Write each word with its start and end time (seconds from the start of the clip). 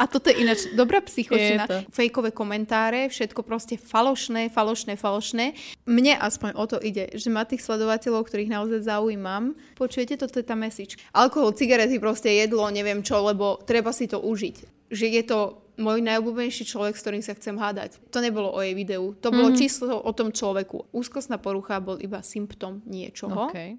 A 0.00 0.08
toto 0.08 0.32
je 0.32 0.40
ináč 0.40 0.64
dobrá 0.72 1.04
psychočina. 1.04 1.68
Fejkové 1.92 2.32
komentáre, 2.32 3.12
všetko 3.12 3.44
proste 3.44 3.76
falošné, 3.76 4.48
falošné, 4.48 4.96
falošné. 4.96 5.52
Mne 5.84 6.16
aspoň 6.16 6.56
o 6.56 6.64
to 6.64 6.80
ide, 6.80 7.12
že 7.12 7.28
má 7.28 7.44
tých 7.44 7.60
sledovateľov, 7.60 8.24
ktorých 8.24 8.48
naozaj 8.48 8.88
zaujímam. 8.88 9.52
Počujete, 9.76 10.16
toto 10.16 10.40
je 10.40 10.46
tá 10.48 10.56
message. 10.56 10.96
Alkohol, 11.12 11.52
cigarety, 11.52 12.00
proste 12.00 12.32
jedlo, 12.32 12.64
neviem 12.72 13.04
čo, 13.04 13.20
lebo 13.20 13.60
treba 13.68 13.92
si 13.92 14.08
to 14.08 14.24
užiť. 14.24 14.88
Že 14.88 15.06
je 15.20 15.22
to 15.28 15.38
môj 15.76 16.00
najobľúbenejší 16.00 16.64
človek, 16.64 16.96
s 16.96 17.02
ktorým 17.04 17.24
sa 17.24 17.36
chcem 17.36 17.60
hádať. 17.60 18.00
To 18.08 18.24
nebolo 18.24 18.52
o 18.52 18.60
jej 18.64 18.72
videu. 18.72 19.12
To 19.20 19.28
bolo 19.28 19.52
mm-hmm. 19.52 19.60
číslo 19.60 20.00
o 20.00 20.12
tom 20.16 20.32
človeku. 20.32 20.96
Úzkostná 20.96 21.36
porucha 21.36 21.76
bol 21.76 22.00
iba 22.00 22.24
symptom 22.24 22.80
niečoho. 22.88 23.52
Okay. 23.52 23.76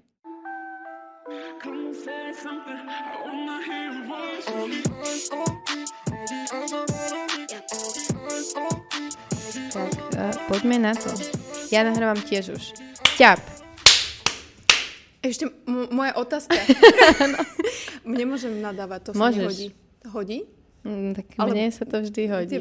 Tak, 9.72 9.90
uh, 10.14 10.30
poďme 10.46 10.78
na 10.78 10.92
to. 10.94 11.10
Ja 11.68 11.82
nahrávam 11.82 12.20
tiež 12.20 12.54
už. 12.54 12.64
Ťap. 13.18 13.42
Ešte 15.18 15.50
m- 15.66 15.90
moja 15.90 16.14
otázka. 16.14 16.54
Nemôžem 18.06 18.54
nadávať, 18.54 19.00
to 19.02 19.10
sa 19.10 19.18
Môžeš. 19.18 19.42
nehodí. 19.42 19.66
Hodí? 20.06 20.38
Mm, 20.82 21.10
tak 21.14 21.26
Ale- 21.38 21.50
mne 21.50 21.66
sa 21.70 21.82
to 21.82 21.98
vždy 21.98 22.22
hodí. 22.28 22.54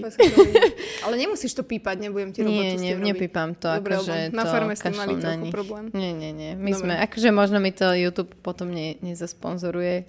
Ale 1.06 1.14
nemusíš 1.18 1.54
to 1.54 1.62
pípať, 1.62 2.02
nebudem 2.02 2.34
ti 2.34 2.42
robotu 2.42 2.66
Nie, 2.66 2.78
nie, 2.78 2.94
nepípam 2.94 3.54
to, 3.54 3.78
Dobre, 3.78 3.98
akože 3.98 4.30
na 4.30 4.44
farme 4.46 4.74
ste 4.74 4.90
mali 4.90 5.18
trochu 5.18 5.50
problém. 5.50 5.86
Nie, 5.92 6.14
nie, 6.14 6.30
nie. 6.30 6.54
My 6.54 6.70
Dobre. 6.72 6.82
sme, 6.82 6.94
akože 7.00 7.30
možno 7.30 7.58
mi 7.58 7.70
to 7.70 7.94
YouTube 7.94 8.34
potom 8.42 8.70
ne, 8.70 8.98
nezasponzoruje, 9.02 10.06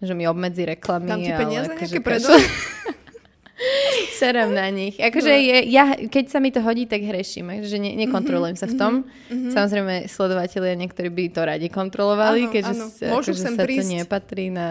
že 0.00 0.12
mi 0.12 0.24
obmedzi 0.24 0.64
reklamy. 0.66 1.04
Dám 1.06 1.20
ti 1.20 1.28
ale 1.30 1.40
peniaze 1.40 1.68
akože 1.68 1.84
nejaké 1.90 2.00
predaj? 2.00 2.40
Serem 4.14 4.50
na 4.50 4.68
nich. 4.68 4.94
Akože 4.94 5.28
No. 5.28 5.40
je, 5.40 5.56
ja, 5.68 5.84
keď 5.96 6.24
sa 6.26 6.38
mi 6.38 6.48
to 6.48 6.60
hodí, 6.60 6.84
tak 6.84 7.00
hreším. 7.00 7.60
Že 7.60 7.76
ne, 7.76 7.90
nekontrolujem 7.98 8.54
sa 8.54 8.64
v 8.64 8.74
tom. 8.74 8.92
Samozrejme, 9.28 10.06
sledovatelia 10.06 10.74
niektorí 10.74 11.08
by 11.08 11.24
to 11.28 11.40
radi 11.42 11.66
kontrolovali, 11.68 12.40
Mhm, 12.40 12.44
Áno, 12.44 12.52
keďže 12.52 12.72
áno. 12.72 12.86
sa- 12.88 13.10
Môžu 13.10 13.30
akože 13.30 13.40
sa 13.40 13.50
to 13.50 13.62
prísť. 13.62 13.90
nepatrí 13.96 14.46
na 14.48 14.66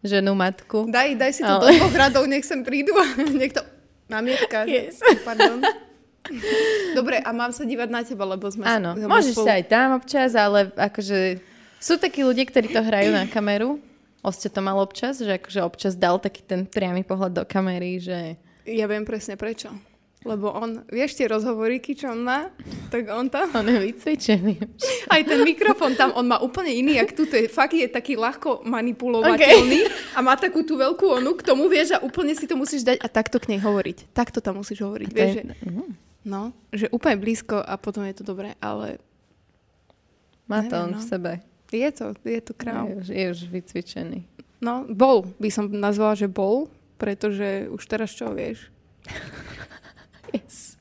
ženu 0.00 0.32
matku. 0.32 0.84
Daj, 0.84 1.08
daj 1.14 1.32
si 1.32 1.40
to 1.40 1.52
Ale- 1.52 1.62
do 1.64 1.78
dvoch 1.78 1.96
radov, 1.96 2.22
nech 2.24 2.42
sem 2.42 2.60
prídu 2.60 2.92
a 2.92 3.04
nech 3.40 3.50
to... 3.50 3.62
Námietka. 4.06 4.64
Yes. 4.64 4.98
Pardon. 5.20 5.60
Dobre, 6.90 7.18
a 7.18 7.30
mám 7.30 7.50
sa 7.50 7.62
dívať 7.62 7.88
na 7.88 8.00
teba, 8.02 8.24
lebo 8.24 8.44
sme... 8.46 8.64
Áno, 8.64 8.92
sme 8.94 9.04
môžeš 9.06 9.32
spolu- 9.32 9.46
sa 9.46 9.52
aj 9.54 9.64
tam 9.66 9.88
občas, 9.94 10.30
ale 10.32 10.68
akože 10.70 11.40
sú 11.78 11.94
takí 11.94 12.20
ľudia, 12.20 12.44
ktorí 12.44 12.68
to 12.68 12.80
hrajú 12.80 13.10
na 13.10 13.24
kameru. 13.26 13.80
Oste 14.18 14.46
to 14.46 14.58
mal 14.58 14.76
občas, 14.76 15.16
že 15.16 15.30
akože 15.30 15.60
občas 15.62 15.92
dal 15.94 16.18
taký 16.18 16.42
ten 16.42 16.64
priamy 16.64 17.00
pohľad 17.00 17.32
do 17.34 17.44
kamery, 17.44 17.96
že 17.98 18.34
Ja 18.68 18.84
viem 18.84 19.02
presne 19.02 19.34
prečo. 19.34 19.72
Lebo 20.26 20.50
on, 20.50 20.82
vieš 20.90 21.14
tie 21.14 21.30
rozhovoríky, 21.30 21.94
čo 21.94 22.10
on 22.10 22.26
má? 22.26 22.50
Tak 22.90 23.06
on 23.06 23.30
tam... 23.30 23.54
on 23.54 23.62
je 23.64 23.78
vycvičený. 23.78 24.54
Aj 25.14 25.22
ten 25.22 25.40
mikrofón 25.40 25.94
tam, 25.94 26.10
on 26.12 26.26
má 26.26 26.42
úplne 26.42 26.74
iný, 26.74 26.98
jak 26.98 27.14
tu, 27.14 27.22
je, 27.22 27.46
fakt 27.46 27.70
je 27.72 27.86
taký 27.86 28.18
ľahko 28.18 28.66
manipulovateľný 28.66 29.86
a 30.16 30.20
má 30.20 30.34
takú 30.34 30.66
tú 30.66 30.74
veľkú 30.74 31.22
onu, 31.22 31.38
k 31.38 31.46
tomu 31.46 31.70
vieš 31.70 31.94
a 31.94 32.02
úplne 32.02 32.34
si 32.34 32.50
to 32.50 32.58
musíš 32.58 32.82
dať 32.82 32.98
a 32.98 33.06
takto 33.06 33.38
k 33.38 33.54
nej 33.54 33.60
hovoriť. 33.62 34.10
Takto 34.10 34.42
tam 34.42 34.58
musíš 34.58 34.82
hovoriť, 34.82 35.08
vieš, 35.08 35.32
že, 35.38 35.42
Mhm. 35.64 35.82
no, 36.26 36.50
že 36.74 36.90
úplne 36.90 37.14
blízko 37.16 37.62
a 37.62 37.78
potom 37.78 38.02
je 38.02 38.18
to 38.18 38.26
dobré, 38.26 38.58
ale 38.58 38.98
Má 40.50 40.66
to 40.66 40.74
on 40.82 40.96
no. 40.96 40.98
v 40.98 41.04
sebe. 41.04 41.32
je 41.70 41.88
to, 41.94 42.18
je 42.26 42.40
to 42.42 42.52
Je 42.52 42.58
kráľ. 42.58 42.84
už, 42.98 43.06
je 43.06 43.26
už 43.30 43.40
vycvičený. 43.46 44.26
No, 44.58 44.82
bol, 44.90 45.30
by 45.38 45.46
som 45.46 45.70
nazvala, 45.70 46.18
že 46.18 46.26
bol, 46.26 46.66
pretože 46.98 47.70
už 47.70 47.82
teraz 47.86 48.10
čo 48.10 48.28
vieš. 48.28 48.68
Yes. 50.28 50.76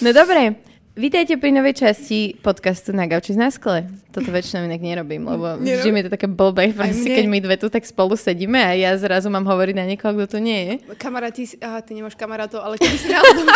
No 0.00 0.08
dobre, 0.10 0.56
vítajte 0.96 1.36
pri 1.36 1.52
novej 1.52 1.76
časti 1.76 2.32
podcastu 2.34 2.90
Na 2.90 3.04
gauči 3.04 3.36
na 3.36 3.52
skle. 3.52 3.84
Toto 4.08 4.32
väčšinou 4.32 4.64
inak 4.64 4.80
nerobím, 4.80 5.28
lebo 5.28 5.60
Nerob- 5.60 5.84
vždy 5.84 5.90
mi 5.92 6.00
to 6.00 6.08
také 6.08 6.24
blbé, 6.24 6.72
proste, 6.72 7.04
keď 7.04 7.26
my 7.26 7.38
dve 7.38 7.54
tu 7.54 7.68
tak 7.68 7.84
spolu 7.84 8.16
sedíme 8.16 8.56
a 8.56 8.72
ja 8.72 8.96
zrazu 8.96 9.28
mám 9.28 9.44
hovoriť 9.44 9.74
na 9.76 9.84
niekoho, 9.84 10.16
kto 10.16 10.26
tu 10.26 10.38
nie 10.40 10.60
je. 10.64 10.74
Kamaráti, 10.96 11.44
si- 11.44 11.60
aha, 11.60 11.84
ty 11.84 11.92
nemáš 11.92 12.16
kamarátov, 12.16 12.64
ale 12.64 12.80
keby 12.80 12.96
si 12.96 13.12
náhodou 13.12 13.44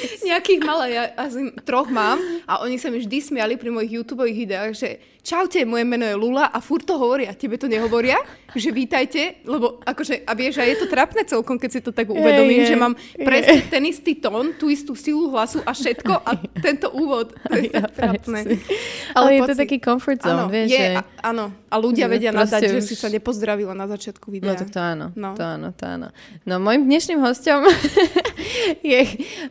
nejakých 0.28 0.60
malé, 0.60 0.86
ja 0.92 1.04
asi 1.16 1.40
troch 1.62 1.88
mám 1.88 2.16
a 2.44 2.60
oni 2.60 2.76
sa 2.76 2.88
mi 2.88 2.98
vždy 2.98 3.18
smiali 3.22 3.54
pri 3.54 3.70
mojich 3.70 3.92
YouTube 3.92 4.22
videách, 4.22 4.72
že 4.72 4.88
čaute, 5.20 5.62
moje 5.62 5.84
meno 5.84 6.02
je 6.02 6.14
Lula 6.14 6.46
a 6.46 6.58
furt 6.58 6.82
to 6.82 6.94
hovoria, 6.94 7.30
tebe 7.32 7.54
to 7.54 7.64
nehovoria, 7.64 8.18
že 8.50 8.68
vítajte, 8.68 9.38
lebo 9.44 9.78
akože, 9.80 10.26
a 10.26 10.32
vieš, 10.32 10.58
a 10.58 10.66
je 10.66 10.76
to 10.76 10.86
trapné 10.86 11.22
celkom, 11.22 11.56
keď 11.56 11.70
si 11.70 11.80
to 11.80 11.90
tak 11.90 12.06
uvedomím, 12.06 12.66
je, 12.66 12.68
že 12.68 12.76
mám 12.76 12.92
je. 13.14 13.22
presne 13.22 13.62
ten 13.64 13.82
istý 13.84 14.12
tón, 14.14 14.50
tú 14.52 14.66
istú 14.66 14.92
silu 14.92 15.30
hlasu 15.30 15.62
a 15.62 15.70
všetko 15.70 16.12
a 16.16 16.30
tento 16.58 16.90
úvod, 16.90 17.32
to 17.46 17.54
je 17.54 17.70
tak 17.70 17.94
trapné. 17.94 18.40
presne. 18.42 18.58
Ale 19.12 19.28
je 19.32 19.40
to 19.42 19.54
si. 19.54 19.60
taký 19.62 19.76
comfort 19.78 20.18
zone, 20.18 20.34
Áno, 20.36 20.44
vieš, 20.48 20.68
je, 20.68 20.80
že... 20.80 20.86
a, 20.92 21.02
áno, 21.24 21.44
a 21.66 21.74
ľudia 21.76 22.06
že 22.06 22.12
vedia 22.12 22.30
nadať, 22.30 22.60
že 22.66 22.76
už- 22.76 22.84
si 22.84 22.96
sa 22.98 23.06
nepozdravila 23.06 23.72
na 23.72 23.86
začiatku 23.86 24.26
videa. 24.26 24.48
No 24.48 24.58
tak 24.58 24.68
to 24.68 24.80
áno, 24.80 25.06
No. 25.14 25.32
to 25.32 25.44
áno, 25.44 25.70
to 25.70 25.84
áno. 25.86 26.08
No 26.42 26.58
môjim 26.58 26.82
dnešným 26.84 27.22
hostom 27.22 27.62
je 28.82 29.00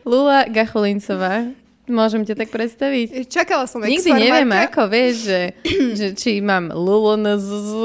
Lula 0.04 0.31
Gacholincová. 0.48 1.52
Môžem 1.90 2.22
ťa 2.22 2.38
tak 2.38 2.54
predstaviť? 2.54 3.26
Čakala 3.26 3.66
som 3.66 3.82
Nikdy 3.82 4.14
neviem 4.14 4.46
ako, 4.54 4.86
vieš, 4.86 5.26
že, 5.26 5.40
že 5.98 6.06
či 6.14 6.38
mám 6.38 6.70
Lulu 6.70 7.18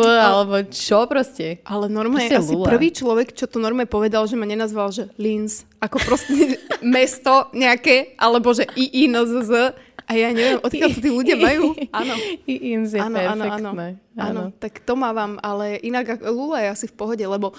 alebo 0.05 0.61
čo 0.69 1.09
proste. 1.09 1.65
Ale 1.65 1.89
normálne 1.89 2.29
Proste 2.29 2.45
asi 2.45 2.53
Lula. 2.53 2.69
prvý 2.69 2.93
človek, 2.93 3.33
čo 3.33 3.49
to 3.49 3.57
normálne 3.57 3.89
povedal, 3.89 4.29
že 4.29 4.37
ma 4.37 4.45
nenazval, 4.45 4.93
že 4.93 5.09
Linz, 5.17 5.65
ako 5.81 5.97
proste 6.05 6.61
mesto 6.85 7.49
nejaké, 7.57 8.13
alebo 8.21 8.53
že 8.53 8.69
IINZZ. 8.77 9.73
A 10.07 10.15
ja 10.15 10.31
neviem, 10.31 10.63
odkiaľ 10.63 10.89
to 10.95 10.99
tí 11.03 11.11
ľudia 11.11 11.35
majú. 11.35 11.75
Áno. 11.99 12.15
I 12.47 12.79
Inz 12.79 12.95
je 12.95 13.01
Áno, 13.03 13.19
áno, 13.19 13.43
áno, 13.43 13.69
áno. 14.15 14.41
Tak 14.55 14.87
to 14.87 14.95
mávam, 14.95 15.35
ale 15.43 15.83
inak 15.83 16.23
Lula 16.23 16.63
je 16.63 16.67
asi 16.79 16.85
v 16.87 16.95
pohode, 16.95 17.19
lebo 17.19 17.51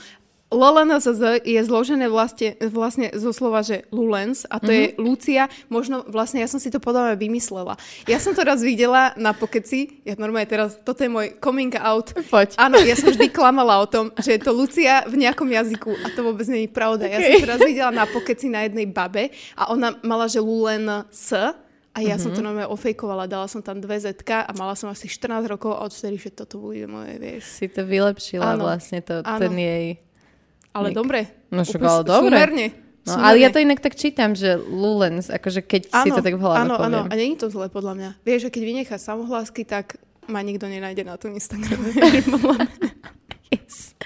LLNZZ 0.49 1.45
je 1.45 1.61
zložené 1.61 2.09
vlastne, 2.09 2.57
vlastne 2.73 3.13
zo 3.13 3.37
slova, 3.37 3.61
že 3.61 3.85
Lulens 3.93 4.49
a 4.49 4.57
to 4.57 4.73
mm-hmm. 4.73 4.97
je 4.97 4.97
Lucia, 4.97 5.45
možno 5.69 6.09
vlastne 6.09 6.41
ja 6.41 6.49
som 6.49 6.57
si 6.57 6.73
to 6.73 6.81
podľa 6.81 7.13
mňa 7.13 7.17
vymyslela. 7.21 7.77
Ja 8.09 8.17
som 8.17 8.33
to 8.33 8.41
raz 8.49 8.65
videla 8.65 9.13
na 9.21 9.37
pokeci, 9.37 10.01
ja 10.09 10.17
normálne 10.17 10.49
teraz, 10.49 10.81
toto 10.81 11.05
je 11.05 11.13
môj 11.13 11.37
coming 11.37 11.77
out. 11.77 12.17
Poď. 12.33 12.57
Áno, 12.57 12.81
ja 12.81 12.97
som 12.97 13.13
vždy 13.13 13.29
klamala 13.29 13.77
o 13.77 13.85
tom, 13.85 14.09
že 14.17 14.41
je 14.41 14.41
to 14.41 14.57
Lucia 14.57 15.05
v 15.05 15.21
nejakom 15.21 15.53
jazyku 15.53 15.93
a 16.01 16.07
to 16.17 16.25
vôbec 16.25 16.49
nie 16.49 16.65
je 16.65 16.73
pravda. 16.73 17.05
Ja 17.13 17.21
som 17.21 17.45
to 17.45 17.49
raz 17.53 17.61
videla 17.61 17.93
na 17.93 18.09
pokeci 18.09 18.49
na 18.49 18.65
jednej 18.65 18.89
babe 18.89 19.29
a 19.53 19.69
ona 19.69 20.01
mala, 20.01 20.33
že 20.33 20.41
Lulen 20.41 20.89
S 21.13 21.37
a 21.37 21.99
ja 22.01 22.17
mm-hmm. 22.17 22.25
som 22.25 22.31
to 22.33 22.41
normálne 22.41 22.73
ofejkovala, 22.73 23.29
dala 23.29 23.51
som 23.53 23.61
tam 23.61 23.85
dve 23.85 24.01
zetka 24.01 24.49
a 24.49 24.51
mala 24.57 24.73
som 24.79 24.89
asi 24.89 25.13
14 25.13 25.45
rokov 25.45 25.77
a 25.77 25.85
odvtedy, 25.85 26.17
že 26.17 26.31
toto 26.33 26.57
bude 26.57 26.89
moje, 26.89 27.21
vieš. 27.21 27.45
Si 27.59 27.67
to 27.69 27.85
vylepšila 27.85 28.57
Áno, 28.57 28.71
vlastne, 28.71 29.05
to, 29.05 29.21
áno. 29.21 29.41
ten 29.45 29.53
jej... 29.53 30.08
Ale 30.77 30.93
Nik. 30.93 30.97
dobre. 30.97 31.21
No 31.49 31.65
však 31.65 31.81
ale 31.81 32.03
dobre. 32.05 32.37
Súmerne. 32.37 32.67
No, 33.09 33.17
ale 33.17 33.41
ja 33.41 33.49
to 33.49 33.57
inak 33.57 33.81
tak 33.81 33.97
čítam, 33.97 34.37
že 34.37 34.61
Lulens, 34.61 35.33
akože 35.33 35.65
keď 35.65 35.83
si 35.89 36.11
to 36.13 36.21
tak 36.21 36.37
v 36.37 36.43
hlave 36.45 36.69
áno, 36.69 36.77
áno, 36.77 37.01
a 37.09 37.15
je 37.17 37.41
to 37.41 37.49
zle 37.49 37.73
podľa 37.73 37.97
mňa. 37.97 38.11
Vieš, 38.21 38.41
že 38.49 38.51
keď 38.53 38.63
vynecháš 38.69 39.01
samohlásky, 39.09 39.65
tak 39.65 39.97
ma 40.29 40.45
nikto 40.45 40.69
nenájde 40.69 41.09
na 41.09 41.17
tom 41.17 41.33
Instagrame. 41.33 41.89
Yes. 43.49 43.97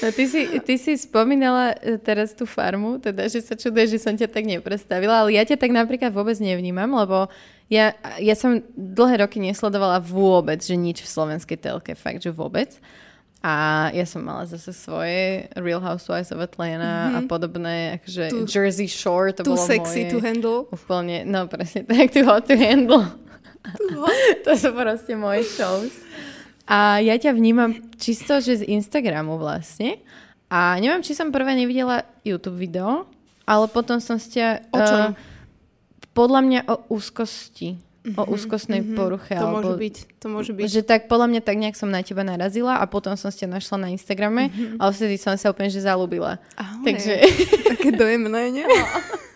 No 0.00 0.08
ty 0.08 0.24
si, 0.24 0.48
ty 0.64 0.80
si 0.80 0.96
spomínala 0.96 1.76
e, 1.84 2.00
teraz 2.00 2.32
tú 2.32 2.48
farmu, 2.48 2.96
teda, 2.96 3.28
že 3.28 3.44
sa 3.44 3.52
čuduješ, 3.52 3.92
že 3.92 4.00
som 4.00 4.16
ťa 4.16 4.32
tak 4.32 4.48
nepredstavila, 4.48 5.20
ale 5.20 5.36
ja 5.36 5.44
ťa 5.44 5.60
tak 5.60 5.68
napríklad 5.68 6.16
vôbec 6.16 6.40
nevnímam, 6.40 6.88
lebo 6.88 7.28
ja, 7.68 7.92
ja 8.16 8.32
som 8.32 8.64
dlhé 8.72 9.20
roky 9.20 9.36
nesledovala 9.36 10.00
vôbec, 10.00 10.64
že 10.64 10.80
nič 10.80 11.04
v 11.04 11.12
slovenskej 11.12 11.60
telke, 11.60 11.92
fakt, 11.92 12.24
že 12.24 12.32
vôbec. 12.32 12.80
A 13.40 13.88
ja 13.96 14.04
som 14.04 14.20
mala 14.20 14.44
zase 14.44 14.76
svoje 14.76 15.48
Real 15.56 15.80
Housewives 15.80 16.28
of 16.28 16.44
Atlanta 16.44 17.08
mm-hmm. 17.08 17.16
a 17.16 17.20
podobné, 17.24 17.76
akože 17.96 18.24
Tu- 18.28 18.44
Jersey 18.44 18.84
Shore, 18.84 19.32
to 19.32 19.48
bolo 19.48 19.56
sexy 19.56 20.04
moje. 20.04 20.12
to 20.12 20.18
handle. 20.20 20.58
Úplne, 20.68 21.24
no 21.24 21.48
presne 21.48 21.88
tak, 21.88 22.12
too 22.12 22.28
hot 22.28 22.44
to 22.44 22.52
handle. 22.52 23.08
to 24.44 24.52
sú 24.52 24.76
proste 24.76 25.16
moje 25.16 25.48
shows. 25.48 25.92
A 26.68 27.00
ja 27.00 27.16
ťa 27.16 27.32
vnímam 27.32 27.80
čisto, 27.96 28.38
že 28.44 28.60
z 28.60 28.68
Instagramu 28.68 29.40
vlastne. 29.40 30.04
A 30.52 30.76
neviem, 30.76 31.00
či 31.00 31.16
som 31.16 31.32
prvé 31.32 31.56
nevidela 31.56 32.04
YouTube 32.22 32.60
video, 32.60 33.08
ale 33.48 33.66
potom 33.72 33.98
som 33.98 34.20
ťa... 34.20 34.68
O 34.68 34.78
čom? 34.78 35.02
eh, 35.10 35.18
podľa 36.12 36.40
mňa 36.44 36.60
o 36.68 36.74
úzkosti. 36.92 37.80
O 38.16 38.24
úzkostnej 38.32 38.80
poruche. 38.96 39.36
To 39.36 39.44
alebo, 39.44 39.76
môže 39.76 39.76
byť, 39.76 39.96
to 40.24 40.26
môže 40.32 40.52
byť. 40.56 40.64
Že 40.72 40.82
tak 40.88 41.00
podľa 41.04 41.36
mňa 41.36 41.40
tak 41.44 41.56
nejak 41.60 41.76
som 41.76 41.92
na 41.92 42.00
teba 42.00 42.24
narazila 42.24 42.80
a 42.80 42.84
potom 42.88 43.12
som 43.12 43.28
ťa 43.28 43.60
našla 43.60 43.76
na 43.76 43.88
Instagrame, 43.92 44.48
ale 44.80 44.90
vtedy 44.96 45.20
som 45.20 45.36
sa 45.36 45.52
úplne 45.52 45.68
že 45.68 45.84
zalúbila. 45.84 46.40
Ahoj. 46.56 46.88
Takže... 46.88 47.12
Také 47.76 47.92
dojemné, 47.92 48.42
nie? 48.56 48.64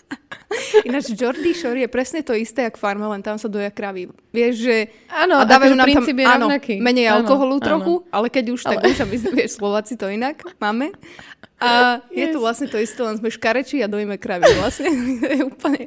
Ináč 0.85 1.15
Jordy 1.15 1.53
Shore 1.55 1.81
je 1.85 1.89
presne 1.89 2.21
to 2.23 2.35
isté, 2.35 2.67
jak 2.67 2.77
farma, 2.77 3.09
len 3.11 3.23
tam 3.23 3.39
sa 3.39 3.47
doja 3.49 3.71
kravy. 3.71 4.11
Vieš, 4.35 4.55
že... 4.61 4.77
Áno, 5.11 5.39
a 5.41 5.45
dávajú 5.47 5.75
nám 5.79 5.87
tam, 5.87 6.05
je 6.05 6.27
áno, 6.27 6.47
rovnaký. 6.51 6.75
menej 6.83 7.07
Áno, 7.11 7.23
alkoholu 7.23 7.57
áno. 7.59 7.65
trochu, 7.65 7.95
ale 8.11 8.27
keď 8.29 8.45
už, 8.55 8.61
tak 8.67 8.79
Ale- 8.83 8.91
už, 8.91 8.97
aby 9.05 9.15
vieš, 9.21 9.59
Slováci 9.59 9.95
to 9.95 10.11
inak 10.11 10.43
máme. 10.59 10.91
A 11.65 12.03
je 12.11 12.27
to 12.35 12.43
Yes. 12.43 12.45
vlastne 12.45 12.67
to 12.69 12.77
isté, 12.83 12.99
len 13.01 13.17
sme 13.17 13.31
škarečí 13.31 13.79
a 13.81 13.89
dojíme 13.89 14.19
kravy 14.19 14.45
vlastne. 14.59 14.91
je 15.39 15.47
úplne, 15.47 15.87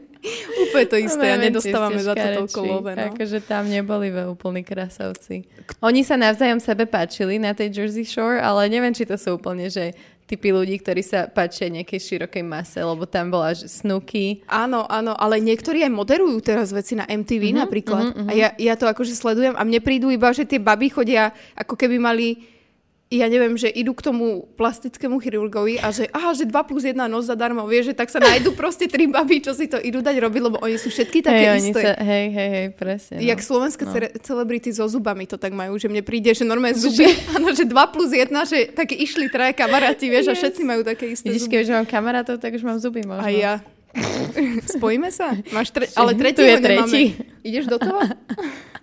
úplne 0.63 0.85
to 0.89 0.97
isté 0.97 1.27
a 1.27 1.37
nedostávame 1.37 1.99
za 2.01 2.15
to 2.15 2.25
toľko 2.43 2.59
love. 2.65 2.91
No. 2.95 3.13
Akože 3.13 3.43
tam 3.43 3.67
neboli 3.67 4.09
ve 4.09 4.25
úplní 4.31 4.63
krasavci. 4.65 5.45
Oni 5.83 6.01
sa 6.01 6.15
navzájom 6.17 6.63
sebe 6.63 6.87
páčili 6.87 7.37
na 7.37 7.51
tej 7.53 7.69
Jersey 7.83 8.07
Shore, 8.07 8.39
ale 8.41 8.71
neviem, 8.71 8.95
či 8.95 9.05
to 9.05 9.19
sú 9.19 9.37
úplne, 9.37 9.67
že 9.69 9.93
typy 10.27 10.51
ľudí, 10.51 10.75
ktorí 10.83 10.99
sa 11.01 11.31
páčia 11.31 11.71
nejakej 11.71 12.03
širokej 12.03 12.43
mase, 12.43 12.83
lebo 12.83 13.07
tam 13.07 13.31
bola 13.31 13.55
že 13.55 13.71
Snooki. 13.71 14.43
Áno, 14.51 14.83
áno, 14.91 15.15
ale 15.15 15.39
niektorí 15.39 15.87
aj 15.87 15.91
moderujú 15.95 16.43
teraz 16.43 16.75
veci 16.75 16.99
na 16.99 17.07
MTV 17.07 17.39
mm-hmm, 17.39 17.61
napríklad. 17.63 18.03
Mm-hmm. 18.11 18.27
A 18.27 18.31
ja, 18.35 18.49
ja 18.59 18.75
to 18.75 18.91
akože 18.91 19.15
sledujem 19.15 19.55
a 19.55 19.63
mne 19.63 19.79
prídu 19.79 20.11
iba, 20.11 20.27
že 20.35 20.43
tie 20.43 20.59
baby 20.59 20.91
chodia, 20.91 21.31
ako 21.55 21.79
keby 21.79 21.95
mali 21.95 22.56
ja 23.07 23.31
neviem, 23.31 23.55
že 23.55 23.71
idú 23.71 23.95
k 23.95 24.03
tomu 24.03 24.51
plastickému 24.59 25.23
chirurgovi 25.23 25.79
a 25.79 25.95
že 25.95 26.11
aha, 26.11 26.35
že 26.35 26.43
2 26.43 26.51
plus 26.67 26.83
1 26.83 26.99
noc 27.07 27.23
zadarmo, 27.23 27.63
vieš, 27.63 27.91
že 27.91 27.95
tak 27.95 28.11
sa 28.11 28.19
nájdú 28.19 28.51
proste 28.51 28.83
tri 28.91 29.07
baby, 29.07 29.39
čo 29.39 29.55
si 29.55 29.71
to 29.71 29.79
idú 29.79 30.03
dať 30.03 30.19
robiť, 30.19 30.41
lebo 30.43 30.59
oni 30.59 30.75
sú 30.75 30.91
všetky 30.91 31.23
také 31.23 31.55
oni 31.55 31.71
isté. 31.71 31.81
sa, 31.87 31.95
hej, 32.03 32.25
hej, 32.35 32.49
hej, 32.51 32.67
presne. 32.75 33.23
Jak 33.23 33.39
no. 33.39 33.47
slovenské 33.47 33.83
no. 33.87 33.95
no. 33.95 34.11
celebrity 34.19 34.75
so 34.75 34.83
zubami 34.91 35.23
to 35.23 35.39
tak 35.39 35.55
majú, 35.55 35.79
že 35.79 35.87
mne 35.87 36.03
príde, 36.03 36.35
že 36.35 36.43
normálne 36.43 36.75
zuby, 36.75 37.07
áno, 37.39 37.55
že 37.55 37.63
2 37.63 37.71
plus 37.95 38.11
1, 38.11 38.27
že 38.43 38.59
také 38.75 38.99
išli 38.99 39.31
traje 39.31 39.55
kamaráti, 39.55 40.11
vieš, 40.11 40.27
a 40.27 40.35
Yes. 40.35 40.43
všetci 40.43 40.61
majú 40.67 40.83
také 40.83 41.07
isté 41.07 41.31
Vidíš, 41.31 41.47
zuby. 41.47 41.63
keďže 41.63 41.71
mám 41.79 41.87
kamarátov, 41.87 42.35
tak 42.43 42.59
už 42.59 42.63
mám 42.67 42.75
zuby 42.83 43.07
možno. 43.07 43.23
A 43.23 43.31
ja. 43.31 43.63
Spojíme 44.75 45.07
sa? 45.15 45.31
Máš 45.55 45.71
tre- 45.71 45.87
Tu 45.87 45.95
ale 45.95 46.11
je 46.11 46.19
tretieho 46.19 46.59
tretí. 46.59 47.15
nemáme. 47.15 47.39
Ideš 47.47 47.65
do 47.71 47.77
toho? 47.79 48.03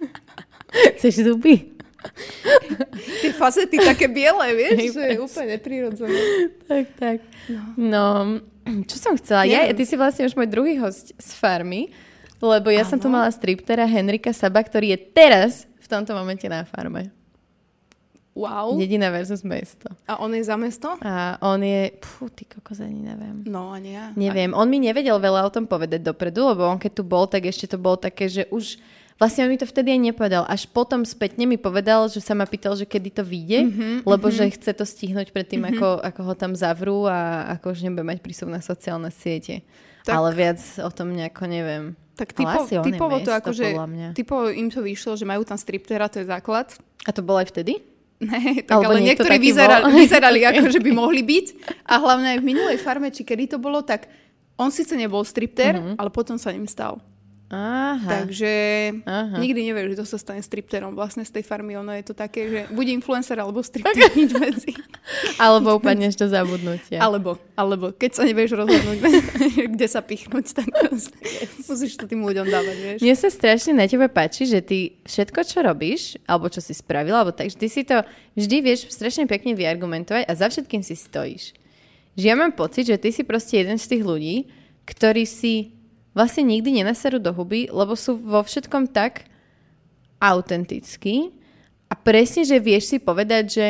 Chceš 0.96 1.28
zuby? 1.28 1.73
Tie 3.22 3.32
facety 3.32 3.80
také 3.80 4.06
biele, 4.06 4.54
vieš, 4.54 4.78
Hej, 4.78 4.88
že 4.92 5.02
je 5.14 5.18
úplne 5.20 5.48
neprirodzené. 5.56 6.20
tak, 6.68 6.84
tak. 6.96 7.18
No, 7.76 8.38
čo 8.88 8.96
som 8.96 9.12
chcela? 9.16 9.44
Ja, 9.44 9.68
ty 9.72 9.84
si 9.84 9.96
vlastne 9.96 10.24
už 10.24 10.36
môj 10.36 10.48
druhý 10.48 10.80
host 10.80 11.12
z 11.16 11.28
farmy, 11.36 11.92
lebo 12.40 12.68
ja 12.72 12.84
som 12.84 12.96
tu 13.00 13.08
mala 13.08 13.28
striptera 13.32 13.88
Henrika 13.88 14.32
Saba, 14.32 14.60
ktorý 14.60 14.96
je 14.96 14.98
teraz 15.12 15.68
v 15.80 15.86
tomto 15.88 16.16
momente 16.16 16.44
na 16.48 16.64
farme. 16.64 17.12
Wow. 18.34 18.74
Dedina 18.74 19.14
versus 19.14 19.46
mesto. 19.46 19.86
A 20.10 20.18
on 20.18 20.34
je 20.34 20.42
za 20.42 20.58
mesto? 20.58 20.90
A 21.06 21.38
on 21.38 21.62
je... 21.62 21.94
Pú, 22.02 22.26
ty 22.26 22.42
kokos, 22.42 22.82
ani 22.82 22.98
neviem. 22.98 23.46
No, 23.46 23.70
ani 23.70 23.94
ja. 23.94 24.10
Neviem, 24.18 24.50
on 24.58 24.66
mi 24.66 24.82
nevedel 24.82 25.14
veľa 25.22 25.46
o 25.46 25.54
tom 25.54 25.70
povedať 25.70 26.02
dopredu, 26.02 26.50
lebo 26.50 26.66
on 26.66 26.82
keď 26.82 26.92
tu 26.98 27.02
bol, 27.06 27.30
tak 27.30 27.46
ešte 27.46 27.70
to 27.70 27.78
bolo 27.78 27.94
také, 27.94 28.26
že 28.26 28.50
už... 28.50 28.82
Vlastne 29.14 29.46
on 29.46 29.50
mi 29.54 29.58
to 29.58 29.66
vtedy 29.66 29.94
aj 29.94 30.00
nepovedal. 30.10 30.42
Až 30.50 30.66
potom 30.66 31.06
spätne 31.06 31.46
mi 31.46 31.54
povedal, 31.54 32.10
že 32.10 32.18
sa 32.18 32.34
ma 32.34 32.50
pýtal, 32.50 32.74
že 32.74 32.82
kedy 32.82 33.10
to 33.14 33.22
vyjde, 33.22 33.60
mm-hmm, 33.70 33.94
lebo 34.02 34.26
mm-hmm. 34.26 34.50
že 34.50 34.54
chce 34.58 34.72
to 34.74 34.82
stihnúť 34.82 35.30
predtým, 35.30 35.62
mm-hmm. 35.62 35.78
ako, 35.78 35.88
ako 36.02 36.20
ho 36.26 36.34
tam 36.34 36.52
zavrú 36.58 37.06
a 37.06 37.46
ako 37.54 37.78
už 37.78 37.86
nebude 37.86 38.02
mať 38.02 38.18
prístup 38.18 38.50
na 38.50 38.58
sociálne 38.58 39.14
siete. 39.14 39.62
Tak-. 40.02 40.14
Ale 40.18 40.34
viac 40.34 40.58
o 40.82 40.90
tom 40.90 41.14
nejako 41.14 41.46
neviem. 41.46 41.84
Tak 42.14 42.30
typo, 42.30 42.62
typovo 42.66 43.18
to 43.22 43.34
akože, 43.34 43.74
typovo 44.14 44.46
im 44.50 44.70
to 44.70 44.82
vyšlo, 44.82 45.18
že 45.18 45.26
majú 45.26 45.42
tam 45.42 45.58
striptera, 45.58 46.06
to 46.06 46.22
je 46.22 46.30
základ. 46.30 46.70
A 47.06 47.10
to 47.10 47.26
bolo 47.26 47.42
aj 47.42 47.50
vtedy? 47.50 47.82
Ne, 48.22 48.62
tak 48.66 48.82
Alebo 48.82 48.94
ale 48.94 49.02
niekto 49.02 49.26
niektorí 49.26 49.38
vyzerali, 49.42 49.84
bol. 49.90 49.98
vyzerali 50.06 50.40
ako, 50.46 50.62
že 50.70 50.80
by 50.82 50.90
mohli 50.94 51.22
byť. 51.26 51.46
A 51.86 51.98
hlavne 51.98 52.28
aj 52.34 52.38
v 52.42 52.46
minulej 52.46 52.78
farme, 52.78 53.10
či 53.10 53.26
kedy 53.26 53.54
to 53.54 53.58
bolo, 53.58 53.82
tak 53.82 54.06
on 54.54 54.70
síce 54.70 54.94
nebol 54.94 55.22
stripter, 55.26 55.74
Mhm. 55.78 55.94
ale 55.98 56.10
potom 56.10 56.38
sa 56.38 56.54
ním 56.54 56.66
stal. 56.70 57.02
Aha. 57.54 58.10
Takže 58.10 58.52
Aha. 59.06 59.38
nikdy 59.38 59.70
nevieš, 59.70 59.94
kto 59.94 60.04
sa 60.04 60.18
stane 60.18 60.42
stripterom 60.42 60.98
vlastne 60.98 61.22
z 61.22 61.30
tej 61.38 61.44
farmy. 61.46 61.78
Ono 61.78 61.94
je 61.94 62.04
to 62.10 62.14
také, 62.14 62.50
že 62.50 62.60
buď 62.74 62.98
influencer 62.98 63.38
alebo 63.38 63.62
stripter, 63.62 64.10
nič 64.18 64.34
medzi. 64.34 64.74
Alebo 65.38 65.78
upadneš 65.78 66.18
do 66.18 66.26
zabudnutia. 66.26 66.98
Alebo, 66.98 67.38
alebo 67.54 67.94
keď 67.94 68.10
sa 68.10 68.22
nevieš 68.26 68.58
rozhodnúť, 68.58 68.98
kde 69.74 69.86
sa 69.86 70.02
pichnúť, 70.02 70.46
tak 70.50 70.66
proste 70.74 71.14
musíš 71.62 71.94
to 71.94 72.10
tým 72.10 72.26
ľuďom 72.26 72.50
dávať, 72.50 72.76
vieš. 72.82 72.98
Mne 73.06 73.14
sa 73.14 73.28
strašne 73.30 73.72
na 73.78 73.86
tebe 73.86 74.10
páči, 74.10 74.50
že 74.50 74.58
ty 74.58 74.98
všetko, 75.06 75.40
čo 75.46 75.58
robíš, 75.62 76.18
alebo 76.26 76.50
čo 76.50 76.58
si 76.58 76.74
spravila, 76.74 77.22
alebo 77.22 77.30
tak, 77.30 77.54
ty 77.54 77.70
si 77.70 77.86
to 77.86 78.02
vždy 78.34 78.56
vieš 78.66 78.90
strašne 78.90 79.30
pekne 79.30 79.54
vyargumentovať 79.54 80.26
a 80.26 80.32
za 80.34 80.50
všetkým 80.50 80.82
si 80.82 80.98
stojíš. 80.98 81.54
Že 82.14 82.24
ja 82.30 82.34
mám 82.38 82.54
pocit, 82.54 82.86
že 82.86 82.98
ty 82.98 83.10
si 83.10 83.26
proste 83.26 83.62
jeden 83.62 83.78
z 83.78 83.90
tých 83.90 84.02
ľudí, 84.06 84.36
ktorí 84.86 85.26
si 85.26 85.73
vlastne 86.14 86.46
nikdy 86.46 86.80
nenaserú 86.80 87.18
do 87.18 87.34
huby, 87.34 87.68
lebo 87.68 87.98
sú 87.98 88.14
vo 88.16 88.40
všetkom 88.40 88.94
tak 88.94 89.26
autentickí 90.22 91.34
a 91.90 91.94
presne, 91.98 92.46
že 92.46 92.62
vieš 92.62 92.94
si 92.94 92.96
povedať, 93.02 93.44
že 93.50 93.66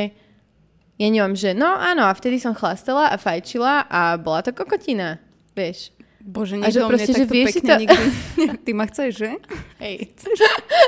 ja 0.94 1.08
neviem, 1.11 1.35
že 1.35 1.56
no 1.56 1.67
áno, 1.67 2.06
a 2.06 2.14
vtedy 2.14 2.38
som 2.38 2.55
chlastala 2.55 3.11
a 3.11 3.19
fajčila 3.19 3.91
a 3.91 4.14
bola 4.14 4.46
to 4.46 4.55
kokotina, 4.55 5.19
vieš. 5.56 5.91
Bože, 6.25 6.56
A 6.56 6.73
že 6.73 6.81
nikto 6.81 6.88
mne 6.88 6.93
proste, 6.96 7.12
že 7.12 7.25
vieš 7.29 7.46
pekne 7.52 7.69
to- 7.69 7.81
nikdy. 7.85 8.05
Ty 8.64 8.70
ma 8.73 8.85
chceš, 8.88 9.11
že? 9.12 9.31
Hej. 9.76 9.97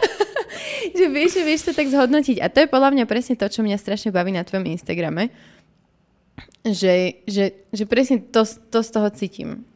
že 0.97 1.07
vieš, 1.13 1.31
že 1.37 1.43
vieš 1.45 1.61
to 1.69 1.73
tak 1.77 1.93
zhodnotiť. 1.93 2.41
A 2.41 2.49
to 2.49 2.65
je 2.65 2.73
podľa 2.73 2.97
mňa 2.97 3.05
presne 3.05 3.37
to, 3.37 3.45
čo 3.45 3.61
mňa 3.61 3.77
strašne 3.77 4.17
baví 4.17 4.33
na 4.33 4.49
tvojom 4.49 4.65
Instagrame. 4.65 5.29
Že, 6.65 7.21
že, 7.29 7.69
že 7.69 7.85
presne 7.85 8.25
to, 8.25 8.49
to 8.49 8.81
z 8.81 8.89
toho 8.89 9.09
cítim. 9.13 9.69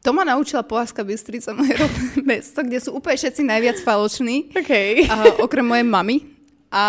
To 0.00 0.16
ma 0.16 0.24
naučila 0.24 0.64
Poláska 0.64 1.04
Bystrica, 1.04 1.52
moje 1.58 1.76
rodné 1.76 2.24
mesto, 2.24 2.64
kde 2.64 2.78
sú 2.80 2.96
úplne 2.96 3.20
všetci 3.20 3.42
najviac 3.44 3.78
faloční. 3.84 4.48
OK. 4.56 4.72
A, 5.08 5.44
okrem 5.44 5.66
mojej 5.66 5.84
mamy 5.84 6.24
a 6.72 6.84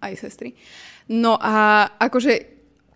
aj 0.00 0.12
sestry. 0.16 0.56
No 1.08 1.36
a 1.36 1.84
akože 2.00 2.54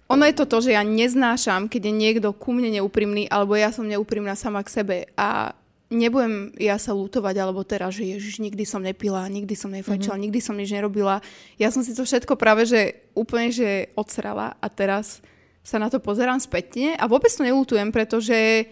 ono 0.08 0.24
je 0.24 0.34
to 0.40 0.48
to, 0.48 0.64
že 0.64 0.72
ja 0.72 0.80
neznášam, 0.80 1.68
keď 1.68 1.92
je 1.92 1.92
niekto 1.92 2.28
ku 2.32 2.56
mne 2.56 2.80
neúprimný, 2.80 3.28
alebo 3.28 3.52
ja 3.52 3.68
som 3.68 3.84
neúprimná 3.84 4.32
sama 4.32 4.64
k 4.64 4.72
sebe 4.72 4.96
a 5.20 5.52
nebudem 5.92 6.56
ja 6.56 6.80
sa 6.80 6.96
lutovať, 6.96 7.36
alebo 7.36 7.60
teraz, 7.60 8.00
že 8.00 8.16
ježiš, 8.16 8.40
nikdy 8.40 8.64
som 8.64 8.80
nepila, 8.80 9.28
nikdy 9.28 9.52
som 9.52 9.68
nefajčila, 9.68 10.16
mm-hmm. 10.16 10.24
nikdy 10.24 10.40
som 10.40 10.56
nič 10.56 10.72
nerobila. 10.72 11.20
Ja 11.60 11.68
som 11.68 11.84
si 11.84 11.92
to 11.92 12.08
všetko 12.08 12.40
práve, 12.40 12.64
že 12.64 13.04
úplne, 13.12 13.52
že 13.52 13.92
odsrala 13.92 14.56
a 14.56 14.66
teraz 14.72 15.20
sa 15.60 15.76
na 15.76 15.92
to 15.92 16.00
pozerám 16.00 16.40
spätne 16.40 16.96
a 16.96 17.04
vôbec 17.04 17.28
to 17.28 17.44
nelutujem, 17.44 17.92
pretože 17.92 18.64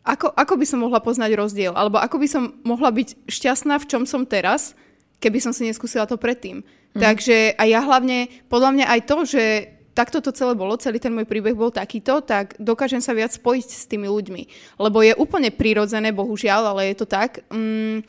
ako, 0.00 0.32
ako 0.32 0.54
by 0.56 0.66
som 0.66 0.80
mohla 0.80 1.00
poznať 1.04 1.36
rozdiel? 1.36 1.72
Alebo 1.76 2.00
ako 2.00 2.16
by 2.16 2.28
som 2.28 2.42
mohla 2.64 2.88
byť 2.88 3.28
šťastná 3.28 3.76
v 3.76 3.88
čom 3.88 4.02
som 4.08 4.24
teraz, 4.24 4.72
keby 5.20 5.38
som 5.44 5.52
si 5.52 5.68
neskúsila 5.68 6.08
to 6.08 6.16
predtým. 6.16 6.64
Mm. 6.96 7.00
Takže 7.00 7.54
a 7.54 7.62
ja 7.68 7.84
hlavne, 7.84 8.32
podľa 8.48 8.70
mňa 8.74 8.86
aj 8.88 9.00
to, 9.04 9.16
že 9.28 9.44
takto 9.92 10.24
to 10.24 10.32
celé 10.32 10.56
bolo, 10.56 10.80
celý 10.80 10.96
ten 10.96 11.12
môj 11.12 11.28
príbeh 11.28 11.52
bol 11.52 11.68
takýto, 11.68 12.24
tak 12.24 12.56
dokážem 12.56 13.04
sa 13.04 13.12
viac 13.12 13.36
spojiť 13.36 13.68
s 13.68 13.84
tými 13.84 14.08
ľuďmi. 14.08 14.42
Lebo 14.80 15.04
je 15.04 15.12
úplne 15.12 15.52
prirodzené, 15.52 16.16
bohužiaľ, 16.16 16.72
ale 16.72 16.94
je 16.94 16.96
to 17.04 17.06
tak, 17.06 17.44
mm, 17.52 18.00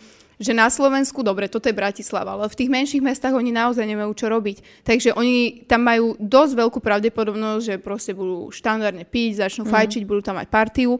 že 0.41 0.57
na 0.57 0.71
Slovensku, 0.73 1.21
dobre, 1.21 1.45
toto 1.45 1.69
je 1.69 1.77
Bratislava, 1.77 2.33
ale 2.33 2.49
v 2.49 2.57
tých 2.57 2.73
menších 2.73 3.05
mestách 3.05 3.37
oni 3.37 3.53
naozaj 3.53 3.85
nemajú 3.85 4.09
čo 4.17 4.25
robiť. 4.25 4.87
Takže 4.87 5.13
oni 5.13 5.67
tam 5.69 5.85
majú 5.85 6.17
dosť 6.17 6.53
veľkú 6.57 6.79
pravdepodobnosť, 6.81 7.61
že 7.61 7.75
proste 7.77 8.17
budú 8.17 8.49
štandardne 8.49 9.05
piť, 9.05 9.45
začnú 9.45 9.69
mm. 9.69 9.71
fajčiť, 9.75 10.01
budú 10.07 10.25
tam 10.25 10.41
mať 10.41 10.49
partiu. 10.49 10.97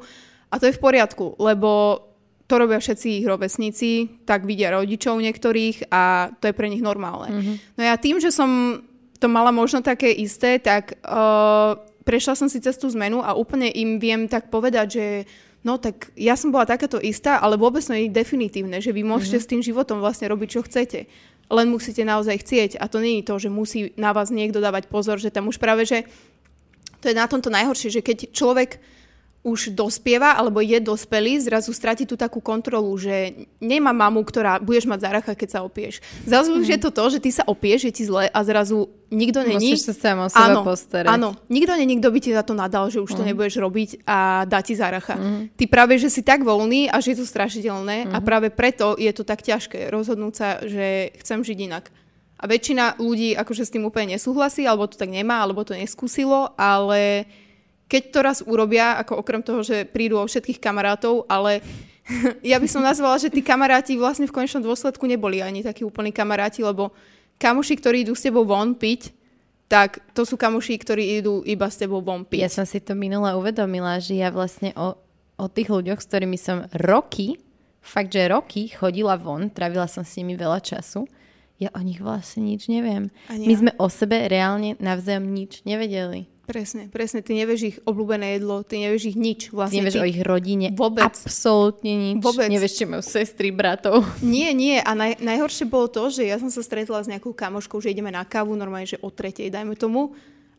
A 0.52 0.60
to 0.60 0.68
je 0.68 0.76
v 0.76 0.84
poriadku, 0.84 1.40
lebo 1.40 2.04
to 2.52 2.60
robia 2.60 2.84
všetci 2.84 3.24
ich 3.24 3.26
rovesníci, 3.26 3.92
tak 4.28 4.44
vidia 4.44 4.76
rodičov 4.76 5.24
niektorých 5.24 5.88
a 5.88 6.36
to 6.36 6.52
je 6.52 6.58
pre 6.58 6.68
nich 6.68 6.84
normálne. 6.84 7.32
Mm-hmm. 7.32 7.56
No 7.80 7.82
ja 7.88 7.96
tým, 7.96 8.20
že 8.20 8.28
som 8.28 8.84
to 9.24 9.32
mala 9.32 9.56
možno 9.56 9.80
také 9.80 10.12
isté, 10.12 10.60
tak 10.60 11.00
uh, 11.08 11.80
prešla 12.04 12.36
som 12.36 12.52
si 12.52 12.60
cez 12.60 12.76
tú 12.76 12.92
zmenu 12.92 13.24
a 13.24 13.40
úplne 13.40 13.72
im 13.72 14.04
viem 14.04 14.28
tak 14.28 14.52
povedať, 14.52 14.88
že 14.92 15.06
no 15.64 15.80
tak 15.80 16.12
ja 16.20 16.36
som 16.36 16.52
bola 16.52 16.68
takáto 16.68 17.00
istá, 17.00 17.40
ale 17.40 17.56
vôbec 17.56 17.80
to 17.80 17.96
nie 17.96 18.12
je 18.12 18.20
definitívne, 18.20 18.84
že 18.84 18.92
vy 18.92 19.08
môžete 19.08 19.40
mm-hmm. 19.40 19.48
s 19.48 19.52
tým 19.56 19.62
životom 19.64 20.04
vlastne 20.04 20.28
robiť, 20.28 20.50
čo 20.52 20.68
chcete. 20.68 21.08
Len 21.48 21.68
musíte 21.72 22.04
naozaj 22.04 22.44
chcieť 22.44 22.72
a 22.84 22.92
to 22.92 23.00
nie 23.00 23.24
je 23.24 23.32
to, 23.32 23.36
že 23.40 23.48
musí 23.48 23.96
na 23.96 24.12
vás 24.12 24.28
niekto 24.28 24.60
dávať 24.60 24.92
pozor, 24.92 25.24
že 25.24 25.32
tam 25.32 25.48
už 25.48 25.56
práve, 25.56 25.88
že 25.88 26.04
to 27.00 27.08
je 27.08 27.16
na 27.16 27.32
tomto 27.32 27.48
najhoršie, 27.48 27.96
že 27.96 28.02
keď 28.04 28.36
človek 28.36 28.82
už 29.42 29.74
dospieva 29.74 30.38
alebo 30.38 30.62
je 30.62 30.78
dospelý, 30.78 31.42
zrazu 31.42 31.74
stratí 31.74 32.06
tú 32.06 32.14
takú 32.14 32.38
kontrolu, 32.38 32.94
že 32.94 33.50
nemá 33.58 33.90
mamu, 33.90 34.22
ktorá 34.22 34.62
budeš 34.62 34.86
mať 34.86 35.00
záracha, 35.02 35.34
keď 35.34 35.50
sa 35.50 35.60
opieš. 35.66 35.98
Zrazu 36.30 36.54
už 36.62 36.70
je 36.70 36.78
to 36.78 36.94
to, 36.94 37.06
že 37.18 37.20
ty 37.26 37.34
sa 37.34 37.44
opieš, 37.50 37.90
je 37.90 37.94
ti 37.94 38.04
zle 38.06 38.30
a 38.30 38.40
zrazu 38.46 38.94
nikto 39.10 39.42
není. 39.42 39.74
Musíš 39.74 39.90
sa 39.90 39.94
sám 39.98 40.18
o 40.24 40.28
seba 40.30 40.54
áno, 40.54 40.62
postarať. 40.62 41.10
Áno, 41.10 41.30
nikto 41.50 41.74
nie, 41.74 41.90
nikto 41.90 42.14
by 42.14 42.20
ti 42.22 42.32
za 42.38 42.46
to 42.46 42.54
nadal, 42.54 42.94
že 42.94 43.02
už 43.02 43.18
to 43.18 43.26
nebudeš 43.26 43.58
robiť 43.58 44.06
a 44.06 44.46
dá 44.46 44.62
ti 44.62 44.78
záracha. 44.78 45.18
Ty 45.58 45.64
práve, 45.66 45.98
že 45.98 46.14
si 46.14 46.22
tak 46.22 46.46
voľný 46.46 46.94
a 46.94 47.02
že 47.02 47.18
je 47.18 47.26
to 47.26 47.26
strašidelné 47.26 48.14
a 48.14 48.22
práve 48.22 48.54
preto 48.54 48.94
je 48.94 49.10
to 49.10 49.26
tak 49.26 49.42
ťažké 49.42 49.90
rozhodnúť 49.90 50.34
sa, 50.38 50.62
že 50.62 51.18
chcem 51.18 51.42
žiť 51.42 51.58
inak. 51.66 51.90
A 52.42 52.50
väčšina 52.50 52.98
ľudí 52.98 53.38
akože 53.38 53.70
s 53.70 53.74
tým 53.74 53.86
úplne 53.86 54.18
nesúhlasí, 54.18 54.66
alebo 54.66 54.90
to 54.90 54.98
tak 54.98 55.14
nemá, 55.14 55.46
alebo 55.46 55.62
to 55.62 55.78
neskúsilo, 55.78 56.58
ale 56.58 57.30
keď 57.92 58.04
to 58.08 58.20
raz 58.24 58.40
urobia, 58.40 58.96
ako 59.04 59.20
okrem 59.20 59.44
toho, 59.44 59.68
že 59.68 59.84
prídu 59.84 60.16
o 60.16 60.24
všetkých 60.24 60.64
kamarátov, 60.64 61.28
ale 61.28 61.60
ja 62.52 62.56
by 62.56 62.68
som 62.72 62.80
nazvala, 62.80 63.20
že 63.20 63.28
tí 63.28 63.44
kamaráti 63.44 64.00
vlastne 64.00 64.32
v 64.32 64.36
konečnom 64.40 64.64
dôsledku 64.64 65.04
neboli 65.04 65.44
ani 65.44 65.60
takí 65.60 65.84
úplní 65.84 66.16
kamaráti, 66.16 66.64
lebo 66.64 66.96
kamoši, 67.36 67.76
ktorí 67.76 68.08
idú 68.08 68.16
s 68.16 68.24
tebou 68.24 68.48
von 68.48 68.80
piť, 68.80 69.12
tak 69.68 70.00
to 70.16 70.24
sú 70.24 70.40
kamoši, 70.40 70.80
ktorí 70.80 71.20
idú 71.20 71.44
iba 71.44 71.68
s 71.68 71.76
tebou 71.76 72.00
von 72.00 72.24
piť. 72.24 72.48
Ja 72.48 72.52
som 72.52 72.64
si 72.64 72.80
to 72.80 72.96
minule 72.96 73.28
uvedomila, 73.36 74.00
že 74.00 74.16
ja 74.16 74.32
vlastne 74.32 74.72
o, 74.80 74.96
o 75.36 75.46
tých 75.52 75.68
ľuďoch, 75.68 76.00
s 76.00 76.08
ktorými 76.08 76.40
som 76.40 76.72
roky, 76.72 77.44
fakt, 77.84 78.16
že 78.16 78.32
roky 78.32 78.72
chodila 78.72 79.20
von, 79.20 79.52
trávila 79.52 79.88
som 79.92 80.08
s 80.08 80.16
nimi 80.16 80.40
veľa 80.40 80.64
času, 80.64 81.04
ja 81.62 81.70
o 81.78 81.82
nich 81.86 82.02
vlastne 82.02 82.42
nič 82.42 82.66
neviem. 82.74 83.14
My 83.30 83.54
sme 83.54 83.72
o 83.78 83.86
sebe 83.86 84.18
reálne 84.26 84.74
navzájom 84.82 85.30
nič 85.30 85.62
nevedeli. 85.62 86.26
Presne, 86.52 86.92
presne. 86.92 87.24
Ty 87.24 87.32
nevieš 87.32 87.62
ich 87.64 87.78
obľúbené 87.88 88.36
jedlo, 88.36 88.60
ty 88.68 88.84
nevieš 88.84 89.16
ich 89.16 89.18
nič. 89.18 89.40
Vlastne, 89.56 89.72
ty 89.72 89.78
nevieš 89.80 89.96
ty... 89.96 90.02
o 90.04 90.06
ich 90.12 90.20
rodine. 90.20 90.68
Vôbec. 90.76 91.08
Absolútne 91.08 91.96
nič. 91.96 92.20
Vôbec. 92.20 92.52
Nevieš, 92.52 92.76
či 92.76 92.84
majú 92.84 93.00
sestry, 93.00 93.56
bratov. 93.56 94.04
Nie, 94.20 94.52
nie. 94.52 94.84
A 94.84 94.92
naj, 94.92 95.24
najhoršie 95.24 95.64
bolo 95.64 95.88
to, 95.88 96.12
že 96.12 96.28
ja 96.28 96.36
som 96.36 96.52
sa 96.52 96.60
stretla 96.60 97.00
s 97.00 97.08
nejakou 97.08 97.32
kamoškou, 97.32 97.80
že 97.80 97.96
ideme 97.96 98.12
na 98.12 98.28
kávu, 98.28 98.52
normálne, 98.60 98.84
že 98.84 99.00
o 99.00 99.08
tretej, 99.08 99.48
dajme 99.48 99.80
tomu 99.80 100.12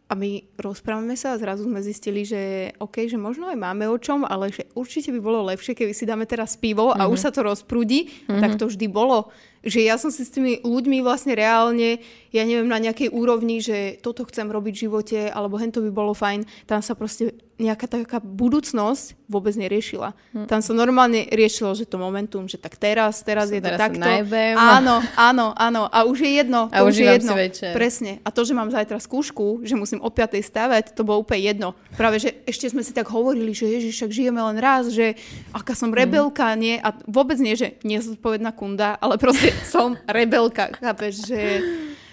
a 0.08 0.12
my 0.12 0.44
rozprávame 0.60 1.16
sa 1.16 1.32
a 1.32 1.40
zrazu 1.40 1.64
sme 1.64 1.80
zistili, 1.80 2.28
že 2.28 2.72
OK, 2.76 3.08
že 3.08 3.16
možno 3.16 3.48
aj 3.48 3.56
máme 3.56 3.88
o 3.88 3.96
čom, 3.96 4.28
ale 4.28 4.52
že 4.52 4.68
určite 4.76 5.08
by 5.08 5.20
bolo 5.24 5.48
lepšie, 5.48 5.72
keby 5.72 5.96
si 5.96 6.04
dáme 6.04 6.28
teraz 6.28 6.52
pivo 6.60 6.92
a 6.92 7.00
mm-hmm. 7.00 7.12
už 7.16 7.18
sa 7.18 7.30
to 7.32 7.40
rozprúdi. 7.40 8.12
Mm-hmm. 8.28 8.40
Tak 8.44 8.60
to 8.60 8.68
vždy 8.68 8.92
bolo 8.92 9.32
že 9.62 9.86
ja 9.86 9.94
som 9.96 10.10
si 10.10 10.26
s 10.26 10.34
tými 10.34 10.60
ľuďmi 10.66 11.00
vlastne 11.06 11.38
reálne, 11.38 12.02
ja 12.34 12.42
neviem, 12.42 12.66
na 12.66 12.82
nejakej 12.82 13.14
úrovni, 13.14 13.62
že 13.62 13.98
toto 14.02 14.26
chcem 14.26 14.50
robiť 14.50 14.74
v 14.74 14.82
živote, 14.86 15.18
alebo 15.30 15.58
hento 15.58 15.78
by 15.78 15.90
bolo 15.94 16.12
fajn, 16.12 16.44
tam 16.66 16.82
sa 16.82 16.98
proste 16.98 17.34
nejaká 17.60 17.86
taká 17.86 18.18
budúcnosť 18.18 19.14
vôbec 19.28 19.56
neriešila. 19.56 20.12
Hm. 20.36 20.48
Tam 20.48 20.60
sa 20.60 20.72
normálne 20.76 21.28
riešilo, 21.28 21.72
že 21.72 21.88
to 21.88 21.96
momentum, 21.96 22.44
že 22.48 22.60
tak 22.60 22.76
teraz, 22.76 23.20
teraz 23.24 23.48
je 23.48 23.60
to 23.60 23.72
teraz 23.72 23.80
takto. 23.80 24.04
Najbem. 24.04 24.56
Áno, 24.56 25.00
áno, 25.16 25.56
áno. 25.56 25.82
A 25.88 26.04
už 26.04 26.24
je 26.24 26.32
jedno. 26.42 26.68
A 26.68 26.84
to 26.84 26.92
už 26.92 27.00
je 27.00 27.06
jedno. 27.08 27.32
večer. 27.32 27.72
Presne. 27.72 28.20
A 28.24 28.28
to, 28.28 28.44
že 28.44 28.52
mám 28.52 28.68
zajtra 28.68 29.00
skúšku, 29.00 29.64
že 29.64 29.76
musím 29.76 30.00
o 30.04 30.10
5. 30.12 30.36
stavať, 30.40 30.92
to 30.92 31.04
bolo 31.04 31.24
úplne 31.24 31.40
jedno. 31.44 31.68
Práve, 31.96 32.20
že 32.20 32.44
ešte 32.44 32.68
sme 32.68 32.84
si 32.84 32.92
tak 32.92 33.08
hovorili, 33.08 33.56
že 33.56 33.68
ježiš, 33.68 33.94
však 34.00 34.10
žijeme 34.12 34.40
len 34.40 34.58
raz, 34.60 34.92
že 34.92 35.16
aká 35.52 35.72
som 35.72 35.92
rebelka, 35.92 36.52
hm. 36.52 36.58
nie. 36.58 36.76
A 36.80 36.92
vôbec 37.08 37.40
nie, 37.40 37.56
že 37.56 37.80
nezodpovedná 37.84 38.52
kunda, 38.52 38.96
ale 39.00 39.16
proste 39.16 39.54
som 39.72 39.96
rebelka, 40.04 40.72
chápeš, 40.76 41.24
že 41.28 41.40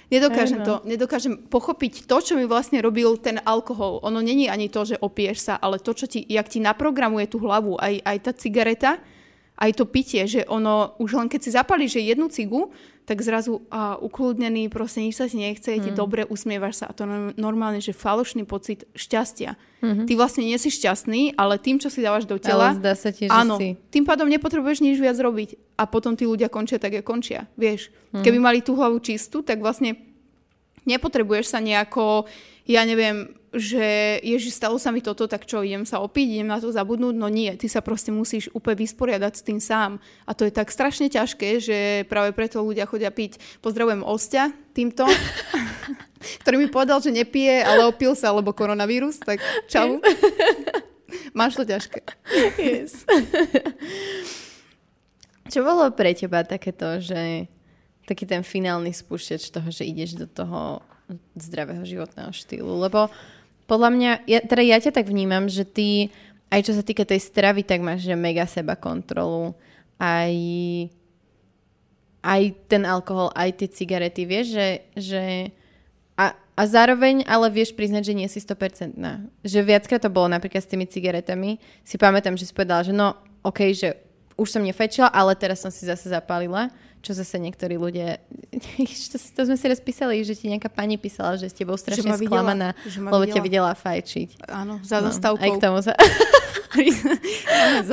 nedokážem 0.09 0.61
to, 0.65 0.81
nedokážem 0.85 1.37
pochopiť 1.49 2.09
to, 2.09 2.17
čo 2.21 2.33
mi 2.35 2.45
vlastne 2.49 2.81
robil 2.81 3.17
ten 3.21 3.37
alkohol. 3.45 4.01
Ono 4.05 4.19
není 4.21 4.49
ani 4.49 4.69
to, 4.69 4.85
že 4.85 5.01
opieš 5.01 5.37
sa, 5.49 5.53
ale 5.57 5.81
to, 5.81 5.93
čo 5.93 6.09
ti, 6.09 6.25
jak 6.25 6.49
ti 6.49 6.59
naprogramuje 6.59 7.29
tú 7.29 7.41
hlavu, 7.41 7.77
aj, 7.77 8.01
aj 8.03 8.17
tá 8.25 8.31
cigareta, 8.33 8.91
aj 9.59 9.71
to 9.75 9.85
pitie, 9.85 10.23
že 10.25 10.41
ono, 10.47 10.95
už 10.97 11.19
len 11.19 11.27
keď 11.27 11.39
si 11.43 11.51
zapalíš 11.51 11.99
že 11.99 12.09
jednu 12.15 12.31
cigu, 12.31 12.71
tak 13.09 13.25
zrazu 13.25 13.65
a, 13.73 13.97
ukludnený, 13.97 14.69
proste 14.69 15.01
nič 15.01 15.17
sa 15.17 15.25
ti 15.25 15.41
nechce, 15.41 15.65
je 15.65 15.81
ti 15.81 15.89
mm. 15.89 15.97
dobre, 15.97 16.21
usmievaš 16.29 16.85
sa 16.85 16.85
a 16.85 16.93
to 16.93 17.09
normálne, 17.41 17.81
že 17.81 17.97
falošný 17.97 18.45
pocit 18.45 18.85
šťastia. 18.93 19.57
Mm-hmm. 19.81 20.05
Ty 20.05 20.13
vlastne 20.13 20.45
nie 20.45 20.53
si 20.61 20.69
šťastný, 20.69 21.33
ale 21.33 21.57
tým, 21.57 21.81
čo 21.81 21.89
si 21.89 22.05
dávaš 22.05 22.29
do 22.29 22.37
tela, 22.37 22.69
ale 22.69 22.77
zdá 22.77 22.93
sa 22.93 23.09
ti, 23.09 23.25
že 23.25 23.33
áno, 23.33 23.57
si. 23.57 23.73
tým 23.89 24.05
pádom 24.05 24.29
nepotrebuješ 24.29 24.85
nič 24.85 25.01
viac 25.01 25.17
robiť 25.17 25.57
a 25.73 25.89
potom 25.89 26.13
tí 26.13 26.29
ľudia 26.29 26.53
končia 26.53 26.77
tak, 26.77 27.01
ako 27.01 27.17
končia, 27.17 27.49
vieš. 27.57 27.89
Mm. 28.13 28.21
Keby 28.21 28.37
mali 28.37 28.59
tú 28.61 28.77
hlavu 28.77 29.01
čistú, 29.01 29.41
tak 29.41 29.57
vlastne 29.57 29.97
nepotrebuješ 30.85 31.49
sa 31.49 31.57
nejako, 31.57 32.29
ja 32.69 32.85
neviem, 32.85 33.33
že 33.49 34.21
ježi, 34.21 34.53
stalo 34.53 34.77
sa 34.77 34.93
mi 34.93 35.01
toto, 35.01 35.25
tak 35.25 35.49
čo, 35.49 35.65
idem 35.65 35.89
sa 35.89 36.05
opiť, 36.05 36.38
idem 36.38 36.53
na 36.53 36.61
to 36.61 36.69
zabudnúť? 36.69 37.17
No 37.17 37.25
nie, 37.25 37.49
ty 37.57 37.65
sa 37.65 37.81
proste 37.81 38.13
musíš 38.13 38.45
úplne 38.53 38.85
vysporiadať 38.85 39.33
s 39.33 39.41
tým 39.41 39.57
sám. 39.57 39.97
A 40.29 40.38
to 40.38 40.45
je 40.45 40.53
tak 40.53 40.69
strašne 40.69 41.09
ťažké, 41.09 41.57
že 41.57 41.77
práve 42.05 42.29
preto 42.38 42.61
ľudia 42.61 42.85
chodia 42.85 43.09
piť. 43.09 43.41
Pozdravujem 43.65 44.05
Ostia 44.05 44.53
týmto, 44.77 45.09
ktorý 46.45 46.61
mi 46.61 46.69
povedal, 46.69 47.01
že 47.01 47.09
nepije, 47.09 47.65
ale 47.65 47.89
opil 47.89 48.13
sa, 48.13 48.29
lebo 48.29 48.53
koronavírus, 48.53 49.17
tak 49.17 49.41
čau. 49.65 49.97
Máš 51.38 51.57
to 51.57 51.65
ťažké. 51.65 52.05
Yes. 52.61 53.01
Čo 55.49 55.65
bolo 55.65 55.89
pre 55.89 56.13
teba 56.13 56.45
takéto, 56.45 57.01
že 57.01 57.49
taký 58.05 58.29
ten 58.29 58.45
finálny 58.45 58.93
spúšťač 58.93 59.49
toho, 59.49 59.73
že 59.73 59.89
ideš 59.89 60.21
do 60.21 60.29
toho 60.29 60.85
zdravého 61.37 61.83
životného 61.85 62.31
štýlu? 62.33 62.79
Lebo 62.79 63.09
podľa 63.69 63.89
mňa, 63.93 64.11
ja, 64.25 64.39
teda 64.41 64.63
ja 64.65 64.77
ťa 64.81 64.91
tak 64.97 65.05
vnímam, 65.05 65.45
že 65.45 65.61
ty, 65.61 66.09
aj 66.49 66.65
čo 66.65 66.73
sa 66.73 66.81
týka 66.81 67.05
tej 67.05 67.21
stravy, 67.21 67.61
tak 67.61 67.85
máš 67.85 68.09
že 68.09 68.17
mega 68.17 68.49
seba 68.49 68.73
kontrolu. 68.73 69.53
Aj, 70.01 70.33
aj 72.25 72.41
ten 72.65 72.83
alkohol, 72.89 73.29
aj 73.37 73.61
tie 73.61 73.69
cigarety, 73.69 74.25
vieš, 74.25 74.57
že, 74.57 74.67
že 74.97 75.23
a, 76.17 76.33
a 76.35 76.61
zároveň 76.65 77.23
ale 77.29 77.47
vieš 77.53 77.71
priznať, 77.77 78.09
že 78.09 78.17
nie 78.17 78.27
si 78.27 78.41
100%. 78.41 78.97
Že 79.45 79.59
viackrát 79.63 80.01
to 80.01 80.11
bolo 80.11 80.27
napríklad 80.27 80.65
s 80.65 80.71
tými 80.71 80.89
cigaretami. 80.89 81.61
Si 81.85 81.95
pamätám, 81.95 82.35
že 82.35 82.49
si 82.49 82.53
povedala, 82.55 82.83
že 82.83 82.91
no, 82.91 83.15
OK, 83.45 83.71
že 83.71 83.95
už 84.39 84.49
som 84.49 84.63
nefečila, 84.63 85.11
ale 85.11 85.35
teraz 85.35 85.63
som 85.63 85.71
si 85.71 85.83
zase 85.83 86.07
zapálila 86.11 86.71
čo 86.99 87.15
zase 87.15 87.39
niektorí 87.39 87.79
ľudia, 87.79 88.19
to, 89.11 89.17
to 89.17 89.41
sme 89.47 89.55
si 89.55 89.65
raz 89.71 89.79
písali, 89.79 90.19
že 90.27 90.35
ti 90.35 90.51
nejaká 90.51 90.67
pani 90.67 90.99
písala, 90.99 91.39
že 91.39 91.47
s 91.47 91.55
tebou 91.55 91.79
strašne 91.79 92.11
že 92.15 92.27
sklamaná, 92.27 92.75
videla, 92.83 93.09
lebo 93.11 93.23
videla. 93.23 93.35
ťa 93.35 93.41
videla 93.43 93.71
fajčiť. 93.75 94.29
Áno, 94.51 94.83
za 94.83 94.99
no, 94.99 95.09
Aj 95.13 95.49
k 95.49 95.59
tomu 95.59 95.79
sa... 95.79 95.95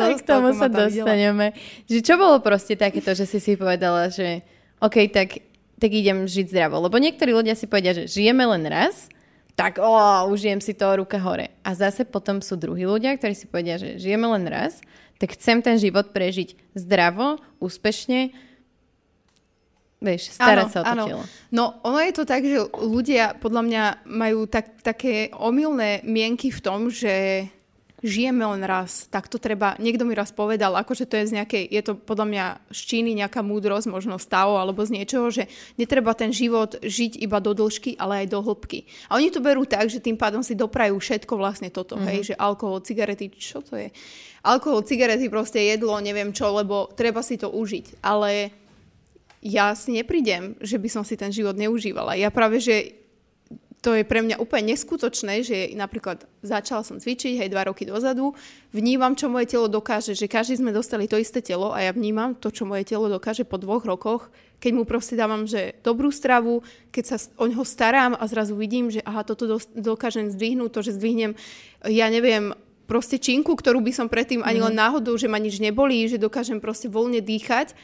aj 0.06 0.14
k 0.18 0.22
tomu 0.26 0.52
sa 0.52 0.66
dostaneme. 0.66 1.54
Že 1.86 1.98
čo 2.02 2.14
bolo 2.18 2.42
proste 2.42 2.74
takéto, 2.74 3.14
že 3.14 3.24
si 3.24 3.38
si 3.38 3.54
povedala, 3.54 4.10
že 4.10 4.42
OK, 4.82 5.08
tak, 5.08 5.40
tak 5.78 5.90
idem 5.90 6.26
žiť 6.26 6.52
zdravo. 6.52 6.82
Lebo 6.82 6.98
niektorí 6.98 7.32
ľudia 7.32 7.54
si 7.54 7.70
povedia, 7.70 7.94
že 7.94 8.10
žijeme 8.10 8.44
len 8.44 8.66
raz, 8.68 9.08
tak 9.56 9.80
o, 9.80 9.88
užijem 10.28 10.60
si 10.60 10.76
to 10.76 10.84
ruka 11.00 11.16
hore. 11.16 11.48
A 11.64 11.72
zase 11.72 12.04
potom 12.04 12.44
sú 12.44 12.60
druhí 12.60 12.84
ľudia, 12.84 13.16
ktorí 13.16 13.32
si 13.32 13.48
povedia, 13.48 13.80
že 13.80 13.96
žijeme 13.96 14.28
len 14.28 14.44
raz, 14.44 14.84
tak 15.16 15.32
chcem 15.32 15.64
ten 15.64 15.80
život 15.80 16.12
prežiť 16.12 16.76
zdravo, 16.76 17.40
úspešne, 17.56 18.36
Vieš, 19.96 20.36
starať 20.36 20.68
sa 20.68 20.78
o 20.80 20.84
to 20.84 20.92
áno. 20.92 21.04
telo. 21.08 21.22
No, 21.56 21.80
ono 21.80 21.98
je 22.04 22.12
to 22.12 22.28
tak, 22.28 22.44
že 22.44 22.68
ľudia 22.68 23.32
podľa 23.40 23.62
mňa 23.64 23.84
majú 24.04 24.44
tak, 24.44 24.84
také 24.84 25.32
omylné 25.32 26.04
mienky 26.04 26.52
v 26.52 26.60
tom, 26.60 26.92
že 26.92 27.48
žijeme 28.04 28.44
len 28.44 28.62
raz, 28.62 29.08
tak 29.08 29.26
to 29.26 29.40
treba, 29.40 29.72
niekto 29.80 30.04
mi 30.04 30.12
raz 30.12 30.28
povedal, 30.28 30.76
akože 30.76 31.08
to 31.08 31.16
je 31.16 31.32
z 31.32 31.34
nejakej, 31.40 31.64
je 31.64 31.82
to 31.82 31.92
podľa 31.96 32.26
mňa 32.28 32.44
z 32.68 32.80
Číny 32.92 33.16
nejaká 33.16 33.40
múdrosť, 33.40 33.88
možno 33.88 34.20
stavo 34.20 34.60
alebo 34.60 34.84
z 34.84 35.00
niečoho, 35.00 35.32
že 35.32 35.48
netreba 35.80 36.12
ten 36.12 36.28
život 36.28 36.76
žiť 36.84 37.16
iba 37.24 37.40
do 37.40 37.56
dĺžky, 37.56 37.96
ale 37.96 38.24
aj 38.24 38.36
do 38.36 38.44
hĺbky. 38.44 38.84
A 39.08 39.16
oni 39.16 39.32
to 39.32 39.40
berú 39.40 39.64
tak, 39.64 39.88
že 39.88 40.04
tým 40.04 40.20
pádom 40.20 40.44
si 40.44 40.52
doprajú 40.52 40.92
všetko 41.00 41.34
vlastne 41.40 41.72
toto, 41.72 41.96
mm-hmm. 41.96 42.10
hej, 42.12 42.20
že 42.32 42.34
alkohol, 42.36 42.84
cigarety, 42.84 43.32
čo 43.32 43.64
to 43.64 43.80
je? 43.80 43.88
Alkohol, 44.44 44.84
cigarety, 44.84 45.32
proste 45.32 45.58
jedlo, 45.58 45.96
neviem 45.98 46.36
čo, 46.36 46.52
lebo 46.52 46.92
treba 46.92 47.24
si 47.24 47.40
to 47.40 47.48
užiť. 47.50 48.04
Ale 48.04 48.52
ja 49.44 49.72
si 49.76 49.92
neprídem, 49.94 50.56
že 50.60 50.80
by 50.80 50.88
som 50.90 51.02
si 51.04 51.14
ten 51.16 51.30
život 51.30 51.56
neužívala. 51.56 52.16
Ja 52.16 52.32
práve, 52.32 52.60
že 52.60 53.06
to 53.86 53.94
je 53.94 54.02
pre 54.02 54.18
mňa 54.18 54.42
úplne 54.42 54.74
neskutočné, 54.74 55.46
že 55.46 55.70
napríklad 55.78 56.26
začala 56.42 56.82
som 56.82 56.98
cvičiť, 56.98 57.38
hej, 57.38 57.54
dva 57.54 57.70
roky 57.70 57.86
dozadu, 57.86 58.34
vnímam, 58.74 59.14
čo 59.14 59.30
moje 59.30 59.54
telo 59.54 59.70
dokáže, 59.70 60.10
že 60.18 60.26
každý 60.26 60.58
sme 60.58 60.74
dostali 60.74 61.06
to 61.06 61.14
isté 61.14 61.38
telo 61.38 61.70
a 61.70 61.86
ja 61.86 61.94
vnímam 61.94 62.34
to, 62.34 62.50
čo 62.50 62.66
moje 62.66 62.82
telo 62.82 63.06
dokáže 63.06 63.46
po 63.46 63.62
dvoch 63.62 63.86
rokoch, 63.86 64.26
keď 64.58 64.70
mu 64.74 64.82
proste 64.82 65.14
dávam, 65.14 65.46
že 65.46 65.78
dobrú 65.86 66.10
stravu, 66.10 66.66
keď 66.90 67.04
sa 67.04 67.16
o 67.38 67.46
neho 67.46 67.62
starám 67.62 68.18
a 68.18 68.26
zrazu 68.26 68.58
vidím, 68.58 68.90
že 68.90 69.06
aha, 69.06 69.22
toto 69.22 69.62
dokážem 69.78 70.34
zdvihnúť, 70.34 70.70
to, 70.74 70.80
že 70.82 70.96
zdvihnem, 70.98 71.38
ja 71.86 72.10
neviem, 72.10 72.58
proste 72.90 73.22
činku, 73.22 73.54
ktorú 73.54 73.82
by 73.86 73.92
som 73.94 74.10
predtým 74.10 74.42
ani 74.42 74.66
len 74.66 74.74
mhm. 74.74 74.82
náhodou, 74.82 75.14
že 75.14 75.30
ma 75.30 75.38
nič 75.38 75.62
nebolí, 75.62 76.10
že 76.10 76.18
dokážem 76.18 76.58
proste 76.58 76.90
voľne 76.90 77.22
dýchať, 77.22 77.78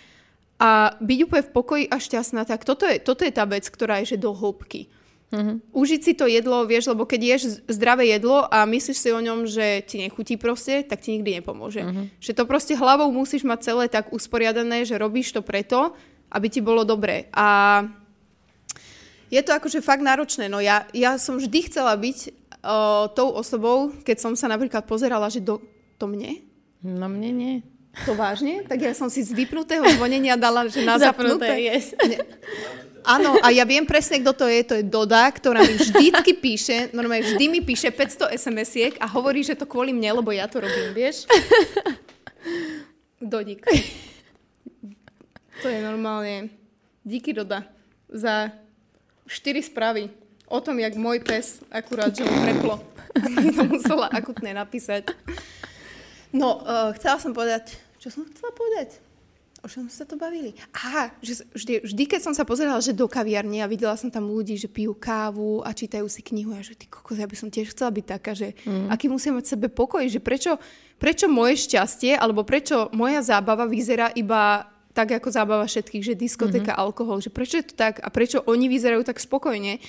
a 0.63 0.95
byť 1.03 1.19
úplne 1.27 1.43
v 1.43 1.55
pokoji 1.59 1.85
a 1.91 1.99
šťastná, 1.99 2.47
tak 2.47 2.63
toto 2.63 2.87
je, 2.87 3.03
toto 3.03 3.27
je 3.27 3.35
tá 3.35 3.43
vec, 3.43 3.67
ktorá 3.67 3.99
je 3.99 4.15
že 4.15 4.23
do 4.23 4.31
hĺbky. 4.31 4.87
Mm-hmm. 5.33 5.57
Užiť 5.75 6.01
si 6.05 6.13
to 6.13 6.29
jedlo, 6.29 6.63
vieš, 6.69 6.93
lebo 6.93 7.09
keď 7.09 7.21
ješ 7.25 7.43
zdravé 7.67 8.13
jedlo 8.13 8.47
a 8.47 8.69
myslíš 8.69 8.99
si 9.01 9.11
o 9.11 9.19
ňom, 9.19 9.49
že 9.49 9.81
ti 9.89 9.99
nechutí 9.99 10.37
proste, 10.37 10.85
tak 10.85 11.01
ti 11.01 11.17
nikdy 11.17 11.41
nepomôže. 11.41 11.83
Mm-hmm. 11.83 12.07
Že 12.21 12.33
to 12.37 12.45
proste 12.45 12.75
hlavou 12.77 13.09
musíš 13.11 13.43
mať 13.43 13.59
celé 13.65 13.85
tak 13.89 14.13
usporiadané, 14.13 14.85
že 14.85 15.01
robíš 15.01 15.33
to 15.35 15.41
preto, 15.41 15.97
aby 16.31 16.47
ti 16.53 16.61
bolo 16.61 16.85
dobré. 16.85 17.33
A 17.33 17.81
je 19.33 19.41
to 19.41 19.57
akože 19.57 19.81
fakt 19.81 20.05
náročné. 20.05 20.53
No 20.53 20.61
ja, 20.61 20.85
ja 20.93 21.17
som 21.17 21.41
vždy 21.41 21.73
chcela 21.73 21.97
byť 21.97 22.19
uh, 22.29 23.09
tou 23.17 23.33
osobou, 23.33 23.89
keď 24.05 24.21
som 24.21 24.33
sa 24.37 24.53
napríklad 24.53 24.85
pozerala, 24.85 25.33
že 25.33 25.41
do, 25.41 25.65
to 25.97 26.05
mne? 26.05 26.45
No 26.85 27.09
mne 27.09 27.31
nie. 27.33 27.55
To 28.09 28.17
vážne? 28.17 28.65
Tak 28.65 28.79
ja 28.81 28.93
som 28.97 29.13
si 29.13 29.21
z 29.21 29.37
vypnutého 29.37 29.85
zvonenia 29.97 30.41
dala, 30.41 30.65
že 30.65 30.81
na 30.81 30.97
zapnuté. 30.97 31.61
Yes. 31.61 31.93
Áno, 33.03 33.35
a 33.43 33.51
ja 33.51 33.67
viem 33.67 33.85
presne, 33.85 34.23
kto 34.23 34.33
to 34.33 34.47
je. 34.49 34.61
To 34.65 34.75
je 34.79 34.85
Doda, 34.87 35.27
ktorá 35.29 35.61
mi 35.61 35.75
vždycky 35.75 36.39
píše, 36.39 36.89
normálne 36.95 37.27
vždy 37.27 37.45
mi 37.51 37.61
píše 37.61 37.91
500 37.91 38.33
SMS-iek 38.39 38.95
a 39.03 39.11
hovorí, 39.11 39.43
že 39.43 39.59
to 39.59 39.67
kvôli 39.67 39.91
mne, 39.91 40.23
lebo 40.23 40.31
ja 40.31 40.47
to 40.47 40.63
robím, 40.63 40.95
vieš? 40.95 41.27
Dodík. 43.21 43.67
To 45.63 45.67
je 45.69 45.79
normálne... 45.83 46.51
Díky 47.03 47.35
Doda 47.35 47.67
za 48.07 48.55
4 49.27 49.59
správy 49.67 50.07
o 50.47 50.63
tom, 50.63 50.79
jak 50.79 50.95
môj 50.95 51.19
pes 51.19 51.59
akurát, 51.67 52.15
že 52.15 52.23
mu 52.23 52.35
preplo. 52.47 52.77
To 53.59 53.69
musela 53.69 54.09
akutne 54.09 54.57
napísať. 54.57 55.13
No, 56.33 56.65
uh, 56.65 56.91
chcela 56.97 57.21
som 57.21 57.37
povedať... 57.37 57.77
Čo 58.03 58.19
som 58.19 58.27
chcela 58.27 58.51
povedať? 58.51 58.99
O 59.63 59.71
čom 59.71 59.87
sa 59.87 60.03
to 60.03 60.19
bavili? 60.19 60.59
Aha, 60.75 61.15
že 61.23 61.47
vždy, 61.55 61.87
vždy, 61.87 62.03
keď 62.11 62.21
som 62.27 62.35
sa 62.35 62.43
pozerala, 62.43 62.83
že 62.83 62.91
do 62.91 63.07
kaviarne 63.07 63.63
a 63.63 63.71
videla 63.71 63.95
som 63.95 64.11
tam 64.11 64.27
ľudí, 64.27 64.59
že 64.59 64.67
pijú 64.67 64.91
kávu 64.91 65.63
a 65.63 65.71
čítajú 65.71 66.11
si 66.11 66.19
knihu 66.19 66.51
a 66.51 66.67
že 66.67 66.75
ty 66.75 66.91
kokos, 66.91 67.23
ja 67.23 67.31
by 67.31 67.37
som 67.39 67.47
tiež 67.47 67.71
chcela 67.71 67.95
byť 67.95 68.07
taká, 68.11 68.35
že 68.35 68.59
mm. 68.67 68.91
aký 68.91 69.07
musím 69.07 69.39
mať 69.39 69.55
sebe 69.55 69.71
pokoj, 69.71 70.03
že 70.11 70.19
prečo, 70.19 70.59
prečo 70.99 71.31
moje 71.31 71.63
šťastie 71.63 72.19
alebo 72.19 72.43
prečo 72.43 72.91
moja 72.91 73.23
zábava 73.23 73.71
vyzerá 73.71 74.11
iba 74.19 74.67
tak 74.93 75.15
ako 75.15 75.31
zábava 75.31 75.65
všetkých, 75.65 76.05
že 76.05 76.19
diskotéka, 76.19 76.75
mm-hmm. 76.75 76.85
alkohol, 76.85 77.23
že 77.23 77.33
prečo 77.33 77.63
je 77.63 77.71
to 77.71 77.75
tak 77.79 78.03
a 78.03 78.11
prečo 78.13 78.45
oni 78.45 78.67
vyzerajú 78.67 79.07
tak 79.07 79.23
spokojne. 79.23 79.81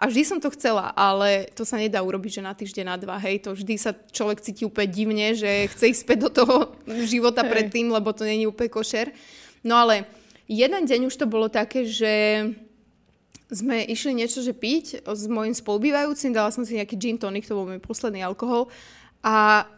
A 0.00 0.08
vždy 0.08 0.22
som 0.24 0.40
to 0.40 0.48
chcela, 0.56 0.96
ale 0.96 1.52
to 1.52 1.68
sa 1.68 1.76
nedá 1.76 2.00
urobiť, 2.00 2.40
že 2.40 2.46
na 2.48 2.56
týždeň, 2.56 2.84
na 2.88 2.96
dva, 2.96 3.20
hej, 3.20 3.44
to 3.44 3.52
vždy 3.52 3.76
sa 3.76 3.92
človek 3.92 4.40
cíti 4.40 4.64
úplne 4.64 4.88
divne, 4.88 5.36
že 5.36 5.68
chce 5.76 5.92
ísť 5.92 6.00
späť 6.08 6.18
do 6.24 6.30
toho 6.32 6.56
života 7.04 7.44
hey. 7.44 7.52
predtým, 7.52 7.92
lebo 7.92 8.08
to 8.16 8.24
není 8.24 8.48
úplne 8.48 8.72
košer. 8.72 9.12
No 9.60 9.76
ale 9.76 10.08
jeden 10.48 10.88
deň 10.88 11.12
už 11.12 11.20
to 11.20 11.28
bolo 11.28 11.52
také, 11.52 11.84
že 11.84 12.48
sme 13.52 13.84
išli 13.84 14.16
niečo, 14.16 14.40
že 14.40 14.56
piť 14.56 15.04
s 15.04 15.22
mojim 15.28 15.52
spolubývajúcim, 15.52 16.32
dala 16.32 16.48
som 16.48 16.64
si 16.64 16.80
nejaký 16.80 16.96
gin 16.96 17.20
tonic, 17.20 17.44
to 17.44 17.58
bol 17.58 17.68
môj 17.68 17.82
posledný 17.84 18.24
alkohol 18.24 18.72
a 19.20 19.68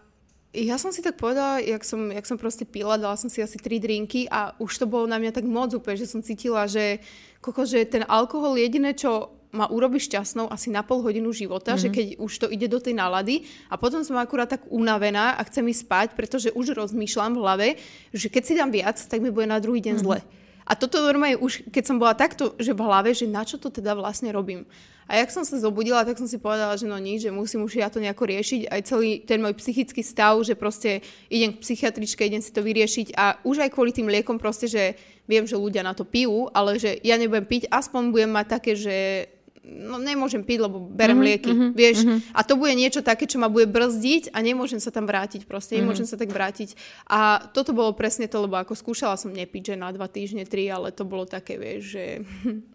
ja 0.52 0.76
som 0.76 0.92
si 0.92 1.00
tak 1.00 1.16
povedala, 1.16 1.64
jak 1.64 1.80
som, 1.80 2.12
jak 2.12 2.28
som 2.28 2.36
proste 2.36 2.68
pila, 2.68 3.00
dala 3.00 3.16
som 3.16 3.32
si 3.32 3.40
asi 3.40 3.56
tri 3.56 3.80
drinky 3.80 4.28
a 4.28 4.52
už 4.60 4.84
to 4.84 4.86
bolo 4.86 5.08
na 5.08 5.16
mňa 5.16 5.32
tak 5.32 5.48
moc 5.48 5.72
úplne, 5.72 5.96
že 5.96 6.12
som 6.12 6.20
cítila, 6.20 6.68
že, 6.68 7.00
koko, 7.40 7.64
že 7.64 7.88
ten 7.88 8.04
alkohol 8.04 8.60
jediné, 8.60 8.92
čo 8.92 9.41
ma 9.52 9.68
urobí 9.68 10.00
šťastnou 10.00 10.48
asi 10.48 10.72
na 10.72 10.80
pol 10.80 11.04
hodinu 11.04 11.28
života, 11.30 11.76
mm-hmm. 11.76 11.82
že 11.84 11.88
mhm. 11.88 11.94
keď 11.94 12.06
už 12.18 12.32
to 12.40 12.46
ide 12.48 12.66
do 12.72 12.80
tej 12.80 12.96
nálady 12.96 13.44
a 13.68 13.76
potom 13.76 14.00
som 14.00 14.16
akurát 14.16 14.48
tak 14.48 14.64
unavená 14.72 15.36
a 15.36 15.44
chcem 15.44 15.68
ísť 15.68 15.84
spať, 15.84 16.08
pretože 16.16 16.48
už 16.56 16.72
rozmýšľam 16.72 17.36
v 17.36 17.40
hlave, 17.44 17.68
že 18.16 18.32
keď 18.32 18.42
si 18.42 18.52
dám 18.56 18.72
viac, 18.72 18.96
tak 18.96 19.20
mi 19.20 19.28
bude 19.28 19.44
na 19.44 19.60
druhý 19.60 19.84
deň 19.84 20.00
mm-hmm. 20.00 20.08
zle. 20.08 20.20
A 20.62 20.72
toto 20.78 21.02
normálne 21.02 21.36
už, 21.36 21.66
keď 21.68 21.84
som 21.84 21.98
bola 21.98 22.14
takto, 22.14 22.54
že 22.56 22.72
v 22.72 22.80
hlave, 22.86 23.10
že 23.12 23.26
na 23.26 23.42
čo 23.42 23.58
to 23.58 23.68
teda 23.68 23.98
vlastne 23.98 24.30
robím. 24.30 24.62
A 25.10 25.18
jak 25.18 25.34
som 25.34 25.42
sa 25.42 25.58
zobudila, 25.58 26.06
tak 26.06 26.16
som 26.16 26.30
si 26.30 26.38
povedala, 26.38 26.78
že 26.78 26.86
no 26.86 26.94
nič, 26.96 27.26
že 27.26 27.34
musím 27.34 27.66
už 27.66 27.82
ja 27.82 27.90
to 27.90 27.98
nejako 27.98 28.22
riešiť. 28.22 28.70
Aj 28.70 28.80
celý 28.86 29.20
ten 29.26 29.42
môj 29.42 29.58
psychický 29.58 30.00
stav, 30.00 30.38
že 30.46 30.54
proste 30.54 31.02
idem 31.26 31.52
k 31.52 31.60
psychiatričke, 31.60 32.22
idem 32.22 32.40
si 32.40 32.54
to 32.54 32.62
vyriešiť 32.62 33.18
a 33.18 33.36
už 33.42 33.66
aj 33.66 33.70
kvôli 33.74 33.90
tým 33.90 34.06
liekom 34.06 34.38
proste, 34.38 34.70
že 34.70 34.94
viem, 35.26 35.44
že 35.44 35.58
ľudia 35.58 35.82
na 35.82 35.92
to 35.92 36.06
pijú, 36.06 36.46
ale 36.54 36.78
že 36.78 37.02
ja 37.02 37.18
nebudem 37.18 37.44
piť, 37.44 37.68
aspoň 37.68 38.02
budem 38.14 38.30
mať 38.30 38.46
také, 38.46 38.72
že 38.78 39.26
no 39.62 39.96
nemôžem 40.02 40.42
piť, 40.42 40.66
lebo 40.66 40.82
berem 40.82 41.18
mm-hmm, 41.18 41.28
lieky, 41.30 41.50
mm-hmm, 41.54 41.70
vieš. 41.72 41.98
Mm-hmm. 42.02 42.34
A 42.34 42.40
to 42.42 42.58
bude 42.58 42.74
niečo 42.74 43.00
také, 43.00 43.30
čo 43.30 43.38
ma 43.38 43.46
bude 43.46 43.70
brzdiť 43.70 44.34
a 44.34 44.42
nemôžem 44.42 44.82
sa 44.82 44.90
tam 44.90 45.06
vrátiť 45.06 45.46
proste, 45.46 45.78
nemôžem 45.78 46.04
mm-hmm. 46.04 46.18
sa 46.18 46.22
tak 46.22 46.30
vrátiť. 46.34 46.74
A 47.06 47.46
toto 47.54 47.70
bolo 47.70 47.94
presne 47.94 48.26
to, 48.26 48.42
lebo 48.42 48.58
ako 48.58 48.74
skúšala 48.74 49.14
som 49.14 49.30
nepiť, 49.30 49.74
že 49.74 49.74
na 49.78 49.94
dva 49.94 50.10
týždne, 50.10 50.42
tri, 50.42 50.66
ale 50.66 50.90
to 50.90 51.06
bolo 51.06 51.24
také, 51.24 51.56
vieš, 51.56 51.94
že... 51.94 52.04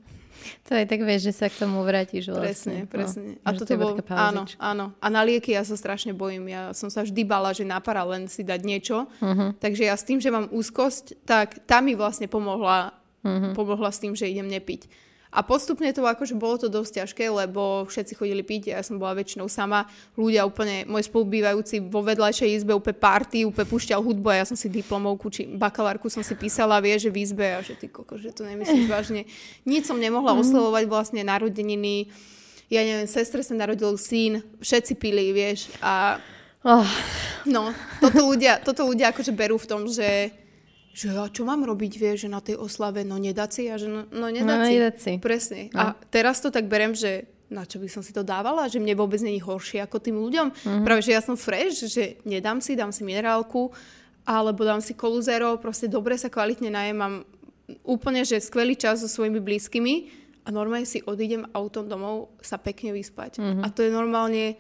To 0.70 0.78
aj 0.78 0.86
tak 0.86 1.02
vieš, 1.02 1.28
že 1.28 1.34
sa 1.34 1.48
k 1.50 1.60
tomu 1.66 1.82
vrátiš 1.82 2.30
vlastne. 2.30 2.86
Presne, 2.86 2.88
presne. 2.88 3.30
No, 3.42 3.44
a 3.44 3.50
toto 3.58 3.74
bolo, 3.74 4.00
áno, 4.14 4.46
áno. 4.62 4.86
A 5.02 5.08
na 5.10 5.26
lieky 5.26 5.58
ja 5.58 5.66
sa 5.66 5.74
strašne 5.74 6.14
bojím. 6.14 6.48
Ja 6.48 6.72
som 6.78 6.94
sa 6.94 7.04
vždy 7.04 7.26
bala, 7.26 7.52
že 7.52 7.66
napara 7.66 8.06
len 8.06 8.30
si 8.30 8.46
dať 8.46 8.62
niečo. 8.62 9.10
Uh-huh. 9.18 9.52
Takže 9.58 9.90
ja 9.90 9.98
s 9.98 10.06
tým, 10.06 10.22
že 10.22 10.30
mám 10.30 10.48
úzkosť, 10.54 11.26
tak 11.26 11.66
tá 11.66 11.82
mi 11.82 11.98
vlastne 11.98 12.30
pomohla, 12.30 12.96
uh-huh. 13.26 13.58
pomohla 13.58 13.90
s 13.90 14.00
tým, 14.00 14.14
že 14.14 14.30
idem 14.30 14.48
nepiť. 14.48 15.07
A 15.28 15.44
postupne 15.44 15.92
to 15.92 16.08
akože 16.08 16.40
bolo 16.40 16.56
to 16.56 16.72
dosť 16.72 17.04
ťažké, 17.04 17.28
lebo 17.28 17.84
všetci 17.84 18.16
chodili 18.16 18.40
piť, 18.48 18.72
ja 18.72 18.80
som 18.80 18.96
bola 18.96 19.20
väčšinou 19.20 19.52
sama. 19.52 19.84
Ľudia 20.16 20.48
úplne, 20.48 20.88
môj 20.88 21.12
spolubývajúci 21.12 21.84
vo 21.84 22.00
vedľajšej 22.00 22.64
izbe 22.64 22.72
úplne 22.72 22.96
party, 22.96 23.44
úplne 23.44 23.68
púšťal 23.68 24.00
hudbu 24.00 24.28
a 24.32 24.40
ja 24.40 24.46
som 24.48 24.56
si 24.56 24.72
diplomovku 24.72 25.28
či 25.28 25.44
bakalárku 25.52 26.08
som 26.08 26.24
si 26.24 26.32
písala, 26.40 26.80
vie, 26.80 26.96
že 26.96 27.12
v 27.12 27.28
izbe 27.28 27.44
a 27.44 27.60
že 27.60 27.76
ty 27.76 27.92
koko, 27.92 28.16
že 28.16 28.32
to 28.32 28.48
nemyslíš 28.48 28.88
vážne. 28.96 29.28
Nič 29.68 29.92
som 29.92 30.00
nemohla 30.00 30.32
mm. 30.32 30.40
oslovovať 30.48 30.84
vlastne 30.88 31.22
narodeniny. 31.28 32.08
Ja 32.72 32.84
neviem, 32.88 33.08
sestre 33.08 33.44
sa 33.44 33.52
narodil 33.52 34.00
syn, 34.00 34.44
všetci 34.64 34.96
pili, 34.96 35.36
vieš. 35.36 35.68
A 35.84 36.24
oh. 36.64 36.88
no, 37.44 37.76
toto 38.00 38.24
ľudia, 38.24 38.64
toto 38.64 38.88
ľudia 38.88 39.12
akože 39.12 39.36
berú 39.36 39.60
v 39.60 39.68
tom, 39.68 39.92
že 39.92 40.32
že 40.98 41.14
a 41.14 41.30
čo 41.30 41.46
mám 41.46 41.62
robiť, 41.62 41.94
vie, 42.02 42.18
že 42.18 42.26
na 42.26 42.42
tej 42.42 42.58
oslave, 42.58 43.06
no 43.06 43.22
nedať 43.22 43.50
si, 43.54 43.64
a 43.70 43.78
že 43.78 43.86
no, 43.86 44.10
no 44.10 44.34
nedať, 44.34 44.58
no, 44.58 44.66
si. 44.66 44.74
nedať 44.74 44.96
si. 44.98 45.14
Presne. 45.22 45.70
No. 45.70 45.78
A 45.78 45.84
teraz 46.10 46.42
to 46.42 46.50
tak 46.50 46.66
berem, 46.66 46.98
že 46.98 47.30
na 47.54 47.70
čo 47.70 47.78
by 47.78 47.86
som 47.86 48.02
si 48.02 48.10
to 48.10 48.26
dávala, 48.26 48.66
že 48.66 48.82
mne 48.82 48.98
vôbec 48.98 49.22
není 49.22 49.38
horšie 49.38 49.86
ako 49.86 50.02
tým 50.02 50.18
ľuďom. 50.18 50.48
Mm-hmm. 50.52 50.84
Práve, 50.84 51.06
že 51.06 51.14
ja 51.14 51.22
som 51.22 51.38
fresh, 51.38 51.86
že 51.86 52.18
nedám 52.26 52.58
si, 52.66 52.74
dám 52.74 52.90
si 52.90 53.06
minerálku, 53.06 53.70
alebo 54.26 54.66
dám 54.66 54.82
si 54.82 54.98
kolu 54.98 55.22
zero, 55.22 55.56
proste 55.62 55.86
dobre 55.86 56.18
sa 56.18 56.34
kvalitne 56.34 56.74
najem, 56.74 56.98
mám 56.98 57.16
úplne, 57.86 58.26
že 58.26 58.42
skvelý 58.42 58.74
čas 58.74 59.00
so 59.00 59.08
svojimi 59.08 59.38
blízkymi 59.38 59.96
a 60.44 60.52
normálne 60.52 60.90
si 60.90 61.06
odídem 61.06 61.46
autom 61.54 61.86
domov 61.86 62.34
sa 62.42 62.58
pekne 62.58 62.90
vyspať. 62.90 63.38
Mm-hmm. 63.38 63.64
A 63.64 63.68
to 63.70 63.86
je 63.86 63.92
normálne 63.94 64.58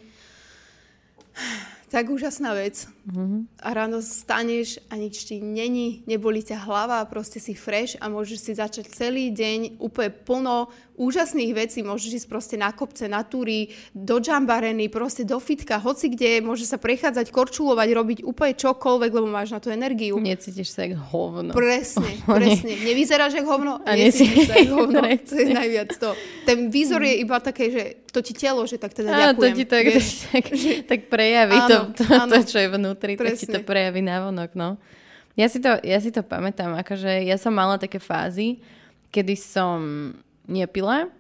tak 1.88 2.12
úžasná 2.12 2.52
vec. 2.52 2.88
Mm-hmm. 3.08 3.64
A 3.64 3.70
ráno 3.72 4.04
staneš 4.04 4.80
a 4.92 5.00
nič 5.00 5.24
ti 5.24 5.40
není, 5.40 6.04
neboli 6.04 6.44
ťa 6.44 6.68
hlava, 6.68 7.00
proste 7.08 7.40
si 7.40 7.56
fresh 7.56 7.96
a 8.04 8.12
môžeš 8.12 8.40
si 8.40 8.52
začať 8.56 8.92
celý 8.92 9.32
deň 9.32 9.80
úplne 9.80 10.12
plno 10.12 10.68
úžasných 10.98 11.52
vecí. 11.54 11.86
Môžeš 11.86 12.26
ísť 12.26 12.28
proste 12.28 12.56
na 12.58 12.74
kopce, 12.74 13.06
na 13.06 13.22
túry, 13.22 13.72
do 13.94 14.18
džambareny, 14.18 14.90
proste 14.90 15.22
do 15.24 15.38
fitka, 15.38 15.78
hoci 15.78 16.10
kde, 16.12 16.42
môže 16.42 16.66
sa 16.66 16.82
prechádzať, 16.82 17.30
korčulovať, 17.30 17.88
robiť 17.94 18.20
úplne 18.26 18.58
čokoľvek, 18.58 19.12
lebo 19.14 19.28
máš 19.30 19.54
na 19.54 19.62
to 19.62 19.70
energiu. 19.70 20.18
Necítiš 20.18 20.74
sa 20.74 20.90
jak 20.90 20.98
hovno. 20.98 21.54
Presne, 21.54 22.10
presne. 22.26 22.74
Nevyzeráš 22.82 23.38
jak 23.38 23.46
hovno 23.46 23.80
a 23.86 23.90
necítiš 23.94 24.50
sa 24.50 24.58
jak 24.58 24.74
hovno. 24.78 25.00
to 25.06 25.34
je 25.38 25.48
najviac 25.54 25.92
to. 25.96 26.10
Ten 26.50 26.74
výzor 26.74 27.06
je 27.06 27.14
iba 27.22 27.38
také, 27.38 27.70
že 27.70 27.84
to 28.10 28.26
ti 28.26 28.34
telo, 28.34 28.66
že 28.66 28.82
tak 28.82 28.98
teda 28.98 29.14
ďakujem. 29.14 29.38
to 29.38 29.48
ti 29.62 29.64
tak, 29.70 29.86
vieš, 29.86 30.08
tak, 30.34 30.46
tak 30.90 31.00
prejaví 31.14 31.58
áno, 31.62 31.94
to, 31.94 32.02
to, 32.02 32.04
áno, 32.10 32.34
to, 32.34 32.50
čo 32.50 32.58
je 32.58 32.68
vnútri, 32.74 33.14
presne. 33.14 33.38
tak 33.38 33.38
ti 33.38 33.48
to 33.54 33.62
prejaví 33.62 34.02
vonok, 34.02 34.58
no. 34.58 34.82
Ja 35.38 35.46
si, 35.54 35.62
to, 35.62 35.78
ja 35.86 36.02
si 36.02 36.10
to 36.10 36.26
pamätám, 36.26 36.74
akože 36.82 37.22
ja 37.22 37.38
som 37.38 37.54
mala 37.54 37.78
také 37.78 38.02
fázy, 38.02 38.58
kedy 39.14 39.38
som 39.38 39.78
nepila. 40.48 41.12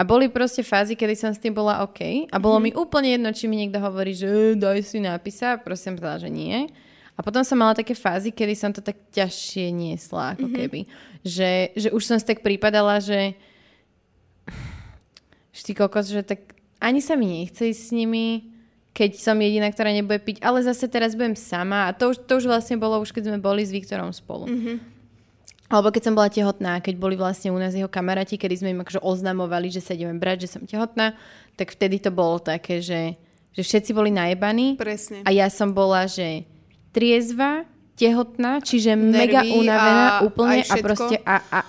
A 0.00 0.02
boli 0.08 0.32
proste 0.32 0.64
fázy, 0.64 0.96
kedy 0.96 1.14
som 1.14 1.30
s 1.30 1.38
tým 1.38 1.52
bola 1.52 1.84
OK. 1.84 2.26
A 2.32 2.36
bolo 2.40 2.58
mm-hmm. 2.58 2.74
mi 2.74 2.80
úplne 2.80 3.08
jedno, 3.12 3.30
či 3.30 3.44
mi 3.46 3.60
niekto 3.60 3.78
hovorí, 3.78 4.16
že 4.16 4.56
daj 4.56 4.82
si 4.82 4.98
napísa. 4.98 5.60
Proste 5.60 5.92
som 5.92 6.00
povedala, 6.00 6.24
že 6.24 6.30
nie. 6.32 6.66
A 7.12 7.20
potom 7.20 7.44
som 7.44 7.60
mala 7.60 7.76
také 7.76 7.92
fázy, 7.92 8.32
kedy 8.32 8.54
som 8.56 8.72
to 8.72 8.80
tak 8.80 8.96
ťažšie 9.12 9.68
niesla, 9.68 10.32
ako 10.32 10.48
mm-hmm. 10.48 10.58
keby. 10.64 10.80
Že, 11.22 11.50
že 11.76 11.88
už 11.92 12.02
som 12.02 12.16
si 12.16 12.24
tak 12.24 12.40
prípadala, 12.40 12.98
že 12.98 13.36
ty 15.62 15.72
kokos, 15.76 16.10
že 16.10 16.26
tak 16.26 16.56
ani 16.82 16.98
sa 16.98 17.14
mi 17.14 17.30
nechce 17.30 17.70
ísť 17.70 17.82
s 17.86 17.90
nimi, 17.94 18.50
keď 18.92 19.16
som 19.16 19.38
jediná, 19.38 19.70
ktorá 19.70 19.94
nebude 19.94 20.18
piť, 20.20 20.42
ale 20.42 20.60
zase 20.66 20.90
teraz 20.90 21.14
budem 21.14 21.38
sama 21.38 21.88
a 21.88 21.94
to 21.96 22.12
už, 22.12 22.26
to 22.26 22.32
už 22.42 22.44
vlastne 22.50 22.76
bolo 22.76 23.00
už, 23.00 23.14
keď 23.14 23.30
sme 23.30 23.38
boli 23.38 23.62
s 23.64 23.72
Viktorom 23.72 24.10
spolu. 24.12 24.50
Mm-hmm. 24.50 24.76
Alebo 25.72 25.88
keď 25.88 26.02
som 26.04 26.14
bola 26.14 26.28
tehotná, 26.28 26.84
keď 26.84 26.94
boli 27.00 27.16
vlastne 27.16 27.48
u 27.48 27.56
nás 27.56 27.72
jeho 27.72 27.88
kamaráti, 27.88 28.36
kedy 28.36 28.60
sme 28.60 28.76
im 28.76 28.84
akože 28.84 29.00
oznamovali, 29.00 29.72
že 29.72 29.80
sa 29.80 29.96
ideme 29.96 30.20
brať, 30.20 30.44
že 30.44 30.52
som 30.52 30.62
tehotná, 30.68 31.16
tak 31.56 31.72
vtedy 31.72 31.96
to 31.96 32.12
bolo 32.12 32.36
také, 32.36 32.84
že, 32.84 33.16
že 33.56 33.64
všetci 33.64 33.96
boli 33.96 34.12
najebaní. 34.12 34.76
Presne. 34.76 35.24
A 35.24 35.32
ja 35.32 35.48
som 35.48 35.72
bola, 35.72 36.04
že 36.04 36.44
triezva, 36.92 37.64
tehotná, 37.96 38.60
čiže 38.60 38.92
Nervy 38.92 39.16
mega 39.16 39.40
unavená 39.48 40.06
úplne 40.28 40.60
a 40.60 40.74
proste 40.80 41.16
a, 41.24 41.40
a, 41.40 41.60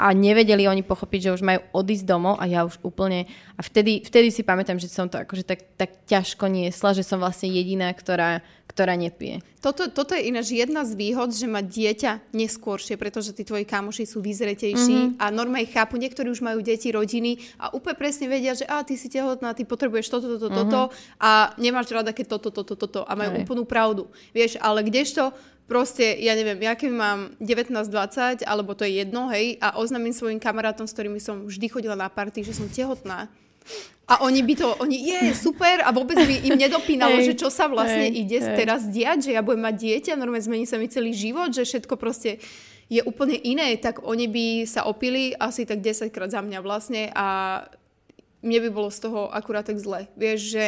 a 0.00 0.16
nevedeli 0.16 0.64
oni 0.64 0.80
pochopiť, 0.80 1.28
že 1.28 1.34
už 1.36 1.42
majú 1.44 1.60
odísť 1.76 2.08
domov 2.08 2.40
a 2.40 2.48
ja 2.48 2.64
už 2.64 2.80
úplne 2.80 3.28
a 3.54 3.60
vtedy, 3.60 4.00
vtedy 4.00 4.32
si 4.32 4.40
pamätám, 4.40 4.80
že 4.80 4.88
som 4.88 5.12
to 5.12 5.20
akože 5.20 5.44
tak, 5.44 5.60
tak 5.76 5.92
ťažko 6.08 6.48
niesla, 6.48 6.96
že 6.96 7.04
som 7.04 7.20
vlastne 7.20 7.52
jediná, 7.52 7.92
ktorá, 7.92 8.40
ktorá 8.64 8.96
nepije. 8.96 9.44
Toto, 9.60 9.92
toto 9.92 10.16
je 10.16 10.32
ináč 10.32 10.56
jedna 10.56 10.88
z 10.88 10.96
výhod, 10.96 11.36
že 11.36 11.44
má 11.44 11.60
dieťa 11.60 12.32
neskôršie, 12.32 12.96
pretože 12.96 13.36
tí 13.36 13.44
tvoji 13.44 13.68
kamoši 13.68 14.08
sú 14.08 14.24
vyzretejší 14.24 14.96
mm-hmm. 14.96 15.20
a 15.20 15.28
normálne 15.28 15.68
chápu, 15.68 16.00
niektorí 16.00 16.32
už 16.32 16.40
majú 16.40 16.64
deti, 16.64 16.88
rodiny 16.88 17.36
a 17.60 17.68
úplne 17.76 18.00
presne 18.00 18.32
vedia, 18.32 18.56
že 18.56 18.64
a 18.64 18.80
ty 18.80 18.96
si 18.96 19.12
tehotná, 19.12 19.52
ty 19.52 19.68
potrebuješ 19.68 20.08
toto, 20.08 20.40
toto, 20.40 20.48
mm-hmm. 20.48 20.72
toto 20.72 20.80
a 21.20 21.52
nemáš 21.60 21.92
rada, 21.92 22.16
keď 22.16 22.40
toto, 22.40 22.48
toto, 22.48 22.72
toto 22.72 23.00
a 23.04 23.12
majú 23.12 23.36
Aj. 23.36 23.38
úplnú 23.44 23.68
pravdu. 23.68 24.08
Vieš, 24.32 24.56
ale 24.64 24.80
kdežto 24.80 25.36
proste, 25.70 26.18
ja 26.18 26.34
neviem, 26.34 26.58
ja 26.58 26.74
keď 26.74 26.90
mám 26.90 27.18
19-20, 27.38 28.42
alebo 28.42 28.74
to 28.74 28.82
je 28.82 29.06
jedno, 29.06 29.30
hej, 29.30 29.54
a 29.62 29.78
oznámim 29.78 30.10
svojim 30.10 30.42
kamarátom, 30.42 30.90
s 30.90 30.90
ktorými 30.90 31.22
som 31.22 31.46
vždy 31.46 31.70
chodila 31.70 31.94
na 31.94 32.10
party, 32.10 32.42
že 32.42 32.58
som 32.58 32.66
tehotná. 32.66 33.30
A 34.10 34.26
oni 34.26 34.42
by 34.42 34.54
to, 34.58 34.66
oni, 34.82 34.98
je, 35.14 35.30
super, 35.38 35.86
a 35.86 35.94
vôbec 35.94 36.18
by 36.18 36.50
im 36.50 36.58
nedopínalo, 36.58 37.22
hey, 37.22 37.30
že 37.30 37.38
čo 37.38 37.46
sa 37.46 37.70
vlastne 37.70 38.10
hey, 38.10 38.26
ide 38.26 38.42
hey. 38.42 38.58
teraz 38.58 38.82
diať, 38.90 39.30
že 39.30 39.38
ja 39.38 39.46
budem 39.46 39.62
mať 39.62 39.78
dieťa, 39.78 40.18
normálne 40.18 40.42
zmení 40.42 40.66
sa 40.66 40.74
mi 40.74 40.90
celý 40.90 41.14
život, 41.14 41.54
že 41.54 41.62
všetko 41.62 41.94
proste 41.94 42.42
je 42.90 42.98
úplne 43.06 43.38
iné, 43.38 43.78
tak 43.78 44.02
oni 44.02 44.26
by 44.26 44.46
sa 44.66 44.90
opili 44.90 45.30
asi 45.38 45.62
tak 45.62 45.78
10 45.78 46.10
krát 46.10 46.34
za 46.34 46.42
mňa 46.42 46.58
vlastne 46.58 47.14
a 47.14 47.62
mne 48.42 48.58
by 48.66 48.70
bolo 48.74 48.90
z 48.90 49.06
toho 49.06 49.30
akurát 49.30 49.62
tak 49.62 49.78
zle. 49.78 50.10
Vieš, 50.18 50.58
že 50.58 50.64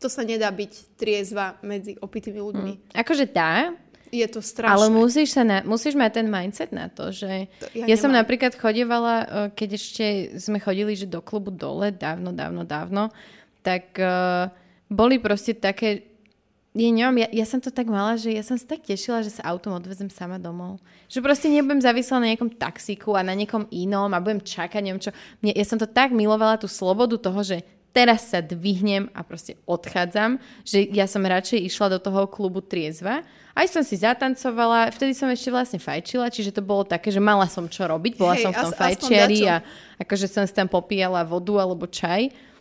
to 0.00 0.08
sa 0.08 0.24
nedá 0.24 0.48
byť 0.48 0.96
triezva 0.96 1.60
medzi 1.60 2.00
opitými 2.00 2.40
ľuďmi. 2.40 2.72
Mm. 2.72 2.96
Akože 2.96 3.28
dá, 3.28 3.76
je 4.12 4.26
to 4.28 4.44
strašné. 4.44 4.76
Ale 4.76 4.92
musíš, 4.92 5.32
sa 5.32 5.42
na, 5.42 5.64
musíš 5.64 5.96
mať 5.96 6.20
ten 6.20 6.28
mindset 6.28 6.68
na 6.68 6.92
to, 6.92 7.08
že 7.08 7.48
to 7.56 7.66
ja, 7.72 7.88
ja 7.88 7.96
som 7.96 8.12
napríklad 8.12 8.52
chodievala, 8.52 9.14
e, 9.24 9.26
keď 9.56 9.68
ešte 9.80 10.04
sme 10.36 10.60
chodili 10.60 10.92
že 10.92 11.08
do 11.08 11.24
klubu 11.24 11.48
dole, 11.48 11.88
dávno, 11.88 12.36
dávno, 12.36 12.68
dávno, 12.68 13.08
tak 13.64 13.96
uh, 13.96 14.50
boli 14.90 15.22
proste 15.22 15.54
také, 15.54 16.04
ja 16.74 16.90
neviem, 16.90 17.24
ja, 17.24 17.28
ja 17.30 17.46
som 17.46 17.62
to 17.62 17.70
tak 17.70 17.86
mala, 17.86 18.18
že 18.18 18.34
ja 18.34 18.42
som 18.42 18.58
sa 18.58 18.74
tak 18.74 18.82
tešila, 18.82 19.22
že 19.22 19.38
sa 19.38 19.46
autom 19.48 19.78
odvezem 19.78 20.10
sama 20.10 20.36
domov. 20.36 20.82
Že 21.06 21.22
proste 21.22 21.46
nebudem 21.46 21.78
závislá 21.78 22.18
na 22.18 22.34
nejakom 22.34 22.52
taxiku 22.58 23.14
a 23.14 23.22
na 23.22 23.38
niekom 23.38 23.70
inom 23.70 24.10
a 24.10 24.18
budem 24.18 24.42
čakať, 24.42 24.82
neviem 24.82 24.98
čo. 24.98 25.14
Mne, 25.40 25.54
ja 25.54 25.64
som 25.64 25.78
to 25.78 25.86
tak 25.86 26.10
milovala, 26.10 26.58
tú 26.58 26.66
slobodu 26.66 27.16
toho, 27.22 27.40
že 27.46 27.62
teraz 27.92 28.32
sa 28.32 28.40
dvihnem 28.40 29.12
a 29.12 29.20
proste 29.20 29.60
odchádzam, 29.68 30.40
že 30.64 30.88
ja 30.90 31.04
som 31.04 31.22
radšej 31.22 31.60
išla 31.68 31.96
do 31.96 31.98
toho 32.00 32.24
klubu 32.26 32.64
triezva. 32.64 33.20
Aj 33.52 33.68
som 33.68 33.84
si 33.84 34.00
zatancovala, 34.00 34.88
vtedy 34.96 35.12
som 35.12 35.28
ešte 35.28 35.52
vlastne 35.52 35.76
fajčila, 35.76 36.32
čiže 36.32 36.56
to 36.56 36.64
bolo 36.64 36.88
také, 36.88 37.12
že 37.12 37.20
mala 37.20 37.44
som 37.44 37.68
čo 37.68 37.84
robiť, 37.84 38.16
bola 38.16 38.34
Hej, 38.34 38.48
som 38.48 38.52
v 38.56 38.62
tom 38.64 38.72
fajčiari 38.72 39.44
a 39.44 39.60
akože 40.00 40.24
som 40.24 40.48
si 40.48 40.56
tam 40.56 40.66
popíjala 40.72 41.20
vodu 41.22 41.60
alebo 41.60 41.84
čaj 41.84 42.51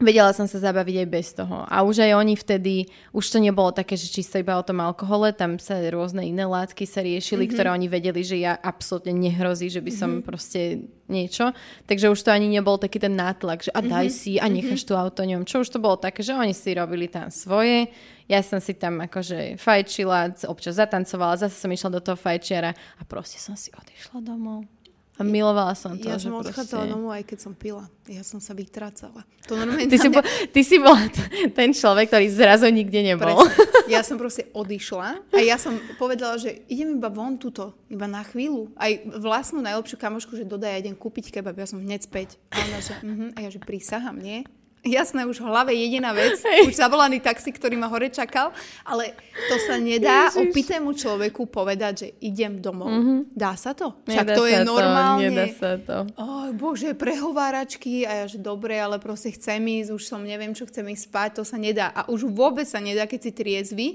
vedela 0.00 0.32
som 0.32 0.48
sa 0.48 0.58
zabaviť 0.58 0.96
aj 1.04 1.08
bez 1.08 1.26
toho. 1.36 1.62
A 1.68 1.84
už 1.84 2.02
aj 2.02 2.12
oni 2.16 2.34
vtedy, 2.34 2.88
už 3.12 3.24
to 3.28 3.38
nebolo 3.38 3.70
také, 3.70 3.94
že 3.94 4.08
čisto 4.08 4.40
iba 4.40 4.56
o 4.56 4.64
tom 4.64 4.80
alkohole, 4.80 5.30
tam 5.36 5.60
sa 5.60 5.76
rôzne 5.92 6.24
iné 6.24 6.48
látky 6.48 6.88
sa 6.88 7.04
riešili, 7.04 7.46
mm-hmm. 7.46 7.54
ktoré 7.54 7.68
oni 7.70 7.86
vedeli, 7.86 8.20
že 8.24 8.40
ja 8.40 8.56
absolútne 8.56 9.12
nehrozí, 9.12 9.68
že 9.68 9.84
by 9.84 9.92
som 9.92 10.10
mm-hmm. 10.18 10.26
proste 10.26 10.60
niečo. 11.06 11.52
Takže 11.84 12.10
už 12.10 12.20
to 12.24 12.32
ani 12.32 12.48
nebol 12.48 12.80
taký 12.80 12.98
ten 12.98 13.12
nátlak, 13.12 13.68
že 13.68 13.70
a 13.76 13.80
daj 13.84 14.08
mm-hmm. 14.08 14.20
si 14.24 14.32
a 14.40 14.46
mhm. 14.48 14.54
necháš 14.56 14.82
mm-hmm. 14.82 14.96
tu 14.96 15.02
auto 15.04 15.22
ňom. 15.22 15.42
Čo 15.44 15.62
už 15.62 15.68
to 15.70 15.78
bolo 15.78 16.00
také, 16.00 16.24
že 16.24 16.32
oni 16.32 16.56
si 16.56 16.72
robili 16.72 17.06
tam 17.06 17.28
svoje, 17.28 17.92
ja 18.30 18.40
som 18.40 18.62
si 18.62 18.72
tam 18.78 19.02
akože 19.04 19.58
fajčila, 19.58 20.46
občas 20.46 20.78
zatancovala, 20.78 21.44
zase 21.44 21.58
som 21.58 21.68
išla 21.68 21.98
do 21.98 22.00
toho 22.00 22.16
fajčiara 22.16 22.72
a 22.72 23.02
proste 23.04 23.42
som 23.42 23.58
si 23.58 23.74
odišla 23.74 24.22
domov. 24.22 24.79
A 25.20 25.22
milovala 25.22 25.76
som 25.76 26.00
to. 26.00 26.08
Ja 26.08 26.16
som 26.16 26.32
odchádzala 26.40 26.88
proste... 26.88 26.92
domov, 26.96 27.12
aj 27.12 27.24
keď 27.28 27.38
som 27.44 27.52
pila. 27.52 27.84
Ja 28.08 28.24
som 28.24 28.40
sa 28.40 28.56
vytrácala. 28.56 29.20
To 29.46 29.52
normálne 29.52 29.84
ty, 29.84 30.00
si 30.00 30.08
bo, 30.08 30.24
ty 30.24 30.60
si 30.64 30.80
bola 30.80 31.04
ten 31.52 31.76
človek, 31.76 32.08
ktorý 32.08 32.26
zrazu 32.32 32.72
nikde 32.72 33.04
nebol. 33.04 33.44
Presne. 33.44 33.92
Ja 33.92 34.00
som 34.00 34.16
proste 34.16 34.48
odišla 34.56 35.30
a 35.30 35.38
ja 35.44 35.60
som 35.60 35.76
povedala, 36.00 36.40
že 36.40 36.64
idem 36.72 36.96
iba 36.96 37.12
von 37.12 37.36
tuto, 37.36 37.76
iba 37.92 38.08
na 38.08 38.24
chvíľu. 38.24 38.72
Aj 38.80 38.90
vlastnú 39.20 39.60
najlepšiu 39.60 40.00
kamošku, 40.00 40.40
že 40.40 40.48
dodaj, 40.48 40.72
ja 40.72 40.80
idem 40.80 40.96
kúpiť 40.96 41.34
kebab. 41.34 41.58
Ja 41.58 41.68
som 41.68 41.82
hneď 41.82 42.08
späť. 42.08 42.40
A 42.54 42.64
ona, 42.64 42.78
že 42.80 42.94
uh-huh. 42.96 43.36
a 43.36 43.38
ja, 43.44 43.48
že 43.52 43.60
prísaham, 43.60 44.16
nie? 44.16 44.46
Jasné, 44.80 45.28
už 45.28 45.44
v 45.44 45.46
hlave 45.52 45.76
jediná 45.76 46.16
vec, 46.16 46.40
Hej. 46.40 46.72
už 46.72 46.80
zavolaný 46.80 47.20
taxi, 47.20 47.52
ktorý 47.52 47.76
ma 47.76 47.84
hore 47.92 48.08
čakal, 48.08 48.48
ale 48.80 49.12
to 49.52 49.60
sa 49.68 49.76
nedá 49.76 50.32
Ježiš. 50.32 50.48
opitému 50.48 50.96
človeku 50.96 51.52
povedať, 51.52 51.92
že 52.00 52.08
idem 52.24 52.64
domov. 52.64 52.88
Mm-hmm. 52.88 53.18
Dá 53.36 53.52
sa 53.60 53.76
to? 53.76 54.00
Však 54.08 54.24
nedá 54.24 54.36
to 54.40 54.44
je 54.48 54.58
normálne. 54.64 55.28
nedá 55.28 55.46
sa 55.52 55.76
to. 55.76 56.08
Oh, 56.16 56.48
bože, 56.56 56.96
prehováračky 56.96 58.08
a 58.08 58.24
ja, 58.24 58.26
že 58.26 58.40
dobre, 58.40 58.80
ale 58.80 58.96
proste 58.96 59.36
chcem 59.36 59.60
ísť, 59.60 59.92
už 59.92 60.02
som 60.08 60.24
neviem, 60.24 60.56
čo 60.56 60.64
chcem 60.64 60.88
ísť 60.88 61.12
spať, 61.12 61.30
to 61.36 61.44
sa 61.44 61.60
nedá. 61.60 61.92
A 61.92 62.08
už 62.08 62.32
vôbec 62.32 62.64
sa 62.64 62.80
nedá, 62.80 63.04
keď 63.04 63.20
si 63.28 63.30
triezvy. 63.36 63.88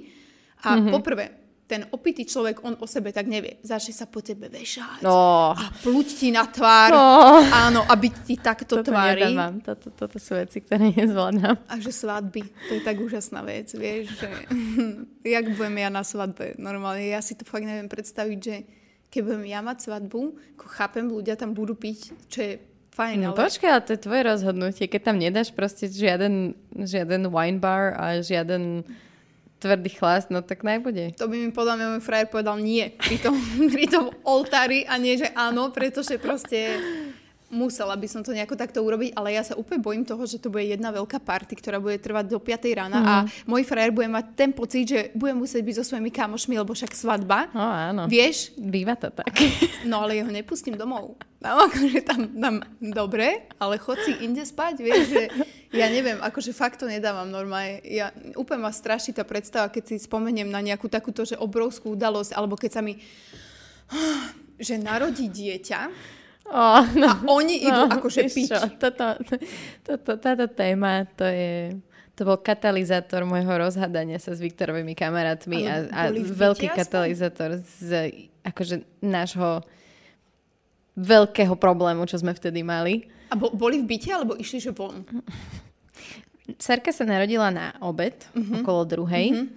A 0.61 0.77
mm-hmm. 0.77 0.93
poprvé, 0.93 1.44
ten 1.65 1.81
opitý 1.89 2.29
človek, 2.29 2.61
on 2.61 2.77
o 2.77 2.85
sebe 2.85 3.09
tak 3.09 3.25
nevie. 3.25 3.57
Začne 3.65 3.93
sa 3.97 4.05
po 4.05 4.21
tebe 4.21 4.53
vešať 4.53 5.01
no. 5.01 5.49
a 5.49 5.65
pluť 5.81 6.07
ti 6.13 6.29
na 6.29 6.45
tvár. 6.45 6.93
No. 6.93 7.41
Áno, 7.41 7.81
a 7.81 7.93
byť 7.97 8.15
ti 8.21 8.37
takto 8.37 8.85
toto 8.85 8.93
tvári. 8.93 9.33
Toto, 9.65 9.89
toto, 9.89 10.05
toto 10.05 10.17
sú 10.21 10.37
veci, 10.37 10.61
ktoré 10.61 10.93
nezvládam. 10.93 11.57
A 11.65 11.75
že 11.81 11.89
svadby, 11.89 12.45
to 12.69 12.77
je 12.77 12.81
tak 12.85 13.01
úžasná 13.01 13.41
vec, 13.41 13.73
vieš, 13.73 14.13
že 14.13 14.29
jak 15.33 15.45
budem 15.57 15.81
ja 15.81 15.89
na 15.89 16.05
svadbe 16.05 16.53
normálne. 16.61 17.09
Ja 17.09 17.25
si 17.25 17.33
to 17.33 17.49
fakt 17.49 17.65
neviem 17.65 17.89
predstaviť, 17.89 18.39
že 18.39 18.55
keď 19.09 19.21
budem 19.25 19.45
ja 19.49 19.65
mať 19.65 19.89
svadbu, 19.89 20.21
ako 20.61 20.65
chápem, 20.69 21.05
ľudia 21.09 21.33
tam 21.33 21.57
budú 21.57 21.73
piť, 21.73 22.29
čo 22.29 22.39
je 22.45 22.53
fajn, 22.93 23.17
no, 23.25 23.33
ale... 23.33 23.41
Počkaj, 23.41 23.69
ale 23.73 23.83
to 23.83 23.91
je 23.97 24.05
tvoje 24.05 24.21
rozhodnutie. 24.21 24.85
Keď 24.85 25.01
tam 25.01 25.17
nedáš 25.17 25.49
proste 25.49 25.89
žiaden, 25.89 26.53
žiaden 26.77 27.27
wine 27.33 27.57
bar 27.57 27.97
a 27.97 28.21
žiaden 28.21 28.85
tvrdý 29.65 29.89
chlast, 29.97 30.29
no 30.29 30.45
tak 30.45 30.61
najbude. 30.61 31.17
To 31.17 31.25
by 31.25 31.35
mi 31.41 31.49
podľa 31.49 31.73
mňa 31.81 31.85
môj 31.97 32.03
frajer 32.05 32.29
povedal 32.29 32.61
nie 32.61 32.93
pri 33.01 33.17
tom, 33.17 33.33
pri 33.73 33.85
tom 33.89 34.13
oltári 34.21 34.85
a 34.85 35.01
nie, 35.01 35.17
že 35.17 35.33
áno, 35.33 35.73
pretože 35.73 36.21
proste 36.21 36.77
musela 37.55 37.95
by 37.95 38.07
som 38.11 38.19
to 38.19 38.35
nejako 38.35 38.59
takto 38.59 38.83
urobiť, 38.83 39.15
ale 39.15 39.31
ja 39.31 39.47
sa 39.47 39.55
úplne 39.55 39.79
bojím 39.79 40.03
toho, 40.03 40.19
že 40.27 40.43
to 40.43 40.51
bude 40.51 40.67
jedna 40.67 40.91
veľká 40.91 41.23
party, 41.23 41.55
ktorá 41.55 41.79
bude 41.79 41.95
trvať 42.03 42.27
do 42.27 42.43
5 42.43 42.51
rána 42.75 42.99
mm. 42.99 43.07
a 43.07 43.13
môj 43.47 43.63
frajer 43.63 43.95
bude 43.95 44.11
mať 44.11 44.25
ten 44.35 44.51
pocit, 44.51 44.83
že 44.83 44.99
bude 45.15 45.31
musieť 45.31 45.63
byť 45.63 45.75
so 45.79 45.95
svojimi 45.95 46.11
kamošmi, 46.11 46.59
lebo 46.59 46.75
však 46.75 46.91
svadba. 46.91 47.47
No 47.55 47.63
áno. 47.63 48.03
Vieš? 48.11 48.59
Býva 48.59 48.99
to 48.99 49.07
tak. 49.07 49.31
No 49.87 50.03
ale 50.03 50.19
jeho 50.19 50.29
nepustím 50.33 50.75
domov. 50.75 51.15
Tam 51.39 51.61
akože 51.61 52.01
tam, 52.03 52.21
tam 52.35 52.55
dobre, 52.81 53.47
ale 53.61 53.79
chod 53.79 54.01
si 54.01 54.17
inde 54.25 54.41
spať, 54.41 54.81
vieš, 54.81 55.13
že 55.13 55.23
ja 55.77 55.87
neviem, 55.93 56.17
akože 56.17 56.51
fakt 56.57 56.81
to 56.81 56.89
nedávam 56.89 57.29
normálne. 57.29 57.85
Ja, 57.85 58.09
úplne 58.33 58.65
ma 58.65 58.73
straší 58.73 59.13
tá 59.13 59.21
predstava, 59.21 59.69
keď 59.69 59.93
si 59.93 59.95
spomeniem 60.01 60.49
na 60.49 60.59
nejakú 60.59 60.89
takúto, 60.89 61.21
že 61.21 61.37
obrovskú 61.37 61.93
udalosť, 61.93 62.33
alebo 62.33 62.57
keď 62.57 62.71
sa 62.73 62.81
mi 62.81 62.97
že 64.55 64.79
narodí 64.79 65.29
dieťa 65.29 65.81
Oh, 66.45 66.85
no, 66.93 67.09
a 67.09 67.25
oni 67.25 67.65
idú 67.65 67.89
no, 67.89 67.89
akože 67.89 68.29
piť. 68.29 68.49
Čo, 68.53 68.59
toto, 68.77 69.17
toto, 69.81 70.11
táto 70.21 70.45
téma, 70.53 71.09
to 71.17 71.25
je... 71.25 71.73
To 72.15 72.23
bol 72.23 72.39
katalizátor 72.39 73.27
môjho 73.27 73.59
rozhadania 73.59 74.15
sa 74.23 74.31
s 74.31 74.39
Viktorovými 74.39 74.95
kamarátmi 74.95 75.67
a, 75.67 75.83
a 75.91 76.01
veľký 76.15 76.71
katalizátor 76.71 77.59
z 77.59 78.07
akože 78.39 78.87
nášho 79.03 79.59
veľkého 80.95 81.59
problému, 81.59 82.07
čo 82.07 82.15
sme 82.15 82.31
vtedy 82.31 82.63
mali. 82.63 83.11
A 83.27 83.35
bo, 83.35 83.51
boli 83.51 83.83
v 83.83 83.91
byte, 83.91 84.15
alebo 84.15 84.39
išli 84.39 84.63
že 84.63 84.71
von? 84.71 85.03
Cerka 86.55 86.95
sa 86.95 87.03
narodila 87.03 87.51
na 87.51 87.75
obed, 87.83 88.15
uh-huh. 88.31 88.63
okolo 88.63 88.87
druhej. 88.87 89.35
Uh-huh. 89.35 89.51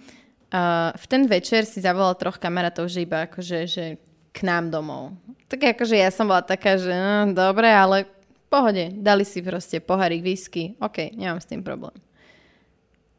Uh, 0.50 0.90
v 0.98 1.04
ten 1.06 1.30
večer 1.30 1.62
si 1.62 1.78
zavolal 1.78 2.18
troch 2.18 2.42
kamarátov, 2.42 2.90
že 2.90 3.06
iba 3.06 3.30
akože, 3.30 3.58
že 3.70 4.02
k 4.32 4.38
nám 4.46 4.70
domov. 4.70 5.16
Tak 5.48 5.76
akože 5.76 5.96
ja 5.96 6.12
som 6.12 6.28
bola 6.28 6.44
taká, 6.44 6.76
že 6.76 6.92
no, 6.92 7.32
dobre, 7.32 7.72
ale 7.72 8.04
pohode, 8.48 8.92
dali 8.96 9.24
si 9.24 9.44
proste 9.44 9.80
pohárik 9.80 10.24
whisky, 10.24 10.76
ok, 10.80 11.12
nemám 11.16 11.40
s 11.40 11.48
tým 11.48 11.60
problém. 11.60 11.94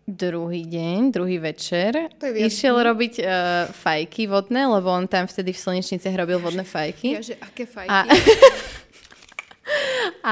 Druhý 0.09 0.65
deň, 0.65 1.13
druhý 1.13 1.37
večer, 1.37 2.09
išiel 2.17 2.81
robiť 2.81 3.13
uh, 3.21 3.29
fajky 3.69 4.25
vodné, 4.25 4.65
lebo 4.65 4.89
on 4.89 5.05
tam 5.05 5.29
vtedy 5.29 5.53
v 5.53 5.61
Slnečnice 5.61 6.09
robil 6.17 6.41
vodné 6.41 6.65
fajky. 6.65 7.09
Ja, 7.13 7.21
že 7.21 7.37
aké 7.37 7.69
fajky? 7.69 7.93
A, 7.93 8.09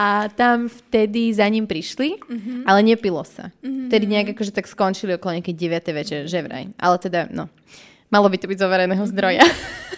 a 0.02 0.04
tam 0.34 0.66
vtedy 0.66 1.30
za 1.30 1.46
ním 1.46 1.70
prišli, 1.70 2.18
uh-huh. 2.18 2.66
ale 2.66 2.82
nepilo 2.82 3.22
sa. 3.22 3.54
Uh-huh. 3.62 3.86
Vtedy 3.86 4.10
nejak 4.10 4.34
akože 4.34 4.50
tak 4.50 4.66
skončili 4.66 5.14
okolo 5.14 5.38
nejakej 5.38 5.54
9. 5.54 5.94
večer, 5.94 6.20
že 6.26 6.42
vraj. 6.42 6.74
Ale 6.82 6.98
teda, 6.98 7.30
no, 7.30 7.46
malo 8.10 8.34
by 8.34 8.38
to 8.42 8.50
byť 8.50 8.58
z 8.58 8.66
overeného 8.66 9.06
zdroja. 9.06 9.46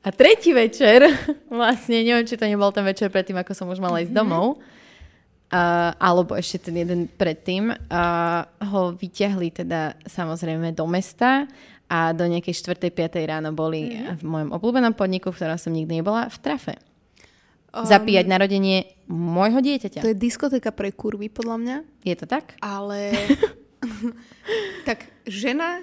A 0.00 0.08
tretí 0.08 0.56
večer, 0.56 1.04
vlastne 1.52 2.00
neviem, 2.00 2.24
či 2.24 2.40
to 2.40 2.48
nebol 2.48 2.72
ten 2.72 2.84
večer 2.84 3.12
predtým, 3.12 3.36
ako 3.36 3.52
som 3.52 3.68
už 3.68 3.80
mala 3.82 4.00
ísť 4.00 4.12
mhm. 4.12 4.18
domov, 4.18 4.46
uh, 4.56 5.92
alebo 6.00 6.32
ešte 6.38 6.70
ten 6.70 6.80
jeden 6.80 7.00
predtým, 7.10 7.74
uh, 7.74 8.48
ho 8.64 8.96
vyťahli 8.96 9.52
teda 9.64 10.00
samozrejme 10.08 10.72
do 10.72 10.88
mesta 10.88 11.44
a 11.90 12.14
do 12.14 12.22
nejakej 12.24 12.54
4. 12.54 12.86
5. 12.86 13.18
ráno 13.26 13.50
boli 13.50 13.90
mm-hmm. 13.90 14.14
v 14.14 14.22
mojom 14.22 14.50
obľúbenom 14.54 14.94
podniku, 14.94 15.34
v 15.34 15.42
ktorom 15.42 15.58
som 15.58 15.74
nikdy 15.74 15.98
nebola, 15.98 16.30
v 16.30 16.38
trafe. 16.38 16.78
Um, 17.74 17.82
Zapíjať 17.82 18.30
narodenie 18.30 18.94
môjho 19.10 19.58
dieťaťa. 19.58 19.98
To 19.98 20.14
je 20.14 20.18
diskotéka 20.18 20.70
pre 20.70 20.94
kurvy, 20.94 21.26
podľa 21.26 21.56
mňa. 21.58 21.76
Je 22.06 22.14
to 22.14 22.30
tak? 22.30 22.54
Ale... 22.62 23.10
tak 24.88 25.10
žena 25.26 25.82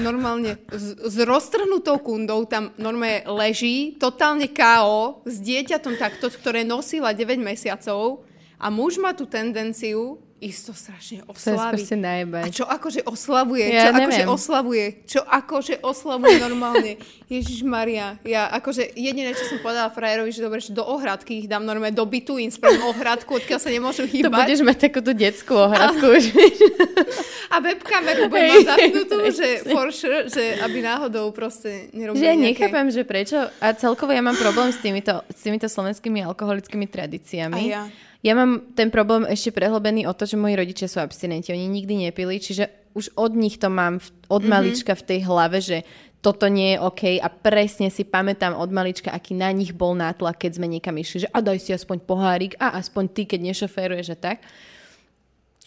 normálne 0.00 0.56
s, 0.72 0.96
s 0.96 1.16
roztrhnutou 1.20 2.00
kundou 2.00 2.48
tam 2.48 2.72
normálne 2.80 3.24
leží, 3.28 3.96
totálne 4.00 4.48
KO, 4.48 5.20
s 5.28 5.36
dieťatom 5.40 6.00
takto, 6.00 6.32
ktoré 6.32 6.64
nosila 6.64 7.12
9 7.12 7.36
mesiacov 7.36 8.24
a 8.56 8.72
muž 8.72 8.96
má 8.96 9.12
tú 9.12 9.28
tendenciu 9.28 10.16
ísť 10.36 10.60
to 10.68 10.72
strašne 10.76 11.16
To 11.24 11.56
proste 11.56 11.96
najebať. 11.96 12.42
A 12.44 12.48
čo 12.52 12.68
akože 12.68 13.08
oslavuje? 13.08 13.72
Ja 13.72 13.88
čo 13.88 13.90
akože 13.96 14.04
neviem. 14.04 14.28
oslavuje? 14.28 14.84
Čo 15.08 15.20
akože 15.24 15.74
oslavuje 15.80 16.36
normálne? 16.38 16.92
Ježiš 17.32 17.64
Maria, 17.64 18.20
ja 18.22 18.46
akože 18.52 18.94
jediné, 18.94 19.32
čo 19.32 19.48
som 19.48 19.58
povedala 19.58 19.90
frajerovi, 19.90 20.30
že 20.30 20.44
dobre, 20.44 20.60
že 20.62 20.70
do 20.76 20.84
ohradky 20.84 21.42
ich 21.42 21.48
dám 21.50 21.64
normálne 21.64 21.96
do 21.96 22.04
bytu, 22.06 22.38
im 22.38 22.52
spravím 22.52 22.84
ohradku, 22.86 23.40
odkiaľ 23.40 23.58
sa 23.58 23.72
nemôžu 23.72 24.04
To 24.06 24.12
hýbať. 24.12 24.38
budeš 24.46 24.60
mať 24.62 24.76
takúto 24.78 25.10
detskú 25.16 25.56
ohradku 25.56 26.04
už. 26.04 26.24
A 27.54 27.62
webkameru 27.62 28.28
budem 28.28 28.60
mať 28.60 28.66
zapnutú, 28.66 29.16
že 29.32 29.46
for 29.66 29.88
sure, 29.90 30.28
že 30.28 30.60
aby 30.60 30.82
náhodou 30.82 31.30
proste 31.32 31.88
nerobili 31.96 32.22
Že 32.22 32.26
ja 32.26 32.34
nejaké... 32.36 32.66
nechápem, 32.68 32.86
že 32.92 33.02
prečo, 33.02 33.38
a 33.58 33.66
celkovo 33.72 34.12
ja 34.12 34.20
mám 34.20 34.36
problém 34.36 34.68
s 34.70 34.78
týmito, 34.78 35.22
s 35.30 35.40
týmito 35.40 35.66
slovenskými 35.66 36.20
alkoholickými 36.26 36.86
tradíciami. 36.86 37.62
A 37.62 37.70
ja. 37.70 37.82
Ja 38.26 38.34
mám 38.34 38.74
ten 38.74 38.90
problém 38.90 39.22
ešte 39.24 39.54
prehlbený 39.54 40.02
o 40.04 40.12
to, 40.12 40.26
že 40.26 40.34
moji 40.34 40.58
rodičia 40.58 40.90
sú 40.90 40.98
abstinenti. 40.98 41.54
Oni 41.54 41.70
nikdy 41.70 42.10
nepili, 42.10 42.36
čiže 42.36 42.66
už 42.90 43.14
od 43.14 43.32
nich 43.32 43.54
to 43.54 43.70
mám 43.70 44.02
v, 44.02 44.06
od 44.26 44.42
Mhm. 44.42 44.50
malička 44.50 44.92
v 44.92 45.06
tej 45.06 45.20
hlave, 45.22 45.62
že 45.62 45.86
toto 46.18 46.48
nie 46.48 46.74
je 46.74 46.82
OK 46.82 47.02
a 47.16 47.28
presne 47.30 47.86
si 47.86 48.02
pamätám 48.02 48.50
od 48.52 48.66
malička, 48.68 49.14
aký 49.14 49.30
na 49.32 49.54
nich 49.54 49.70
bol 49.70 49.94
nátlak, 49.94 50.42
keď 50.42 50.58
sme 50.58 50.66
niekam 50.66 50.96
išli, 50.96 51.22
že 51.22 51.30
a 51.30 51.38
daj 51.38 51.60
si 51.60 51.70
aspoň 51.70 52.02
pohárik 52.02 52.58
a 52.58 52.74
aspoň 52.74 53.04
ty, 53.06 53.22
keď 53.24 53.46
nešoféruješ 53.46 54.10
a 54.10 54.18
tak. 54.18 54.38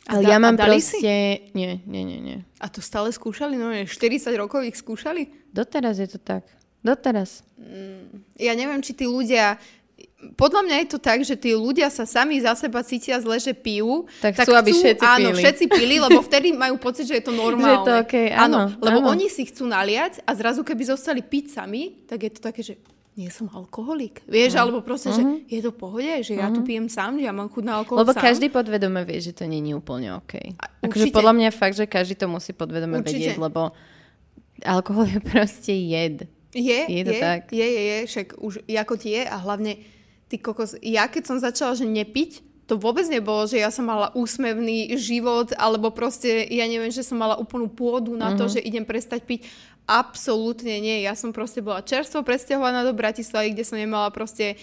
Ale 0.05 0.25
da- 0.25 0.29
ja 0.29 0.37
mám 0.37 0.57
proste... 0.57 1.47
Nie, 1.53 1.79
nie, 1.85 2.03
nie, 2.03 2.19
nie. 2.19 2.37
A 2.57 2.67
to 2.67 2.81
stále 2.81 3.07
skúšali? 3.07 3.55
No, 3.55 3.71
nie, 3.71 3.85
40 3.85 4.35
rokov 4.35 4.65
ich 4.65 4.75
skúšali? 4.75 5.31
Doteraz 5.47 5.95
je 5.95 6.09
to 6.09 6.19
tak. 6.19 6.43
Doteraz. 6.81 7.45
Ja 8.35 8.51
neviem, 8.51 8.81
či 8.81 8.91
tí 8.91 9.05
ľudia... 9.05 9.55
Podľa 10.19 10.61
mňa 10.61 10.75
je 10.77 10.87
to 10.89 10.99
tak, 10.99 11.19
že 11.21 11.33
tí 11.33 11.51
ľudia 11.51 11.87
sa 11.87 12.03
sami 12.03 12.37
za 12.37 12.51
seba 12.51 12.83
cítia 12.83 13.15
zle, 13.17 13.35
že 13.35 13.51
pijú. 13.51 14.03
Tak 14.19 14.35
chcú, 14.37 14.51
aby 14.51 14.71
všetci 14.73 14.99
áno, 15.01 15.27
pili. 15.29 15.39
všetci 15.39 15.65
pili, 15.69 15.95
lebo 15.97 16.19
vtedy 16.19 16.51
majú 16.51 16.75
pocit, 16.75 17.05
že 17.05 17.15
je 17.15 17.23
to 17.23 17.31
normálne. 17.31 17.71
Že 17.71 17.75
je 17.77 17.87
to 17.87 17.93
okej, 18.03 18.27
áno, 18.29 18.59
lebo 18.77 18.99
áno. 18.99 19.11
oni 19.11 19.27
si 19.27 19.43
chcú 19.45 19.63
naliať 19.65 20.19
a 20.21 20.31
zrazu 20.33 20.61
keby 20.61 20.83
zostali 20.85 21.21
piť 21.21 21.55
sami, 21.55 22.03
tak 22.03 22.19
je 22.19 22.31
to 22.31 22.41
také, 22.41 22.59
že 22.59 22.75
nie 23.15 23.27
som 23.27 23.47
alkoholik. 23.49 24.19
Vieš, 24.25 24.55
Mhm. 24.55 24.59
alebo 24.59 24.79
proste, 24.79 25.09
že 25.09 25.23
je 25.45 25.59
to 25.61 25.71
pohode, 25.71 26.07
že 26.19 26.33
ja 26.33 26.47
tu 26.49 26.61
pijem 26.61 26.87
sám, 26.87 27.15
že 27.15 27.23
ja 27.23 27.31
mám 27.31 27.47
chuť 27.47 27.63
na 27.65 27.73
alkohol 27.77 27.99
Lebo 27.99 28.11
sám. 28.11 28.23
každý 28.25 28.47
podvedome 28.49 29.03
vie, 29.03 29.19
že 29.21 29.31
to 29.31 29.43
není 29.43 29.71
úplne 29.71 30.15
OK. 30.15 30.55
A 30.55 30.83
Akože 30.83 31.11
podľa 31.11 31.31
mňa 31.33 31.49
fakt, 31.49 31.75
že 31.75 31.83
každý 31.85 32.15
to 32.15 32.27
musí 32.27 32.51
podvedome 32.51 32.99
Určite. 32.99 33.11
vedieť, 33.13 33.35
lebo 33.37 33.71
alkohol 34.61 35.05
je 35.05 35.19
proste 35.31 35.71
jed. 35.71 36.27
Je, 36.49 36.79
Je 36.87 37.03
to 37.03 37.13
je, 37.13 37.21
tak. 37.21 37.41
je, 37.51 37.61
je, 37.61 37.81
je, 37.85 37.97
však 38.05 38.27
už 38.35 38.53
ako 38.65 38.93
ti 38.95 39.13
je 39.13 39.23
a 39.23 39.37
hlavne 39.37 39.77
ty 40.29 40.37
kokos, 40.37 40.77
ja 40.79 41.09
keď 41.09 41.23
som 41.25 41.37
začala, 41.41 41.73
že 41.73 41.83
nepiť, 41.83 42.45
to 42.69 42.77
vôbec 42.77 43.01
nebolo, 43.09 43.49
že 43.49 43.57
ja 43.57 43.73
som 43.73 43.89
mala 43.89 44.13
úsmevný 44.13 44.93
život, 44.93 45.49
alebo 45.57 45.89
proste, 45.89 46.45
ja 46.45 46.69
neviem, 46.69 46.93
že 46.93 47.01
som 47.01 47.17
mala 47.17 47.33
úplnú 47.35 47.65
pôdu 47.65 48.13
na 48.13 48.29
Mhm. 48.29 48.37
to, 48.37 48.45
že 48.45 48.61
idem 48.61 48.85
prestať 48.85 49.25
piť. 49.25 49.49
Absolútne 49.89 50.77
nie. 50.77 51.01
Ja 51.01 51.17
som 51.17 51.33
proste 51.33 51.65
bola 51.65 51.81
čerstvo 51.81 52.21
presťahovaná 52.21 52.85
do 52.85 52.93
Bratislavy, 52.93 53.57
kde 53.57 53.65
som 53.65 53.73
nemala 53.73 54.13
proste 54.13 54.53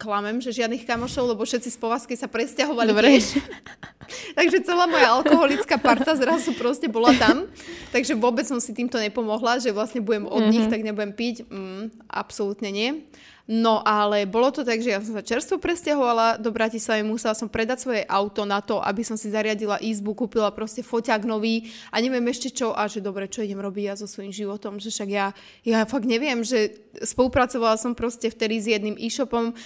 klamem, 0.00 0.40
že 0.40 0.56
žiadnych 0.56 0.88
kamošov, 0.88 1.36
lebo 1.36 1.44
všetci 1.44 1.68
z 1.68 1.76
povazky 1.76 2.16
sa 2.16 2.24
presťahovali 2.24 2.88
Dobre. 2.88 3.20
tiež. 3.20 3.36
Takže 4.40 4.64
celá 4.64 4.88
moja 4.88 5.12
alkoholická 5.12 5.76
parta 5.76 6.16
zrazu 6.16 6.56
proste 6.56 6.88
bola 6.88 7.12
tam. 7.20 7.44
Takže 7.92 8.16
vôbec 8.16 8.48
som 8.48 8.56
si 8.56 8.72
týmto 8.72 8.96
nepomohla, 8.96 9.60
že 9.60 9.68
vlastne 9.68 10.00
budem 10.00 10.24
od 10.24 10.48
nich, 10.48 10.64
tak 10.72 10.80
nebudem 10.80 11.12
piť. 11.12 11.44
Mm, 11.52 11.92
absolútne 12.08 12.72
nie. 12.72 13.04
No 13.48 13.80
ale 13.82 14.28
bolo 14.28 14.52
to 14.52 14.62
tak, 14.62 14.78
že 14.84 14.92
ja 14.94 15.00
som 15.00 15.16
sa 15.16 15.24
čerstvo 15.24 15.58
presťahovala 15.58 16.38
do 16.38 16.52
Bratislavy, 16.54 17.02
musela 17.02 17.34
som 17.34 17.50
predať 17.50 17.82
svoje 17.82 18.02
auto 18.06 18.46
na 18.46 18.62
to, 18.62 18.78
aby 18.78 19.02
som 19.02 19.18
si 19.18 19.32
zariadila 19.32 19.82
izbu, 19.82 20.14
kúpila 20.14 20.52
proste 20.54 20.84
foťák 20.84 21.26
nový 21.26 21.72
a 21.90 21.98
neviem 21.98 22.22
ešte 22.30 22.52
čo. 22.52 22.70
A 22.76 22.86
že 22.86 23.02
dobre, 23.02 23.26
čo 23.26 23.42
idem 23.42 23.58
robiť 23.58 23.84
ja 23.90 23.94
so 23.98 24.06
svojím 24.06 24.30
životom, 24.30 24.78
že 24.78 24.94
však 24.94 25.10
ja, 25.10 25.34
ja 25.66 25.82
fakt 25.88 26.06
neviem, 26.06 26.46
že 26.46 26.78
spolupracovala 27.02 27.74
som 27.80 27.98
proste 27.98 28.30
vtedy 28.30 28.62
s 28.62 28.66
jedným 28.70 28.94
e-shopom, 28.98 29.56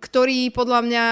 ktorý 0.00 0.48
podľa 0.52 0.80
mňa 0.84 1.04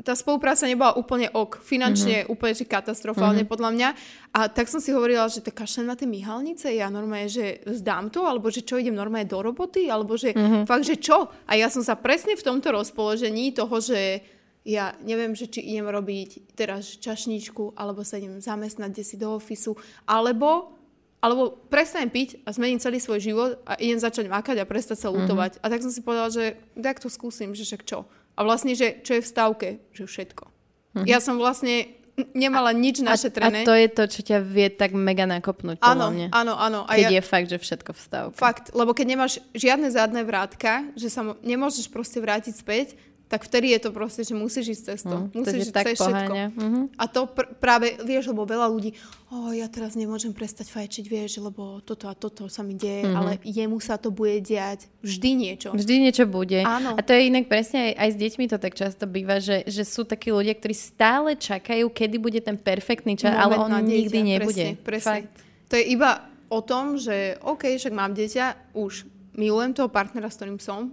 tá 0.00 0.16
spolupráca 0.16 0.64
nebola 0.64 0.96
úplne 0.96 1.28
ok. 1.32 1.60
Finančne 1.60 2.24
mm-hmm. 2.24 2.32
úplne 2.32 2.54
že 2.56 2.64
katastrofálne 2.66 3.44
mm-hmm. 3.44 3.52
podľa 3.52 3.70
mňa. 3.76 3.88
A 4.36 4.40
tak 4.48 4.66
som 4.68 4.80
si 4.80 4.90
hovorila, 4.90 5.28
že 5.28 5.44
tak 5.44 5.60
kašlem 5.60 5.88
na 5.88 5.96
tie 5.96 6.08
myhalnice, 6.08 6.72
ja 6.72 6.88
normálne, 6.88 7.28
že 7.28 7.60
zdám 7.66 8.08
to, 8.08 8.24
alebo 8.24 8.48
že 8.48 8.64
čo, 8.64 8.78
idem 8.78 8.96
normálne 8.96 9.28
do 9.28 9.40
roboty, 9.40 9.90
alebo 9.90 10.16
že 10.16 10.32
mm-hmm. 10.32 10.64
fakt, 10.64 10.86
že 10.86 10.96
čo? 10.98 11.28
A 11.46 11.52
ja 11.58 11.68
som 11.68 11.84
sa 11.84 11.98
presne 11.98 12.34
v 12.38 12.46
tomto 12.46 12.72
rozpoložení 12.72 13.52
toho, 13.52 13.76
že 13.82 14.22
ja 14.64 14.92
neviem, 15.00 15.32
že 15.32 15.48
či 15.48 15.64
idem 15.64 15.88
robiť 15.88 16.52
teraz 16.52 17.00
čašničku, 17.00 17.74
alebo 17.76 18.04
sa 18.04 18.20
idem 18.20 18.38
zamestnať 18.44 18.90
kde 18.92 19.04
si 19.04 19.16
do 19.16 19.36
ofisu, 19.36 19.76
alebo 20.04 20.76
alebo 21.20 21.52
prestanem 21.68 22.08
piť 22.08 22.40
a 22.48 22.50
zmením 22.56 22.80
celý 22.80 22.96
svoj 22.96 23.20
život 23.20 23.50
a 23.68 23.76
idem 23.76 24.00
začať 24.00 24.24
makať 24.24 24.56
a 24.56 24.64
prestať 24.64 25.04
sa 25.04 25.12
lutovať. 25.12 25.60
Mm-hmm. 25.60 25.64
A 25.68 25.70
tak 25.72 25.84
som 25.84 25.92
si 25.92 26.00
povedala, 26.00 26.32
že 26.32 26.56
tak 26.72 26.96
to 26.96 27.12
skúsim, 27.12 27.52
že 27.52 27.68
však 27.68 27.84
čo. 27.84 28.08
A 28.34 28.40
vlastne, 28.46 28.72
že 28.74 29.02
čo 29.02 29.18
je 29.18 29.22
v 29.22 29.28
stavke, 29.28 29.68
že 29.94 30.04
všetko. 30.06 30.44
Mm-hmm. 30.46 31.06
Ja 31.06 31.18
som 31.22 31.38
vlastne 31.38 32.00
nemala 32.36 32.72
nič 32.76 33.00
A, 33.00 33.12
a 33.12 33.16
našetrené. 33.16 33.64
to 33.64 33.72
je 33.72 33.88
to, 33.88 34.04
čo 34.10 34.20
ťa 34.26 34.38
vie 34.44 34.68
tak 34.68 34.92
mega 34.92 35.24
nakopnúť, 35.24 35.80
áno, 35.80 36.12
mňa. 36.12 36.28
áno, 36.34 36.54
áno. 36.56 36.80
A 36.84 36.98
Keď 36.98 37.06
ja, 37.08 37.16
je 37.16 37.22
fakt, 37.24 37.48
že 37.48 37.58
všetko 37.60 37.90
v. 37.96 38.28
Fakt, 38.36 38.74
lebo 38.76 38.92
keď 38.92 39.06
nemáš 39.16 39.32
žiadne 39.56 39.88
zadné 39.88 40.20
vrátka, 40.26 40.84
že 40.96 41.08
sa 41.08 41.36
nemôžeš 41.40 41.88
proste 41.88 42.20
vrátiť 42.20 42.54
späť, 42.54 42.88
tak 43.30 43.46
vtedy 43.46 43.70
je 43.70 43.86
to 43.86 43.94
proste, 43.94 44.26
že 44.26 44.34
musíš 44.34 44.74
ísť 44.74 44.82
cestou. 44.90 45.30
To 45.30 45.38
musíš 45.38 45.70
ísť 45.70 45.72
tak 45.72 45.86
cez 45.86 46.02
všetko. 46.02 46.34
Mhm. 46.50 46.80
A 46.98 47.04
to 47.06 47.30
pr- 47.30 47.46
práve, 47.54 47.94
vieš, 48.02 48.34
lebo 48.34 48.42
veľa 48.42 48.66
ľudí, 48.66 48.98
o, 49.30 49.54
ja 49.54 49.70
teraz 49.70 49.94
nemôžem 49.94 50.34
prestať 50.34 50.66
fajčiť, 50.66 51.06
vieš, 51.06 51.38
lebo 51.38 51.78
toto 51.80 52.10
a 52.10 52.18
toto 52.18 52.50
sa 52.50 52.66
mi 52.66 52.74
deje, 52.74 53.06
Mhm. 53.06 53.14
ale 53.14 53.30
jemu 53.46 53.78
sa 53.78 53.94
to 53.94 54.10
bude 54.10 54.42
diať 54.42 54.90
vždy 55.06 55.30
niečo. 55.38 55.70
Vždy 55.70 55.94
niečo 56.02 56.26
bude. 56.26 56.58
Áno. 56.66 56.98
A 56.98 57.00
to 57.06 57.14
je 57.14 57.30
inak 57.30 57.46
presne 57.46 57.94
aj, 57.94 58.02
aj 58.02 58.08
s 58.10 58.16
deťmi 58.18 58.44
to 58.50 58.58
tak 58.58 58.74
často 58.74 59.06
býva, 59.06 59.38
že, 59.38 59.62
že 59.62 59.86
sú 59.86 60.02
takí 60.02 60.34
ľudia, 60.34 60.58
ktorí 60.58 60.74
stále 60.74 61.38
čakajú, 61.38 61.86
kedy 61.86 62.18
bude 62.18 62.42
ten 62.42 62.58
perfektný 62.58 63.14
čas, 63.14 63.30
ale 63.30 63.54
on 63.54 63.70
Moment 63.70 63.86
dieťa, 63.86 63.94
nikdy 63.94 64.18
nebude. 64.26 64.66
Presne, 64.74 64.82
presne. 64.82 65.06
Fakt. 65.22 65.34
To 65.70 65.78
je 65.78 65.84
iba 65.86 66.10
o 66.50 66.58
tom, 66.66 66.98
že 66.98 67.38
OK, 67.46 67.78
však 67.78 67.94
mám 67.94 68.10
dieťa, 68.10 68.74
už 68.74 69.06
milujem 69.38 69.70
toho 69.70 69.86
partnera, 69.86 70.26
s 70.26 70.34
ktorým 70.34 70.58
som. 70.58 70.90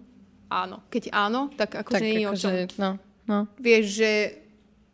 Áno. 0.47 0.83
Keď 0.87 1.11
áno, 1.11 1.51
tak 1.55 1.75
akože 1.75 2.03
nie 2.03 2.23
je 2.23 2.27
o 2.27 2.35
čom. 2.35 2.51
akože, 2.51 2.79
no, 2.79 2.89
no. 3.27 3.39
Vieš, 3.59 3.85
že 3.99 4.11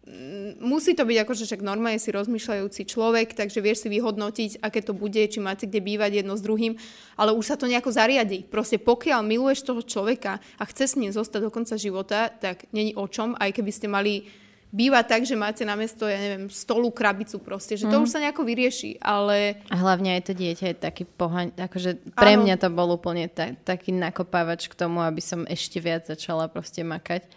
mm, 0.10 0.62
musí 0.62 0.98
to 0.98 1.06
byť 1.06 1.18
akože 1.22 1.44
však 1.46 1.62
normálne 1.62 2.02
si 2.02 2.10
rozmýšľajúci 2.10 2.90
človek, 2.90 3.38
takže 3.38 3.62
vieš 3.62 3.86
si 3.86 3.90
vyhodnotiť, 3.94 4.66
aké 4.66 4.82
to 4.82 4.98
bude, 4.98 5.22
či 5.22 5.38
máte 5.38 5.70
kde 5.70 5.82
bývať 5.86 6.26
jedno 6.26 6.34
s 6.34 6.42
druhým, 6.42 6.74
ale 7.14 7.38
už 7.38 7.54
sa 7.54 7.56
to 7.56 7.70
nejako 7.70 7.94
zariadi. 7.94 8.46
Proste 8.46 8.82
pokiaľ 8.82 9.22
miluješ 9.22 9.66
toho 9.66 9.82
človeka 9.86 10.42
a 10.58 10.64
chce 10.66 10.84
s 10.90 10.98
ním 10.98 11.14
zostať 11.14 11.48
do 11.48 11.54
konca 11.54 11.78
života, 11.78 12.34
tak 12.34 12.66
není 12.74 12.98
o 12.98 13.06
čom, 13.06 13.38
aj 13.38 13.54
keby 13.54 13.72
ste 13.72 13.86
mali 13.86 14.26
bývať 14.74 15.06
tak, 15.08 15.22
že 15.22 15.38
máte 15.38 15.62
na 15.62 15.78
mesto, 15.78 16.04
ja 16.04 16.18
neviem, 16.18 16.50
stolu, 16.50 16.90
krabicu 16.90 17.38
proste, 17.38 17.78
že 17.78 17.86
to 17.86 17.94
Mhm. 17.94 18.04
už 18.04 18.10
sa 18.10 18.20
nejako 18.20 18.42
vyrieši, 18.42 18.98
ale 19.00 19.62
A 19.70 19.78
hlavne 19.78 20.18
aj 20.18 20.22
to 20.26 20.34
dieťa 20.34 20.66
je 20.68 20.78
taký 20.82 21.06
pohaň, 21.06 21.54
akože 21.56 22.12
pre 22.12 22.34
Áno. 22.34 22.42
mňa 22.42 22.56
to 22.58 22.68
bol 22.68 22.90
úplne 22.90 23.30
ta, 23.30 23.54
taký 23.54 23.94
nakopávač 23.94 24.66
k 24.66 24.74
tomu, 24.74 25.00
aby 25.00 25.22
som 25.22 25.46
ešte 25.46 25.78
viac 25.78 26.04
začala 26.04 26.50
proste 26.50 26.82
makať. 26.82 27.30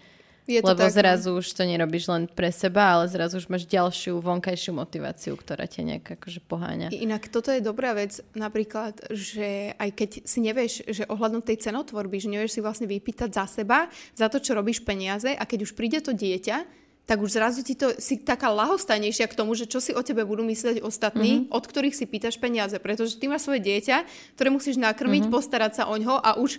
je 0.47 0.63
to 0.63 0.71
Lebo 0.73 0.79
tak. 0.79 0.89
no. 0.89 0.97
zrazu 0.97 1.29
už 1.35 1.47
to 1.51 1.67
nerobíš 1.67 2.07
len 2.07 2.25
pre 2.25 2.49
seba, 2.49 2.95
ale 2.95 3.11
zrazu 3.11 3.37
už 3.37 3.51
máš 3.51 3.67
ďalšiu 3.67 4.23
vonkajšiu 4.23 4.73
motiváciu, 4.73 5.35
ktorá 5.35 5.67
ťa 5.67 5.83
nejak 5.83 6.07
akože 6.17 6.39
poháňa. 6.41 6.95
Inak 6.95 7.27
toto 7.29 7.51
je 7.51 7.59
dobrá 7.59 7.93
vec, 7.93 8.23
napríklad, 8.33 8.95
že 9.11 9.75
aj 9.75 9.91
keď 9.91 10.11
si 10.23 10.39
nevieš, 10.39 10.87
že 10.87 11.03
ohľadom 11.05 11.43
tej 11.43 11.67
cenotvorby, 11.67 12.23
že 12.23 12.31
nevieš 12.31 12.55
si 12.55 12.61
vlastne 12.63 12.87
vypýtať 12.87 13.29
za 13.29 13.45
seba, 13.51 13.91
za 14.15 14.31
to, 14.31 14.39
čo 14.39 14.55
robíš 14.55 14.81
peniaze 14.81 15.35
a 15.35 15.43
keď 15.43 15.67
už 15.67 15.75
príde 15.75 15.99
to 15.99 16.15
dieťa, 16.15 16.86
tak 17.07 17.23
už 17.23 17.39
zrazu 17.39 17.63
ti 17.63 17.79
to, 17.79 17.95
si 18.03 18.19
taká 18.19 18.51
lahostajnejšia 18.51 19.31
k 19.31 19.39
tomu, 19.39 19.55
že 19.55 19.71
čo 19.71 19.79
si 19.79 19.95
o 19.95 20.03
tebe 20.03 20.27
budú 20.27 20.43
myslieť 20.43 20.83
ostatní, 20.83 21.47
mm-hmm. 21.47 21.55
od 21.55 21.65
ktorých 21.65 21.95
si 21.95 22.05
pýtaš 22.05 22.35
peniaze. 22.43 22.75
Pretože 22.83 23.15
ty 23.15 23.31
máš 23.31 23.47
svoje 23.47 23.63
dieťa, 23.63 24.03
ktoré 24.35 24.51
musíš 24.51 24.77
nakrmiť, 24.83 25.31
mm-hmm. 25.31 25.37
postarať 25.39 25.73
sa 25.79 25.85
o 25.87 25.95
ňo 25.95 26.19
a 26.19 26.35
už 26.35 26.59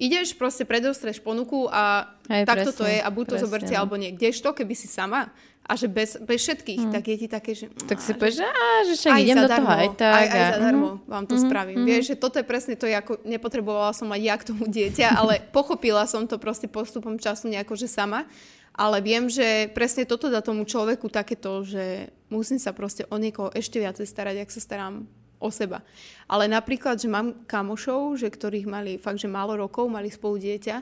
ideš, 0.00 0.32
proste 0.34 0.64
predostreš 0.64 1.20
ponuku 1.20 1.68
a 1.68 2.08
Hej, 2.26 2.48
takto 2.48 2.72
to 2.72 2.88
presne, 2.88 2.96
je 2.96 2.98
a 3.04 3.08
buď 3.12 3.24
to 3.24 3.30
presne, 3.36 3.44
zoberte 3.44 3.74
no. 3.76 3.78
alebo 3.84 3.94
nie. 4.00 4.10
Kdežto, 4.16 4.56
keby 4.56 4.74
si 4.74 4.88
sama 4.88 5.28
a 5.62 5.72
že 5.78 5.86
bez, 5.86 6.18
bez 6.18 6.42
všetkých, 6.42 6.90
tak 6.90 7.06
je 7.06 7.16
ti 7.22 7.28
také, 7.30 7.54
že... 7.54 7.70
Tak 7.86 8.02
si 8.02 8.18
povieš, 8.18 8.42
že, 8.42 8.48
á, 8.50 8.66
že 8.82 8.94
však 8.98 9.12
idem 9.22 9.36
do 9.46 9.50
toho 9.52 9.70
aj 9.70 9.88
tak. 9.94 10.10
Aj, 10.10 10.26
aj 10.26 10.42
zadarmo 10.58 10.88
mhm. 10.88 10.98
vám 11.06 11.24
to 11.30 11.34
spravím. 11.38 11.78
Vieš, 11.86 12.02
že 12.12 12.16
toto 12.18 12.42
je 12.42 12.46
presne 12.48 12.74
to, 12.74 12.90
ako 12.90 13.22
nepotrebovala 13.22 13.94
som 13.94 14.10
mať 14.10 14.20
ja 14.26 14.34
k 14.34 14.46
tomu 14.50 14.66
dieťa, 14.66 15.06
ale 15.14 15.38
pochopila 15.56 16.02
som 16.10 16.26
to 16.26 16.40
proste 16.40 16.66
postupom 16.66 17.14
času 17.14 17.46
nejako, 17.52 17.78
že 17.78 17.86
sama. 17.86 18.26
Ale 18.72 19.04
viem, 19.04 19.28
že 19.28 19.68
presne 19.76 20.08
toto 20.08 20.32
dá 20.32 20.40
tomu 20.40 20.64
človeku 20.64 21.12
takéto, 21.12 21.60
že 21.60 22.08
musím 22.32 22.56
sa 22.56 22.72
proste 22.72 23.04
o 23.12 23.20
niekoho 23.20 23.52
ešte 23.52 23.76
viacej 23.76 24.08
starať, 24.08 24.36
ak 24.40 24.50
sa 24.50 24.60
starám 24.64 25.04
o 25.36 25.48
seba. 25.52 25.84
Ale 26.24 26.48
napríklad, 26.48 26.96
že 26.96 27.10
mám 27.10 27.44
kamošov, 27.44 28.16
že 28.16 28.32
ktorých 28.32 28.64
mali 28.64 28.92
fakt, 28.96 29.20
že 29.20 29.28
málo 29.28 29.58
rokov, 29.58 29.90
mali 29.92 30.08
spolu 30.08 30.40
dieťa 30.40 30.76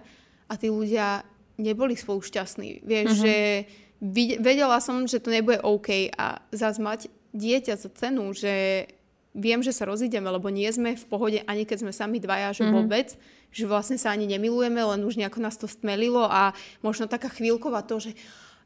a 0.47 0.53
tí 0.55 0.71
ľudia 0.71 1.27
neboli 1.59 1.97
spolu 1.99 2.23
šťastní. 2.23 2.85
Vieš, 2.87 3.09
Mhm. 3.11 3.21
že 3.21 3.35
vedela 4.39 4.79
som, 4.81 5.05
že 5.05 5.19
to 5.21 5.29
nebude 5.33 5.61
OK 5.61 6.13
a 6.15 6.41
zase 6.55 6.81
mať 6.81 7.01
dieťa 7.35 7.75
za 7.77 7.89
cenu, 7.91 8.31
že 8.33 8.87
viem, 9.35 9.63
že 9.63 9.71
sa 9.71 9.87
rozídeme, 9.87 10.27
lebo 10.27 10.51
nie 10.51 10.67
sme 10.71 10.99
v 10.99 11.07
pohode 11.07 11.39
ani 11.47 11.63
keď 11.63 11.87
sme 11.87 11.93
sami 11.95 12.19
dvaja, 12.19 12.51
že 12.51 12.67
mm-hmm. 12.67 12.77
vôbec, 12.77 13.15
že 13.55 13.65
vlastne 13.67 13.99
sa 13.99 14.11
ani 14.11 14.27
nemilujeme, 14.27 14.79
len 14.79 15.07
už 15.07 15.19
nejako 15.19 15.39
nás 15.43 15.55
to 15.59 15.71
stmelilo 15.71 16.27
a 16.27 16.55
možno 16.83 17.07
taká 17.07 17.31
chvíľková 17.31 17.87
to, 17.87 18.11
že 18.11 18.13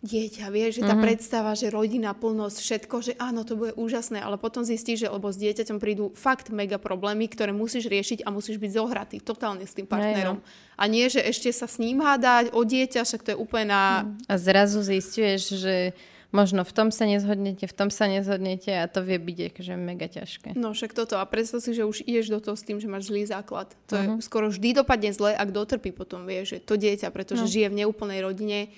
dieťa, 0.05 0.53
vieš, 0.53 0.81
že 0.81 0.83
tá 0.85 0.93
mm-hmm. 0.93 1.05
predstava, 1.05 1.57
že 1.57 1.73
rodina, 1.73 2.13
plnosť, 2.13 2.57
všetko, 2.61 2.97
že 3.01 3.13
áno, 3.17 3.41
to 3.41 3.57
bude 3.57 3.73
úžasné, 3.73 4.21
ale 4.21 4.37
potom 4.37 4.61
zistíš, 4.61 5.09
že 5.09 5.09
lebo 5.09 5.33
s 5.33 5.41
dieťaťom 5.41 5.81
prídu 5.81 6.13
fakt 6.13 6.53
mega 6.53 6.77
problémy, 6.77 7.25
ktoré 7.25 7.57
musíš 7.57 7.89
riešiť 7.89 8.21
a 8.21 8.29
musíš 8.29 8.61
byť 8.61 8.71
zohratý 8.77 9.17
totálne 9.25 9.65
s 9.65 9.73
tým 9.73 9.89
partnerom. 9.89 10.45
Ja, 10.45 10.49
A 10.77 10.85
nie, 10.93 11.09
že 11.09 11.25
ešte 11.25 11.49
sa 11.57 11.65
s 11.65 11.81
ním 11.81 12.05
hádať 12.05 12.53
o 12.53 12.61
dieťa, 12.69 13.01
však 13.01 13.25
to 13.25 13.33
je 13.33 13.39
úplne 13.41 13.73
na... 13.73 14.05
A 14.29 14.37
zrazu 14.37 14.85
zistuješ, 14.85 15.57
že 15.57 15.97
možno 16.35 16.67
v 16.67 16.73
tom 16.75 16.89
sa 16.91 17.07
nezhodnete, 17.07 17.71
v 17.71 17.75
tom 17.75 17.89
sa 17.95 18.11
nezhodnete 18.11 18.75
a 18.75 18.91
to 18.91 19.07
vie 19.07 19.23
byť 19.23 19.39
akože 19.55 19.75
mega 19.79 20.11
ťažké. 20.11 20.59
No 20.59 20.75
však 20.75 20.91
toto 20.91 21.23
a 21.23 21.25
predstav 21.25 21.63
si, 21.63 21.71
že 21.71 21.87
už 21.87 22.03
ideš 22.03 22.35
do 22.35 22.43
toho 22.43 22.59
s 22.59 22.67
tým, 22.67 22.83
že 22.83 22.91
máš 22.91 23.09
zlý 23.09 23.23
základ. 23.23 23.71
To 23.89 23.95
uh-huh. 23.95 24.03
je 24.03 24.09
mhm. 24.19 24.21
skoro 24.21 24.51
vždy 24.51 24.83
dopadne 24.83 25.15
zle, 25.15 25.31
ak 25.31 25.55
dotrpí 25.55 25.95
potom, 25.95 26.27
vieš, 26.27 26.59
že 26.59 26.67
to 26.67 26.75
dieťa, 26.75 27.15
pretože 27.15 27.47
no. 27.47 27.51
žije 27.51 27.71
v 27.71 27.79
neúplnej 27.87 28.19
rodine, 28.21 28.75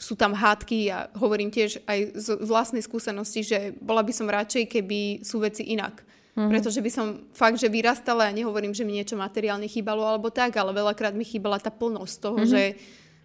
sú 0.00 0.16
tam 0.16 0.32
hádky 0.32 0.88
a 0.88 1.12
hovorím 1.20 1.52
tiež 1.52 1.84
aj 1.84 2.16
z 2.16 2.26
vlastnej 2.40 2.80
skúsenosti, 2.80 3.44
že 3.44 3.58
bola 3.84 4.00
by 4.00 4.12
som 4.16 4.32
radšej, 4.32 4.64
keby 4.72 5.20
sú 5.20 5.44
veci 5.44 5.68
inak. 5.76 6.00
Mm-hmm. 6.32 6.48
Pretože 6.48 6.80
by 6.80 6.90
som 6.90 7.06
fakt, 7.36 7.60
že 7.60 7.68
vyrastala, 7.68 8.30
ja 8.30 8.32
nehovorím, 8.32 8.72
že 8.72 8.88
mi 8.88 8.96
niečo 8.96 9.18
materiálne 9.20 9.68
chýbalo 9.68 10.00
alebo 10.08 10.32
tak, 10.32 10.56
ale 10.56 10.72
veľakrát 10.72 11.12
mi 11.12 11.28
chýbala 11.28 11.60
tá 11.60 11.68
plnosť 11.68 12.14
toho, 12.16 12.40
mm-hmm. 12.40 12.48
že 12.48 12.62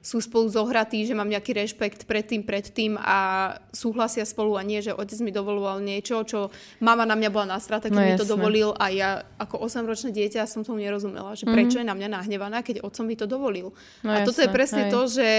sú 0.06 0.22
spolu 0.22 0.46
zohratí, 0.46 1.02
že 1.02 1.18
mám 1.18 1.26
nejaký 1.26 1.58
rešpekt 1.58 2.06
pred 2.06 2.22
tým, 2.22 2.46
pred 2.46 2.62
tým 2.70 2.94
a 3.02 3.50
súhlasia 3.74 4.22
spolu 4.22 4.54
a 4.54 4.62
nie, 4.62 4.78
že 4.78 4.94
otec 4.94 5.18
mi 5.26 5.34
dovoloval 5.34 5.82
niečo, 5.82 6.22
čo 6.22 6.54
mama 6.78 7.10
na 7.10 7.18
mňa 7.18 7.30
bola 7.34 7.58
nastrata, 7.58 7.89
keď 7.89 7.98
no, 7.98 8.06
mi 8.06 8.22
to 8.22 8.30
dovolil 8.30 8.70
a 8.78 8.94
ja 8.94 9.26
ako 9.41 9.65
8-ročné 9.65 10.13
dieťa 10.13 10.46
som 10.46 10.62
tomu 10.62 10.86
nerozumela, 10.86 11.34
že 11.34 11.50
prečo 11.50 11.82
mm-hmm. 11.82 11.89
je 11.89 11.89
na 11.89 11.98
mňa 11.98 12.10
nahnevaná, 12.22 12.62
keď 12.62 12.86
otcom 12.86 13.06
mi 13.10 13.18
to 13.18 13.26
dovolil. 13.26 13.74
No, 14.06 14.13
a 14.13 14.22
jasné, 14.22 14.26
toto 14.30 14.39
je 14.46 14.50
presne 14.54 14.84
hej. 14.86 14.91
to, 14.94 15.02
že 15.10 15.30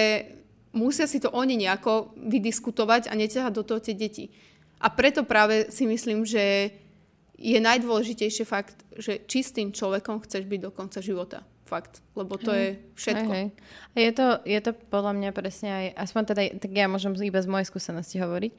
musia 0.74 1.06
si 1.06 1.22
to 1.22 1.30
oni 1.30 1.54
nejako 1.54 2.10
vydiskutovať 2.18 3.06
a 3.06 3.14
neťahať 3.14 3.52
do 3.54 3.62
toho 3.62 3.78
tie 3.78 3.94
deti. 3.94 4.34
A 4.82 4.90
preto 4.90 5.22
práve 5.22 5.70
si 5.70 5.86
myslím, 5.86 6.26
že 6.26 6.74
je 7.38 7.58
najdôležitejšie 7.62 8.42
fakt, 8.42 8.82
že 8.98 9.22
čistým 9.30 9.70
človekom 9.70 10.26
chceš 10.26 10.42
byť 10.42 10.60
do 10.60 10.70
konca 10.74 10.98
života. 10.98 11.46
Fakt. 11.66 12.00
Lebo 12.14 12.38
to 12.38 12.54
hej, 12.54 12.62
je 12.62 12.70
všetko. 12.94 13.32
Hej, 13.34 13.42
hej. 13.42 13.46
A 13.92 13.96
je 13.98 14.12
to, 14.14 14.26
je 14.46 14.60
to 14.62 14.70
podľa 14.88 15.12
mňa 15.18 15.30
presne 15.34 15.68
aj, 15.74 15.86
aspoň 16.08 16.22
teda, 16.30 16.42
tak 16.62 16.70
ja 16.70 16.86
môžem 16.86 17.12
iba 17.20 17.42
z 17.42 17.50
mojej 17.50 17.66
skúsenosti 17.66 18.22
hovoriť, 18.22 18.52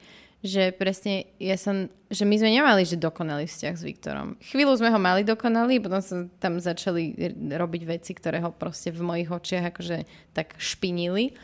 že 0.44 0.70
presne 0.76 1.26
ja 1.42 1.56
som, 1.56 1.90
že 2.12 2.22
my 2.22 2.36
sme 2.38 2.52
nemali 2.52 2.86
že 2.86 3.00
dokonalý 3.00 3.48
vzťah 3.48 3.74
s 3.74 3.82
Viktorom. 3.82 4.36
Chvíľu 4.44 4.78
sme 4.78 4.92
ho 4.92 5.00
mali 5.00 5.24
dokonalý, 5.24 5.82
potom 5.82 6.04
sa 6.04 6.28
tam 6.38 6.60
začali 6.62 7.16
robiť 7.50 7.82
veci, 7.88 8.12
ktoré 8.14 8.44
ho 8.44 8.52
proste 8.52 8.92
v 8.92 9.02
mojich 9.02 9.32
očiach 9.32 9.74
akože 9.74 10.06
tak 10.36 10.54
špinili 10.60 11.34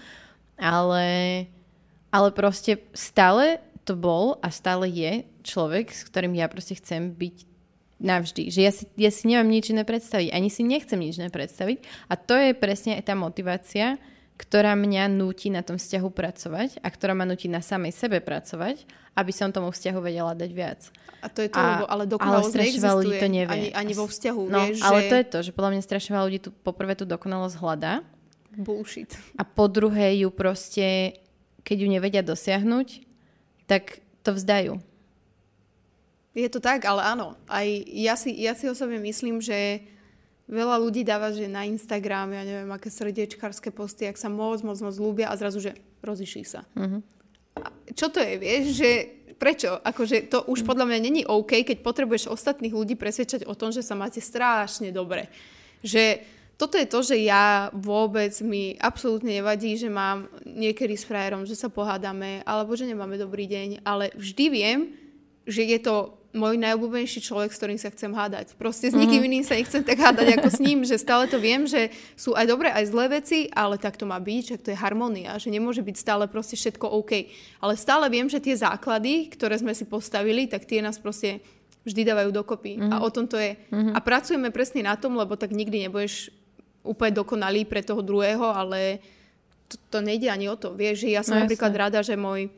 ale, 0.59 1.07
ale 2.11 2.29
proste 2.31 2.83
stále 2.95 3.59
to 3.85 3.99
bol 3.99 4.39
a 4.41 4.49
stále 4.49 4.89
je 4.89 5.27
človek, 5.45 5.93
s 5.93 6.07
ktorým 6.09 6.35
ja 6.39 6.49
proste 6.49 6.79
chcem 6.79 7.13
byť 7.13 7.54
navždy. 8.05 8.53
Že 8.53 8.61
ja 8.61 8.73
si, 8.73 8.85
ja 9.01 9.11
si 9.11 9.25
nemám 9.25 9.49
nič 9.49 9.73
iné 9.73 9.89
predstaviť. 9.89 10.29
Ani 10.37 10.53
si 10.53 10.61
nechcem 10.61 11.01
nič 11.01 11.17
iné 11.17 11.33
predstaviť. 11.33 11.81
A 12.13 12.15
to 12.21 12.37
je 12.37 12.53
presne 12.53 13.01
tá 13.01 13.17
motivácia, 13.17 13.97
ktorá 14.37 14.77
mňa 14.77 15.09
núti 15.09 15.49
na 15.49 15.65
tom 15.65 15.81
vzťahu 15.81 16.09
pracovať 16.11 16.71
a 16.83 16.89
ktorá 16.91 17.17
ma 17.17 17.25
núti 17.25 17.47
na 17.49 17.63
samej 17.63 17.95
sebe 17.95 18.19
pracovať, 18.21 18.85
aby 19.15 19.33
som 19.33 19.55
tomu 19.55 19.71
vzťahu 19.71 19.99
vedela 20.03 20.35
dať 20.35 20.51
viac. 20.51 20.81
A 21.23 21.31
to 21.31 21.47
je 21.47 21.49
to, 21.49 21.57
a, 21.57 21.65
lebo, 21.65 21.85
ale 21.87 22.05
dokonalosť 22.05 22.53
ale 22.53 22.61
neexistuje 22.67 22.99
ľudí 22.99 23.13
to 23.17 23.29
nevie. 23.31 23.55
Ani, 23.55 23.69
ani 23.73 23.93
vo 23.95 24.11
vzťahu. 24.11 24.43
No, 24.51 24.61
vieš, 24.69 24.83
ale 24.83 24.99
že... 25.01 25.09
to 25.09 25.15
je 25.15 25.25
to, 25.25 25.39
že 25.49 25.51
podľa 25.55 25.71
mňa 25.73 25.83
strašne 25.87 26.11
veľa 26.13 26.27
ľudí 26.29 26.41
tu 26.43 26.51
poprvé 26.51 26.93
tú 26.99 27.07
dokonalosť 27.07 27.57
hľadá 27.63 27.95
bullshit. 28.59 29.15
A 29.39 29.43
po 29.47 29.71
druhé 29.71 30.19
ju 30.19 30.31
proste, 30.35 31.19
keď 31.63 31.77
ju 31.87 31.89
nevedia 31.91 32.23
dosiahnuť, 32.27 33.07
tak 33.71 34.03
to 34.27 34.35
vzdajú. 34.35 34.83
Je 36.35 36.51
to 36.51 36.59
tak, 36.59 36.83
ale 36.83 37.01
áno. 37.07 37.39
Aj 37.47 37.63
ja 37.87 38.19
si, 38.19 38.35
ja 38.35 38.59
si 38.59 38.67
osobne 38.67 38.99
myslím, 38.99 39.39
že 39.39 39.87
veľa 40.51 40.77
ľudí 40.83 41.07
dáva, 41.07 41.31
že 41.31 41.47
na 41.47 41.65
Instagram, 41.65 42.35
ja 42.35 42.43
neviem, 42.43 42.71
aké 42.75 42.91
srdiečkarské 42.91 43.71
posty, 43.71 44.11
ak 44.11 44.19
sa 44.19 44.29
moc, 44.29 44.61
moc, 44.67 44.77
moc 44.83 44.95
ľúbia 44.99 45.31
a 45.31 45.39
zrazu, 45.39 45.63
že 45.63 45.73
rozišli 46.05 46.45
sa. 46.45 46.67
Uh-huh. 46.77 47.01
A 47.57 47.71
čo 47.95 48.11
to 48.11 48.19
je, 48.21 48.37
vieš, 48.37 48.65
že 48.83 48.91
prečo? 49.39 49.79
Akože 49.79 50.27
to 50.27 50.45
už 50.51 50.67
podľa 50.67 50.91
mňa 50.91 50.99
není 51.01 51.23
OK, 51.23 51.65
keď 51.65 51.81
potrebuješ 51.81 52.31
ostatných 52.31 52.75
ľudí 52.75 52.99
presvedčať 52.99 53.47
o 53.47 53.55
tom, 53.57 53.71
že 53.71 53.81
sa 53.81 53.97
máte 53.97 54.19
strašne 54.19 54.91
dobre. 54.91 55.31
Že 55.81 56.25
toto 56.55 56.79
je 56.79 56.87
to, 56.87 57.03
že 57.03 57.17
ja 57.19 57.71
vôbec 57.75 58.31
mi 58.43 58.79
absolútne 58.79 59.43
nevadí, 59.43 59.75
že 59.75 59.91
mám 59.91 60.31
niekedy 60.47 60.95
s 60.95 61.03
frajerom, 61.03 61.43
že 61.47 61.59
sa 61.59 61.67
pohádame, 61.67 62.47
alebo 62.47 62.79
že 62.79 62.87
nemáme 62.87 63.19
dobrý 63.19 63.51
deň, 63.51 63.83
ale 63.83 64.15
vždy 64.15 64.45
viem, 64.55 64.81
že 65.45 65.67
je 65.67 65.79
to 65.83 66.24
môj 66.35 66.59
najobľúbenejší 66.59 67.23
človek, 67.23 67.55
s 67.55 67.59
ktorým 67.63 67.79
sa 67.79 67.95
chcem 67.95 68.11
hádať. 68.11 68.59
Proste 68.59 68.91
s 68.91 68.95
nikým 68.99 69.23
mm. 69.23 69.29
iným 69.31 69.45
sa 69.47 69.55
nechcem 69.55 69.87
tak 69.87 70.03
hádať 70.03 70.35
ako 70.37 70.49
s 70.51 70.59
ním, 70.59 70.83
že 70.83 70.99
stále 70.99 71.31
to 71.31 71.39
viem, 71.39 71.65
že 71.65 71.95
sú 72.19 72.35
aj 72.35 72.51
dobré, 72.51 72.75
aj 72.75 72.91
zlé 72.91 73.23
veci, 73.23 73.47
ale 73.55 73.79
tak 73.79 73.95
to 73.95 74.05
má 74.05 74.19
byť, 74.19 74.43
že 74.43 74.57
to 74.59 74.69
je 74.75 74.77
harmonia, 74.77 75.39
že 75.39 75.55
nemôže 75.55 75.81
byť 75.81 75.97
stále 75.97 76.27
proste 76.27 76.59
všetko 76.59 76.91
OK. 76.91 77.31
Ale 77.63 77.79
stále 77.79 78.11
viem, 78.11 78.27
že 78.27 78.43
tie 78.43 78.59
základy, 78.59 79.31
ktoré 79.31 79.55
sme 79.63 79.73
si 79.79 79.87
postavili, 79.87 80.51
tak 80.51 80.67
tie 80.67 80.83
nás 80.83 80.99
proste 80.99 81.39
vždy 81.87 82.03
dávajú 82.03 82.31
dokopy. 82.35 82.83
Mm. 82.83 82.91
A 82.91 82.97
o 83.07 83.09
tom 83.15 83.31
to 83.31 83.39
je. 83.39 83.55
Mm. 83.71 83.95
A 83.95 83.99
pracujeme 84.03 84.51
presne 84.51 84.83
na 84.83 84.99
tom, 84.99 85.15
lebo 85.15 85.39
tak 85.39 85.55
nikdy 85.55 85.87
nebudeš 85.87 86.35
úplne 86.83 87.15
dokonalý 87.15 87.65
pre 87.65 87.81
toho 87.81 88.03
druhého, 88.03 88.45
ale 88.51 89.01
to, 89.71 89.79
to 89.89 89.99
nejde 90.03 90.29
ani 90.29 90.51
o 90.51 90.57
to. 90.59 90.75
Vieš, 90.75 91.07
že 91.07 91.09
ja 91.15 91.23
som 91.23 91.39
no, 91.39 91.47
napríklad 91.47 91.73
jasne. 91.73 91.83
rada, 91.87 92.01
že 92.03 92.19
môj, 92.19 92.51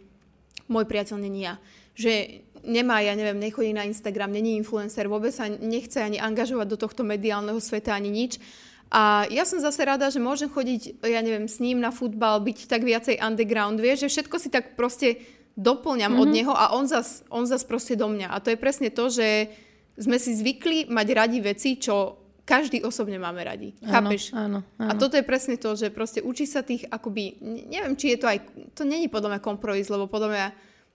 môj 0.66 0.84
priateľ 0.88 1.16
není 1.20 1.44
ja. 1.46 1.60
Že 1.92 2.44
nemá, 2.66 3.00
ja 3.00 3.14
neviem, 3.14 3.38
nechodí 3.38 3.70
na 3.70 3.86
Instagram, 3.86 4.34
není 4.34 4.58
influencer, 4.58 5.06
vôbec 5.06 5.30
sa 5.30 5.46
nechce 5.48 6.02
ani 6.02 6.18
angažovať 6.18 6.66
do 6.66 6.76
tohto 6.76 7.06
mediálneho 7.06 7.62
sveta 7.62 7.94
ani 7.94 8.10
nič. 8.10 8.42
A 8.90 9.26
ja 9.30 9.42
som 9.42 9.58
zase 9.58 9.82
rada, 9.82 10.06
že 10.10 10.22
môžem 10.22 10.46
chodiť, 10.46 11.02
ja 11.02 11.18
neviem, 11.18 11.50
s 11.50 11.58
ním 11.58 11.82
na 11.82 11.90
futbal, 11.90 12.38
byť 12.42 12.70
tak 12.70 12.86
viacej 12.86 13.18
underground, 13.18 13.82
vieš, 13.82 14.06
že 14.06 14.12
všetko 14.18 14.36
si 14.38 14.48
tak 14.50 14.78
proste 14.78 15.22
doplňam 15.56 16.12
mm-hmm. 16.14 16.22
od 16.22 16.28
mhm. 16.28 16.36
neho 16.36 16.52
a 16.54 16.64
on 16.76 16.84
zas, 16.86 17.24
on 17.32 17.48
zas 17.48 17.64
proste 17.64 17.96
do 17.96 18.06
mňa. 18.06 18.30
A 18.30 18.38
to 18.38 18.52
je 18.52 18.58
presne 18.60 18.92
to, 18.92 19.08
že 19.08 19.50
sme 19.96 20.20
si 20.20 20.36
zvykli 20.36 20.92
mať 20.92 21.06
radi 21.16 21.38
veci, 21.40 21.80
čo 21.80 22.20
každý 22.46 22.84
osobne 22.86 23.18
máme 23.18 23.42
radi. 23.42 23.74
Áno, 23.82 23.90
Chápeš? 23.90 24.22
Áno, 24.30 24.58
áno. 24.78 24.88
A 24.88 24.92
toto 24.94 25.18
je 25.18 25.26
presne 25.26 25.58
to, 25.58 25.74
že 25.74 25.90
proste 25.90 26.22
učí 26.22 26.46
sa 26.46 26.62
tých 26.62 26.86
akoby, 26.86 27.42
neviem, 27.42 27.98
či 27.98 28.14
je 28.14 28.18
to 28.22 28.30
aj, 28.30 28.38
to 28.76 28.86
není 28.86 29.10
podľa 29.10 29.34
mňa 29.34 29.40
kompromis, 29.42 29.90
lebo 29.90 30.06
podľa 30.06 30.30
mňa 30.30 30.46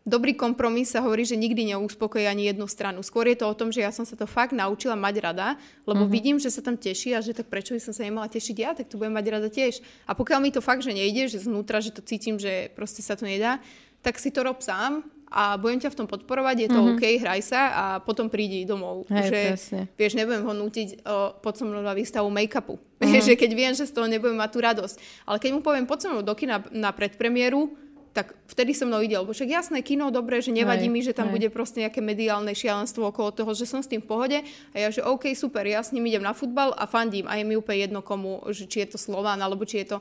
dobrý 0.02 0.34
kompromis 0.34 0.90
sa 0.90 1.02
hovorí, 1.06 1.22
že 1.22 1.38
nikdy 1.38 1.74
neuspokojí 1.76 2.26
ani 2.26 2.50
jednu 2.50 2.66
stranu. 2.66 3.06
Skôr 3.06 3.30
je 3.30 3.38
to 3.38 3.46
o 3.46 3.58
tom, 3.58 3.70
že 3.70 3.86
ja 3.86 3.94
som 3.94 4.02
sa 4.02 4.18
to 4.18 4.26
fakt 4.26 4.54
naučila 4.54 4.98
mať 4.98 5.16
rada, 5.22 5.48
lebo 5.86 6.06
uh-huh. 6.06 6.14
vidím, 6.14 6.42
že 6.42 6.50
sa 6.50 6.66
tam 6.66 6.74
teší 6.74 7.14
a 7.14 7.22
že 7.22 7.38
tak 7.38 7.48
prečo 7.48 7.78
by 7.78 7.82
som 7.82 7.94
sa 7.94 8.02
nemala 8.02 8.26
tešiť 8.26 8.58
ja, 8.58 8.74
tak 8.74 8.90
to 8.90 8.98
budem 8.98 9.14
mať 9.14 9.26
rada 9.30 9.50
tiež. 9.50 9.80
A 10.10 10.18
pokiaľ 10.18 10.40
mi 10.42 10.50
to 10.50 10.62
fakt, 10.62 10.82
že 10.82 10.94
nejde, 10.94 11.30
že 11.30 11.46
znútra, 11.46 11.80
že 11.80 11.94
to 11.94 12.02
cítim, 12.02 12.42
že 12.42 12.74
proste 12.74 13.06
sa 13.06 13.14
to 13.14 13.30
nedá, 13.30 13.62
tak 14.02 14.18
si 14.18 14.34
to 14.34 14.42
rob 14.42 14.58
sám 14.66 15.06
a 15.32 15.56
budem 15.56 15.80
ťa 15.80 15.96
v 15.96 15.98
tom 16.04 16.08
podporovať, 16.12 16.68
je 16.68 16.70
to 16.74 16.80
mm-hmm. 16.82 17.00
OK, 17.00 17.04
hraj 17.24 17.42
sa 17.46 17.62
a 17.72 17.84
potom 18.04 18.28
prídi 18.28 18.68
domov. 18.68 19.08
Hej, 19.08 19.32
že, 19.32 19.42
presne. 19.56 19.82
vieš, 19.96 20.20
nebudem 20.20 20.44
ho 20.44 20.52
nútiť 20.52 21.08
o, 21.08 21.40
pod 21.40 21.56
so 21.56 21.64
mnou 21.64 21.80
na 21.80 21.96
výstavu 21.96 22.28
make-upu. 22.28 22.76
Mm-hmm. 22.76 23.24
že 23.32 23.34
keď 23.40 23.52
viem, 23.56 23.72
že 23.72 23.88
z 23.88 23.96
toho 23.96 24.12
nebudem 24.12 24.36
mať 24.36 24.52
tú 24.52 24.60
radosť. 24.60 24.96
Ale 25.24 25.40
keď 25.40 25.50
mu 25.56 25.62
poviem, 25.64 25.88
pod 25.88 26.04
so 26.04 26.12
mnou 26.12 26.20
do 26.20 26.36
kina 26.36 26.60
na 26.76 26.92
predpremiéru, 26.92 27.72
tak 28.12 28.36
vtedy 28.52 28.76
so 28.76 28.84
mnou 28.84 29.00
ide, 29.00 29.16
lebo 29.16 29.32
však 29.32 29.48
jasné, 29.48 29.80
kino, 29.80 30.12
dobre, 30.12 30.44
že 30.44 30.52
nevadí 30.52 30.92
hej, 30.92 30.94
mi, 30.94 31.00
že 31.00 31.16
tam 31.16 31.32
hej. 31.32 31.40
bude 31.40 31.48
proste 31.48 31.80
nejaké 31.80 32.04
mediálne 32.04 32.52
šialenstvo 32.52 33.08
okolo 33.08 33.32
toho, 33.32 33.52
že 33.56 33.64
som 33.64 33.80
s 33.80 33.88
tým 33.88 34.04
v 34.04 34.08
pohode 34.12 34.38
a 34.44 34.76
ja, 34.76 34.92
že 34.92 35.00
OK, 35.00 35.32
super, 35.32 35.64
ja 35.64 35.80
s 35.80 35.96
ním 35.96 36.12
idem 36.12 36.20
na 36.20 36.36
futbal 36.36 36.76
a 36.76 36.84
fandím 36.92 37.32
a 37.32 37.40
je 37.40 37.48
mi 37.48 37.56
úplne 37.56 37.88
jedno 37.88 38.04
komu, 38.04 38.44
že 38.52 38.68
či 38.68 38.84
je 38.84 38.96
to 38.96 38.98
Slován, 39.00 39.40
alebo 39.40 39.64
či 39.64 39.88
je 39.88 39.96
to, 39.96 39.98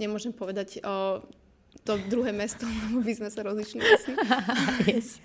nemôžem 0.00 0.32
povedať, 0.32 0.80
uh, 0.80 1.20
to 1.84 2.00
druhé 2.08 2.32
mesto, 2.32 2.64
lebo 2.88 3.04
by 3.04 3.12
sme 3.12 3.28
sa 3.28 3.40
rozišli 3.44 3.80
asi. 3.84 4.10
yes. 4.88 5.20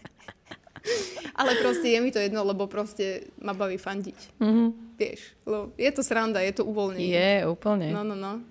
Ale 1.39 1.55
proste 1.60 1.88
je 1.88 1.99
mi 2.03 2.12
to 2.12 2.19
jedno, 2.19 2.43
lebo 2.43 2.67
proste 2.67 3.32
ma 3.39 3.55
baví 3.55 3.79
fandiť. 3.79 4.43
Mm-hmm. 4.43 4.67
Vieš, 4.99 5.19
lebo 5.47 5.71
je 5.79 5.89
to 5.95 6.01
sranda, 6.03 6.43
je 6.43 6.51
to 6.55 6.63
uvoľnenie. 6.67 7.15
Je, 7.15 7.47
úplne. 7.47 7.95
No, 7.95 8.03
no, 8.03 8.15
no. 8.15 8.43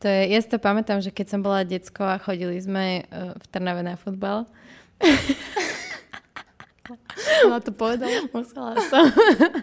To 0.00 0.06
je, 0.08 0.20
ja 0.28 0.38
si 0.42 0.48
to 0.48 0.60
pamätám, 0.60 1.00
že 1.00 1.08
keď 1.08 1.26
som 1.32 1.40
bola 1.40 1.64
decko 1.64 2.04
a 2.04 2.20
chodili 2.20 2.60
sme 2.60 3.08
uh, 3.08 3.32
v 3.32 3.44
Trnave 3.48 3.80
na 3.80 3.96
futbal. 3.96 4.44
Ona 7.48 7.58
to 7.64 7.72
povedala? 7.72 8.28
Musela 8.30 8.76
som. 8.86 9.08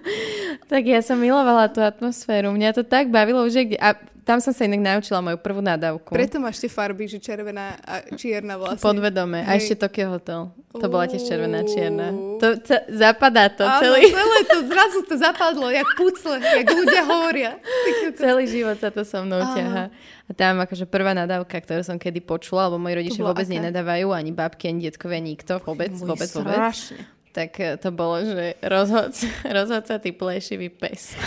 tak 0.71 0.83
ja 0.83 0.99
som 1.05 1.21
milovala 1.21 1.69
tú 1.71 1.79
atmosféru. 1.79 2.51
Mňa 2.51 2.75
to 2.75 2.83
tak 2.83 3.07
bavilo, 3.13 3.45
že 3.47 3.69
kde... 3.69 3.77
A 3.79 3.95
tam 4.23 4.39
som 4.39 4.55
sa 4.55 4.63
inak 4.63 4.79
naučila 4.79 5.19
moju 5.19 5.35
prvú 5.35 5.59
nadávku. 5.59 6.15
Preto 6.15 6.39
máš 6.39 6.63
tie 6.63 6.71
farby, 6.71 7.11
že 7.11 7.19
červená 7.19 7.75
a 7.83 8.07
čierna 8.15 8.55
vlastne. 8.55 8.79
Podvedome. 8.79 9.43
A 9.43 9.59
ešte 9.59 9.75
Tokyo 9.75 10.15
Hotel. 10.15 10.47
To 10.71 10.87
bola 10.87 11.11
tiež 11.11 11.27
červená 11.27 11.67
čierna. 11.67 12.15
To, 12.39 12.55
ce, 12.63 12.87
zapadá 12.87 13.51
to 13.51 13.67
Áno, 13.67 13.83
celý... 13.83 14.09
celé 14.09 14.39
to, 14.47 14.57
zrazu 14.71 14.99
to 15.03 15.15
zapadlo, 15.19 15.67
jak 15.69 15.87
pucle, 15.99 16.39
jak 16.39 16.67
ľudia 16.71 17.03
hovoria. 17.03 17.51
Celý 18.19 18.47
život 18.47 18.79
sa 18.79 18.89
to 18.89 19.03
so 19.03 19.21
mnou 19.27 19.43
ťaha. 19.53 19.91
Tam 20.33 20.57
akože 20.57 20.83
prvá 20.83 21.11
nadávka, 21.11 21.55
ktorú 21.55 21.81
som 21.81 21.95
kedy 21.95 22.19
počula, 22.19 22.65
lebo 22.65 22.77
moji 22.77 22.95
rodičia 22.97 23.21
vôbec 23.21 23.43
aká? 23.43 23.53
nenadávajú, 23.53 24.07
ani 24.09 24.31
babky, 24.31 24.67
ani 24.67 24.81
detkovia, 24.83 25.19
nikto, 25.19 25.59
vôbec, 25.59 25.91
Môj, 25.91 26.07
vôbec, 26.07 26.29
vôbec. 26.31 26.53
strašne. 26.53 26.99
Tak 27.29 27.51
eh, 27.55 27.75
to 27.75 27.89
bolo, 27.89 28.21
že 28.21 28.57
rozhod, 28.59 29.13
rozhod 29.57 29.83
sa 29.83 29.97
ty 29.97 30.11
plešivý 30.11 30.69
pes. 30.69 31.13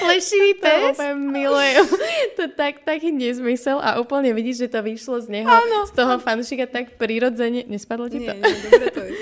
Plešivý 0.00 0.58
To 0.58 0.60
pes? 0.60 0.82
úplne 0.92 1.14
milujem. 1.30 1.86
To 2.32 2.48
tak, 2.50 2.82
taký 2.82 3.12
nezmysel 3.12 3.76
a 3.76 3.96
úplne 3.96 4.32
vidíš, 4.32 4.66
že 4.66 4.68
to 4.68 4.80
vyšlo 4.80 5.20
z 5.20 5.28
neho, 5.30 5.46
Áno. 5.46 5.84
z 5.84 5.92
toho 5.92 6.16
fanšika 6.18 6.66
tak 6.66 6.96
prirodzene. 6.96 7.62
Nespadlo 7.62 8.08
ti 8.08 8.18
to? 8.18 8.32
Nie, 8.32 8.40
nie, 8.40 8.58
dobre 8.64 8.88
to 8.88 9.02
je. 9.04 9.12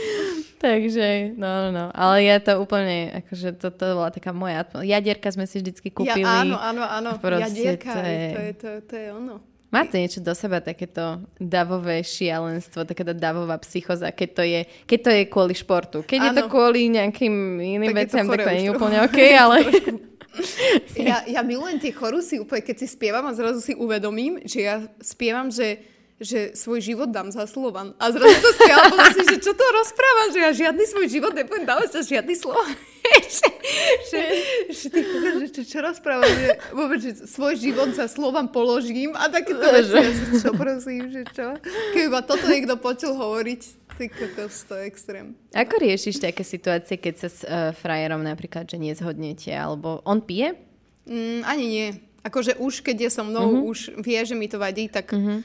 Takže, 0.60 1.32
no, 1.40 1.48
no, 1.48 1.68
no. 1.72 1.86
Ale 1.96 2.20
ja 2.28 2.36
to 2.36 2.60
úplne, 2.60 3.24
akože 3.24 3.56
to, 3.56 3.72
to 3.72 3.96
bola 3.96 4.12
taká 4.12 4.36
moja 4.36 4.60
atmo- 4.60 4.84
Jadierka 4.84 5.32
sme 5.32 5.48
si 5.48 5.64
vždycky 5.64 5.88
kúpili. 5.88 6.20
Ja, 6.20 6.44
áno, 6.44 6.60
áno, 6.60 6.84
áno. 6.84 7.10
Proste 7.16 7.48
Jadierka, 7.48 7.96
to 7.96 8.00
je-. 8.04 8.32
To, 8.36 8.40
je, 8.44 8.52
to, 8.60 8.68
to 8.84 8.94
je 9.00 9.08
ono. 9.08 9.34
Má 9.70 9.86
to 9.86 9.96
niečo 9.96 10.20
do 10.20 10.34
seba, 10.34 10.58
takéto 10.60 11.22
davové 11.38 12.02
šialenstvo, 12.02 12.82
takéto 12.84 13.14
davová 13.14 13.54
psychoza, 13.62 14.10
keď 14.10 14.28
to 14.34 14.42
je, 14.42 14.60
keď 14.84 14.98
to 14.98 15.10
je 15.14 15.22
kvôli 15.30 15.54
športu. 15.54 16.02
Keď 16.02 16.18
je 16.20 16.30
to 16.36 16.44
kvôli 16.50 16.90
nejakým 16.90 17.56
iným 17.56 17.94
Tak 17.94 18.00
veciam, 18.02 18.26
tak 18.28 18.44
to 18.44 18.50
nie 18.50 18.66
je 18.66 18.74
úplne 18.74 18.98
OK, 19.06 19.18
ale... 19.46 19.56
Ja, 20.98 21.22
ja 21.26 21.40
milujem 21.46 21.78
tie 21.78 21.94
chorusy 21.94 22.42
úplne, 22.42 22.66
keď 22.66 22.82
si 22.82 22.86
spievam 22.90 23.22
a 23.26 23.32
zrazu 23.34 23.62
si 23.62 23.72
uvedomím, 23.78 24.42
že 24.42 24.66
ja 24.66 24.76
spievam, 24.98 25.54
že, 25.54 25.78
že 26.20 26.52
svoj 26.52 26.84
život 26.84 27.08
dám 27.08 27.32
za 27.32 27.48
Slovan. 27.48 27.96
A 27.96 28.12
zrazu 28.12 28.36
to 28.44 28.50
spievam, 28.52 28.92
a 28.92 29.08
si, 29.08 29.24
že 29.24 29.40
čo 29.40 29.56
to 29.56 29.64
rozprávam, 29.64 30.28
že 30.28 30.38
ja 30.44 30.50
žiadny 30.52 30.84
svoj 30.84 31.06
život 31.08 31.32
nebudem 31.32 31.64
dávať 31.64 31.96
za 31.96 32.00
žiadny 32.04 32.36
Slovan. 32.36 32.76
že, 33.40 33.48
že, 34.04 34.20
že, 34.68 34.86
ty, 34.92 35.00
že 35.16 35.48
čo, 35.48 35.62
čo 35.64 35.78
rozprávam, 35.80 36.28
že 36.28 36.60
vôbec, 36.76 37.00
že 37.00 37.24
svoj 37.24 37.56
život 37.56 37.96
za 37.96 38.04
Slovan 38.04 38.52
položím 38.52 39.16
a 39.16 39.32
takéto 39.32 39.64
veci. 39.64 39.96
Ja, 39.96 40.12
že 40.12 40.24
čo 40.44 40.50
prosím, 40.52 41.08
že 41.08 41.24
čo? 41.32 41.56
Keby 41.96 42.08
ma 42.12 42.20
toto 42.20 42.44
niekto 42.52 42.76
počul 42.76 43.16
hovoriť, 43.16 43.60
ty 43.96 44.12
kokos, 44.12 44.68
to 44.68 44.76
je 44.76 44.84
extrém. 44.92 45.32
Ako 45.56 45.80
riešiš 45.80 46.20
také 46.20 46.44
situácie, 46.44 47.00
keď 47.00 47.14
sa 47.16 47.28
s 47.32 47.40
uh, 47.48 47.72
frajerom 47.72 48.20
napríklad, 48.20 48.68
že 48.68 48.76
nezhodnete, 48.76 49.56
alebo 49.56 50.04
on 50.04 50.20
pije? 50.20 50.52
Mm, 51.08 51.48
ani 51.48 51.64
nie. 51.64 51.88
Akože 52.20 52.60
už 52.60 52.84
keď 52.84 53.08
je 53.08 53.10
so 53.16 53.24
mnou, 53.24 53.48
uh-huh. 53.48 53.72
už 53.72 53.96
vie, 54.04 54.20
že 54.20 54.36
mi 54.36 54.44
to 54.44 54.60
vadí, 54.60 54.92
tak 54.92 55.08
uh-huh. 55.08 55.40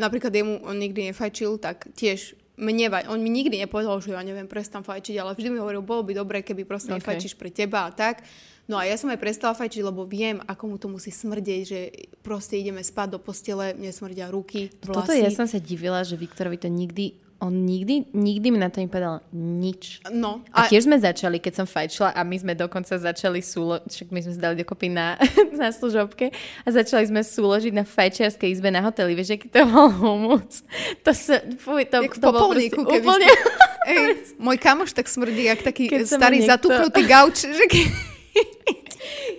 Napríklad 0.00 0.32
jemu 0.32 0.64
on 0.64 0.80
nikdy 0.80 1.12
nefajčil, 1.12 1.60
tak 1.60 1.92
tiež 1.92 2.34
mne. 2.60 2.88
On 3.08 3.20
mi 3.20 3.28
nikdy 3.28 3.60
nepovedal, 3.60 4.00
že 4.00 4.16
ja 4.16 4.24
neviem, 4.24 4.48
prestan 4.48 4.84
fajčiť, 4.84 5.16
ale 5.20 5.36
vždy 5.36 5.48
mi 5.52 5.58
hovoril, 5.60 5.84
bolo 5.84 6.04
by 6.04 6.12
dobre, 6.16 6.40
keby 6.40 6.64
proste 6.64 6.92
Ok. 6.92 7.00
okay. 7.00 7.00
nefajčíš 7.04 7.34
pre 7.36 7.52
teba 7.52 7.88
a 7.88 7.90
tak. 7.92 8.24
No 8.70 8.78
a 8.78 8.86
ja 8.86 8.94
som 8.94 9.10
aj 9.10 9.18
prestala 9.18 9.50
fajčiť, 9.56 9.82
lebo 9.82 10.06
viem, 10.06 10.38
ako 10.46 10.62
mu 10.70 10.76
to 10.78 10.86
musí 10.86 11.10
smrdieť, 11.10 11.62
že 11.66 11.80
proste 12.22 12.54
ideme 12.54 12.86
spať 12.86 13.18
do 13.18 13.18
postele, 13.18 13.74
mne 13.74 13.90
smrdia 13.90 14.30
ruky, 14.30 14.70
vlasy. 14.86 14.94
Toto 14.94 15.12
ja 15.16 15.30
som 15.34 15.50
sa 15.50 15.58
divila, 15.58 16.06
že 16.06 16.14
Viktorovi 16.14 16.54
to 16.54 16.70
nikdy, 16.70 17.18
on 17.40 17.64
nikdy, 17.64 18.04
nikdy 18.12 18.52
mi 18.52 18.60
na 18.60 18.68
to 18.68 18.84
nepovedal 18.84 19.24
nič. 19.32 20.04
No, 20.12 20.44
A 20.52 20.68
tiež 20.68 20.84
sme 20.84 21.00
začali, 21.00 21.40
keď 21.40 21.64
som 21.64 21.66
fajčila 21.66 22.12
a 22.12 22.20
my 22.20 22.36
sme 22.36 22.52
dokonca 22.52 23.00
začali 23.00 23.40
súlo... 23.40 23.80
Však 23.82 24.12
my 24.12 24.20
sme 24.20 24.32
sa 24.36 24.40
dali 24.52 24.60
dokopy 24.60 24.92
na, 24.92 25.16
na 25.60 25.72
služobke 25.72 26.28
a 26.36 26.68
začali 26.68 27.08
sme 27.08 27.24
súložiť 27.24 27.72
na 27.72 27.88
fajčiarskej 27.88 28.48
izbe 28.52 28.68
na 28.68 28.84
hoteli. 28.84 29.16
Vieš, 29.16 29.40
aký 29.40 29.48
to 29.48 29.64
bol 29.64 29.88
humus? 29.88 30.60
To 31.00 31.16
sa... 31.16 31.40
Fuj, 31.40 31.88
to, 31.88 32.04
Jak 32.04 32.20
to 32.20 32.28
bol 32.28 32.52
proste 32.52 32.76
úplne... 32.76 33.28
Ej, 33.90 34.36
môj 34.36 34.60
kamoš 34.60 34.92
tak 34.92 35.08
smrdí, 35.08 35.48
jak 35.48 35.64
taký 35.64 35.88
Keď 35.88 36.04
starý 36.04 36.44
niekto- 36.44 36.68
zatuknutý 36.68 37.02
gauč, 37.08 37.48
že 37.48 37.64
keď... 37.64 37.86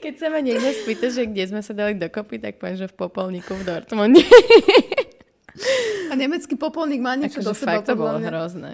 Keď 0.01 0.13
sa 0.17 0.33
ma 0.33 0.41
niekto 0.41 0.65
spýta, 0.73 1.13
že 1.13 1.29
kde 1.29 1.43
sme 1.45 1.61
sa 1.61 1.77
dali 1.77 1.93
dokopy, 1.93 2.41
tak 2.41 2.57
poviem, 2.57 2.73
že 2.75 2.89
v 2.89 2.95
popolníku 2.97 3.53
v 3.53 3.63
Dortmunde. 3.63 4.25
A 6.09 6.13
nemecký 6.15 6.59
popolník 6.59 6.99
má 6.99 7.15
niečo 7.15 7.39
Akože 7.39 7.47
do 7.47 7.53
seba, 7.55 7.81
to 7.81 7.95
bolo 7.95 8.19
mňa. 8.19 8.27
hrozné. 8.29 8.71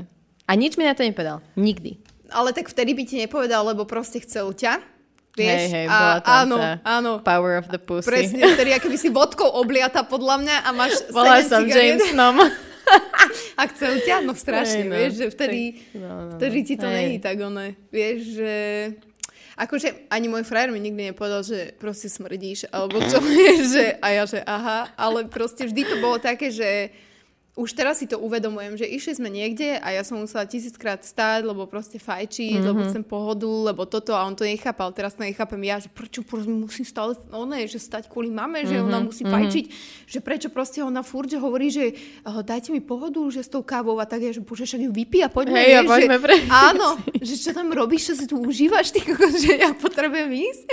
A 0.47 0.51
nič 0.55 0.79
mi 0.79 0.87
na 0.87 0.95
to 0.95 1.03
nepovedal. 1.03 1.43
Nikdy. 1.53 1.99
Ale 2.31 2.51
tak 2.51 2.67
vtedy 2.67 2.91
by 2.95 3.03
ti 3.03 3.15
nepovedal, 3.19 3.63
lebo 3.67 3.83
proste 3.87 4.19
chcel 4.23 4.51
ťa. 4.51 4.79
Vieš? 5.37 5.61
Hej, 5.69 5.69
hej, 5.69 5.85
a, 5.85 6.17
áno, 6.41 6.57
áno. 6.81 7.11
Power 7.21 7.61
of 7.61 7.69
the 7.69 7.77
pussy. 7.77 8.09
Presne, 8.09 8.41
vtedy, 8.57 8.73
aké 8.73 8.89
by 8.89 8.97
si 8.97 9.13
vodkou 9.13 9.45
obliata 9.45 10.01
podľa 10.01 10.41
mňa 10.41 10.55
a 10.65 10.69
máš 10.73 10.97
Bola 11.13 11.37
7 11.37 11.45
som 11.45 11.61
Jamesonom. 11.69 12.35
a 13.59 13.61
chcel 13.69 14.01
ťa, 14.01 14.25
no 14.25 14.33
strašne, 14.33 14.87
Hej, 14.87 14.89
no. 14.89 14.95
vieš, 14.97 15.13
že 15.21 15.25
vtedy, 15.29 15.59
Tak, 15.77 15.99
no, 16.01 16.09
no, 16.09 16.31
vtedy 16.41 16.57
ti 16.65 16.73
to 16.73 16.87
hej. 16.89 16.95
není 16.95 17.17
tak 17.21 17.37
oné. 17.37 17.77
Vieš, 17.93 18.17
že... 18.33 18.53
Akože 19.57 20.05
ani 20.13 20.29
môj 20.29 20.45
frajer 20.45 20.69
mi 20.69 20.77
nikdy 20.77 21.09
nepovedal, 21.11 21.41
že 21.41 21.73
proste 21.81 22.13
smrdíš, 22.13 22.69
alebo 22.69 23.01
čo, 23.09 23.17
vieš, 23.17 23.61
že, 23.75 23.85
a 23.97 24.07
ja, 24.13 24.23
že 24.29 24.39
aha, 24.45 24.93
ale 24.93 25.25
proste 25.25 25.65
vždy 25.65 25.81
to 25.83 25.95
bolo 25.97 26.21
také, 26.21 26.53
že 26.53 26.93
už 27.57 27.73
teraz 27.73 27.97
si 27.97 28.05
to 28.05 28.21
uvedomujem, 28.21 28.77
že 28.77 28.85
išli 28.85 29.17
sme 29.17 29.33
niekde 29.33 29.81
a 29.81 29.89
ja 29.89 30.05
som 30.05 30.21
musela 30.21 30.45
tisíckrát 30.45 31.01
stáť, 31.01 31.41
lebo 31.41 31.65
proste 31.65 31.97
fajčiť, 31.97 32.61
mm-hmm. 32.61 32.69
lebo 32.69 32.79
chcem 32.85 33.01
pohodu, 33.01 33.49
lebo 33.49 33.89
toto 33.89 34.13
a 34.13 34.21
on 34.29 34.37
to 34.37 34.45
nechápal. 34.45 34.93
Teraz 34.93 35.17
to 35.17 35.25
nechápem 35.25 35.57
ja, 35.65 35.81
že 35.81 35.89
prečo 35.89 36.21
proste 36.21 36.53
musím 36.53 36.85
stále, 36.85 37.17
no 37.33 37.49
ne, 37.49 37.65
že 37.65 37.81
stať 37.81 38.13
kvôli 38.13 38.29
mame, 38.29 38.61
že 38.61 38.77
mm-hmm. 38.77 38.89
ona 38.93 38.99
musí 39.01 39.25
fajčiť, 39.25 39.65
že 40.05 40.19
prečo 40.21 40.53
proste 40.53 40.85
ona 40.85 41.01
furt, 41.01 41.33
že 41.33 41.41
hovorí, 41.41 41.73
že 41.73 41.97
uh, 42.29 42.45
dajte 42.45 42.69
mi 42.69 42.77
pohodu, 42.77 43.25
že 43.33 43.41
s 43.41 43.49
tou 43.49 43.65
kávou 43.65 43.97
a 43.97 44.05
tak 44.05 44.21
je, 44.21 44.37
že 44.37 44.41
bože, 44.45 44.69
však 44.69 44.85
ju 44.85 44.91
vypí 44.93 45.25
a 45.25 45.29
poďme, 45.33 45.57
Hej, 45.57 45.81
vieš, 45.81 45.89
poďme 45.89 46.17
že, 46.17 46.21
pre- 46.21 46.45
áno, 46.53 46.87
že 47.27 47.35
čo 47.41 47.51
tam 47.57 47.73
robíš, 47.73 48.13
čo 48.13 48.21
si 48.21 48.25
tu 48.29 48.37
užívaš, 48.37 48.93
ty 48.93 49.01
že 49.41 49.57
ja 49.57 49.73
potrebujem 49.73 50.29
ísť. 50.29 50.63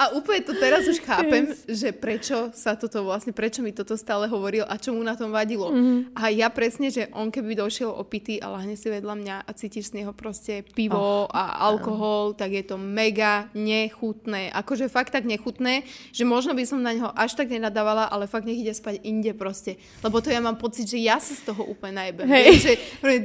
A 0.00 0.16
úplne 0.16 0.40
to 0.40 0.56
teraz 0.56 0.88
už 0.88 1.04
chápem, 1.04 1.52
že 1.68 1.92
prečo 1.92 2.48
sa 2.56 2.72
toto 2.80 3.04
vlastne, 3.04 3.36
prečo 3.36 3.60
mi 3.60 3.76
toto 3.76 3.92
stále 4.00 4.24
hovoril 4.24 4.64
a 4.64 4.80
čo 4.80 4.96
mu 4.96 5.04
na 5.04 5.12
tom 5.12 5.28
vadilo. 5.28 5.68
Mm-hmm. 5.68 6.16
A 6.16 6.29
ja 6.30 6.48
presne, 6.48 6.88
že 6.88 7.10
on 7.12 7.28
keby 7.28 7.58
došiel 7.58 7.90
opitý 7.90 8.38
a 8.38 8.48
lahne 8.54 8.78
si 8.78 8.86
vedľa 8.86 9.14
mňa 9.18 9.36
a 9.44 9.50
cítiš 9.50 9.90
z 9.90 10.02
neho 10.02 10.14
proste 10.14 10.62
pivo 10.62 10.96
oh, 10.96 11.26
a 11.28 11.66
alkohol, 11.66 12.38
tak 12.38 12.54
je 12.54 12.64
to 12.64 12.78
mega 12.78 13.50
nechutné. 13.52 14.54
Akože 14.54 14.86
fakt 14.86 15.10
tak 15.10 15.26
nechutné, 15.26 15.82
že 16.14 16.22
možno 16.22 16.54
by 16.54 16.62
som 16.62 16.78
na 16.78 16.94
neho 16.94 17.10
až 17.12 17.34
tak 17.34 17.50
nenadávala, 17.50 18.06
ale 18.06 18.30
fakt 18.30 18.46
nech 18.46 18.62
ide 18.62 18.70
spať 18.70 19.02
inde 19.02 19.34
proste. 19.34 19.76
Lebo 20.06 20.22
to 20.22 20.30
ja 20.30 20.38
mám 20.38 20.56
pocit, 20.56 20.86
že 20.86 21.02
ja 21.02 21.18
sa 21.18 21.34
z 21.34 21.50
toho 21.50 21.66
úplne 21.66 22.00
najebem. 22.06 22.26
Hej. 22.30 22.44
Vieš, 22.46 22.62
že 22.62 22.74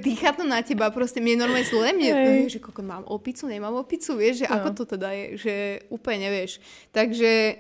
dýcha 0.01 0.33
to 0.33 0.43
na 0.43 0.65
teba, 0.65 0.89
proste 0.89 1.21
mne 1.21 1.37
je 1.37 1.41
normálne 1.45 1.69
zle, 1.69 1.93
mne, 1.93 2.09
Hej. 2.09 2.57
že 2.57 2.59
koko, 2.59 2.81
mám 2.81 3.05
opicu, 3.05 3.45
nemám 3.45 3.77
opicu, 3.77 4.17
vieš, 4.17 4.43
že 4.43 4.47
No. 4.49 4.61
ako 4.61 4.69
to 4.71 4.83
teda 4.97 5.09
je, 5.11 5.25
že 5.37 5.55
úplne 5.91 6.31
nevieš. 6.31 6.63
Takže 6.89 7.59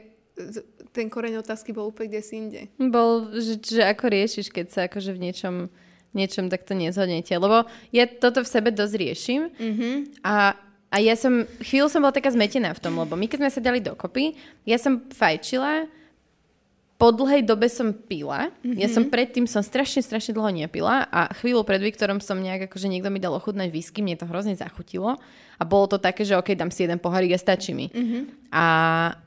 ten 0.95 1.11
koreň 1.11 1.43
otázky 1.43 1.75
bol 1.75 1.91
úplne 1.91 2.15
kde 2.15 2.21
si 2.23 2.33
inde. 2.39 2.61
Bol, 2.79 3.35
že, 3.35 3.59
že 3.59 3.83
ako 3.83 4.07
riešiš, 4.07 4.47
keď 4.47 4.65
sa 4.71 4.79
akože 4.87 5.11
v 5.11 5.19
niečom, 5.19 5.55
niečom 6.15 6.47
takto 6.47 6.71
nezhodnete. 6.71 7.35
Lebo 7.35 7.67
ja 7.91 8.07
toto 8.07 8.39
v 8.39 8.47
sebe 8.47 8.71
dosť 8.71 8.95
riešim 8.95 9.51
mm-hmm. 9.51 9.93
a, 10.23 10.55
a 10.87 10.97
ja 11.03 11.19
som, 11.19 11.43
chvíľu 11.59 11.91
som 11.91 11.99
bola 11.99 12.15
taká 12.15 12.31
zmetená 12.31 12.71
v 12.71 12.79
tom, 12.79 12.95
lebo 12.95 13.19
my 13.19 13.27
keď 13.27 13.43
sme 13.43 13.51
sa 13.51 13.59
dali 13.59 13.83
dokopy, 13.83 14.39
ja 14.63 14.79
som 14.79 15.03
fajčila, 15.11 15.91
po 16.95 17.11
dlhej 17.11 17.43
dobe 17.43 17.67
som 17.67 17.91
pila. 17.91 18.47
Mm-hmm. 18.63 18.79
Ja 18.79 18.87
som 18.87 19.11
predtým 19.11 19.43
som 19.51 19.59
strašne, 19.59 19.99
strašne 19.99 20.31
dlho 20.31 20.47
nepila 20.47 21.03
a 21.11 21.27
chvíľu 21.35 21.67
pred 21.67 21.83
Viktorom 21.83 22.23
som 22.23 22.39
nejak, 22.39 22.71
akože 22.71 22.87
niekto 22.87 23.11
mi 23.11 23.19
dal 23.19 23.35
ochutnať 23.35 23.67
whisky, 23.67 23.99
mne 23.99 24.15
to 24.15 24.23
hrozne 24.23 24.55
zachutilo 24.55 25.19
a 25.59 25.63
bolo 25.67 25.91
to 25.91 25.97
také, 25.99 26.23
že 26.23 26.39
ok, 26.39 26.55
dám 26.55 26.71
si 26.71 26.87
jeden 26.87 27.03
pohárik 27.03 27.35
a 27.35 27.39
stačí 27.39 27.75
mi. 27.75 27.91
Mm-hmm. 27.91 28.21
A, 28.55 28.65
a 29.11 29.24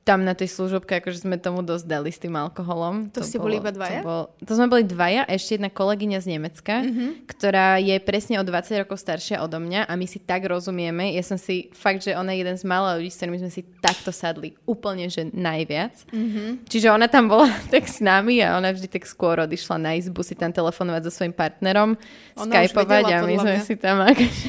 tam 0.00 0.24
na 0.24 0.32
tej 0.32 0.48
služobke, 0.48 0.96
akože 0.96 1.28
sme 1.28 1.36
tomu 1.36 1.60
dosť 1.60 1.84
dali 1.84 2.08
s 2.08 2.16
tým 2.16 2.32
alkoholom. 2.32 3.12
To 3.12 3.20
ste 3.20 3.36
boli 3.36 3.60
iba 3.60 3.68
dvaja? 3.68 4.00
To, 4.00 4.06
bol, 4.08 4.22
to 4.40 4.52
sme 4.56 4.66
boli 4.72 4.82
dvaja 4.82 5.28
a 5.28 5.30
ešte 5.36 5.60
jedna 5.60 5.68
kolegyňa 5.68 6.18
z 6.24 6.26
Nemecka, 6.34 6.74
mm-hmm. 6.80 7.10
ktorá 7.28 7.76
je 7.76 8.00
presne 8.00 8.40
o 8.40 8.44
20 8.44 8.80
rokov 8.80 8.96
staršia 8.96 9.44
odo 9.44 9.60
mňa 9.60 9.84
a 9.84 9.92
my 10.00 10.08
si 10.08 10.16
tak 10.16 10.48
rozumieme. 10.48 11.12
Ja 11.12 11.20
som 11.20 11.36
si, 11.36 11.68
fakt, 11.76 12.00
že 12.00 12.16
ona 12.16 12.32
je 12.32 12.42
jeden 12.42 12.56
z 12.56 12.64
mála 12.64 12.96
ľudí, 12.96 13.12
s 13.12 13.20
ktorými 13.20 13.44
sme 13.44 13.52
si 13.52 13.60
takto 13.84 14.08
sadli 14.08 14.56
úplne, 14.64 15.12
že 15.12 15.28
najviac. 15.36 16.08
Mm-hmm. 16.08 16.48
Čiže 16.64 16.88
ona 16.88 17.04
tam 17.04 17.28
bola 17.28 17.52
tak 17.74 17.84
s 17.84 18.00
nami 18.00 18.40
a 18.40 18.56
ona 18.56 18.72
vždy 18.72 18.88
tak 18.88 19.04
skôr 19.04 19.36
odišla 19.44 19.76
na 19.76 20.00
izbu 20.00 20.24
si 20.24 20.32
tam 20.32 20.48
telefonovať 20.48 21.06
so 21.06 21.22
svojím 21.22 21.36
partnerom, 21.36 22.00
Ona 22.40 22.52
skypovať 22.64 23.04
vedela, 23.04 23.20
a 23.20 23.28
my 23.28 23.36
sme 23.36 23.54
mňa. 23.60 23.64
si 23.68 23.74
tam 23.76 24.00
akože 24.00 24.48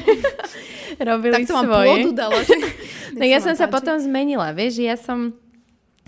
robili 1.12 1.34
Tak 1.38 1.44
to 1.44 1.54
svoje. 1.60 1.88
pôdu 1.92 2.10
dala, 2.16 2.40
že... 2.40 2.56
No 3.12 3.28
ja 3.28 3.44
som 3.44 3.52
sa 3.52 3.68
potom 3.68 4.00
zmenila, 4.00 4.56
vieš, 4.56 4.80
ja 4.80 4.96
som 4.96 5.36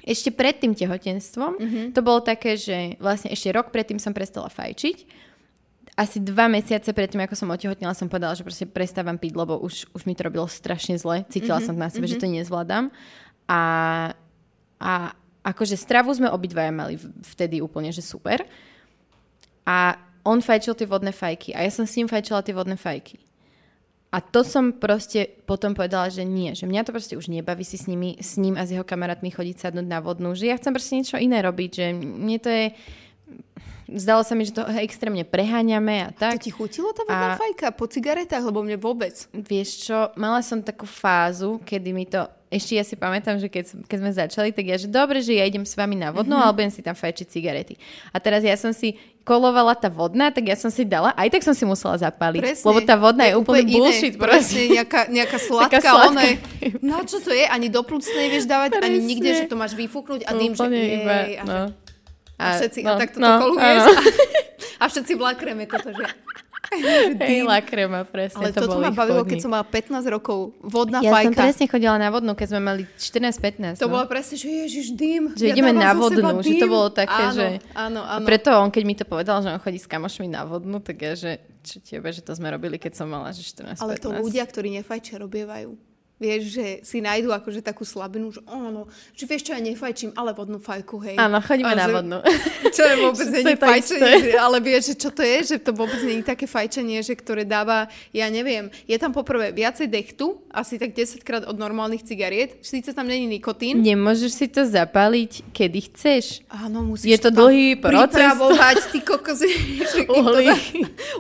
ešte 0.05 0.31
pred 0.31 0.61
tým 0.61 0.77
tehotenstvom, 0.77 1.53
mm-hmm. 1.57 1.87
to 1.97 2.01
bolo 2.05 2.21
také, 2.21 2.61
že 2.61 3.01
vlastne 3.01 3.33
ešte 3.33 3.49
rok 3.51 3.73
predtým 3.73 3.97
som 3.97 4.13
prestala 4.13 4.53
fajčiť. 4.53 5.25
Asi 5.97 6.21
dva 6.21 6.47
mesiace 6.47 6.93
predtým, 6.93 7.25
ako 7.25 7.35
som 7.35 7.49
otehotnila, 7.49 7.97
som 7.97 8.13
povedala, 8.13 8.37
že 8.37 8.45
proste 8.45 8.69
prestávam 8.69 9.17
piť, 9.17 9.33
lebo 9.33 9.57
už, 9.59 9.89
už 9.97 10.05
mi 10.05 10.13
to 10.13 10.29
robilo 10.29 10.45
strašne 10.45 11.01
zle. 11.01 11.25
Cítila 11.33 11.59
mm-hmm. 11.59 11.67
som 11.67 11.81
na 11.81 11.89
sebe, 11.89 12.05
mm-hmm. 12.05 12.21
že 12.21 12.23
to 12.23 12.29
nezvládam. 12.29 12.85
A 13.49 13.61
A 14.85 15.17
akože 15.41 15.81
stravu 15.81 16.13
sme 16.13 16.29
obidvaja 16.29 16.69
mali 16.69 17.01
vtedy 17.25 17.65
úplne, 17.65 17.89
že 17.89 18.05
super. 18.05 18.45
A 19.65 19.97
on 20.27 20.45
fajčil 20.45 20.77
tie 20.77 20.85
vodné 20.85 21.09
fajky 21.09 21.57
a 21.57 21.65
ja 21.65 21.71
som 21.73 21.89
s 21.89 21.97
ním 21.97 22.05
fajčila 22.05 22.45
tie 22.45 22.53
vodné 22.53 22.77
fajky. 22.77 23.17
A 24.15 24.23
to 24.23 24.47
som 24.47 24.71
proste 24.71 25.43
potom 25.43 25.75
povedala, 25.75 26.07
že 26.07 26.23
nie, 26.23 26.55
že 26.55 26.71
mňa 26.71 26.87
to 26.87 26.95
proste 26.95 27.19
už 27.19 27.27
nebaví 27.27 27.67
si 27.67 27.75
s, 27.75 27.91
nimi, 27.91 28.15
s 28.23 28.39
ním 28.39 28.55
a 28.55 28.63
s 28.63 28.71
jeho 28.71 28.87
kamarátmi 28.87 29.35
chodiť 29.35 29.67
sadnúť 29.67 29.87
na 29.91 29.99
vodnú, 29.99 30.39
že 30.39 30.47
ja 30.47 30.55
chcem 30.55 30.71
proste 30.71 30.95
niečo 30.95 31.19
iné 31.19 31.43
robiť, 31.43 31.71
že 31.75 31.87
mne 31.99 32.39
to 32.39 32.47
je... 32.47 32.67
Zdalo 33.85 34.23
sa 34.23 34.39
mi, 34.39 34.47
že 34.47 34.55
to 34.55 34.63
extrémne 34.81 35.27
preháňame 35.27 36.07
a 36.07 36.11
tak. 36.15 36.39
To 36.39 36.47
ti 36.47 36.55
chutilo 36.55 36.95
tá 36.95 37.03
vodná 37.03 37.35
a... 37.35 37.41
fajka 37.43 37.75
po 37.75 37.91
cigaretách, 37.91 38.47
lebo 38.47 38.63
mne 38.63 38.79
vôbec. 38.79 39.13
Vieš 39.35 39.91
čo, 39.91 39.99
mala 40.15 40.47
som 40.47 40.63
takú 40.63 40.87
fázu, 40.87 41.59
kedy 41.67 41.91
mi 41.91 42.07
to 42.07 42.23
ešte 42.55 42.79
ja 42.79 42.87
si 42.87 42.95
pamätám, 42.95 43.43
že 43.43 43.51
keď, 43.51 43.83
keď 43.91 43.99
sme 43.99 44.13
začali, 44.15 44.49
tak 44.55 44.71
ja, 44.71 44.79
že 44.79 44.87
dobre, 44.87 45.19
že 45.19 45.35
ja 45.35 45.43
idem 45.43 45.67
s 45.67 45.75
vami 45.75 45.99
na 45.99 46.15
vodnú, 46.15 46.39
mm-hmm. 46.39 46.47
ale 46.47 46.55
budem 46.55 46.71
si 46.71 46.87
tam 46.87 46.95
fajčiť 46.95 47.27
cigarety. 47.27 47.75
A 48.15 48.23
teraz 48.23 48.47
ja 48.47 48.55
som 48.55 48.71
si 48.71 48.95
kolovala 49.25 49.73
tá 49.73 49.89
vodná, 49.89 50.29
tak 50.29 50.53
ja 50.53 50.55
som 50.55 50.69
si 50.69 50.85
dala, 50.85 51.17
aj 51.17 51.33
tak 51.33 51.43
som 51.43 51.57
si 51.57 51.65
musela 51.65 51.97
zapáliť. 51.97 52.45
Presne. 52.45 52.67
Lebo 52.69 52.79
tá 52.85 52.95
vodná 53.01 53.25
je, 53.25 53.33
je 53.33 53.41
úplne 53.41 53.65
bullshit. 53.73 54.15
Iné, 54.15 54.21
presne, 54.21 54.61
nejaká, 54.69 55.01
nejaká 55.09 55.39
sladká, 55.41 55.91
ona 56.13 56.23
je, 56.29 56.35
no 56.85 57.01
čo 57.09 57.25
to 57.25 57.33
je, 57.33 57.49
ani 57.49 57.73
do 57.73 57.81
plúcnej 57.81 58.29
vieš 58.29 58.45
dávať, 58.45 58.77
presne. 58.77 58.85
ani 58.85 58.99
nikde, 59.01 59.31
že 59.33 59.45
to 59.49 59.57
máš 59.57 59.73
vyfúknuť 59.73 60.29
a 60.29 60.31
dým, 60.37 60.53
že 60.53 60.65
iba, 60.69 61.17
a, 61.41 61.45
no. 61.49 61.61
a, 62.37 62.45
všetci, 62.61 62.81
no, 62.85 62.93
a 62.93 63.01
takto 63.01 63.17
no, 63.17 63.27
to 63.27 63.37
koluješ. 63.49 63.81
A, 63.81 63.93
a 64.77 64.85
všetci 64.93 65.13
vlákreme 65.17 65.65
toto, 65.65 65.89
že 65.97 66.05
Hej, 67.21 67.45
lakrema, 67.45 68.05
presne. 68.09 68.49
Ale 68.49 68.57
to 68.57 68.65
toto 68.65 68.81
ma 68.81 68.91
bavilo, 68.91 69.23
keď 69.23 69.39
som 69.45 69.51
mala 69.53 69.67
15 69.67 70.01
rokov. 70.09 70.57
Vodná 70.65 71.05
ja 71.05 71.13
fajka. 71.13 71.21
Ja 71.21 71.29
som 71.31 71.35
presne 71.37 71.65
chodila 71.69 71.97
na 72.01 72.09
vodnú, 72.09 72.33
keď 72.33 72.47
sme 72.57 72.61
mali 72.65 72.83
14-15. 72.97 73.81
To 73.81 73.89
no. 73.89 74.01
bolo 74.01 74.05
presne, 74.09 74.35
že 74.41 74.49
ježiš, 74.49 74.87
dým. 74.97 75.23
Že 75.37 75.45
ja 75.45 75.55
ideme 75.55 75.73
na 75.77 75.93
vodnú, 75.93 76.41
že 76.41 76.57
to 76.57 76.69
bolo 76.69 76.89
také, 76.89 77.23
áno, 77.29 77.37
že... 77.37 77.47
Áno, 77.77 78.01
áno. 78.05 78.23
A 78.23 78.27
preto 78.27 78.53
on, 78.55 78.73
keď 78.73 78.83
mi 78.87 78.95
to 78.97 79.05
povedal, 79.05 79.45
že 79.45 79.53
on 79.53 79.61
chodí 79.61 79.79
s 79.79 79.89
kamošmi 79.89 80.27
na 80.31 80.49
vodnú, 80.49 80.81
tak 80.81 80.97
ja, 81.01 81.13
že 81.15 81.43
čo 81.65 81.81
tebe, 81.81 82.13
že 82.13 82.21
to 82.21 82.37
sme 82.37 82.53
robili, 82.53 82.77
keď 82.77 82.93
som 83.05 83.07
mala, 83.09 83.33
že 83.33 83.41
14-15. 83.45 83.81
Ale 83.81 83.95
to 83.97 84.09
ľudia, 84.13 84.45
ktorí 84.45 84.69
nefajčia, 84.81 85.21
robievajú. 85.21 85.94
Vieš, 86.15 86.43
že 86.47 86.67
si 86.87 87.03
nájdu 87.03 87.35
akože 87.35 87.59
takú 87.59 87.83
slabinu, 87.83 88.31
že 88.31 88.39
áno, 88.47 88.87
že 89.19 89.27
vieš 89.27 89.51
čo, 89.51 89.53
ja 89.53 89.59
nefajčím, 89.59 90.15
ale 90.15 90.31
vodnú 90.31 90.63
fajku, 90.63 91.03
hej. 91.03 91.19
Áno, 91.19 91.43
chodíme 91.43 91.75
na 91.75 91.91
vodnú. 91.91 92.19
Čo 92.77 92.87
je 92.87 92.95
vôbec 93.03 93.27
není 93.35 93.55
fajčenie, 93.59 94.39
ale 94.39 94.63
vieš, 94.63 94.95
že 94.95 94.97
čo 94.99 95.11
to 95.11 95.23
je, 95.23 95.55
že 95.55 95.57
to 95.63 95.71
vôbec 95.75 95.99
není 96.03 96.23
také 96.23 96.47
fajčenie, 96.47 97.03
že 97.03 97.15
ktoré 97.19 97.43
dáva, 97.43 97.91
ja 98.15 98.31
neviem, 98.31 98.71
je 98.87 98.95
tam 98.95 99.11
poprvé 99.11 99.51
viacej 99.51 99.91
dechtu, 99.91 100.39
asi 100.55 100.79
tak 100.79 100.95
10 100.95 101.23
krát 101.27 101.43
od 101.51 101.59
normálnych 101.59 102.07
cigariet, 102.07 102.63
síce 102.63 102.95
tam 102.95 103.11
není 103.11 103.27
nikotín. 103.27 103.83
Nemôžeš 103.83 104.33
si 104.35 104.47
to 104.47 104.63
zapaliť, 104.67 105.51
kedy 105.51 105.79
chceš. 105.91 106.47
Áno, 106.47 106.83
musíš 106.83 107.11
Je 107.11 107.19
to 107.19 107.31
dlhý 107.35 107.79
proces. 107.79 108.23
Pripravovať, 108.23 108.77
ty 108.95 108.99
kokos, 109.03 109.43
uhli. 110.07 110.47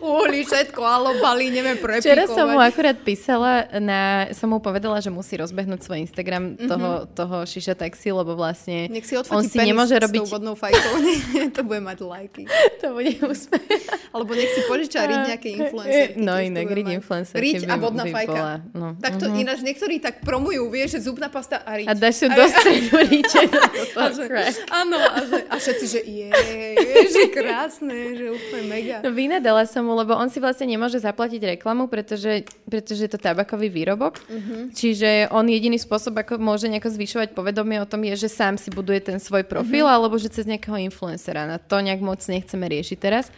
uhli, 0.02 0.40
všetko, 0.46 0.80
alobaly, 0.82 1.50
neviem, 1.50 1.78
prepikovať. 1.78 2.06
Včera 2.06 2.24
som 2.30 2.46
mu 2.50 2.58
akurát 2.62 2.98
písala, 2.98 3.66
na, 3.78 4.30
som 4.34 4.50
mu 4.50 4.58
povedala, 4.58 4.83
povedala, 4.84 5.00
že 5.00 5.08
musí 5.08 5.34
rozbehnúť 5.40 5.80
svoj 5.80 5.98
Instagram 6.04 6.42
mm-hmm. 6.54 6.68
toho, 6.68 6.90
toho 7.08 7.36
šiša 7.48 7.72
taxi, 7.80 8.12
lebo 8.12 8.36
vlastne 8.36 8.92
Nech 8.92 9.08
si 9.08 9.16
on 9.16 9.40
si 9.40 9.56
nemôže 9.56 9.96
robiť... 9.96 10.28
S 10.28 10.30
vodnou 10.30 10.52
fajkou, 10.52 10.92
to 11.56 11.60
bude 11.64 11.80
mať 11.80 11.98
lajky. 12.04 12.44
to 12.84 12.92
bude 12.92 13.16
úspech. 13.24 13.64
Alebo 14.12 14.36
nech 14.36 14.52
si 14.52 14.60
požiča 14.68 15.08
riť 15.08 15.20
nejaké 15.32 15.48
influencerky. 15.56 16.20
No 16.28 16.36
inak, 16.36 16.68
riť 16.68 16.88
influencerky 17.00 17.64
Riť 17.64 17.64
a 17.64 17.74
vodná 17.80 18.04
fajka. 18.04 18.32
Bola, 18.32 18.56
no. 18.76 18.88
Tak 19.00 19.16
to 19.16 19.26
uh-huh. 19.28 19.40
ináč 19.40 19.64
niektorí 19.64 20.04
tak 20.04 20.20
promujú, 20.20 20.68
vieš, 20.68 21.00
že 21.00 21.08
zubná 21.08 21.32
pasta 21.32 21.64
a 21.64 21.80
riť. 21.80 21.88
A 21.88 21.92
dáš 21.96 22.14
si 22.20 22.26
do 22.28 22.44
stredu 22.44 22.96
riče. 23.08 23.42
Áno, 24.68 25.00
a, 25.00 25.18
že, 25.24 25.38
a 25.48 25.54
všetci, 25.56 25.84
že 25.88 26.00
je, 26.04 26.28
že 27.08 27.22
krásne, 27.32 28.20
že 28.20 28.24
úplne 28.30 28.64
mega. 28.68 28.96
No 29.00 29.10
vynadala 29.16 29.64
som 29.64 29.84
mu, 29.84 29.96
lebo 29.96 30.12
on 30.12 30.28
si 30.28 30.38
vlastne 30.38 30.68
nemôže 30.68 31.00
zaplatiť 31.00 31.56
reklamu, 31.56 31.88
pretože, 31.88 32.44
pretože 32.68 33.08
je 33.08 33.10
to 33.10 33.20
tabakový 33.20 33.72
výrobok. 33.72 34.20
Uh-huh. 34.28 34.73
Čiže 34.74 35.30
on 35.30 35.46
jediný 35.46 35.78
spôsob, 35.78 36.18
ako 36.18 36.42
môže 36.42 36.66
nejako 36.66 36.90
zvyšovať 36.90 37.30
povedomie 37.30 37.78
o 37.78 37.86
tom, 37.86 38.02
je, 38.02 38.26
že 38.26 38.28
sám 38.28 38.58
si 38.58 38.74
buduje 38.74 38.98
ten 38.98 39.22
svoj 39.22 39.46
profil, 39.46 39.86
mm-hmm. 39.86 39.94
alebo 39.94 40.18
že 40.18 40.34
cez 40.34 40.50
nejakého 40.50 40.74
influencera. 40.82 41.46
Na 41.46 41.62
to 41.62 41.78
nejak 41.78 42.02
moc 42.02 42.18
nechceme 42.18 42.66
riešiť 42.66 42.98
teraz. 42.98 43.30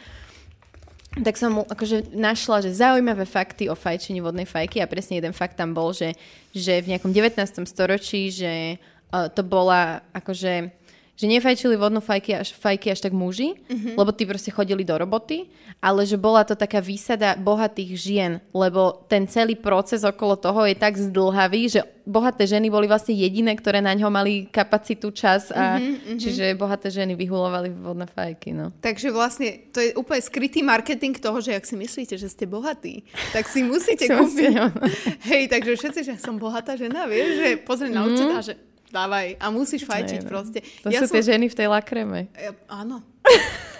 Tak 1.16 1.36
som 1.36 1.60
mu 1.60 1.62
akože 1.68 2.12
našla, 2.12 2.64
že 2.64 2.76
zaujímavé 2.76 3.28
fakty 3.28 3.68
o 3.68 3.76
fajčení 3.76 4.24
vodnej 4.24 4.48
fajky 4.48 4.80
a 4.80 4.88
presne 4.88 5.20
jeden 5.20 5.36
fakt 5.36 5.60
tam 5.60 5.76
bol, 5.76 5.92
že, 5.92 6.16
že 6.56 6.80
v 6.80 6.96
nejakom 6.96 7.12
19. 7.12 7.40
storočí, 7.68 8.32
že 8.32 8.76
uh, 9.12 9.28
to 9.28 9.44
bola 9.44 10.04
akože 10.12 10.72
že 11.16 11.24
nefajčili 11.24 11.80
vodnú 11.80 12.04
fajky 12.04 12.44
až, 12.44 12.52
fajky 12.52 12.92
až 12.92 13.08
tak 13.08 13.16
muži, 13.16 13.56
mm-hmm. 13.56 13.96
lebo 13.96 14.12
tí 14.12 14.28
proste 14.28 14.52
chodili 14.52 14.84
do 14.84 14.92
roboty, 15.00 15.48
ale 15.80 16.04
že 16.04 16.20
bola 16.20 16.44
to 16.44 16.52
taká 16.52 16.84
výsada 16.84 17.34
bohatých 17.40 17.90
žien, 17.96 18.32
lebo 18.52 19.04
ten 19.08 19.24
celý 19.24 19.56
proces 19.56 20.04
okolo 20.04 20.36
toho 20.36 20.68
je 20.68 20.76
tak 20.76 21.00
zdlhavý, 21.00 21.72
že 21.72 21.80
bohaté 22.06 22.46
ženy 22.46 22.68
boli 22.70 22.86
vlastne 22.86 23.16
jediné, 23.16 23.56
ktoré 23.56 23.80
na 23.80 23.96
ňo 23.96 24.12
mali 24.12 24.46
kapacitu, 24.46 25.10
čas 25.10 25.50
a 25.50 25.80
mm-hmm, 25.80 26.20
čiže 26.20 26.44
bohaté 26.54 26.92
ženy 26.92 27.16
vyhulovali 27.16 27.72
vodné 27.72 28.06
fajky. 28.06 28.52
No. 28.52 28.70
Takže 28.78 29.08
vlastne 29.10 29.72
to 29.72 29.80
je 29.80 29.96
úplne 29.96 30.22
skrytý 30.22 30.60
marketing 30.62 31.16
toho, 31.16 31.40
že 31.40 31.56
ak 31.56 31.64
si 31.64 31.74
myslíte, 31.74 32.14
že 32.20 32.28
ste 32.28 32.44
bohatí, 32.44 33.08
tak 33.32 33.48
si 33.48 33.64
musíte 33.64 34.06
kúpiť. 34.20 34.52
Hej, 35.26 35.48
takže 35.48 35.72
všetci, 35.80 36.00
že 36.06 36.14
som 36.20 36.36
bohatá 36.36 36.76
žena, 36.76 37.08
vieš, 37.08 37.40
že 37.40 37.48
pozri 37.64 37.88
na 37.88 38.04
mm-hmm. 38.04 38.38
a 38.38 38.40
že 38.44 38.54
dávaj. 38.90 39.38
A 39.38 39.46
musíš 39.50 39.86
fajčiť 39.86 40.22
Aj, 40.22 40.28
proste. 40.28 40.58
To 40.82 40.88
ja 40.90 41.02
sú 41.02 41.10
som... 41.10 41.14
tie 41.18 41.24
ženy 41.34 41.46
v 41.50 41.56
tej 41.56 41.68
lakreme. 41.70 42.30
Ja, 42.34 42.52
áno. 42.70 43.02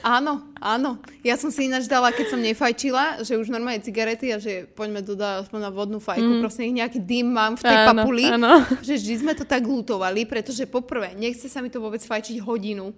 áno, 0.02 0.42
áno. 0.58 0.98
Ja 1.22 1.38
som 1.38 1.54
si 1.54 1.70
ináč 1.70 1.86
dala, 1.86 2.10
keď 2.10 2.26
som 2.34 2.40
nefajčila, 2.42 3.22
že 3.22 3.38
už 3.38 3.50
normálne 3.50 3.82
cigarety 3.82 4.34
a 4.34 4.38
že 4.42 4.66
poďme 4.74 5.02
dodať 5.02 5.46
aspoň 5.46 5.60
na 5.62 5.70
vodnú 5.70 5.98
fajku. 6.02 6.38
Mm. 6.38 6.42
Proste 6.42 6.66
nejaký 6.66 6.98
dým 7.02 7.30
mám 7.30 7.54
v 7.54 7.62
tej 7.62 7.78
áno, 7.78 7.86
papuli. 8.02 8.24
Áno. 8.26 8.66
Že 8.82 8.94
vždy 8.98 9.14
sme 9.22 9.32
to 9.38 9.44
tak 9.46 9.62
lutovali, 9.62 10.26
pretože 10.26 10.66
poprvé, 10.66 11.14
nechce 11.14 11.46
sa 11.46 11.62
mi 11.62 11.70
to 11.70 11.78
vôbec 11.78 12.02
fajčiť 12.02 12.42
hodinu. 12.42 12.90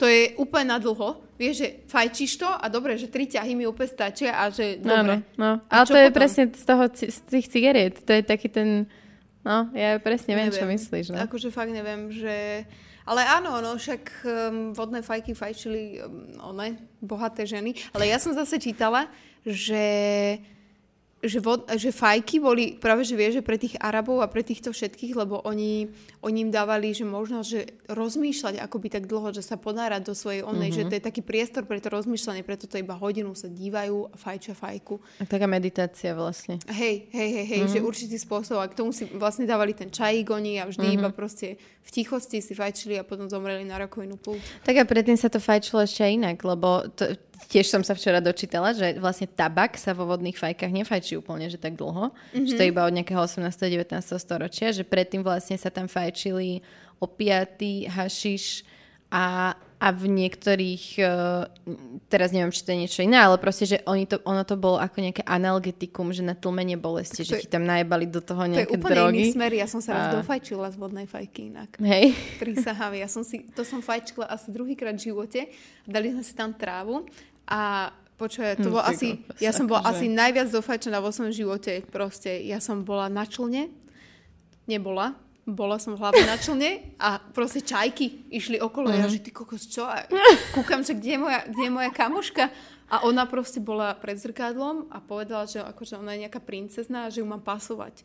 To 0.00 0.10
je 0.10 0.34
úplne 0.34 0.74
na 0.74 0.82
dlho. 0.82 1.22
Vieš, 1.38 1.54
že 1.62 1.68
fajčíš 1.86 2.42
to 2.42 2.48
a 2.48 2.66
dobre, 2.66 2.98
že 2.98 3.06
tri 3.06 3.30
ťahy 3.30 3.54
mi 3.54 3.70
úplne 3.70 3.86
stačia 3.86 4.34
a 4.34 4.50
že 4.50 4.82
dobre. 4.82 5.22
Áno, 5.22 5.38
no. 5.38 5.50
Ale 5.70 5.84
to 5.86 5.94
je 5.94 6.08
potom? 6.10 6.18
presne 6.18 6.42
z 6.50 6.64
toho, 6.66 6.82
z 6.90 7.18
tých 7.30 7.46
cigariet. 7.46 8.02
To 8.02 8.10
je 8.10 8.22
taký 8.26 8.50
ten 8.50 8.90
No, 9.42 9.68
ja 9.74 9.98
presne 9.98 10.38
viem, 10.38 10.48
neviem. 10.48 10.58
čo 10.62 10.66
myslíš. 10.70 11.06
No. 11.10 11.18
Akože 11.26 11.50
fakt 11.50 11.74
neviem, 11.74 12.10
že... 12.14 12.62
Ale 13.02 13.26
áno, 13.26 13.58
no 13.58 13.74
však 13.74 14.02
um, 14.22 14.70
vodné 14.70 15.02
fajky 15.02 15.34
fajčili 15.34 15.98
um, 15.98 16.54
one, 16.54 16.78
bohaté 17.02 17.42
ženy. 17.42 17.74
Ale 17.90 18.06
ja 18.06 18.22
som 18.22 18.30
zase 18.30 18.62
čítala, 18.62 19.10
že 19.42 19.82
že, 21.22 21.38
vod, 21.38 21.70
že 21.78 21.94
fajky 21.94 22.42
boli 22.42 22.64
práve, 22.82 23.06
že 23.06 23.14
vieš, 23.14 23.38
že 23.38 23.46
pre 23.46 23.54
tých 23.54 23.78
Arabov 23.78 24.18
a 24.18 24.26
pre 24.26 24.42
týchto 24.42 24.74
všetkých, 24.74 25.14
lebo 25.14 25.38
oni, 25.46 25.86
oni 26.22 26.46
im 26.46 26.50
dávali, 26.54 26.94
že 26.94 27.02
možno, 27.02 27.42
že 27.42 27.66
rozmýšľať 27.90 28.62
akoby 28.62 28.88
tak 28.94 29.10
dlho, 29.10 29.34
že 29.34 29.42
sa 29.42 29.58
ponárať 29.58 30.06
do 30.06 30.14
svojej 30.14 30.46
onej, 30.46 30.70
mm-hmm. 30.70 30.86
že 30.86 30.88
to 30.88 30.94
je 30.94 31.02
taký 31.02 31.22
priestor 31.26 31.66
pre 31.66 31.82
to 31.82 31.90
rozmýšľanie, 31.90 32.46
preto 32.46 32.70
to 32.70 32.78
iba 32.78 32.94
hodinu 32.94 33.34
sa 33.34 33.50
dívajú 33.50 34.06
a 34.06 34.14
fajčia 34.14 34.54
fajku. 34.54 35.02
A 35.18 35.26
taká 35.26 35.50
meditácia 35.50 36.14
vlastne. 36.14 36.62
Hej, 36.70 37.10
hej, 37.10 37.30
hej, 37.34 37.46
hej, 37.50 37.60
mm-hmm. 37.66 37.74
že 37.74 37.82
určitý 37.82 38.16
spôsob 38.22 38.62
a 38.62 38.70
k 38.70 38.78
tomu 38.78 38.94
si 38.94 39.10
vlastne 39.10 39.50
dávali 39.50 39.74
ten 39.74 39.90
čajík 39.90 40.30
oni 40.30 40.62
a 40.62 40.70
vždy 40.70 40.86
mm-hmm. 40.86 41.02
iba 41.02 41.10
proste 41.10 41.58
v 41.82 41.90
tichosti 41.90 42.38
si 42.38 42.54
fajčili 42.54 42.94
a 42.94 43.02
potom 43.02 43.26
zomreli 43.26 43.66
na 43.66 43.82
rakovinu 43.82 44.14
pult. 44.14 44.38
Tak 44.62 44.78
a 44.78 44.84
predtým 44.86 45.18
sa 45.18 45.26
to 45.26 45.42
fajčilo 45.42 45.82
ešte 45.82 46.06
inak, 46.06 46.38
lebo 46.46 46.86
to, 46.94 47.18
tiež 47.50 47.66
som 47.66 47.82
sa 47.82 47.98
včera 47.98 48.22
dočítala, 48.22 48.70
že 48.70 48.94
vlastne 49.02 49.26
tabak 49.26 49.74
sa 49.74 49.90
vo 49.96 50.06
vodných 50.06 50.38
fajkách 50.38 50.70
nefajčí 50.70 51.18
úplne, 51.18 51.50
že 51.50 51.58
tak 51.58 51.74
dlho. 51.74 52.14
Mm-hmm. 52.14 52.46
Že 52.46 52.52
to 52.54 52.62
je 52.62 52.70
iba 52.70 52.82
od 52.86 52.94
nejakého 52.94 53.18
18. 53.18 53.42
19. 53.42 53.98
storočia, 54.22 54.70
že 54.70 54.86
predtým 54.86 55.26
vlastne 55.26 55.58
sa 55.58 55.72
tam 55.72 55.90
fajčili 56.12 56.60
opiaty, 57.00 57.88
hašiš 57.88 58.68
a 59.08 59.56
a 59.82 59.90
v 59.90 60.06
niektorých, 60.14 61.02
uh, 61.02 61.42
teraz 62.06 62.30
neviem, 62.30 62.54
či 62.54 62.62
to 62.62 62.70
je 62.70 62.78
niečo 62.86 63.00
iné, 63.02 63.18
ale 63.18 63.34
proste, 63.34 63.66
že 63.66 63.82
oni 63.82 64.06
to, 64.06 64.22
ono 64.22 64.46
to 64.46 64.54
bolo 64.54 64.78
ako 64.78 65.02
nejaké 65.02 65.26
analgetikum, 65.26 66.14
že 66.14 66.22
na 66.22 66.38
tlmenie 66.38 66.78
bolesti, 66.78 67.26
že 67.26 67.42
ti 67.42 67.50
tam 67.50 67.66
najebali 67.66 68.06
do 68.06 68.22
toho 68.22 68.46
nejaké 68.46 68.78
drogy. 68.78 68.78
To 68.78 68.78
je 68.78 68.82
úplne 68.86 68.94
drogy. 68.94 69.18
iný 69.18 69.34
smer, 69.34 69.50
ja 69.58 69.66
som 69.66 69.82
sa 69.82 69.90
raz 69.90 70.06
a... 70.14 70.22
dofajčila 70.22 70.70
z 70.70 70.76
vodnej 70.78 71.10
fajky 71.10 71.50
inak. 71.50 71.82
Hej. 71.82 72.14
Prísahám, 72.38 72.94
ja 72.94 73.10
som 73.10 73.26
si, 73.26 73.42
to 73.50 73.66
som 73.66 73.82
fajčila 73.82 74.30
asi 74.30 74.54
druhýkrát 74.54 74.94
v 74.94 75.02
živote, 75.02 75.50
dali 75.82 76.14
sme 76.14 76.22
si 76.22 76.38
tam 76.38 76.54
trávu 76.54 77.02
a 77.50 77.90
počuje, 78.14 78.54
to 78.62 78.70
hm, 78.70 78.74
bolo 78.78 78.86
asi, 78.86 79.18
ja 79.42 79.50
som 79.50 79.66
bola 79.66 79.82
že... 79.90 79.98
asi 79.98 80.06
najviac 80.06 80.46
dofajčená 80.54 81.02
vo 81.02 81.10
svojom 81.10 81.34
živote, 81.34 81.82
proste, 81.90 82.30
ja 82.46 82.62
som 82.62 82.86
bola 82.86 83.10
na 83.10 83.26
člne, 83.26 83.66
nebola, 84.70 85.18
bola 85.42 85.74
som 85.82 85.98
hlavne 85.98 86.22
na 86.22 86.38
člne 86.38 86.94
a 87.02 87.18
proste 87.18 87.66
čajky 87.66 88.30
išli 88.30 88.62
okolo. 88.62 88.90
Uh-huh. 88.90 89.00
Ja, 89.02 89.06
mhm. 89.10 89.12
že 89.12 89.24
ty 89.26 89.30
kokos, 89.34 89.66
čo? 89.66 89.86
A 89.86 90.06
kúkam, 90.54 90.86
že 90.86 90.94
kde 90.94 91.18
je 91.18 91.20
moja, 91.20 91.40
kde 91.50 91.62
je 91.66 91.72
moja 91.72 91.90
kamoška? 91.90 92.44
A 92.92 93.08
ona 93.08 93.24
proste 93.24 93.56
bola 93.56 93.96
pred 93.96 94.20
zrkadlom 94.20 94.92
a 94.92 95.00
povedala, 95.00 95.48
že 95.48 95.64
akože 95.64 95.96
ona 95.96 96.12
je 96.12 96.28
nejaká 96.28 96.44
princezná 96.44 97.08
a 97.08 97.10
že 97.10 97.24
ju 97.24 97.26
mám 97.26 97.40
pasovať. 97.40 98.04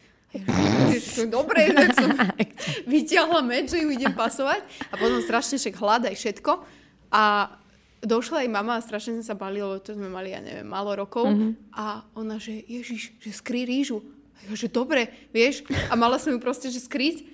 Dobre, 1.27 1.71
tak 1.75 1.91
som 1.95 2.09
vyťahla 2.91 3.43
meč, 3.43 3.75
že 3.75 3.83
ju 3.83 3.89
idem 3.91 4.15
pasovať. 4.15 4.63
A 4.91 4.93
potom 4.95 5.19
strašne 5.23 5.59
však 5.59 5.75
hľadaj 5.75 6.13
všetko. 6.15 6.51
A 7.11 7.51
došla 8.03 8.47
aj 8.47 8.49
mama 8.51 8.79
a 8.79 8.83
strašne 8.83 9.23
sa 9.23 9.35
bali, 9.35 9.63
lebo 9.63 9.79
to 9.79 9.95
sme 9.95 10.11
mali, 10.11 10.31
ja 10.35 10.43
neviem, 10.43 10.67
malo 10.67 10.95
rokov. 10.95 11.31
Mm-hmm. 11.31 11.51
A 11.75 12.07
ona, 12.15 12.39
že 12.39 12.59
Ježiš, 12.63 13.15
že 13.19 13.29
skrý 13.35 13.67
rýžu. 13.67 14.03
A 14.37 14.39
ja, 14.45 14.53
že 14.53 14.69
dobre, 14.69 15.09
vieš. 15.33 15.65
A 15.89 15.97
mala 15.97 16.21
som 16.21 16.29
ju 16.29 16.39
proste, 16.39 16.69
že 16.69 16.79
skryť. 16.79 17.25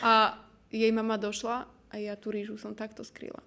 A 0.00 0.38
jej 0.70 0.88
mama 0.94 1.18
došla 1.18 1.66
a 1.90 1.94
ja 2.00 2.16
tú 2.16 2.32
rýžu 2.32 2.56
som 2.56 2.72
takto 2.72 3.04
skryla. 3.04 3.42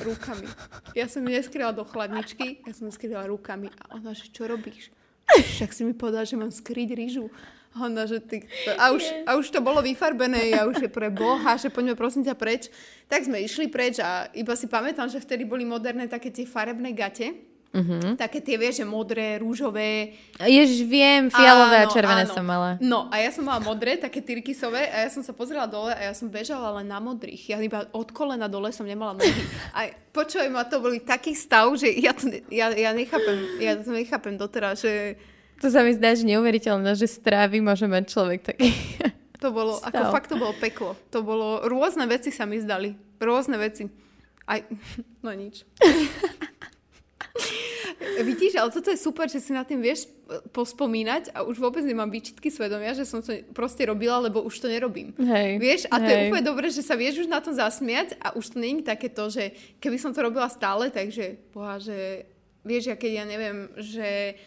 Rukami. 0.00 0.46
Ja 0.94 1.10
som 1.10 1.26
ju 1.26 1.30
neskryla 1.34 1.74
do 1.74 1.82
chladničky, 1.82 2.62
ja 2.62 2.72
som 2.72 2.86
ju 2.88 2.92
skryla 2.94 3.26
rukami. 3.26 3.68
A 3.84 3.98
ona, 3.98 4.14
že 4.14 4.30
čo 4.30 4.46
robíš? 4.46 4.88
Však 5.30 5.70
si 5.74 5.82
mi 5.82 5.94
povedal, 5.94 6.24
že 6.26 6.38
mám 6.38 6.50
skryť 6.50 6.88
rýžu. 6.94 7.28
Honda, 7.70 8.02
že 8.02 8.18
ty... 8.18 8.50
A 8.74 8.90
už, 8.90 9.02
yes. 9.02 9.22
a 9.30 9.38
už 9.38 9.46
to 9.54 9.62
bolo 9.62 9.78
vyfarbené, 9.78 10.50
ja 10.50 10.66
už 10.66 10.82
je 10.82 10.90
pre 10.90 11.06
Boha, 11.06 11.54
že 11.54 11.70
poďme 11.70 11.94
prosím 11.94 12.26
ťa 12.26 12.34
preč. 12.34 12.66
Tak 13.06 13.30
sme 13.30 13.38
išli 13.38 13.70
preč 13.70 14.02
a 14.02 14.26
iba 14.34 14.58
si 14.58 14.66
pamätám, 14.66 15.06
že 15.06 15.22
vtedy 15.22 15.46
boli 15.46 15.62
moderné 15.62 16.10
také 16.10 16.34
tie 16.34 16.42
farebné 16.42 16.90
gate. 16.90 17.30
Uh-huh. 17.70 18.18
Také 18.18 18.42
tie, 18.42 18.58
vieš, 18.58 18.82
že 18.82 18.86
modré, 18.86 19.38
rúžové. 19.38 20.18
Ježiš, 20.42 20.90
viem, 20.90 21.30
fialové 21.30 21.86
áno, 21.86 21.86
a 21.86 21.92
červené 21.94 22.24
áno. 22.26 22.34
som 22.34 22.42
mala. 22.42 22.70
No 22.82 23.06
a 23.14 23.22
ja 23.22 23.30
som 23.30 23.46
mala 23.46 23.62
modré, 23.62 23.94
také 23.94 24.18
tyrkysové 24.18 24.90
a 24.90 25.06
ja 25.06 25.08
som 25.14 25.22
sa 25.22 25.30
pozrela 25.30 25.70
dole 25.70 25.94
a 25.94 26.10
ja 26.10 26.12
som 26.14 26.26
bežala 26.26 26.82
len 26.82 26.90
na 26.90 26.98
modrých. 26.98 27.54
Ja 27.54 27.62
iba 27.62 27.86
od 27.94 28.10
kolena 28.10 28.50
dole 28.50 28.74
som 28.74 28.90
nemala 28.90 29.14
nohy. 29.14 29.42
A 29.70 29.86
počuj 30.10 30.50
ma, 30.50 30.66
to 30.66 30.82
boli 30.82 30.98
taký 30.98 31.30
stav, 31.38 31.70
že 31.78 31.94
ja, 31.94 32.10
to, 32.10 32.26
ja, 32.50 32.74
ja 32.74 32.90
nechápem, 32.90 33.38
ja 33.62 33.78
to 33.78 33.94
nechápem 33.94 34.34
doteraz, 34.34 34.82
že 34.82 35.14
to 35.60 35.68
sa 35.68 35.84
mi 35.84 35.92
zdá, 35.92 36.16
že 36.16 36.24
neuveriteľné, 36.24 36.96
že 36.96 37.04
strávy 37.04 37.60
môže 37.60 37.84
mať 37.84 38.04
človek 38.08 38.40
taký. 38.48 38.72
To 39.40 39.52
bolo, 39.52 39.80
stav. 39.80 39.92
ako 39.92 40.02
fakt 40.12 40.28
to 40.28 40.36
bolo 40.36 40.52
peklo. 40.56 40.92
To 41.12 41.24
bolo, 41.24 41.64
rôzne 41.64 42.04
veci 42.04 42.28
sa 42.28 42.44
mi 42.44 42.60
zdali. 42.60 42.92
Rôzne 43.16 43.56
veci. 43.56 43.88
Aj, 44.44 44.60
no 45.24 45.32
nič. 45.32 45.64
Vidíš, 48.30 48.56
ale 48.56 48.72
toto 48.72 48.88
je 48.88 48.98
super, 49.00 49.28
že 49.28 49.40
si 49.40 49.52
na 49.52 49.64
tým 49.64 49.80
vieš 49.80 50.08
pospomínať 50.54 51.34
a 51.34 51.42
už 51.42 51.58
vôbec 51.58 51.82
nemám 51.82 52.08
výčitky 52.08 52.48
svedomia, 52.48 52.94
že 52.94 53.08
som 53.08 53.20
to 53.20 53.42
proste 53.50 53.82
robila, 53.82 54.22
lebo 54.22 54.40
už 54.46 54.62
to 54.62 54.70
nerobím. 54.70 55.12
Hej, 55.18 55.58
vieš, 55.58 55.80
a 55.90 55.98
to 55.98 56.06
hej. 56.06 56.12
je 56.14 56.24
úplne 56.30 56.44
dobré, 56.46 56.66
že 56.70 56.86
sa 56.86 56.94
vieš 56.94 57.26
už 57.26 57.28
na 57.28 57.42
tom 57.42 57.52
zasmiať 57.52 58.14
a 58.22 58.32
už 58.38 58.54
to 58.54 58.56
není 58.62 58.80
také 58.80 59.10
to, 59.10 59.26
že 59.28 59.52
keby 59.82 59.98
som 59.98 60.14
to 60.14 60.22
robila 60.22 60.46
stále, 60.46 60.88
takže 60.88 61.40
boha, 61.50 61.82
že 61.82 62.28
vieš, 62.62 62.94
ja 62.94 62.96
keď 62.96 63.10
ja 63.10 63.24
neviem, 63.26 63.58
že 63.76 64.38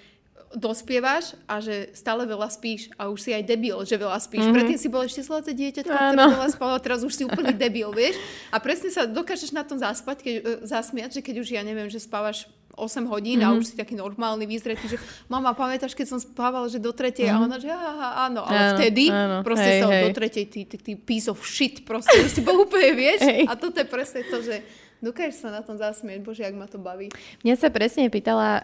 dospievaš 0.53 1.33
a 1.49 1.57
že 1.57 1.89
stále 1.97 2.29
veľa 2.29 2.45
spíš 2.45 2.93
a 2.93 3.09
už 3.09 3.19
si 3.25 3.31
aj 3.33 3.41
debil, 3.41 3.81
že 3.81 3.97
veľa 3.97 4.21
spíš. 4.21 4.45
Mm-hmm. 4.45 4.55
Predtým 4.55 4.79
si 4.79 4.87
bol 4.89 5.01
ešte 5.01 5.25
zlaté 5.25 5.51
dieťa, 5.57 5.81
ktoré 5.81 6.13
veľa 6.13 6.49
spalo, 6.53 6.77
teraz 6.77 7.01
už 7.01 7.13
si 7.13 7.25
úplný 7.25 7.57
debil, 7.57 7.89
vieš? 7.89 8.21
A 8.53 8.61
presne 8.61 8.93
sa 8.93 9.09
dokážeš 9.09 9.49
na 9.49 9.65
tom 9.65 9.81
zaspať, 9.81 10.17
keď, 10.21 10.35
uh, 10.37 10.45
zasmiať, 10.61 11.19
že 11.19 11.21
keď 11.25 11.35
už, 11.41 11.47
ja 11.57 11.65
neviem, 11.65 11.89
že 11.89 11.97
spávaš 11.97 12.45
8 12.73 13.05
hodín 13.05 13.39
mm-hmm. 13.39 13.49
a 13.49 13.53
mhm. 13.53 13.59
už 13.61 13.65
si 13.69 13.75
taký 13.77 13.93
normálny, 13.93 14.49
vyzretý, 14.49 14.85
že 14.89 14.97
mama, 15.29 15.53
pamätáš, 15.53 15.93
keď 15.93 16.17
som 16.17 16.19
spával, 16.19 16.65
že 16.69 16.81
do 16.81 16.89
tretej 16.89 17.29
mm-hmm. 17.29 17.37
a 17.37 17.41
mhm. 17.41 17.47
ona, 17.49 17.57
že 17.61 17.69
aha, 17.69 18.09
áno, 18.29 18.41
ale 18.45 18.57
áno, 18.57 18.77
vtedy 18.77 19.05
áno, 19.13 19.37
proste 19.45 19.69
hej, 19.69 19.81
sa 19.81 19.87
hej. 19.89 20.03
do 20.03 20.09
tretej, 20.13 20.45
ty, 20.49 20.59
ty, 20.65 20.77
ty 20.81 20.91
piece 20.97 21.29
of 21.29 21.39
shit, 21.45 21.85
proste 21.85 22.13
už 22.17 22.31
si 22.33 22.41
bol 22.41 22.65
úplne, 22.65 22.91
vieš? 22.97 23.21
Hej. 23.25 23.45
A 23.45 23.53
toto 23.53 23.77
je 23.77 23.87
presne 23.87 24.25
to, 24.25 24.41
že 24.41 24.65
Dokážeš 25.03 25.43
sa 25.43 25.51
na 25.51 25.59
tom 25.59 25.75
zasmieť, 25.75 26.23
bože, 26.23 26.47
ak 26.47 26.55
ma 26.55 26.63
to 26.63 26.79
baví. 26.79 27.11
Mňa 27.43 27.59
sa 27.59 27.67
presne 27.67 28.07
pýtala 28.07 28.63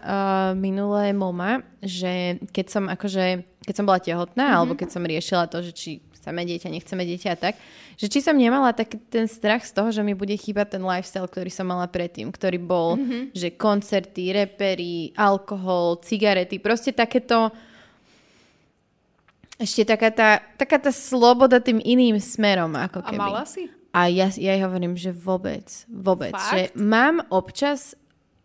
minulé 0.56 1.12
mama, 1.12 1.60
že 1.84 2.40
keď 2.56 2.66
som 2.72 2.84
akože, 2.88 3.44
keď 3.60 3.74
som 3.76 3.84
bola 3.84 4.00
tehotná, 4.00 4.48
mm-hmm. 4.48 4.56
alebo 4.56 4.72
keď 4.72 4.88
som 4.88 5.04
riešila 5.04 5.52
to, 5.52 5.60
že 5.60 5.72
či 5.76 5.90
chceme 6.20 6.44
dieťa, 6.44 6.68
nechceme 6.68 7.02
dieťa 7.08 7.28
a 7.32 7.38
tak, 7.40 7.54
že 7.96 8.12
či 8.12 8.20
som 8.20 8.36
nemala 8.36 8.76
tak 8.76 9.00
ten 9.08 9.24
strach 9.24 9.64
z 9.64 9.72
toho, 9.72 9.88
že 9.88 10.04
mi 10.04 10.12
bude 10.12 10.36
chýbať 10.36 10.76
ten 10.76 10.84
lifestyle, 10.84 11.24
ktorý 11.24 11.48
som 11.48 11.66
mala 11.66 11.88
predtým, 11.88 12.28
ktorý 12.28 12.60
bol, 12.60 13.00
mm-hmm. 13.00 13.22
že 13.32 13.56
koncerty, 13.56 14.36
repery, 14.36 15.16
alkohol, 15.16 15.98
cigarety, 16.04 16.60
proste 16.60 16.92
takéto 16.92 17.48
ešte 19.60 19.84
taká 19.84 20.08
tá, 20.08 20.30
taká 20.56 20.80
tá 20.80 20.88
sloboda 20.88 21.60
tým 21.60 21.84
iným 21.84 22.16
smerom, 22.16 22.72
ako 22.80 23.04
keby. 23.04 23.20
A 23.20 23.28
mala 23.28 23.44
si? 23.44 23.68
A 23.92 24.08
ja, 24.08 24.32
ja 24.32 24.56
jej 24.56 24.62
hovorím, 24.64 24.96
že 24.96 25.12
vôbec, 25.12 25.66
vôbec. 25.90 26.32
Fakt? 26.32 26.48
Že 26.48 26.60
mám 26.80 27.20
občas, 27.28 27.98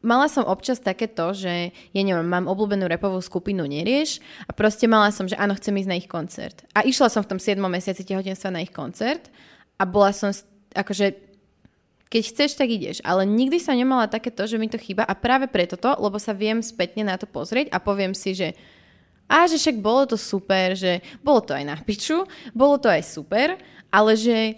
mala 0.05 0.29
som 0.29 0.45
občas 0.45 0.77
také 0.77 1.09
to, 1.09 1.33
že 1.33 1.73
ja 1.73 2.01
neviem, 2.05 2.23
mám 2.23 2.45
obľúbenú 2.45 2.85
repovú 2.85 3.17
skupinu 3.19 3.65
Nerieš 3.65 4.21
a 4.45 4.53
proste 4.53 4.85
mala 4.85 5.09
som, 5.09 5.25
že 5.25 5.33
áno, 5.35 5.57
chcem 5.57 5.73
ísť 5.73 5.89
na 5.89 5.97
ich 5.97 6.05
koncert. 6.05 6.61
A 6.77 6.85
išla 6.85 7.09
som 7.09 7.25
v 7.25 7.35
tom 7.35 7.39
7. 7.41 7.57
mesiaci 7.57 8.05
tehotenstva 8.05 8.53
na 8.53 8.61
ich 8.61 8.69
koncert 8.69 9.33
a 9.81 9.83
bola 9.83 10.13
som, 10.13 10.29
akože 10.77 11.25
keď 12.05 12.21
chceš, 12.31 12.55
tak 12.55 12.69
ideš. 12.69 13.01
Ale 13.01 13.25
nikdy 13.25 13.57
sa 13.57 13.73
nemala 13.73 14.05
také 14.05 14.29
to, 14.29 14.45
že 14.45 14.61
mi 14.61 14.69
to 14.69 14.77
chýba 14.77 15.03
a 15.03 15.17
práve 15.17 15.49
preto 15.49 15.75
to, 15.75 15.89
lebo 15.97 16.21
sa 16.21 16.31
viem 16.31 16.61
spätne 16.61 17.03
na 17.03 17.17
to 17.17 17.25
pozrieť 17.25 17.73
a 17.73 17.81
poviem 17.81 18.13
si, 18.13 18.37
že 18.37 18.53
a 19.25 19.49
že 19.49 19.57
však 19.57 19.81
bolo 19.81 20.05
to 20.05 20.17
super, 20.21 20.77
že 20.77 21.01
bolo 21.25 21.41
to 21.41 21.57
aj 21.57 21.65
na 21.65 21.75
piču, 21.81 22.29
bolo 22.53 22.77
to 22.77 22.93
aj 22.93 23.01
super, 23.01 23.57
ale 23.89 24.13
že 24.13 24.53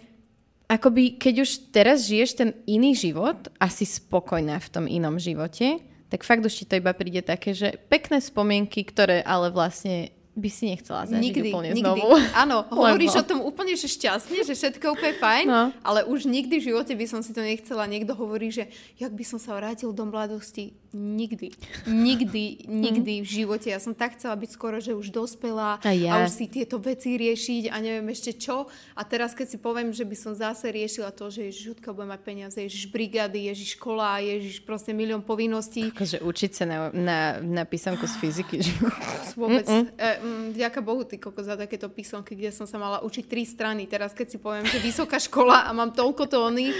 akoby 0.67 1.15
keď 1.15 1.47
už 1.47 1.71
teraz 1.71 2.05
žiješ 2.05 2.31
ten 2.35 2.49
iný 2.67 2.93
život 2.93 3.47
a 3.57 3.71
si 3.71 3.87
spokojná 3.87 4.59
v 4.59 4.71
tom 4.71 4.85
inom 4.85 5.15
živote, 5.15 5.79
tak 6.07 6.23
fakt 6.23 6.43
už 6.43 6.63
ti 6.63 6.65
to 6.67 6.79
iba 6.79 6.91
príde 6.95 7.19
také, 7.23 7.51
že 7.51 7.75
pekné 7.91 8.23
spomienky, 8.23 8.83
ktoré 8.83 9.23
ale 9.23 9.51
vlastne 9.51 10.15
by 10.37 10.49
si 10.53 10.69
nechcela 10.69 11.09
zažiť 11.09 11.33
nikdy, 11.33 11.49
úplne 11.49 11.69
nikdy. 11.73 11.81
znovu. 11.81 12.07
Áno, 12.37 12.57
hovoríš 12.77 13.17
Lebo. 13.17 13.21
o 13.25 13.25
tom 13.25 13.39
úplne, 13.41 13.73
že 13.73 13.89
šťastne, 13.89 14.45
že 14.45 14.53
všetko 14.53 14.93
úplne 14.93 15.17
fajn, 15.17 15.45
no. 15.49 15.63
ale 15.81 16.05
už 16.05 16.29
nikdy 16.29 16.61
v 16.61 16.67
živote 16.71 16.93
by 16.93 17.05
som 17.09 17.25
si 17.25 17.33
to 17.33 17.41
nechcela. 17.41 17.89
Niekto 17.89 18.13
hovorí, 18.13 18.53
že 18.53 18.69
jak 19.01 19.09
by 19.09 19.25
som 19.25 19.41
sa 19.41 19.57
vrátil 19.57 19.89
do 19.89 20.05
mladosti. 20.05 20.77
Nikdy. 20.95 21.51
Nikdy, 22.07 22.67
nikdy 22.67 23.13
v 23.23 23.27
živote. 23.27 23.67
Ja 23.67 23.79
som 23.83 23.91
tak 23.91 24.15
chcela 24.15 24.39
byť 24.39 24.49
skoro, 24.55 24.79
že 24.79 24.95
už 24.95 25.11
dospelá 25.11 25.83
a, 25.83 25.91
ja. 25.91 26.15
a 26.15 26.15
už 26.23 26.31
si 26.31 26.45
tieto 26.47 26.79
veci 26.79 27.19
riešiť 27.19 27.67
a 27.71 27.75
neviem 27.83 28.07
ešte 28.11 28.31
čo. 28.35 28.71
A 28.95 29.01
teraz 29.03 29.35
keď 29.35 29.47
si 29.51 29.57
poviem, 29.59 29.91
že 29.91 30.07
by 30.07 30.15
som 30.15 30.31
zase 30.31 30.71
riešila 30.71 31.11
to, 31.11 31.27
že 31.27 31.51
ježiš, 31.51 31.63
Žutka 31.75 31.91
bude 31.91 32.07
mať 32.07 32.21
peniaze, 32.23 32.55
ježiš 32.55 32.87
brigády, 32.87 33.51
ježiš 33.51 33.75
škola, 33.75 34.23
ježiš 34.23 34.63
proste 34.63 34.95
milión 34.95 35.19
povinností. 35.19 35.91
Akože 35.91 36.23
učiť 36.23 36.51
sa 36.55 36.63
na, 36.63 36.77
na, 36.95 37.19
na 37.43 37.63
písomku 37.67 38.07
z 38.07 38.15
fyziky. 38.23 38.63
Že... 38.63 38.71
Vôbec. 39.41 39.67
E, 39.67 40.09
ďaká 40.55 40.79
Bohu, 40.79 41.03
ty 41.03 41.19
koko, 41.19 41.43
za 41.43 41.59
takéto 41.59 41.91
písomky, 41.91 42.39
kde 42.39 42.55
som 42.55 42.63
sa 42.63 42.79
mala 42.79 43.03
učiť 43.03 43.25
tri 43.27 43.43
strany. 43.43 43.83
Teraz 43.91 44.15
keď 44.15 44.27
si 44.31 44.37
poviem, 44.39 44.63
že 44.63 44.79
vysoká 44.79 45.19
škola 45.19 45.67
a 45.67 45.71
mám 45.75 45.91
toľko 45.91 46.31
tóny, 46.31 46.71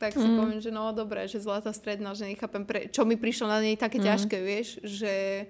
tak 0.00 0.16
si 0.16 0.24
mm. 0.24 0.36
poviem, 0.40 0.60
že 0.64 0.72
no 0.72 0.96
dobré, 0.96 1.28
že 1.28 1.44
zlatá 1.44 1.76
stredná, 1.76 2.16
že 2.16 2.24
nechápem, 2.24 2.64
pre, 2.64 2.88
čo 2.88 3.04
mi 3.04 3.20
prišlo 3.20 3.52
na 3.52 3.60
nej 3.60 3.76
také 3.76 4.00
mm. 4.00 4.04
ťažké, 4.08 4.36
vieš, 4.40 4.80
že... 4.80 5.44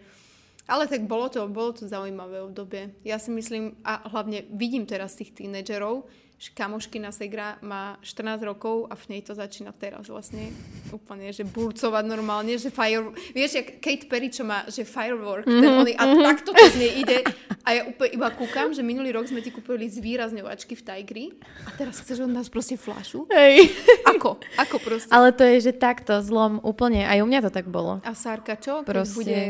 Ale 0.66 0.90
tak 0.90 1.06
bolo 1.06 1.30
to, 1.30 1.46
bolo 1.50 1.74
to 1.74 1.86
zaujímavé 1.86 2.42
obdobie. 2.46 2.94
Ja 3.02 3.18
si 3.18 3.30
myslím, 3.34 3.78
a 3.86 4.06
hlavne 4.10 4.46
vidím 4.54 4.86
teraz 4.86 5.18
tých 5.18 5.34
tínedžerov, 5.34 6.06
že 6.06 6.29
kamoškina 6.56 7.12
Segra 7.12 7.60
má 7.60 8.00
14 8.00 8.40
rokov 8.48 8.88
a 8.88 8.96
v 8.96 9.04
nej 9.12 9.20
to 9.20 9.36
začína 9.36 9.76
teraz 9.76 10.08
vlastne 10.08 10.48
úplne, 10.88 11.28
že 11.36 11.44
burcovať 11.44 12.04
normálne, 12.08 12.56
že 12.56 12.72
fire... 12.72 13.12
Vieš, 13.36 13.60
jak 13.60 13.68
Kate 13.84 14.08
Perry, 14.08 14.32
čo 14.32 14.48
má, 14.48 14.64
že 14.64 14.88
firework, 14.88 15.44
mm-hmm. 15.44 15.60
ten 15.60 15.72
oný, 15.76 15.92
a 16.00 16.02
mm-hmm. 16.08 16.24
takto 16.24 16.56
to 16.56 16.64
z 16.72 16.76
nej 16.80 16.92
ide. 17.04 17.20
A 17.68 17.68
ja 17.76 17.82
úplne 17.84 18.16
iba 18.16 18.32
kúkam, 18.32 18.72
že 18.72 18.80
minulý 18.80 19.12
rok 19.12 19.28
sme 19.28 19.44
ti 19.44 19.52
kúpili 19.52 19.84
zvýrazňovačky 19.92 20.72
v 20.80 20.82
Tigri 20.82 21.24
a 21.68 21.76
teraz 21.76 22.00
chceš 22.00 22.24
od 22.24 22.32
nás 22.32 22.48
proste 22.48 22.80
flašu? 22.80 23.28
Hej. 23.28 23.68
Ako? 24.08 24.40
Ako 24.56 24.80
proste? 24.80 25.12
Ale 25.12 25.36
to 25.36 25.44
je, 25.44 25.68
že 25.68 25.72
takto 25.76 26.24
zlom 26.24 26.56
úplne, 26.64 27.04
aj 27.04 27.20
u 27.20 27.26
mňa 27.28 27.40
to 27.44 27.50
tak 27.52 27.68
bolo. 27.68 28.00
A 28.00 28.16
Sárka 28.16 28.56
čo? 28.56 28.80
Proste... 28.80 29.12
bude 29.12 29.40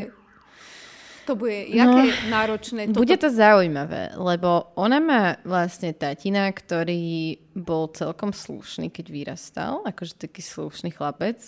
to 1.26 1.36
bude 1.36 1.68
jaké 1.68 2.10
no, 2.10 2.30
náročné? 2.30 2.86
Toto... 2.90 3.00
Bude 3.00 3.16
to 3.16 3.30
zaujímavé, 3.30 4.10
lebo 4.16 4.66
ona 4.74 5.00
má 5.00 5.36
vlastne 5.44 5.92
tatina, 5.92 6.50
ktorý 6.50 7.36
bol 7.52 7.88
celkom 7.92 8.32
slušný, 8.32 8.90
keď 8.92 9.10
vyrastal, 9.10 9.82
akože 9.84 10.14
taký 10.16 10.42
slušný 10.42 10.90
chlapec, 10.94 11.38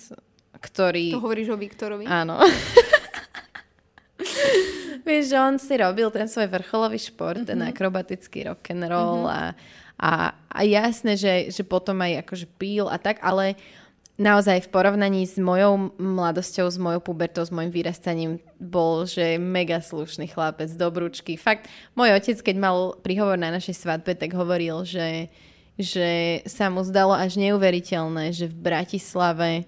ktorý... 0.63 1.13
To 1.17 1.25
hovoríš 1.25 1.49
o 1.53 1.59
Viktorovi? 1.59 2.07
Áno. 2.07 2.39
Vieš, 5.07 5.35
že 5.35 5.39
on 5.39 5.59
si 5.59 5.75
robil 5.75 6.07
ten 6.15 6.31
svoj 6.31 6.47
vrcholový 6.47 6.99
šport, 7.03 7.43
mm-hmm. 7.43 7.51
ten 7.51 7.59
mhm. 7.59 7.69
akrobatický 7.75 8.47
rock 8.47 8.71
and 8.71 8.87
roll 8.87 9.27
mm-hmm. 9.27 9.35
a, 9.35 9.43
a, 9.99 10.11
a 10.47 10.61
jasné, 10.63 11.19
že, 11.19 11.51
že 11.51 11.67
potom 11.67 11.99
aj 11.99 12.23
akože 12.23 12.47
píl 12.59 12.87
a 12.87 12.99
tak, 13.03 13.19
ale 13.23 13.59
naozaj 14.23 14.65
v 14.65 14.73
porovnaní 14.73 15.27
s 15.27 15.35
mojou 15.35 15.91
mladosťou, 15.99 16.71
s 16.71 16.79
mojou 16.79 17.03
pubertou, 17.03 17.43
s 17.43 17.51
mojim 17.51 17.75
vyrastaním 17.75 18.39
bol, 18.63 19.03
že 19.03 19.37
mega 19.43 19.83
slušný 19.83 20.31
chlapec, 20.31 20.71
dobrúčky. 20.79 21.35
Fakt, 21.35 21.67
môj 21.99 22.15
otec, 22.15 22.39
keď 22.39 22.57
mal 22.57 22.95
príhovor 23.03 23.35
na 23.35 23.51
našej 23.51 23.75
svadbe, 23.75 24.15
tak 24.15 24.31
hovoril, 24.39 24.87
že, 24.87 25.27
že 25.75 26.41
sa 26.47 26.71
mu 26.71 26.87
zdalo 26.87 27.13
až 27.19 27.35
neuveriteľné, 27.43 28.31
že 28.31 28.47
v 28.47 28.57
Bratislave 28.57 29.67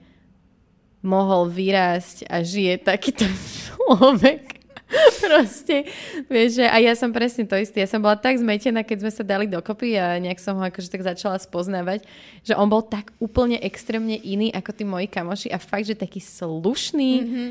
mohol 1.05 1.51
vyrásť 1.51 2.31
a 2.31 2.41
žije 2.41 2.81
takýto 2.81 3.27
človek. 3.69 4.64
Proste, 5.25 5.89
vieš, 6.29 6.61
že 6.61 6.65
a 6.69 6.77
ja 6.79 6.93
som 6.95 7.11
presne 7.11 7.49
to 7.49 7.57
isté. 7.57 7.83
Ja 7.83 7.89
som 7.89 8.05
bola 8.05 8.15
tak 8.21 8.37
zmetená, 8.37 8.85
keď 8.85 9.07
sme 9.07 9.13
sa 9.13 9.25
dali 9.25 9.49
dokopy 9.49 9.97
a 9.97 10.21
nejak 10.21 10.39
som 10.39 10.61
ho 10.61 10.65
akože 10.65 10.93
tak 10.93 11.03
začala 11.03 11.41
spoznávať, 11.41 12.05
že 12.45 12.53
on 12.55 12.69
bol 12.69 12.85
tak 12.85 13.11
úplne 13.19 13.59
extrémne 13.65 14.15
iný 14.21 14.53
ako 14.53 14.71
tí 14.77 14.85
moji 14.85 15.09
kamoši 15.09 15.49
a 15.51 15.59
fakt, 15.59 15.89
že 15.89 15.97
taký 15.97 16.21
slušný. 16.21 17.13
Mm-hmm. 17.21 17.49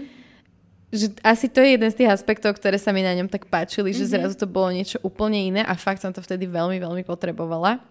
Že 0.93 1.05
asi 1.25 1.49
to 1.49 1.57
je 1.65 1.73
jeden 1.73 1.89
z 1.89 1.97
tých 2.05 2.13
aspektov, 2.13 2.53
ktoré 2.53 2.77
sa 2.77 2.93
mi 2.93 3.01
na 3.01 3.17
ňom 3.17 3.25
tak 3.25 3.49
páčili, 3.49 3.89
mm-hmm. 3.89 3.97
že 3.97 4.05
mhm. 4.05 4.11
zrazu 4.13 4.35
to 4.37 4.47
bolo 4.47 4.69
niečo 4.69 5.01
úplne 5.01 5.41
iné 5.41 5.61
a 5.65 5.73
fakt 5.73 6.05
som 6.05 6.13
to 6.13 6.21
vtedy 6.21 6.45
veľmi, 6.45 6.77
veľmi 6.77 7.01
potrebovala. 7.01 7.81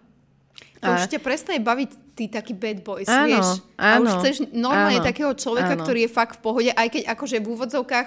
To 0.82 0.90
a... 0.90 0.98
už 0.98 1.10
ťa 1.10 1.20
prestane 1.22 1.62
baviť 1.62 1.90
tí 2.18 2.26
takí 2.26 2.52
bad 2.54 2.82
boys, 2.82 3.06
áno, 3.06 3.26
vieš. 3.26 3.48
Áno, 3.78 4.06
a 4.06 4.06
už 4.06 4.10
chceš 4.18 4.36
normálne 4.50 4.98
áno, 4.98 5.06
takého 5.06 5.32
človeka, 5.34 5.78
áno. 5.78 5.82
ktorý 5.86 6.06
je 6.06 6.10
fakt 6.10 6.38
v 6.38 6.40
pohode, 6.42 6.70
aj 6.74 6.88
keď 6.90 7.02
akože 7.14 7.36
v 7.38 7.46
úvodzovkách 7.54 8.06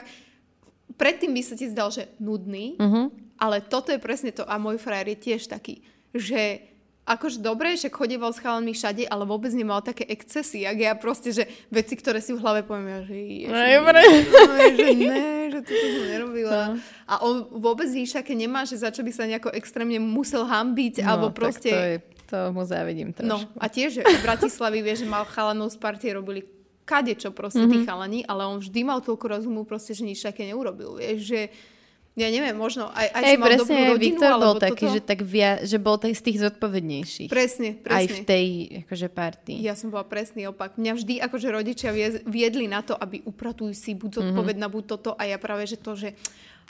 predtým 0.94 1.34
by 1.34 1.42
sa 1.42 1.56
ti 1.58 1.66
zdal, 1.68 1.90
že 1.90 2.14
nudný, 2.22 2.78
uh-huh. 2.78 3.10
ale 3.42 3.66
toto 3.66 3.90
je 3.90 3.98
presne 3.98 4.30
to 4.30 4.46
a 4.46 4.62
môj 4.62 4.78
frajer 4.78 5.16
je 5.16 5.18
tiež 5.32 5.50
taký, 5.50 5.82
že 6.14 6.62
akože 7.06 7.38
dobre, 7.38 7.78
že 7.78 7.94
chodieval 7.94 8.34
s 8.34 8.42
chalami 8.42 8.74
všade, 8.74 9.06
ale 9.06 9.30
vôbec 9.30 9.54
nemal 9.54 9.86
také 9.86 10.10
excesy, 10.10 10.66
ak 10.66 10.78
ja 10.82 10.94
proste, 10.98 11.30
že 11.30 11.46
veci, 11.70 11.94
ktoré 11.94 12.18
si 12.18 12.34
v 12.34 12.42
hlave 12.42 12.66
poviem, 12.66 12.90
ja, 12.90 13.00
že 13.06 13.14
ježi, 13.14 13.46
no, 13.46 13.62
že 14.74 14.90
ne, 14.98 15.30
že 15.54 15.60
to 15.62 15.72
som 15.72 15.92
nerobila. 16.10 16.50
No. 16.50 16.74
A 17.06 17.14
on 17.22 17.46
vôbec 17.62 17.86
nič 17.94 18.10
také 18.10 18.34
nemá, 18.34 18.66
že 18.66 18.82
za 18.82 18.90
čo 18.90 19.06
by 19.06 19.12
sa 19.14 19.30
nejako 19.30 19.54
extrémne 19.54 20.02
musel 20.02 20.50
hambiť, 20.50 21.06
no, 21.06 21.06
alebo 21.06 21.28
proste... 21.30 21.70
to 21.70 21.78
je 21.78 21.98
to 22.26 22.50
mu 22.50 22.66
závidím 22.66 23.14
trošku. 23.14 23.30
No 23.30 23.62
a 23.62 23.70
tiež 23.70 24.02
v 24.02 24.22
Bratislavi 24.26 24.82
vie, 24.82 24.98
že 24.98 25.06
mal 25.06 25.30
chalanov 25.30 25.70
z 25.70 25.78
partie, 25.78 26.10
robili 26.10 26.42
čo 27.18 27.34
proste 27.34 27.66
mm-hmm. 27.66 27.74
tí 27.74 27.88
chalani, 27.90 28.20
ale 28.30 28.46
on 28.46 28.62
vždy 28.62 28.82
mal 28.86 29.02
toľko 29.02 29.26
rozumu 29.26 29.62
proste, 29.66 29.98
že 29.98 30.06
nič 30.06 30.22
také 30.22 30.46
neurobil. 30.46 31.02
Vieš, 31.02 31.20
že 31.26 31.42
ja 32.16 32.32
neviem, 32.32 32.56
možno 32.56 32.88
aj, 32.96 33.12
aj 33.12 33.24
Ej, 33.28 33.36
že 33.36 33.36
mal 33.36 33.48
presne, 33.52 33.60
dobrú 33.60 33.84
rodinu, 33.92 34.04
Viktor 34.08 34.32
bol 34.40 34.56
taký, 34.56 34.86
toto. 34.88 34.94
že, 34.96 35.00
tak 35.04 35.20
via, 35.28 35.52
že 35.68 35.78
bol 35.84 35.96
tak 36.00 36.16
z 36.16 36.22
tých 36.24 36.38
zodpovednejších. 36.48 37.28
Presne, 37.28 37.70
presne. 37.76 38.00
Aj 38.00 38.06
v 38.08 38.18
tej 38.24 38.46
akože 38.88 39.08
partii. 39.12 39.60
Ja 39.60 39.76
som 39.76 39.92
bola 39.92 40.08
presný 40.08 40.48
opak. 40.48 40.80
Mňa 40.80 40.94
vždy 40.96 41.14
akože 41.28 41.48
rodičia 41.52 41.92
viedli 42.24 42.72
na 42.72 42.80
to, 42.88 42.96
aby 42.96 43.20
upratujú 43.28 43.76
si 43.76 43.92
buď 44.00 44.10
mhm. 44.10 44.18
zodpovedná, 44.22 44.66
mm-hmm. 44.72 44.80
buď 44.80 44.84
toto 44.88 45.12
a 45.20 45.28
ja 45.28 45.36
práve, 45.36 45.68
že 45.68 45.76
to, 45.76 46.00
že 46.00 46.16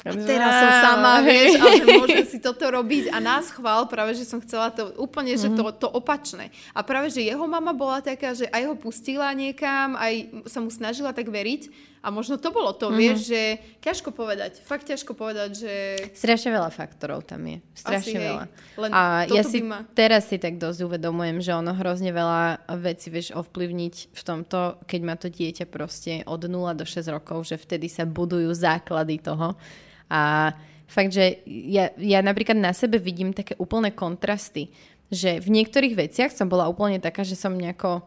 a 0.04 0.12
teraz 0.12 0.54
som 0.60 0.72
sama, 0.92 1.24
vieš, 1.24 1.58
a 1.58 1.66
že 1.72 1.86
môžem 2.04 2.26
si 2.28 2.38
toto 2.38 2.68
robiť 2.68 3.10
a 3.10 3.18
nás 3.24 3.50
chvál, 3.50 3.88
práve, 3.88 4.14
že 4.14 4.28
som 4.28 4.44
chcela 4.44 4.70
to 4.70 4.94
úplne, 5.00 5.34
že 5.34 5.50
to, 5.54 5.64
mhm. 5.66 5.76
to 5.80 5.88
opačné. 5.90 6.52
A 6.76 6.84
práve, 6.84 7.10
že 7.10 7.24
jeho 7.24 7.46
mama 7.48 7.72
bola 7.72 8.04
taká, 8.04 8.36
že 8.36 8.46
aj 8.52 8.70
ho 8.70 8.76
pustila 8.76 9.32
niekam, 9.32 9.96
aj 9.96 10.46
sa 10.46 10.60
mu 10.62 10.70
snažila 10.70 11.16
tak 11.16 11.32
veriť 11.32 11.95
a 12.06 12.14
možno 12.14 12.38
to 12.38 12.54
bolo 12.54 12.70
to, 12.78 12.94
mm-hmm. 12.94 13.02
vieš, 13.02 13.34
že 13.34 13.42
ťažko 13.82 14.14
povedať, 14.14 14.62
fakt 14.62 14.86
ťažko 14.86 15.18
povedať, 15.18 15.50
že... 15.58 15.74
Strašne 16.14 16.54
veľa 16.54 16.70
faktorov 16.70 17.26
tam 17.26 17.42
je, 17.50 17.58
strašne 17.74 18.14
Asi, 18.14 18.26
veľa. 18.30 18.44
Len 18.78 18.90
a 18.94 19.02
ja 19.26 19.42
si 19.42 19.66
ma... 19.66 19.82
teraz 19.98 20.30
si 20.30 20.38
tak 20.38 20.62
dosť 20.62 20.86
uvedomujem, 20.86 21.42
že 21.42 21.58
ono 21.58 21.74
hrozne 21.74 22.14
veľa 22.14 22.70
vecí 22.78 23.10
vieš 23.10 23.34
ovplyvniť 23.34 23.96
v 24.14 24.22
tomto, 24.22 24.78
keď 24.86 25.00
má 25.02 25.18
to 25.18 25.34
dieťa 25.34 25.66
proste 25.66 26.22
od 26.30 26.46
0 26.46 26.78
do 26.78 26.86
6 26.86 27.10
rokov, 27.10 27.50
že 27.50 27.58
vtedy 27.58 27.90
sa 27.90 28.06
budujú 28.06 28.54
základy 28.54 29.18
toho 29.18 29.58
a 30.06 30.54
fakt, 30.86 31.10
že 31.10 31.42
ja, 31.50 31.90
ja 31.98 32.22
napríklad 32.22 32.62
na 32.62 32.70
sebe 32.78 33.02
vidím 33.02 33.34
také 33.34 33.58
úplné 33.58 33.90
kontrasty, 33.90 34.70
že 35.10 35.42
v 35.42 35.50
niektorých 35.50 35.98
veciach 35.98 36.32
som 36.34 36.46
bola 36.46 36.70
úplne 36.70 37.02
taká, 37.02 37.26
že 37.26 37.34
som 37.34 37.58
nejako 37.58 38.06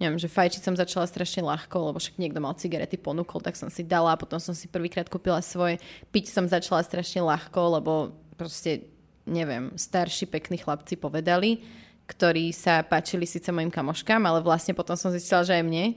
neviem, 0.00 0.16
že 0.16 0.32
fajčiť 0.32 0.64
som 0.64 0.74
začala 0.74 1.04
strašne 1.04 1.44
ľahko, 1.44 1.92
lebo 1.92 2.00
však 2.00 2.16
niekto 2.16 2.40
mal 2.40 2.56
cigarety, 2.56 2.96
ponúkol, 2.96 3.44
tak 3.44 3.54
som 3.54 3.68
si 3.68 3.84
dala, 3.84 4.16
potom 4.16 4.40
som 4.40 4.56
si 4.56 4.64
prvýkrát 4.64 5.06
kúpila 5.06 5.44
svoje, 5.44 5.76
piť 6.08 6.32
som 6.32 6.48
začala 6.48 6.80
strašne 6.80 7.20
ľahko, 7.20 7.60
lebo 7.76 7.92
proste, 8.40 8.88
neviem, 9.28 9.76
starší 9.76 10.24
pekní 10.24 10.56
chlapci 10.56 10.96
povedali, 10.96 11.60
ktorí 12.08 12.50
sa 12.50 12.80
páčili 12.80 13.28
síce 13.28 13.52
mojim 13.52 13.68
kamoškám, 13.68 14.24
ale 14.24 14.40
vlastne 14.40 14.72
potom 14.72 14.96
som 14.96 15.12
zistila, 15.12 15.44
že 15.44 15.60
aj 15.60 15.62
mne. 15.62 15.94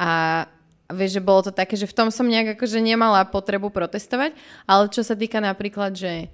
A 0.00 0.42
vieš, 0.90 1.20
že 1.20 1.22
bolo 1.22 1.46
to 1.46 1.52
také, 1.52 1.76
že 1.76 1.86
v 1.86 1.94
tom 1.94 2.08
som 2.08 2.26
nejak 2.26 2.56
akože 2.58 2.80
nemala 2.80 3.22
potrebu 3.28 3.68
protestovať, 3.68 4.32
ale 4.64 4.90
čo 4.90 5.04
sa 5.04 5.12
týka 5.14 5.38
napríklad, 5.38 5.94
že 5.94 6.32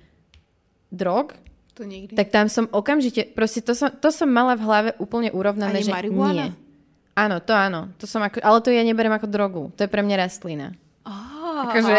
drog, 0.89 1.37
to 1.77 1.83
nikdy. 1.85 2.15
tak 2.17 2.31
tam 2.33 2.47
som 2.49 2.71
okamžite, 2.73 3.35
proste 3.37 3.61
to 3.61 3.77
som, 3.77 3.93
to 3.93 4.09
som 4.09 4.31
mala 4.31 4.57
v 4.57 4.63
hlave 4.65 4.91
úplne 5.03 5.29
urovnané, 5.35 5.83
Ani 5.83 5.87
že 5.87 5.93
marihuana? 5.93 6.47
nie. 6.55 6.68
Áno, 7.19 7.43
to 7.43 7.51
áno. 7.51 7.91
To 7.99 8.07
som 8.07 8.23
ako, 8.23 8.39
ale 8.39 8.59
to 8.63 8.71
ja 8.71 8.87
neberiem 8.87 9.11
ako 9.11 9.27
drogu. 9.27 9.63
To 9.75 9.83
je 9.83 9.91
pre 9.91 10.07
mňa 10.07 10.23
rastlina. 10.23 10.71
Akože... 11.59 11.91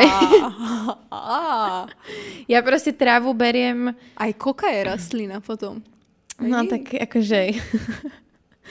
ja 2.53 2.59
proste 2.63 2.95
trávu 2.95 3.35
beriem... 3.35 3.91
Aj 4.15 4.31
koka 4.31 4.71
je 4.71 4.87
rastlina 4.87 5.43
potom. 5.43 5.83
No 6.39 6.63
tak 6.63 6.95
akože... 6.95 7.59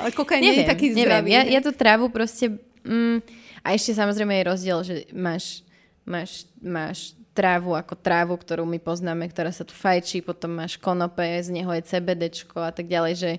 Ale 0.01 0.11
koka 0.17 0.41
nie 0.41 0.63
je 0.63 0.65
taký 0.65 0.97
zdravý. 0.97 1.37
Ja, 1.37 1.45
ja 1.45 1.61
tú 1.61 1.75
trávu 1.75 2.09
proste... 2.09 2.57
Mm, 2.87 3.21
a 3.61 3.77
ešte 3.77 3.93
samozrejme 3.93 4.41
je 4.41 4.49
rozdiel, 4.49 4.79
že 4.87 4.95
máš, 5.13 5.61
máš, 6.09 6.49
máš 6.63 7.13
trávu 7.37 7.77
ako 7.77 7.93
trávu, 7.99 8.35
ktorú 8.41 8.65
my 8.65 8.81
poznáme, 8.81 9.29
ktorá 9.29 9.53
sa 9.53 9.67
tu 9.67 9.77
fajčí, 9.77 10.25
potom 10.25 10.57
máš 10.57 10.81
konope, 10.81 11.23
z 11.23 11.53
neho 11.53 11.69
je 11.77 11.85
CBDčko 11.85 12.65
a 12.65 12.73
tak 12.73 12.89
ďalej, 12.89 13.15
že 13.19 13.31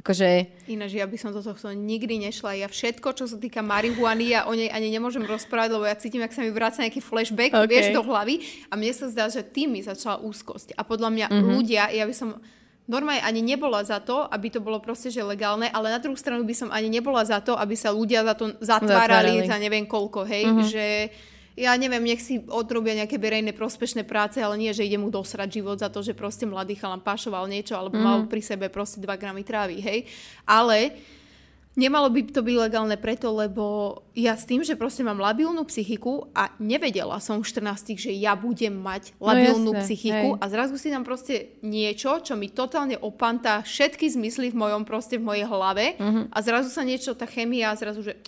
akože... 0.00 0.28
Ináč 0.70 0.96
ja 0.96 1.06
by 1.06 1.18
som 1.18 1.30
do 1.34 1.42
tohto 1.42 1.74
nikdy 1.74 2.22
nešla. 2.22 2.54
Ja 2.58 2.68
všetko, 2.70 3.12
čo 3.18 3.24
sa 3.26 3.36
týka 3.36 3.60
marihuany, 3.60 4.30
ja 4.32 4.46
o 4.46 4.52
nej 4.54 4.70
ani 4.70 4.88
nemôžem 4.94 5.26
rozprávať, 5.26 5.74
lebo 5.74 5.84
ja 5.84 5.98
cítim, 5.98 6.22
ak 6.22 6.32
sa 6.32 6.40
mi 6.42 6.54
vráca 6.54 6.80
nejaký 6.80 7.02
flashback, 7.02 7.52
okay. 7.52 7.68
vieš, 7.68 7.86
do 7.92 8.02
hlavy 8.06 8.40
a 8.70 8.78
mne 8.78 8.92
sa 8.94 9.06
zdá, 9.10 9.26
že 9.28 9.42
tým 9.42 9.74
mi 9.74 9.80
začala 9.82 10.22
úzkosť. 10.22 10.78
A 10.78 10.82
podľa 10.86 11.10
mňa 11.12 11.26
mm-hmm. 11.28 11.50
ľudia, 11.52 11.82
ja 11.92 12.04
by 12.06 12.14
som 12.14 12.38
normálne 12.88 13.20
ani 13.20 13.44
nebola 13.44 13.84
za 13.84 14.00
to, 14.00 14.24
aby 14.32 14.48
to 14.48 14.64
bolo 14.64 14.80
proste, 14.80 15.12
že 15.12 15.20
legálne, 15.20 15.68
ale 15.68 15.92
na 15.92 16.00
druhú 16.00 16.16
stranu 16.16 16.42
by 16.48 16.56
som 16.56 16.68
ani 16.72 16.88
nebola 16.88 17.20
za 17.26 17.44
to, 17.44 17.52
aby 17.52 17.76
sa 17.76 17.92
ľudia 17.92 18.24
za 18.24 18.34
to 18.34 18.56
zatvárali, 18.64 19.44
zatvárali. 19.44 19.50
za 19.50 19.56
neviem 19.60 19.84
koľko, 19.84 20.24
hej, 20.24 20.44
uh-huh. 20.48 20.64
že 20.64 20.86
ja 21.58 21.74
neviem, 21.74 22.06
nech 22.06 22.22
si 22.22 22.38
odrobia 22.46 22.94
nejaké 22.94 23.18
verejné 23.18 23.50
prospešné 23.50 24.06
práce, 24.06 24.38
ale 24.38 24.54
nie, 24.54 24.70
že 24.70 24.86
ide 24.86 24.96
mu 24.96 25.10
dosrať 25.10 25.58
život 25.58 25.82
za 25.82 25.90
to, 25.90 26.06
že 26.06 26.14
proste 26.14 26.46
mladý 26.46 26.78
chalan 26.78 27.02
pašoval 27.02 27.50
niečo 27.50 27.74
alebo 27.74 27.98
uh-huh. 27.98 28.06
mal 28.06 28.18
pri 28.30 28.40
sebe 28.40 28.70
proste 28.70 29.02
2 29.02 29.10
gramy 29.18 29.42
trávy, 29.42 29.82
hej. 29.82 30.06
Ale 30.46 30.94
Nemalo 31.78 32.10
by 32.10 32.34
to 32.34 32.42
byť 32.42 32.56
legálne 32.58 32.98
preto, 32.98 33.30
lebo 33.30 33.94
ja 34.10 34.34
s 34.34 34.42
tým, 34.42 34.66
že 34.66 34.74
proste 34.74 35.06
mám 35.06 35.22
labilnú 35.22 35.62
psychiku 35.70 36.26
a 36.34 36.50
nevedela 36.58 37.22
som 37.22 37.38
v 37.38 37.46
14, 37.46 37.94
že 37.94 38.10
ja 38.18 38.34
budem 38.34 38.74
mať 38.74 39.14
no 39.14 39.30
labilnú 39.30 39.70
no 39.70 39.78
jasne, 39.78 39.86
psychiku 39.86 40.34
hej. 40.34 40.40
a 40.42 40.44
zrazu 40.50 40.74
si 40.74 40.90
tam 40.90 41.06
proste 41.06 41.54
niečo, 41.62 42.18
čo 42.18 42.34
mi 42.34 42.50
totálne 42.50 42.98
opantá 42.98 43.62
všetky 43.62 44.10
zmysly 44.10 44.50
v 44.50 44.58
mojom 44.58 44.82
proste 44.82 45.22
v 45.22 45.30
mojej 45.30 45.46
hlave 45.46 45.94
uh-huh. 45.94 46.26
a 46.34 46.38
zrazu 46.42 46.66
sa 46.66 46.82
niečo, 46.82 47.14
tá 47.14 47.30
chemia 47.30 47.70
a 47.70 47.78
zrazu, 47.78 48.02
že 48.02 48.18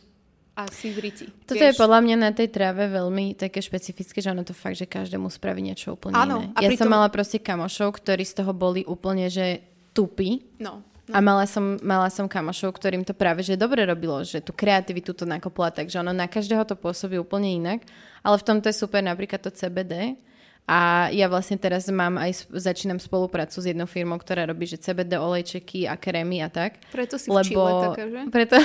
asi 0.66 0.92
v 0.92 0.98
riti. 1.10 1.26
Toto 1.46 1.60
vieš? 1.60 1.76
je 1.76 1.80
podľa 1.80 2.00
mňa 2.04 2.16
na 2.16 2.30
tej 2.34 2.48
tráve 2.50 2.88
veľmi 2.90 3.38
také 3.38 3.62
špecifické, 3.62 4.20
že 4.20 4.32
ono 4.32 4.42
to 4.42 4.52
fakt, 4.52 4.76
že 4.76 4.86
každému 4.88 5.30
spraví 5.30 5.60
niečo 5.62 5.94
úplne 5.94 6.16
Áno, 6.16 6.36
iné. 6.44 6.56
Ja 6.60 6.68
pritom... 6.68 6.84
som 6.84 6.88
mala 6.90 7.08
proste 7.08 7.38
kamošov, 7.40 7.96
ktorí 7.96 8.22
z 8.26 8.42
toho 8.42 8.52
boli 8.52 8.82
úplne, 8.84 9.30
že 9.30 9.64
tupí. 9.94 10.44
No. 10.58 10.84
A 11.10 11.18
mala 11.18 11.42
som, 11.50 11.74
mala 11.82 12.06
som 12.06 12.30
kamošov, 12.30 12.70
ktorým 12.78 13.02
to 13.02 13.10
práve 13.18 13.42
že 13.42 13.58
dobre 13.58 13.82
robilo, 13.82 14.22
že 14.22 14.38
tú 14.38 14.54
kreativitu 14.54 15.10
to 15.10 15.26
nakopla, 15.26 15.74
takže 15.74 15.98
ono 15.98 16.14
na 16.14 16.30
každého 16.30 16.62
to 16.62 16.78
pôsobí 16.78 17.18
úplne 17.18 17.50
inak. 17.50 17.82
Ale 18.22 18.38
v 18.38 18.46
tomto 18.46 18.70
je 18.70 18.78
super 18.78 19.02
napríklad 19.02 19.42
to 19.42 19.50
CBD. 19.50 20.14
A 20.70 21.10
ja 21.10 21.26
vlastne 21.26 21.58
teraz 21.58 21.90
mám 21.90 22.14
aj, 22.14 22.46
začínam 22.54 23.02
spoluprácu 23.02 23.58
s 23.58 23.66
jednou 23.66 23.90
firmou, 23.90 24.14
ktorá 24.22 24.46
robí, 24.46 24.70
že 24.70 24.78
CBD 24.78 25.18
olejčeky 25.18 25.90
a 25.90 25.98
krémy 25.98 26.46
a 26.46 26.46
tak. 26.46 26.78
Preto 26.94 27.18
si 27.18 27.26
lebo, 27.26 27.42
v 27.42 27.50
Chile 27.50 27.72
taká, 27.90 28.04
že? 28.06 28.20
Preto, 28.30 28.56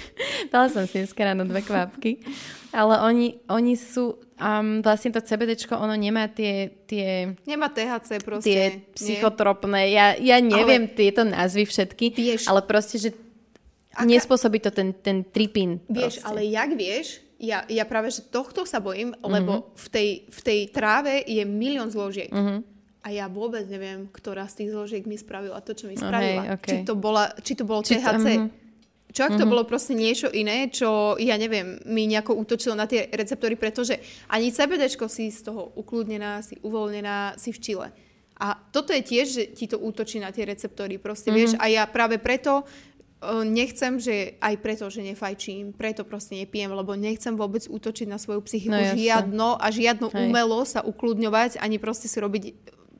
dala 0.56 0.72
som 0.72 0.88
si 0.88 1.04
dneska 1.04 1.20
ráno 1.20 1.44
dve 1.44 1.60
kvapky. 1.60 2.24
Ale 2.72 3.04
oni, 3.04 3.44
oni 3.52 3.76
sú, 3.76 4.16
um, 4.40 4.80
vlastne 4.80 5.12
to 5.12 5.20
CBDčko, 5.20 5.76
ono 5.76 5.92
nemá 6.00 6.32
tie, 6.32 6.72
tie... 6.88 7.36
Nemá 7.44 7.68
THC 7.68 8.24
proste. 8.24 8.48
Tie 8.48 8.64
psychotropné, 8.96 9.92
ja, 9.92 10.16
ja 10.16 10.40
neviem 10.40 10.88
ale, 10.88 10.96
tieto 10.96 11.28
názvy 11.28 11.68
všetky, 11.68 12.06
vieš, 12.16 12.48
ale 12.48 12.64
proste, 12.64 12.96
že 12.96 13.10
Aká... 13.92 14.08
nespôsobí 14.08 14.64
to 14.64 14.72
ten, 14.72 14.96
ten 14.96 15.28
tripín. 15.28 15.84
Vieš, 15.92 16.24
proste. 16.24 16.26
ale 16.30 16.40
jak 16.48 16.72
vieš, 16.72 17.20
ja, 17.40 17.64
ja 17.66 17.88
práve, 17.88 18.12
že 18.12 18.20
tohto 18.28 18.68
sa 18.68 18.84
bojím, 18.84 19.16
mm-hmm. 19.16 19.32
lebo 19.32 19.72
v 19.72 19.86
tej, 19.88 20.08
v 20.28 20.40
tej 20.44 20.60
tráve 20.68 21.24
je 21.24 21.40
milión 21.48 21.88
zložiek. 21.88 22.28
Mm-hmm. 22.28 22.58
A 23.00 23.08
ja 23.16 23.32
vôbec 23.32 23.64
neviem, 23.64 24.12
ktorá 24.12 24.44
z 24.44 24.60
tých 24.60 24.70
zložiek 24.76 25.08
mi 25.08 25.16
spravila 25.16 25.64
to, 25.64 25.72
čo 25.72 25.88
mi 25.88 25.96
spravila. 25.96 26.52
Okay, 26.52 26.56
okay. 26.60 26.70
Či, 26.70 26.76
to 26.84 26.94
bola, 27.00 27.32
či 27.40 27.52
to 27.56 27.64
bolo 27.64 27.80
či 27.80 27.96
THC. 27.96 28.04
To, 28.04 28.20
mm-hmm. 28.20 28.50
Čo 29.10 29.20
ak 29.26 29.32
to 29.34 29.42
mm-hmm. 29.42 29.50
bolo 29.50 29.62
proste 29.66 29.96
niečo 29.96 30.30
iné, 30.30 30.70
čo, 30.70 31.18
ja 31.18 31.34
neviem, 31.34 31.82
mi 31.88 32.06
nejako 32.06 32.36
útočilo 32.38 32.78
na 32.78 32.86
tie 32.86 33.10
receptory, 33.10 33.58
pretože 33.58 33.98
ani 34.30 34.54
CBDčko 34.54 35.10
si 35.10 35.34
z 35.34 35.50
toho 35.50 35.74
ukludnená, 35.74 36.44
si 36.46 36.60
uvoľnená, 36.62 37.34
si 37.34 37.50
v 37.50 37.58
čile. 37.58 37.88
A 38.40 38.56
toto 38.70 38.94
je 38.94 39.02
tiež, 39.02 39.26
že 39.26 39.42
ti 39.50 39.66
to 39.66 39.82
útočí 39.82 40.22
na 40.22 40.30
tie 40.30 40.46
receptory, 40.46 40.96
proste, 41.02 41.28
mm-hmm. 41.28 41.40
vieš, 41.40 41.52
a 41.58 41.66
ja 41.66 41.84
práve 41.90 42.22
preto 42.22 42.62
nechcem, 43.44 44.00
že 44.00 44.40
aj 44.40 44.54
preto, 44.64 44.88
že 44.88 45.04
nefajčím, 45.04 45.76
preto 45.76 46.08
proste 46.08 46.40
nepijem, 46.40 46.72
lebo 46.72 46.96
nechcem 46.96 47.36
vôbec 47.36 47.68
útočiť 47.68 48.08
na 48.08 48.16
svoju 48.16 48.40
psychiku 48.48 48.72
No 48.72 48.80
jasne. 48.80 48.96
žiadno 48.96 49.48
a 49.60 49.66
žiadno 49.68 50.06
Hej. 50.08 50.16
umelo 50.24 50.64
sa 50.64 50.80
ukludňovať, 50.80 51.60
ani 51.60 51.76
proste 51.76 52.08
si 52.08 52.16
robiť 52.16 52.44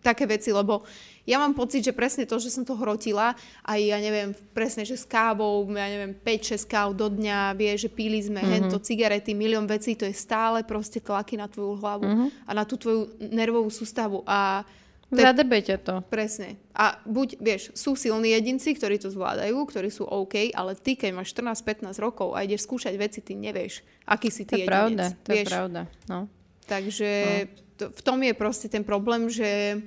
také 0.01 0.25
veci, 0.25 0.49
lebo 0.53 0.85
ja 1.29 1.37
mám 1.37 1.53
pocit, 1.53 1.85
že 1.85 1.93
presne 1.93 2.25
to, 2.25 2.41
že 2.41 2.49
som 2.49 2.65
to 2.65 2.73
hrotila, 2.73 3.37
aj 3.65 3.81
ja 3.81 4.01
neviem, 4.01 4.33
presne, 4.57 4.89
že 4.89 4.97
s 4.97 5.05
kávou, 5.05 5.69
ja 5.69 5.89
neviem, 5.89 6.17
5-6 6.17 6.65
káv 6.65 6.89
do 6.97 7.13
dňa, 7.13 7.55
vie, 7.55 7.73
že 7.77 7.93
píli 7.93 8.25
sme 8.25 8.41
mm-hmm. 8.41 8.55
hento, 8.65 8.77
cigarety, 8.81 9.37
milión 9.37 9.69
vecí, 9.69 9.93
to 9.95 10.09
je 10.09 10.17
stále 10.17 10.65
proste 10.65 11.05
tlaky 11.05 11.37
na 11.37 11.47
tvoju 11.47 11.77
hlavu 11.81 12.05
mm-hmm. 12.09 12.29
a 12.49 12.51
na 12.57 12.65
tú 12.65 12.81
tvoju 12.81 13.21
nervovú 13.21 13.69
sústavu 13.69 14.25
a 14.25 14.65
Zadrbete 15.11 15.75
to. 15.83 16.07
Presne. 16.07 16.55
A 16.71 17.03
buď, 17.03 17.43
vieš, 17.43 17.63
sú 17.75 17.99
silní 17.99 18.31
jedinci, 18.31 18.71
ktorí 18.79 18.95
to 19.03 19.11
zvládajú, 19.11 19.59
ktorí 19.67 19.91
sú 19.91 20.07
OK, 20.07 20.55
ale 20.55 20.79
ty, 20.79 20.95
keď 20.95 21.11
máš 21.19 21.35
14-15 21.35 21.99
rokov 21.99 22.39
a 22.39 22.47
ideš 22.47 22.63
skúšať 22.71 22.95
veci, 22.95 23.19
ty 23.19 23.35
nevieš, 23.35 23.83
aký 24.07 24.31
si 24.31 24.47
To 24.47 24.55
ty 24.55 24.63
je 24.63 24.67
pravda, 24.71 25.05
jedinec. 25.11 25.25
to 25.27 25.31
je 25.31 25.37
vieš? 25.43 25.49
pravda. 25.51 25.81
No. 26.07 26.19
Takže 26.71 27.11
to, 27.75 27.85
v 27.91 28.01
tom 28.07 28.19
je 28.23 28.35
proste 28.39 28.71
ten 28.71 28.87
problém, 28.87 29.27
že 29.27 29.83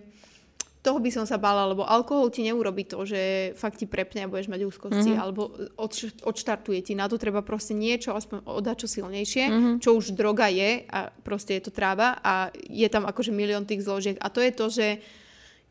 toho 0.84 1.00
by 1.00 1.10
som 1.16 1.24
sa 1.24 1.40
bála, 1.40 1.64
lebo 1.72 1.88
alkohol 1.88 2.28
ti 2.28 2.44
neurobi 2.44 2.84
to, 2.84 3.08
že 3.08 3.56
fakt 3.56 3.80
ti 3.80 3.88
prepne 3.88 4.28
a 4.28 4.32
budeš 4.32 4.52
mať 4.52 4.68
úzkosti, 4.68 5.16
mm-hmm. 5.16 5.24
alebo 5.24 5.56
odš- 5.80 6.20
odštartuje 6.28 6.84
ti. 6.84 6.92
Na 6.92 7.08
to 7.08 7.16
treba 7.16 7.40
proste 7.40 7.72
niečo, 7.72 8.12
aspoň 8.12 8.44
odačo 8.44 8.92
silnejšie, 8.92 9.44
mm-hmm. 9.48 9.76
čo 9.80 9.96
už 9.96 10.12
droga 10.12 10.52
je 10.52 10.84
a 10.92 11.08
proste 11.24 11.56
je 11.56 11.64
to 11.64 11.72
tráva 11.72 12.20
a 12.20 12.52
je 12.68 12.86
tam 12.92 13.08
akože 13.08 13.32
milión 13.32 13.64
tých 13.64 13.88
zložiek. 13.88 14.20
A 14.20 14.28
to 14.28 14.44
je 14.44 14.52
to, 14.52 14.66
že 14.68 14.88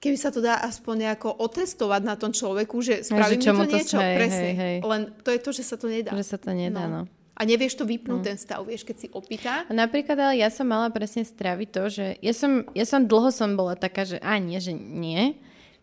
keby 0.01 0.17
sa 0.17 0.33
to 0.33 0.41
dá 0.41 0.65
aspoň 0.65 1.07
nejako 1.07 1.29
otestovať 1.45 2.03
na 2.09 2.17
tom 2.17 2.33
človeku, 2.33 2.81
že 2.81 3.05
spraví 3.05 3.37
že 3.37 3.53
to 3.53 3.69
niečo, 3.69 4.01
hej, 4.01 4.17
presne. 4.17 4.41
hej, 4.41 4.55
hej. 4.57 4.77
Len 4.81 5.03
to 5.21 5.29
je 5.29 5.41
to, 5.45 5.51
že 5.53 5.63
sa 5.63 5.77
to 5.77 5.93
nedá. 5.93 6.17
Že 6.17 6.25
sa 6.27 6.39
to 6.41 6.51
nedá, 6.57 6.89
no. 6.89 7.05
A 7.43 7.49
nevieš 7.49 7.75
to 7.75 7.83
vypnúť, 7.83 8.23
ten 8.23 8.39
stav, 8.39 8.63
vieš, 8.63 8.87
keď 8.87 8.97
si 9.03 9.07
opýta. 9.11 9.67
A 9.67 9.73
napríklad, 9.75 10.15
ale 10.15 10.39
ja 10.39 10.47
som 10.47 10.63
mala 10.63 10.95
presne 10.95 11.27
straviť 11.27 11.69
to, 11.75 11.83
že 11.91 12.07
ja 12.23 12.31
som, 12.31 12.63
ja 12.71 12.87
som 12.87 13.03
dlho 13.03 13.35
som 13.35 13.59
bola 13.59 13.75
taká, 13.75 14.07
že 14.07 14.23
a 14.23 14.39
nie, 14.39 14.63
že 14.63 14.71
nie. 14.71 15.35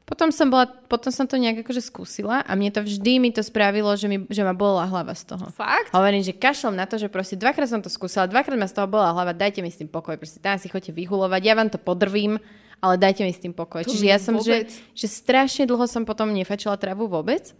Potom 0.07 0.31
som, 0.31 0.47
bola, 0.47 0.65
potom 0.65 1.11
som 1.11 1.27
to 1.27 1.35
nejak 1.35 1.67
akože 1.67 1.83
skúsila 1.83 2.41
a 2.47 2.51
mne 2.55 2.71
to 2.71 2.81
vždy 2.81 3.19
mi 3.19 3.29
to 3.35 3.43
spravilo, 3.43 3.91
že, 3.99 4.07
mi, 4.07 4.23
že 4.31 4.41
ma 4.41 4.55
bola 4.55 4.87
hlava 4.87 5.11
z 5.11 5.35
toho. 5.35 5.51
Fakt? 5.51 5.91
Hovorím, 5.91 6.23
že 6.23 6.33
kašlom 6.33 6.73
na 6.79 6.87
to, 6.87 6.95
že 6.95 7.11
proste 7.11 7.35
dvakrát 7.35 7.67
som 7.67 7.83
to 7.83 7.91
skúsila, 7.91 8.25
dvakrát 8.25 8.55
ma 8.55 8.65
z 8.65 8.79
toho 8.79 8.87
bola 8.87 9.11
hlava, 9.11 9.35
dajte 9.35 9.59
mi 9.59 9.69
s 9.69 9.77
tým 9.77 9.91
pokoj, 9.91 10.15
proste 10.15 10.39
tam 10.41 10.57
si 10.57 10.71
chodte 10.71 10.95
vyhulovať, 10.95 11.41
ja 11.43 11.53
vám 11.53 11.69
to 11.69 11.77
podrvím, 11.77 12.41
ale 12.81 12.95
dajte 12.97 13.21
mi 13.21 13.29
s 13.29 13.43
tým 13.43 13.53
pokoj. 13.53 13.85
To 13.85 13.91
Čiže 13.91 14.05
ja 14.07 14.17
som, 14.17 14.39
že, 14.41 14.71
že 14.97 15.05
strašne 15.05 15.69
dlho 15.69 15.85
som 15.85 16.07
potom 16.07 16.31
nefačila 16.31 16.73
travu 16.79 17.05
vôbec 17.05 17.53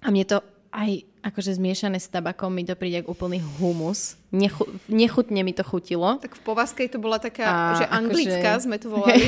a 0.00 0.08
mne 0.08 0.24
to 0.24 0.38
aj 0.72 1.09
akože 1.20 1.56
zmiešané 1.56 2.00
s 2.00 2.08
tabakom 2.08 2.48
mi 2.48 2.64
to 2.64 2.72
príde 2.72 3.04
ako 3.04 3.12
úplný 3.12 3.44
humus. 3.60 4.16
Nechu, 4.32 4.64
nechutne 4.88 5.44
mi 5.44 5.52
to 5.52 5.60
chutilo. 5.60 6.16
Tak 6.16 6.36
v 6.38 6.42
Povaskej 6.42 6.86
to 6.88 6.96
bola 6.96 7.20
taká, 7.20 7.44
A 7.44 7.58
že 7.76 7.84
akože- 7.84 7.96
anglická 7.96 8.50
sme 8.60 8.76
to 8.80 8.88
volali. 8.88 9.26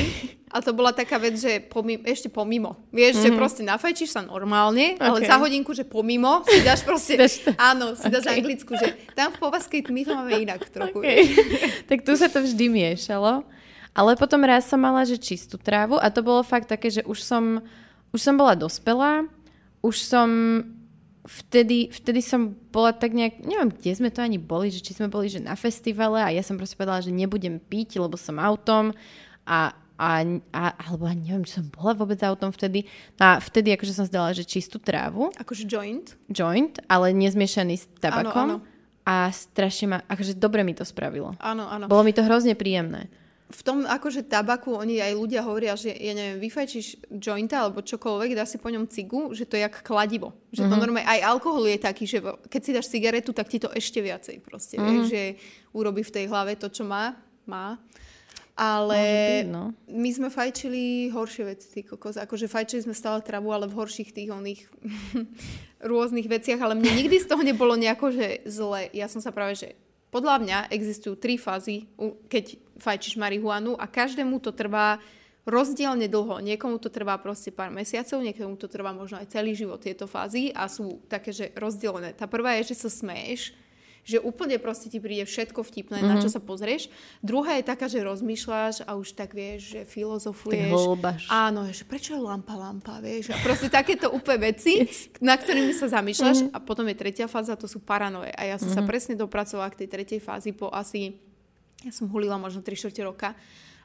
A 0.53 0.61
to 0.61 0.69
bola 0.69 0.93
taká 0.93 1.17
vec, 1.17 1.33
že 1.33 1.65
pomimo, 1.65 2.05
ešte 2.05 2.29
pomimo. 2.29 2.77
Vieš, 2.93 3.17
mm-hmm. 3.17 3.33
že 3.33 3.37
proste 3.37 3.61
nafajčíš 3.65 4.13
sa 4.13 4.21
normálne, 4.21 4.93
ale 5.01 5.21
Ok. 5.21 5.25
za 5.25 5.37
hodinku, 5.41 5.73
že 5.73 5.81
pomimo 5.81 6.45
si 6.45 6.61
dáš 6.61 6.85
proste, 6.85 7.17
Dáš 7.17 7.41
to. 7.41 7.49
áno, 7.57 7.97
si 7.97 8.05
dáš 8.05 8.29
Ok. 8.29 8.37
anglickú, 8.37 8.71
že 8.77 8.93
tam 9.17 9.33
v 9.33 9.41
Povaskej 9.41 9.81
my 9.89 10.01
to 10.05 10.13
máme 10.13 10.33
inak 10.45 10.61
trochu. 10.69 11.01
Okay. 11.01 11.25
tak 11.89 12.05
tu 12.05 12.13
sa 12.13 12.29
to 12.29 12.45
vždy 12.45 12.69
miešalo. 12.69 13.41
Ale 13.93 14.17
potom 14.17 14.41
raz 14.45 14.65
som 14.69 14.81
mala, 14.81 15.05
že 15.05 15.21
čistú 15.21 15.57
trávu 15.57 15.97
a 16.01 16.09
to 16.09 16.25
bolo 16.25 16.41
fakt 16.41 16.65
také, 16.69 16.89
že 16.89 17.01
už 17.05 17.21
som, 17.21 17.61
už 18.13 18.21
som 18.21 18.33
bola 18.37 18.57
dospelá, 18.57 19.25
už 19.85 19.95
som 20.01 20.29
vtedy, 21.23 21.87
vtedy 21.89 22.19
som 22.19 22.51
bola 22.71 22.91
tak 22.91 23.15
nejak, 23.15 23.39
neviem, 23.43 23.71
kde 23.71 23.95
sme 23.95 24.11
to 24.11 24.19
ani 24.19 24.35
boli, 24.37 24.67
že 24.67 24.83
či 24.83 24.91
sme 24.95 25.07
boli, 25.07 25.31
že 25.31 25.39
na 25.39 25.55
festivale 25.55 26.19
a 26.19 26.29
ja 26.29 26.43
som 26.43 26.59
proste 26.59 26.75
povedala, 26.75 26.99
že 27.03 27.15
nebudem 27.15 27.59
piť, 27.59 27.97
lebo 27.97 28.19
som 28.19 28.37
autom 28.39 28.91
a, 29.47 29.71
a, 29.95 30.09
a 30.51 30.63
alebo 30.83 31.07
ani 31.07 31.31
neviem, 31.31 31.47
či 31.47 31.63
som 31.63 31.67
bola 31.71 31.95
vôbec 31.95 32.19
autom 32.23 32.51
vtedy. 32.51 32.83
A 33.17 33.39
vtedy 33.39 33.71
akože 33.71 33.95
som 33.95 34.05
zdala, 34.07 34.35
že 34.35 34.43
čistú 34.43 34.83
trávu, 34.83 35.31
Akože 35.39 35.63
joint. 35.63 36.15
joint, 36.27 36.75
ale 36.91 37.15
nezmiešaný 37.15 37.75
s 37.79 37.87
tabakom. 38.03 38.59
áno. 38.59 38.71
A 39.03 39.27
strašne 39.35 39.85
ma, 39.91 39.97
akože 40.07 40.39
dobre 40.39 40.63
mi 40.63 40.71
to 40.71 40.87
spravilo. 40.87 41.35
Áno, 41.43 41.67
áno. 41.67 41.91
Bolo 41.91 42.07
mi 42.07 42.15
to 42.15 42.23
hrozne 42.23 42.55
príjemné. 42.55 43.11
V 43.53 43.61
tom 43.61 43.77
akože 43.85 44.25
tabaku 44.25 44.73
oni 44.73 44.97
aj 44.97 45.13
ľudia 45.13 45.45
hovoria, 45.45 45.77
že 45.77 45.93
ja 45.93 46.17
neviem, 46.17 46.41
vyfajčíš 46.41 47.05
jointa 47.21 47.61
alebo 47.61 47.85
čokoľvek, 47.85 48.33
dá 48.33 48.49
si 48.49 48.57
po 48.57 48.73
ňom 48.73 48.89
cigu, 48.89 49.29
že 49.37 49.45
to 49.45 49.53
je 49.55 49.61
jak 49.61 49.85
kladivo. 49.85 50.33
Že 50.49 50.73
to 50.73 50.75
normálne, 50.75 51.05
aj 51.05 51.21
alkohol 51.21 51.69
je 51.69 51.77
taký, 51.77 52.09
že 52.09 52.17
keď 52.49 52.61
si 52.65 52.71
dáš 52.73 52.89
cigaretu, 52.89 53.29
tak 53.29 53.45
ti 53.53 53.61
to 53.61 53.69
ešte 53.69 54.01
viacej 54.01 54.41
proste, 54.41 54.81
vieš, 54.81 55.13
že 55.13 55.21
urobí 55.69 56.01
v 56.01 56.13
tej 56.13 56.25
hlave 56.33 56.57
to, 56.57 56.65
čo 56.73 56.81
má, 56.81 57.13
má. 57.45 57.77
Ale 58.53 59.01
byť, 59.41 59.49
no. 59.49 59.73
my 59.89 60.09
sme 60.13 60.29
fajčili 60.29 61.09
horšie 61.09 61.43
veci, 61.49 61.65
ty 61.73 61.81
kokos. 61.81 62.21
Akože 62.21 62.45
fajčili 62.45 62.85
sme 62.85 62.93
stále 62.93 63.17
travu, 63.25 63.49
ale 63.49 63.65
v 63.65 63.73
horších 63.81 64.13
tých 64.13 64.29
oných 64.29 64.69
rôznych 65.89 66.29
veciach, 66.29 66.61
ale 66.61 66.77
mne 66.77 67.01
nikdy 67.01 67.17
z 67.17 67.33
toho 67.33 67.41
nebolo 67.41 67.73
nejako, 67.73 68.13
že 68.13 68.45
zle. 68.45 68.93
Ja 68.93 69.09
som 69.09 69.25
sa 69.25 69.33
práve, 69.33 69.57
že 69.57 69.73
podľa 70.13 70.35
mňa 70.45 70.57
existujú 70.69 71.17
tri 71.17 71.41
fázy, 71.41 71.89
keď 72.29 72.61
fajčíš 72.77 73.17
marihuanu 73.17 73.73
a 73.73 73.89
každému 73.89 74.37
to 74.37 74.53
trvá 74.53 75.01
rozdielne 75.49 76.05
dlho. 76.05 76.37
Niekomu 76.39 76.77
to 76.77 76.93
trvá 76.93 77.17
proste 77.17 77.49
pár 77.49 77.73
mesiacov, 77.73 78.21
niekomu 78.21 78.55
to 78.55 78.69
trvá 78.69 78.93
možno 78.93 79.17
aj 79.17 79.33
celý 79.33 79.57
život 79.57 79.81
tieto 79.81 80.05
fázy 80.05 80.53
a 80.53 80.69
sú 80.69 81.01
také, 81.09 81.33
že 81.33 81.49
rozdielené. 81.57 82.13
Tá 82.13 82.29
prvá 82.29 82.61
je, 82.61 82.71
že 82.71 82.85
sa 82.85 82.89
smeješ, 82.93 83.57
že 84.03 84.19
úplne 84.19 84.59
proste 84.59 84.91
ti 84.91 84.99
príde 84.99 85.23
všetko 85.23 85.63
vtipné, 85.63 86.03
mm-hmm. 86.03 86.11
na 86.11 86.23
čo 86.23 86.27
sa 86.27 86.43
pozrieš. 86.43 86.91
Druhá 87.23 87.55
je 87.55 87.63
taká, 87.63 87.87
že 87.87 88.03
rozmýšľaš 88.03 88.83
a 88.83 88.99
už 88.99 89.15
tak 89.15 89.31
vieš, 89.31 89.79
že 89.79 89.81
filozofuješ. 89.87 90.75
Tak. 90.99 91.17
Áno, 91.31 91.63
že 91.71 91.87
prečo 91.87 92.11
je 92.15 92.21
lampa 92.21 92.59
lampa, 92.59 92.99
vieš? 92.99 93.31
A 93.31 93.39
proste 93.39 93.71
takéto 93.71 94.11
úplne 94.11 94.51
veci, 94.51 94.83
na 95.23 95.39
ktorými 95.39 95.71
sa 95.71 95.87
zamýšľaš. 95.87 96.51
A 96.51 96.59
potom 96.59 96.83
je 96.91 96.99
tretia 96.99 97.31
fáza, 97.31 97.55
to 97.55 97.65
sú 97.65 97.79
paranoje. 97.79 98.35
A 98.35 98.43
ja 98.43 98.59
som 98.59 98.67
sa 98.67 98.83
presne 98.83 99.15
dopracovala 99.15 99.71
k 99.71 99.83
tej 99.83 99.87
tretej 99.87 100.19
fázi 100.19 100.51
po 100.51 100.67
asi, 100.67 101.15
ja 101.83 101.91
som 101.91 102.11
hulila 102.11 102.35
možno 102.35 102.59
3 102.59 102.75
čtvrte 102.75 103.01
roka. 103.07 103.35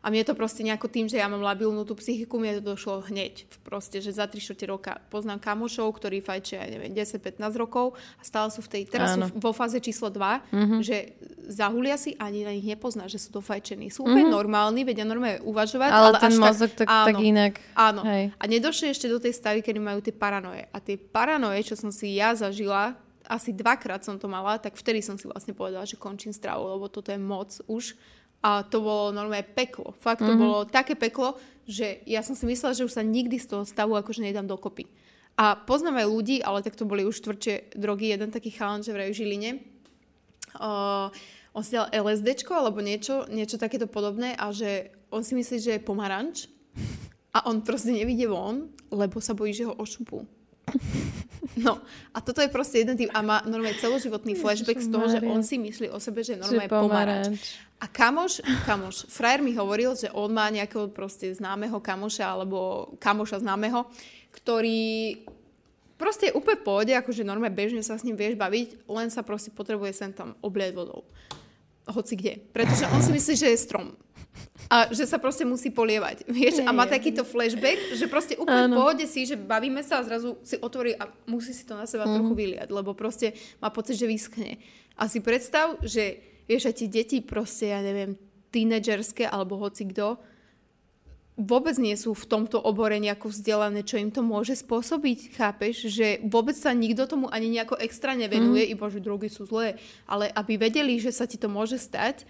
A 0.08 0.12
mne 0.12 0.24
to 0.24 0.32
proste 0.32 0.64
nejako 0.64 0.88
tým, 0.88 1.04
že 1.04 1.20
ja 1.20 1.28
mám 1.28 1.44
labilnú 1.44 1.84
tú 1.84 1.92
psychiku, 1.92 2.40
mne 2.40 2.64
to 2.64 2.72
došlo 2.72 3.04
hneď. 3.12 3.44
Proste, 3.60 4.00
že 4.00 4.16
za 4.16 4.24
3 4.24 4.40
čtvrte 4.40 4.64
roka 4.64 4.92
poznám 5.12 5.36
kamošov, 5.36 5.84
ktorí 6.00 6.24
fajčia, 6.24 6.64
ja 6.64 6.72
neviem, 6.72 6.96
10-15 6.96 7.36
rokov 7.60 7.92
a 8.16 8.22
stále 8.24 8.48
sú 8.48 8.64
v 8.64 8.72
tej, 8.72 8.82
teraz 8.88 9.20
Áno. 9.20 9.28
sú 9.28 9.36
vo 9.36 9.52
fáze 9.52 9.76
číslo 9.84 10.08
2, 10.08 10.80
že 10.80 11.12
zahulia 11.44 12.00
si 12.00 12.16
ani 12.16 12.40
na 12.40 12.56
nich 12.56 12.64
nepozná, 12.64 13.04
že 13.04 13.20
sú 13.20 13.36
to 13.36 13.44
fajčení. 13.44 13.92
Sú 13.92 14.08
úplne 14.08 14.32
normálni, 14.32 14.88
vedia 14.88 15.04
normálne 15.04 15.44
uvažovať, 15.44 15.90
Ale, 15.92 16.16
ale, 16.16 16.24
ten 16.24 16.34
mozog 16.40 16.72
tak, 16.72 16.88
tak 16.88 17.12
áno. 17.12 17.20
inak. 17.20 17.60
Áno. 17.76 18.00
Hej. 18.00 18.32
A 18.40 18.44
nedošli 18.48 18.88
ešte 18.88 19.12
do 19.12 19.20
tej 19.20 19.36
stavy, 19.36 19.60
kedy 19.60 19.76
majú 19.76 20.00
tie 20.00 20.16
paranoje. 20.16 20.64
A 20.72 20.80
tie 20.80 20.96
paranoje, 20.96 21.68
čo 21.68 21.76
som 21.76 21.92
si 21.92 22.16
ja 22.16 22.32
zažila, 22.32 22.96
asi 23.28 23.52
dvakrát 23.52 24.00
som 24.00 24.16
to 24.16 24.24
mala, 24.24 24.56
tak 24.56 24.72
vtedy 24.72 25.04
som 25.04 25.20
si 25.20 25.28
vlastne 25.28 25.52
povedala, 25.52 25.84
že 25.84 26.00
končím 26.00 26.32
stravu, 26.32 26.64
lebo 26.64 26.88
toto 26.88 27.12
je 27.12 27.20
moc 27.20 27.52
už. 27.68 27.92
A 28.38 28.62
to 28.62 28.78
bolo 28.78 29.10
normálne 29.10 29.42
peklo. 29.42 29.90
Fakt 29.98 30.22
to 30.22 30.30
mm-hmm. 30.30 30.42
bolo 30.42 30.58
také 30.68 30.94
peklo, 30.94 31.34
že 31.66 32.00
ja 32.06 32.22
som 32.22 32.38
si 32.38 32.46
myslela, 32.46 32.76
že 32.76 32.86
už 32.86 32.94
sa 32.94 33.02
nikdy 33.02 33.36
z 33.36 33.50
toho 33.50 33.64
stavu 33.66 33.98
akože 33.98 34.22
nedám 34.22 34.46
dokopy. 34.46 34.86
A 35.38 35.54
poznám 35.54 36.02
aj 36.02 36.06
ľudí, 36.10 36.36
ale 36.42 36.62
tak 36.62 36.74
to 36.74 36.86
boli 36.86 37.06
už 37.06 37.22
tvrdšie 37.22 37.78
drogy. 37.78 38.10
Jeden 38.10 38.34
taký 38.34 38.50
chalan, 38.50 38.82
že 38.82 38.94
vraj 38.94 39.10
v 39.10 39.18
Žiline, 39.22 39.50
uh, 40.58 41.10
on 41.54 41.62
si 41.62 41.74
dal 41.74 41.90
LSDčko 41.90 42.54
alebo 42.54 42.78
niečo, 42.78 43.26
niečo 43.30 43.58
takéto 43.58 43.90
podobné 43.90 44.34
a 44.38 44.54
že 44.54 44.94
on 45.10 45.26
si 45.26 45.34
myslí, 45.34 45.56
že 45.58 45.72
je 45.78 45.82
pomaranč 45.82 46.46
a 47.34 47.50
on 47.50 47.62
proste 47.62 47.90
nevidie 47.90 48.30
von, 48.30 48.70
lebo 48.90 49.18
sa 49.18 49.34
bojí, 49.34 49.54
že 49.54 49.66
ho 49.66 49.74
ošupú. 49.74 50.22
No 51.58 51.82
a 52.14 52.22
toto 52.22 52.38
je 52.38 52.50
proste 52.52 52.86
jeden 52.86 52.94
tým 52.94 53.10
a 53.10 53.18
má 53.18 53.42
normálne 53.42 53.74
celoživotný 53.82 54.38
flashback 54.38 54.78
z 54.78 54.94
toho, 54.94 55.10
že 55.10 55.18
on 55.26 55.42
si 55.42 55.58
myslí 55.58 55.90
o 55.90 55.98
sebe, 55.98 56.22
že 56.22 56.38
je 56.38 56.42
normálne 56.44 56.70
pomaranč. 56.70 57.58
A 57.78 57.86
kamoš, 57.86 58.42
kamoš, 58.66 59.06
frajer 59.06 59.38
mi 59.38 59.54
hovoril, 59.54 59.94
že 59.94 60.10
on 60.10 60.34
má 60.34 60.50
nejakého 60.50 60.90
proste 60.90 61.30
známeho 61.30 61.78
kamoša 61.78 62.26
alebo 62.26 62.90
kamoša 62.98 63.38
známeho, 63.38 63.86
ktorý 64.34 65.22
proste 65.94 66.30
je 66.30 66.36
úplne 66.38 66.58
pohode, 66.58 66.90
akože 66.90 67.22
normálne 67.22 67.54
bežne 67.54 67.82
sa 67.86 67.94
s 67.94 68.02
ním 68.02 68.18
vieš 68.18 68.34
baviť, 68.34 68.86
len 68.90 69.14
sa 69.14 69.22
proste 69.22 69.54
potrebuje 69.54 69.94
sem 69.94 70.10
tam 70.10 70.34
obliať 70.42 70.74
vodou. 70.74 71.06
Hoci 71.86 72.18
kde. 72.18 72.42
Pretože 72.50 72.84
on 72.90 73.00
si 73.00 73.14
myslí, 73.14 73.34
že 73.38 73.48
je 73.54 73.58
strom. 73.58 73.94
A 74.68 74.92
že 74.92 75.08
sa 75.08 75.16
proste 75.16 75.48
musí 75.48 75.72
polievať. 75.72 76.28
Vieš? 76.28 76.66
A 76.66 76.70
má 76.74 76.84
takýto 76.84 77.24
flashback, 77.24 77.96
že 77.96 78.04
proste 78.10 78.36
úplne 78.36 78.68
v 78.68 78.76
pohode 78.76 79.06
si, 79.08 79.24
že 79.24 79.38
bavíme 79.38 79.80
sa 79.80 80.02
a 80.02 80.06
zrazu 80.06 80.36
si 80.44 80.60
otvorí 80.60 80.92
a 80.98 81.08
musí 81.24 81.56
si 81.56 81.64
to 81.64 81.72
na 81.78 81.88
seba 81.88 82.04
trochu 82.04 82.34
vyliať, 82.34 82.68
lebo 82.68 82.92
proste 82.92 83.32
má 83.62 83.72
pocit, 83.72 83.96
že 83.96 84.10
vyschne. 84.10 84.60
A 85.00 85.08
si 85.08 85.24
predstav, 85.24 85.80
že 85.80 86.20
vieš, 86.48 86.66
a 86.66 86.72
ti 86.72 86.88
deti 86.88 87.20
proste, 87.20 87.70
ja 87.70 87.84
neviem, 87.84 88.16
tínedžerské 88.50 89.28
alebo 89.28 89.60
hoci 89.60 89.84
kto, 89.92 90.16
vôbec 91.38 91.78
nie 91.78 91.94
sú 91.94 92.18
v 92.18 92.26
tomto 92.26 92.58
obore 92.58 92.98
nejako 92.98 93.30
vzdelané, 93.30 93.86
čo 93.86 94.00
im 94.00 94.10
to 94.10 94.26
môže 94.26 94.58
spôsobiť, 94.58 95.38
chápeš? 95.38 95.86
Že 95.86 96.26
vôbec 96.26 96.58
sa 96.58 96.74
nikto 96.74 97.06
tomu 97.06 97.30
ani 97.30 97.46
nejako 97.46 97.78
extra 97.78 98.18
nevenuje, 98.18 98.66
mm. 98.66 98.72
iba 98.74 98.86
že 98.90 98.98
drogy 98.98 99.30
sú 99.30 99.46
zlé, 99.46 99.78
ale 100.08 100.32
aby 100.34 100.58
vedeli, 100.58 100.98
že 100.98 101.14
sa 101.14 101.30
ti 101.30 101.38
to 101.38 101.46
môže 101.46 101.78
stať 101.78 102.26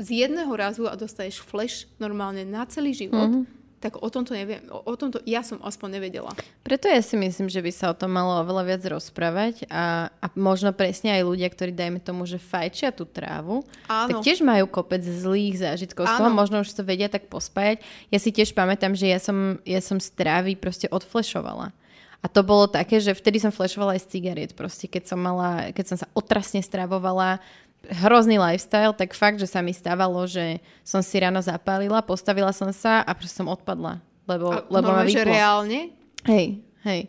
z 0.00 0.24
jedného 0.24 0.54
razu 0.56 0.88
a 0.88 0.96
dostaneš 0.96 1.44
flash 1.44 1.84
normálne 2.00 2.48
na 2.48 2.64
celý 2.64 2.96
život, 2.96 3.44
mm 3.44 3.57
tak 3.78 4.02
o 4.02 4.08
tomto 4.10 4.34
neviem, 4.34 4.62
o, 4.68 4.82
o 4.82 4.94
tomto 4.98 5.22
ja 5.22 5.46
som 5.46 5.62
aspoň 5.62 6.02
nevedela. 6.02 6.34
Preto 6.66 6.90
ja 6.90 6.98
si 6.98 7.14
myslím, 7.14 7.46
že 7.46 7.62
by 7.62 7.70
sa 7.70 7.94
o 7.94 7.98
tom 7.98 8.10
malo 8.10 8.42
oveľa 8.42 8.62
viac 8.66 8.82
rozprávať 8.82 9.70
a, 9.70 10.10
a 10.10 10.26
možno 10.34 10.74
presne 10.74 11.14
aj 11.14 11.22
ľudia, 11.22 11.46
ktorí 11.46 11.70
dajme 11.70 12.02
tomu, 12.02 12.26
že 12.26 12.42
fajčia 12.42 12.90
tú 12.90 13.06
trávu, 13.06 13.62
Áno. 13.86 14.18
tak 14.18 14.26
tiež 14.26 14.42
majú 14.42 14.66
kopec 14.66 15.00
zlých 15.06 15.62
zážitkov 15.62 16.06
Áno. 16.06 16.10
z 16.10 16.18
toho, 16.18 16.30
možno 16.34 16.56
už 16.66 16.74
to 16.74 16.82
vedia 16.82 17.06
tak 17.06 17.30
pospájať. 17.30 17.80
Ja 18.10 18.18
si 18.18 18.34
tiež 18.34 18.50
pamätám, 18.52 18.98
že 18.98 19.06
ja 19.06 19.22
som, 19.22 19.62
ja 19.62 19.78
som 19.78 20.02
z 20.02 20.10
trávy 20.12 20.58
proste 20.58 20.90
odflešovala. 20.90 21.70
A 22.18 22.26
to 22.26 22.42
bolo 22.42 22.66
také, 22.66 22.98
že 22.98 23.14
vtedy 23.14 23.38
som 23.38 23.54
flashovala 23.54 23.94
aj 23.94 24.02
z 24.02 24.18
cigariet. 24.18 24.52
Proste 24.58 24.90
keď 24.90 25.14
som 25.14 25.22
mala, 25.22 25.70
keď 25.70 25.94
som 25.94 25.98
sa 26.02 26.10
otrasne 26.18 26.58
stravovala, 26.66 27.38
hrozný 27.86 28.36
lifestyle, 28.36 28.92
tak 28.92 29.14
fakt, 29.14 29.38
že 29.38 29.46
sa 29.46 29.62
mi 29.62 29.70
stávalo, 29.70 30.26
že 30.26 30.58
som 30.82 31.00
si 31.00 31.16
ráno 31.22 31.38
zapálila, 31.38 32.02
postavila 32.02 32.50
som 32.50 32.74
sa 32.74 33.06
a 33.06 33.10
proste 33.14 33.38
som 33.38 33.46
odpadla. 33.46 34.02
Lebo, 34.28 34.52
a 34.52 34.66
lebo 34.68 34.88
ma 34.92 35.08
že 35.08 35.24
reálne? 35.24 35.94
Hej, 36.26 36.60
hej. 36.84 37.00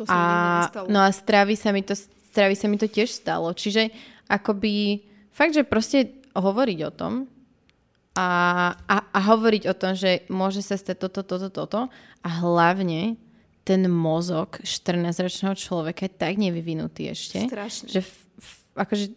To 0.00 0.02
sa 0.06 0.14
a, 0.14 0.24
no 0.90 0.98
a 1.02 1.10
stravy 1.14 1.54
sa, 1.54 1.70
mi 1.70 1.86
to, 1.86 1.94
stravy 2.34 2.54
sa 2.58 2.66
mi 2.66 2.78
to 2.80 2.90
tiež 2.90 3.10
stalo. 3.10 3.50
Čiže 3.54 3.94
akoby 4.26 5.06
fakt, 5.30 5.54
že 5.54 5.62
proste 5.62 6.18
hovoriť 6.34 6.78
o 6.86 6.90
tom 6.90 7.12
a, 8.18 8.28
a, 8.74 8.96
a 9.14 9.18
hovoriť 9.30 9.70
o 9.70 9.74
tom, 9.74 9.94
že 9.94 10.26
môže 10.26 10.62
sa 10.62 10.74
stať 10.74 11.06
toto, 11.06 11.22
toto, 11.22 11.48
toto 11.50 11.80
a 12.22 12.28
hlavne 12.42 13.14
ten 13.62 13.84
mozog 13.86 14.58
14-ročného 14.64 15.54
človeka 15.54 16.08
je 16.08 16.12
tak 16.16 16.40
nevyvinutý 16.40 17.12
ešte, 17.12 17.46
Strašne. 17.46 17.86
že 17.92 18.00
f, 18.00 18.24
f, 18.40 18.64
akože 18.74 19.12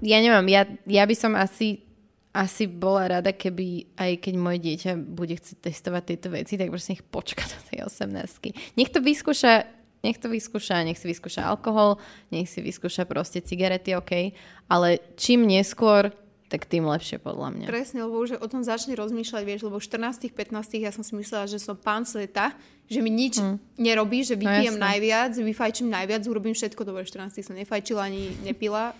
ja 0.00 0.18
neviem, 0.22 0.46
ja, 0.48 0.62
ja 0.86 1.04
by 1.04 1.14
som 1.16 1.32
asi 1.36 1.90
asi 2.30 2.70
bola 2.70 3.18
rada, 3.18 3.34
keby 3.34 3.90
aj 3.98 4.22
keď 4.22 4.34
moje 4.38 4.58
dieťa 4.62 4.92
bude 5.02 5.34
chcieť 5.34 5.66
testovať 5.66 6.02
tieto 6.06 6.28
veci, 6.30 6.54
tak 6.54 6.70
prosím 6.70 6.98
nech 6.98 7.04
počka 7.10 7.42
do 7.42 7.58
tej 7.66 7.78
18 7.90 8.78
Nech 8.78 8.90
to 8.94 9.02
vyskúša, 9.02 9.66
nech 10.06 10.18
to 10.22 10.30
vyskúša, 10.30 10.86
nech 10.86 10.94
si 10.94 11.10
vyskúša 11.10 11.42
alkohol, 11.42 11.98
nech 12.30 12.46
si 12.46 12.62
vyskúša 12.62 13.02
proste 13.10 13.42
cigarety, 13.42 13.98
OK, 13.98 14.30
ale 14.70 15.02
čím 15.18 15.50
neskôr, 15.50 16.14
tak 16.50 16.66
tým 16.66 16.82
lepšie 16.82 17.22
podľa 17.22 17.54
mňa. 17.54 17.66
Presne, 17.70 18.02
lebo 18.02 18.18
už 18.18 18.42
o 18.42 18.48
tom 18.50 18.66
začne 18.66 18.98
rozmýšľať, 18.98 19.42
vieš, 19.46 19.60
lebo 19.70 19.78
v 19.78 19.86
14 19.86 20.34
15 20.34 20.82
ja 20.82 20.90
som 20.90 21.06
si 21.06 21.14
myslela, 21.14 21.46
že 21.46 21.62
som 21.62 21.78
pán 21.78 22.02
sveta, 22.02 22.50
že 22.90 22.98
mi 22.98 23.08
nič 23.08 23.38
mm. 23.38 23.78
nerobí, 23.78 24.26
že 24.26 24.34
no 24.34 24.42
vypijem 24.42 24.74
no, 24.74 24.82
najviac, 24.82 25.38
vyfajčím 25.38 25.86
najviac, 25.86 26.26
urobím 26.26 26.58
všetko 26.58 26.82
dobre. 26.82 27.06
14 27.06 27.38
som 27.46 27.54
nefajčila 27.54 28.02
ani 28.02 28.34
nepila. 28.42 28.98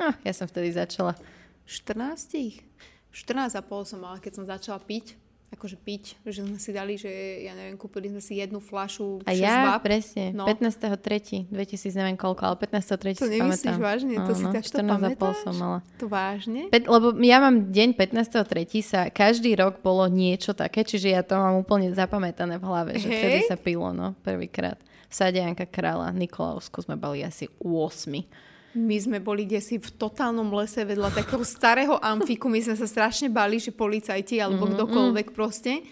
Ah, 0.00 0.16
ja 0.24 0.32
som 0.32 0.48
vtedy 0.48 0.72
začala. 0.72 1.12
14? 1.68 2.64
14 3.12 3.52
a 3.52 3.60
pol 3.60 3.84
som 3.84 4.00
mala, 4.00 4.16
keď 4.16 4.32
som 4.40 4.44
začala 4.48 4.80
piť 4.80 5.20
akože 5.52 5.76
piť, 5.76 6.16
že 6.24 6.40
sme 6.40 6.56
si 6.56 6.72
dali, 6.72 6.96
že 6.96 7.12
ja 7.44 7.52
neviem, 7.52 7.76
kúpili 7.76 8.08
sme 8.08 8.24
si 8.24 8.40
jednu 8.40 8.58
flašu 8.58 9.20
A 9.28 9.36
ja, 9.36 9.76
bab. 9.76 9.84
presne, 9.84 10.32
no. 10.32 10.48
15.3. 10.48 11.52
2000 11.52 12.00
neviem 12.00 12.16
koľko, 12.16 12.42
ale 12.48 12.56
15.3. 12.56 13.20
To 13.20 13.28
nemyslíš 13.28 13.78
vážne? 13.78 14.16
To 14.16 14.32
no, 14.32 14.38
si 14.38 14.44
no, 14.48 14.50
takto 14.50 14.78
pamätáš? 14.80 15.36
som 15.44 15.54
mala. 15.54 15.78
To 16.00 16.08
vážne? 16.08 16.72
Pet, 16.72 16.88
lebo 16.88 17.12
ja 17.20 17.38
mám 17.38 17.68
deň 17.68 17.88
15.3. 17.94 18.80
sa 18.80 19.00
každý 19.12 19.52
rok 19.54 19.84
bolo 19.84 20.08
niečo 20.08 20.56
také, 20.56 20.82
čiže 20.88 21.12
ja 21.12 21.20
to 21.20 21.36
mám 21.36 21.60
úplne 21.60 21.92
zapamätané 21.92 22.56
v 22.56 22.64
hlave, 22.64 22.90
že 22.96 23.12
hey. 23.12 23.16
vtedy 23.20 23.38
sa 23.46 23.56
pilo, 23.60 23.92
no, 23.92 24.16
prvýkrát. 24.24 24.80
V 25.06 25.14
sade 25.14 25.36
Janka 25.36 25.68
Kráľa, 25.68 26.16
Nikolausku 26.16 26.80
sme 26.80 26.96
boli 26.96 27.20
asi 27.20 27.44
8 27.60 28.50
my 28.72 28.96
sme 28.96 29.18
boli 29.20 29.44
desi 29.44 29.76
v 29.76 29.88
totálnom 30.00 30.48
lese 30.56 30.80
vedľa 30.80 31.12
takého 31.12 31.44
starého 31.44 32.00
amfiku. 32.00 32.48
My 32.48 32.60
sme 32.64 32.72
sa 32.72 32.88
strašne 32.88 33.28
bali, 33.28 33.60
že 33.60 33.68
policajti 33.68 34.40
alebo 34.40 34.64
mm-hmm. 34.64 34.76
kdokoľvek 34.80 35.28
proste. 35.36 35.84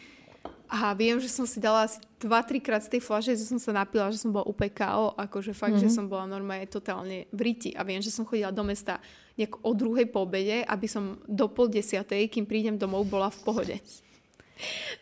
A 0.71 0.95
viem, 0.95 1.19
že 1.19 1.27
som 1.27 1.45
si 1.45 1.59
dala 1.59 1.91
asi 1.91 1.99
2-3 2.23 2.63
krát 2.63 2.81
z 2.81 2.97
tej 2.97 3.03
flaše, 3.03 3.35
že 3.35 3.43
som 3.43 3.59
sa 3.59 3.75
napila, 3.75 4.07
že 4.15 4.23
som 4.23 4.31
bola 4.31 4.47
úplne 4.47 4.71
KO, 4.71 5.19
akože 5.19 5.51
fakt, 5.51 5.77
mm-hmm. 5.77 5.91
že 5.91 5.97
som 5.99 6.07
bola 6.07 6.31
normálne 6.31 6.71
totálne 6.71 7.27
v 7.35 7.41
riti. 7.43 7.75
A 7.75 7.83
viem, 7.83 7.99
že 7.99 8.15
som 8.15 8.23
chodila 8.23 8.55
do 8.55 8.63
mesta 8.63 9.03
nejak 9.35 9.61
o 9.67 9.75
druhej 9.75 10.07
po 10.09 10.25
obede, 10.25 10.63
aby 10.63 10.87
som 10.87 11.19
do 11.27 11.51
pol 11.51 11.67
desiatej, 11.67 12.31
kým 12.31 12.47
prídem 12.47 12.79
domov, 12.79 13.11
bola 13.11 13.35
v 13.35 13.41
pohode. 13.43 13.77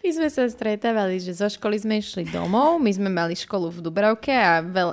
My 0.04 0.08
sme 0.14 0.28
sa 0.30 0.46
stretávali, 0.46 1.18
že 1.18 1.34
zo 1.34 1.50
školy 1.50 1.76
sme 1.78 1.94
išli 1.98 2.28
domov, 2.30 2.78
my 2.78 2.90
sme 2.90 3.10
mali 3.10 3.34
školu 3.34 3.74
v 3.74 3.78
Dubravke 3.82 4.30
a 4.30 4.62
veľ, 4.62 4.88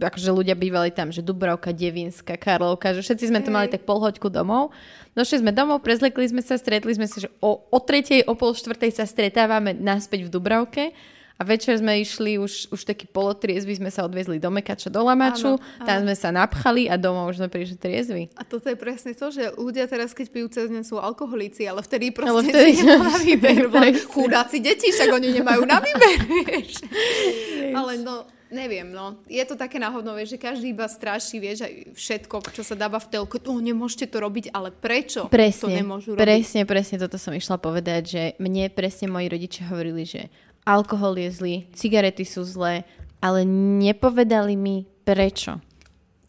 akože 0.00 0.30
ľudia 0.32 0.56
bývali 0.56 0.92
tam, 0.92 1.12
že 1.12 1.20
Dubravka, 1.24 1.72
Devinská, 1.76 2.40
Karlovka, 2.40 2.96
že 2.96 3.04
všetci 3.04 3.30
sme 3.30 3.40
to 3.44 3.50
mali 3.52 3.68
tak 3.68 3.84
pol 3.84 4.00
hoďku 4.00 4.32
domov. 4.32 4.72
Došli 5.16 5.44
sme 5.44 5.52
domov, 5.52 5.84
prezlekli 5.84 6.28
sme 6.28 6.44
sa, 6.44 6.56
stretli 6.60 6.92
sme 6.92 7.08
sa, 7.08 7.24
že 7.24 7.28
o, 7.40 7.56
o 7.68 7.78
tretej, 7.80 8.24
o 8.28 8.36
pol 8.36 8.52
štvrtej 8.52 8.96
sa 8.96 9.04
stretávame 9.08 9.72
naspäť 9.72 10.28
v 10.28 10.32
Dubravke 10.32 10.84
a 11.36 11.42
večer 11.44 11.76
sme 11.76 12.00
išli, 12.00 12.40
už, 12.40 12.72
už 12.72 12.80
taký 12.88 13.04
polotriezvy, 13.12 13.76
sme 13.76 13.92
sa 13.92 14.08
odviezli 14.08 14.40
do 14.40 14.48
Mekača, 14.48 14.88
do 14.88 15.04
Lamaču, 15.04 15.56
áno, 15.56 15.60
áno. 15.60 15.84
tam 15.84 15.98
sme 16.08 16.14
sa 16.16 16.28
napchali 16.32 16.88
a 16.88 16.96
doma 16.96 17.28
už 17.28 17.44
sme 17.44 17.48
prišli 17.52 17.76
triezvy. 17.76 18.22
A 18.40 18.42
toto 18.42 18.72
je 18.72 18.76
presne 18.76 19.12
to, 19.12 19.28
že 19.28 19.52
ľudia 19.60 19.84
teraz, 19.84 20.16
keď 20.16 20.26
pijú 20.32 20.48
cez 20.48 20.72
deň, 20.72 20.88
sú 20.88 20.96
alkoholíci, 20.96 21.68
ale 21.68 21.84
vtedy 21.84 22.08
proste 22.08 22.32
ale 22.32 22.40
vtedy... 22.48 22.80
si 22.80 22.88
na 22.88 23.20
výber. 23.20 23.68
Chudáci 24.08 24.64
deti, 24.64 24.88
však 24.88 25.12
oni 25.12 25.28
nemajú 25.36 25.62
na 25.68 25.78
výber, 25.84 26.18
ale 27.84 28.00
no, 28.00 28.24
Neviem, 28.46 28.94
no. 28.94 29.18
Je 29.26 29.42
to 29.42 29.58
také 29.58 29.82
náhodno, 29.82 30.14
vieš, 30.14 30.38
že 30.38 30.46
každý 30.46 30.70
iba 30.70 30.86
straší, 30.86 31.42
vieš, 31.42 31.66
aj 31.66 31.98
všetko, 31.98 32.34
čo 32.54 32.62
sa 32.62 32.78
dáva 32.78 33.02
v 33.02 33.10
telku. 33.10 33.42
No, 33.42 33.58
nemôžete 33.58 34.06
to 34.06 34.22
robiť, 34.22 34.54
ale 34.54 34.70
prečo 34.70 35.26
presne, 35.26 35.66
to 35.66 35.68
nemôžu 35.82 36.08
robiť? 36.14 36.22
Presne, 36.22 36.62
presne, 36.62 36.96
toto 37.02 37.18
som 37.18 37.34
išla 37.34 37.58
povedať, 37.58 38.02
že 38.06 38.22
mne 38.38 38.70
presne 38.70 39.10
moji 39.10 39.26
rodičia 39.26 39.66
hovorili, 39.66 40.06
že 40.06 40.30
alkohol 40.66 41.14
je 41.16 41.30
zlý, 41.30 41.54
cigarety 41.72 42.26
sú 42.26 42.42
zlé, 42.42 42.82
ale 43.22 43.46
nepovedali 43.80 44.58
mi 44.58 44.84
prečo. 45.06 45.62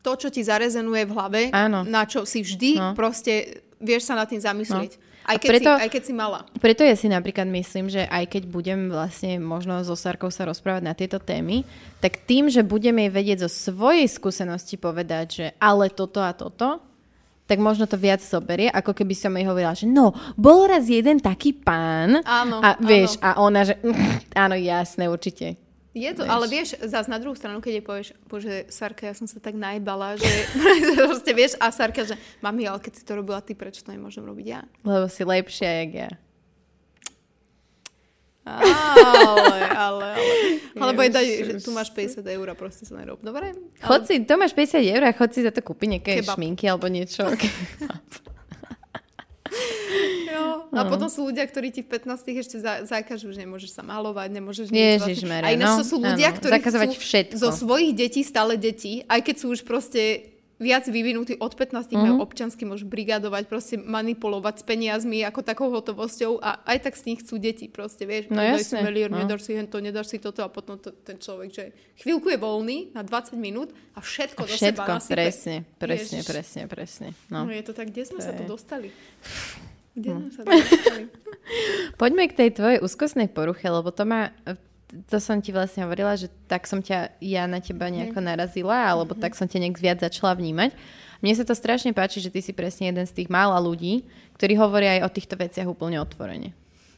To, 0.05 0.15
čo 0.15 0.31
ti 0.31 0.45
zarezenuje 0.45 1.03
v 1.03 1.11
hlave, 1.11 1.41
Áno. 1.51 1.83
na 1.83 2.07
čo 2.07 2.23
si 2.23 2.45
vždy 2.45 2.71
no. 2.79 2.87
proste 2.95 3.65
vieš 3.81 4.07
sa 4.07 4.15
nad 4.15 4.29
tým 4.29 4.39
zamyslieť. 4.39 4.93
No. 4.95 5.05
Aj 5.27 5.35
keď, 5.35 5.49
preto, 5.51 5.71
si, 5.75 5.83
aj 5.83 5.89
keď 5.91 6.03
si 6.07 6.13
mala. 6.15 6.39
Preto 6.55 6.87
ja 6.87 6.95
si 6.95 7.11
napríklad 7.11 7.51
myslím, 7.51 7.91
že 7.91 8.07
aj 8.07 8.31
keď 8.31 8.47
budem 8.47 8.87
vlastne 8.87 9.43
možno 9.43 9.83
so 9.83 9.91
Sarkou 9.91 10.31
sa 10.31 10.47
rozprávať 10.47 10.83
na 10.87 10.95
tieto 10.95 11.19
témy, 11.19 11.67
tak 11.99 12.23
tým, 12.23 12.47
že 12.47 12.63
budeme 12.63 13.03
jej 13.03 13.11
vedieť 13.11 13.37
zo 13.43 13.51
svojej 13.51 14.07
skúsenosti 14.07 14.79
povedať, 14.79 15.25
že 15.27 15.45
ale 15.59 15.91
toto 15.91 16.23
a 16.23 16.31
toto, 16.31 16.79
tak 17.47 17.63
možno 17.63 17.87
to 17.87 17.95
viac 17.95 18.19
zoberie, 18.19 18.67
ako 18.67 18.91
keby 18.91 19.15
som 19.15 19.31
jej 19.33 19.47
hovorila, 19.47 19.71
že 19.71 19.87
no, 19.87 20.11
bol 20.35 20.67
raz 20.67 20.91
jeden 20.91 21.23
taký 21.23 21.55
pán 21.55 22.19
áno, 22.27 22.59
a 22.59 22.75
vieš, 22.77 23.15
áno. 23.23 23.23
a 23.23 23.29
ona, 23.39 23.61
že 23.63 23.79
áno, 24.43 24.59
jasné, 24.59 25.07
určite. 25.07 25.55
Je 25.97 26.11
to, 26.13 26.27
vieš. 26.27 26.29
ale 26.29 26.45
vieš, 26.45 26.69
zase 26.77 27.09
na 27.09 27.17
druhú 27.17 27.33
stranu, 27.33 27.57
keď 27.57 27.71
jej 27.73 27.85
povieš, 27.85 28.07
bože, 28.29 28.55
Sarka, 28.69 29.09
ja 29.09 29.17
som 29.17 29.25
sa 29.25 29.41
tak 29.41 29.57
najbala, 29.57 30.13
že 30.21 30.29
proste 30.93 31.31
vieš, 31.33 31.57
a 31.57 31.73
Sarka, 31.73 32.05
že 32.05 32.13
mami, 32.43 32.69
ale 32.69 32.77
keď 32.77 32.93
si 33.01 33.03
to 33.07 33.17
robila 33.17 33.41
ty, 33.41 33.57
prečo 33.57 33.81
to 33.81 33.95
nemôžem 33.95 34.21
robiť 34.21 34.45
ja? 34.45 34.61
Lebo 34.85 35.09
si 35.09 35.25
lepšia, 35.25 35.87
jak 35.87 35.91
ja. 35.95 36.09
Ale, 38.47 38.71
ale, 39.35 39.65
ale. 39.75 40.09
Alebo 40.77 41.01
je 41.01 41.09
dať, 41.09 41.25
že 41.25 41.53
tu 41.65 41.73
máš 41.73 41.89
50 41.89 42.21
eur 42.21 42.47
a 42.47 42.55
proste 42.55 42.85
sa 42.85 42.95
nerob. 42.95 43.19
Dobre? 43.19 43.51
Ale... 43.51 43.81
Chod 43.81 44.05
si, 44.05 44.21
to 44.23 44.37
máš 44.37 44.53
50 44.53 44.93
eur 44.93 45.01
a 45.03 45.11
chod 45.11 45.33
si 45.33 45.41
za 45.41 45.49
to 45.49 45.65
kúpiť 45.65 45.87
nejaké 45.97 46.21
Kebab. 46.21 46.37
šminky 46.37 46.69
alebo 46.69 46.85
niečo. 46.85 47.25
jo. 50.37 50.45
A 50.69 50.81
no. 50.85 50.89
potom 50.93 51.09
sú 51.09 51.25
ľudia, 51.25 51.49
ktorí 51.49 51.73
ti 51.73 51.81
v 51.81 51.89
15 51.97 52.29
ešte 52.29 52.57
za, 52.61 52.85
zakážu, 52.85 53.33
že 53.33 53.41
nemôžeš 53.41 53.73
sa 53.73 53.81
malovať, 53.81 54.29
nemôžeš 54.37 54.69
nič. 54.69 55.01
Ježišmere, 55.01 55.49
vlastne. 55.49 55.49
A 55.49 55.57
ináč 55.57 55.69
no, 55.73 55.81
to 55.81 55.85
sú 55.89 55.97
ľudia, 55.97 56.29
áno, 56.29 56.37
ktorí 56.37 56.61
chcú 56.61 56.93
všetko. 57.01 57.41
zo 57.41 57.49
svojich 57.49 57.91
detí 57.97 58.21
stále 58.21 58.53
deti, 58.53 59.01
aj 59.09 59.19
keď 59.25 59.35
sú 59.41 59.49
už 59.57 59.65
proste 59.65 60.36
viac 60.57 60.89
vyvinutí 60.89 61.37
od 61.37 61.53
15 61.53 61.69
mm-hmm. 61.73 61.97
majú 61.97 62.15
občansky, 62.25 62.65
môžu 62.65 62.89
brigadovať, 62.89 63.45
proste 63.45 63.77
manipulovať 63.77 64.61
s 64.61 64.63
peniazmi 64.65 65.21
ako 65.21 65.45
takou 65.45 65.69
hotovosťou 65.69 66.41
a 66.41 66.65
aj 66.65 66.89
tak 66.89 66.93
z 66.97 67.13
nich 67.13 67.19
chcú 67.21 67.37
deti, 67.37 67.69
proste 67.69 68.09
vieš, 68.09 68.33
no 68.33 68.41
nedaj 68.41 68.65
si 68.65 68.75
milión, 68.81 69.13
no. 69.13 69.21
nedaj 69.21 69.37
si 69.37 69.53
to, 69.69 69.77
nedaj 69.77 70.05
si 70.09 70.17
toto 70.17 70.41
a 70.41 70.49
potom 70.49 70.81
to, 70.81 70.89
ten 70.91 71.21
človek, 71.21 71.49
že 71.53 71.63
chvíľku 72.01 72.33
je 72.33 72.39
voľný 72.41 72.77
na 72.97 73.05
20 73.05 73.37
minút 73.37 73.69
a 73.93 74.01
všetko, 74.01 74.43
a 74.43 74.49
všetko 74.49 74.49
do 74.49 74.57
seba 74.57 74.83
nasype. 74.97 75.13
presne, 75.13 75.55
presne, 75.77 76.17
Ježiš. 76.25 76.29
presne, 76.29 76.61
presne. 76.65 77.07
No. 77.29 77.45
no 77.45 77.53
je 77.53 77.61
to 77.61 77.73
tak, 77.77 77.93
kde 77.93 78.03
sme 78.09 78.19
to 78.19 78.25
sa 78.25 78.33
je... 78.33 78.37
to 78.41 78.43
dostali? 78.49 78.89
Kde 79.97 80.13
sme 80.13 80.29
sa 80.29 80.41
to 80.45 80.53
dostali? 80.53 81.03
Poďme 82.01 82.29
k 82.29 82.37
tej 82.37 82.49
tvojej 82.53 82.79
úzkostnej 82.85 83.33
poruche, 83.33 83.65
lebo 83.65 83.89
to 83.89 84.05
má 84.05 84.29
to 84.87 85.17
som 85.19 85.43
ti 85.43 85.51
vlastne 85.51 85.83
hovorila, 85.83 86.15
že 86.15 86.31
tak 86.47 86.63
som 86.63 86.79
ťa 86.79 87.19
ja 87.19 87.43
na 87.43 87.59
teba 87.59 87.91
nejako 87.91 88.23
narazila, 88.23 88.87
alebo 88.87 89.11
tak 89.19 89.35
som 89.35 89.43
ťa 89.43 89.67
nejak 89.67 89.77
viac 89.83 89.99
začala 89.99 90.35
vnímať. 90.39 90.71
Mne 91.19 91.33
sa 91.33 91.43
to 91.43 91.57
strašne 91.57 91.91
páči, 91.91 92.23
že 92.23 92.31
ty 92.31 92.39
si 92.39 92.55
presne 92.55 92.93
jeden 92.93 93.03
z 93.03 93.15
tých 93.23 93.29
mála 93.29 93.57
ľudí, 93.59 94.07
ktorí 94.39 94.55
hovoria 94.55 95.01
aj 95.01 95.11
o 95.11 95.13
týchto 95.13 95.35
veciach 95.35 95.67
úplne 95.67 95.99
otvorene. 95.99 96.53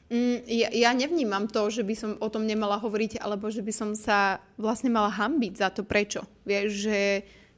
Mm, 0.09 0.41
ja, 0.49 0.69
ja 0.73 0.91
nevnímam 0.93 1.45
to, 1.45 1.69
že 1.69 1.85
by 1.85 1.95
som 1.95 2.11
o 2.17 2.27
tom 2.29 2.45
nemala 2.45 2.81
hovoriť, 2.81 3.21
alebo 3.21 3.49
že 3.53 3.61
by 3.61 3.73
som 3.73 3.89
sa 3.93 4.41
vlastne 4.57 4.89
mala 4.89 5.09
hambiť 5.09 5.53
za 5.57 5.69
to, 5.69 5.85
prečo. 5.85 6.25
Vieš, 6.45 6.69
že 6.89 6.97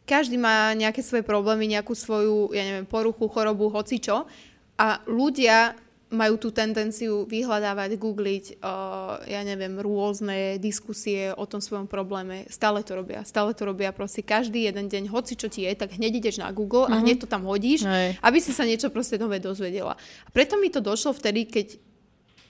každý 0.03 0.35
má 0.35 0.75
nejaké 0.75 0.99
svoje 0.99 1.23
problémy, 1.23 1.71
nejakú 1.71 1.95
svoju, 1.95 2.51
ja 2.51 2.63
neviem, 2.67 2.87
poruchu, 2.87 3.31
chorobu, 3.31 3.71
hocičo. 3.71 4.27
A 4.75 4.99
ľudia 5.07 5.75
majú 6.11 6.35
tú 6.35 6.51
tendenciu 6.51 7.23
vyhľadávať, 7.23 7.95
googliť, 7.95 8.45
uh, 8.59 9.23
ja 9.23 9.41
neviem, 9.47 9.79
rôzne 9.79 10.59
diskusie 10.59 11.31
o 11.31 11.47
tom 11.47 11.63
svojom 11.63 11.87
probléme. 11.87 12.43
Stále 12.51 12.83
to 12.83 12.99
robia. 12.99 13.23
Stále 13.23 13.55
to 13.55 13.63
robia 13.63 13.95
proste 13.95 14.19
každý 14.19 14.67
jeden 14.67 14.91
deň, 14.91 15.07
hoci 15.07 15.39
čo 15.39 15.47
ti 15.47 15.63
je, 15.63 15.71
tak 15.71 15.95
hneď 15.95 16.19
ideš 16.19 16.43
na 16.43 16.51
Google 16.51 16.91
mm-hmm. 16.91 16.95
a 16.95 16.99
mhm. 16.99 17.03
hneď 17.07 17.17
to 17.23 17.27
tam 17.31 17.47
hodíš, 17.47 17.87
Aj. 17.87 18.19
aby 18.19 18.37
si 18.43 18.51
sa 18.51 18.67
niečo 18.67 18.91
proste 18.91 19.15
nové 19.15 19.39
dozvedela. 19.39 19.95
A 19.97 20.29
preto 20.35 20.59
mi 20.59 20.67
to 20.67 20.83
došlo 20.83 21.15
vtedy, 21.15 21.47
keď 21.47 21.79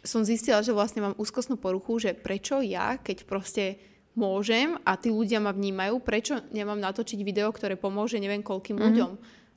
som 0.01 0.26
zistila, 0.26 0.66
že 0.66 0.74
vlastne 0.74 1.05
mám 1.05 1.16
úzkostnú 1.22 1.62
poruchu, 1.62 2.01
že 2.01 2.18
prečo 2.18 2.66
ja, 2.66 2.97
keď 2.97 3.30
proste 3.30 3.78
môžem 4.18 4.76
a 4.84 4.97
tí 4.97 5.14
ľudia 5.14 5.38
ma 5.39 5.53
vnímajú, 5.53 6.01
prečo 6.01 6.41
nemám 6.49 6.82
natočiť 6.82 7.22
video, 7.22 7.47
ktoré 7.53 7.78
pomôže 7.78 8.18
neviem 8.18 8.41
koľkým 8.41 8.76
mm-hmm. 8.76 8.89
ľuďom. 8.89 9.12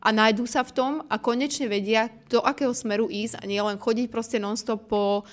A 0.04 0.12
nájdú 0.12 0.44
sa 0.44 0.60
v 0.60 0.74
tom 0.76 0.92
a 1.08 1.16
konečne 1.16 1.64
vedia, 1.64 2.12
do 2.28 2.44
akého 2.44 2.76
smeru 2.76 3.08
ísť 3.08 3.40
a 3.40 3.48
nie 3.48 3.58
len 3.58 3.80
chodiť 3.80 4.12
proste 4.12 4.36
nonstop 4.36 4.84
po 4.84 5.24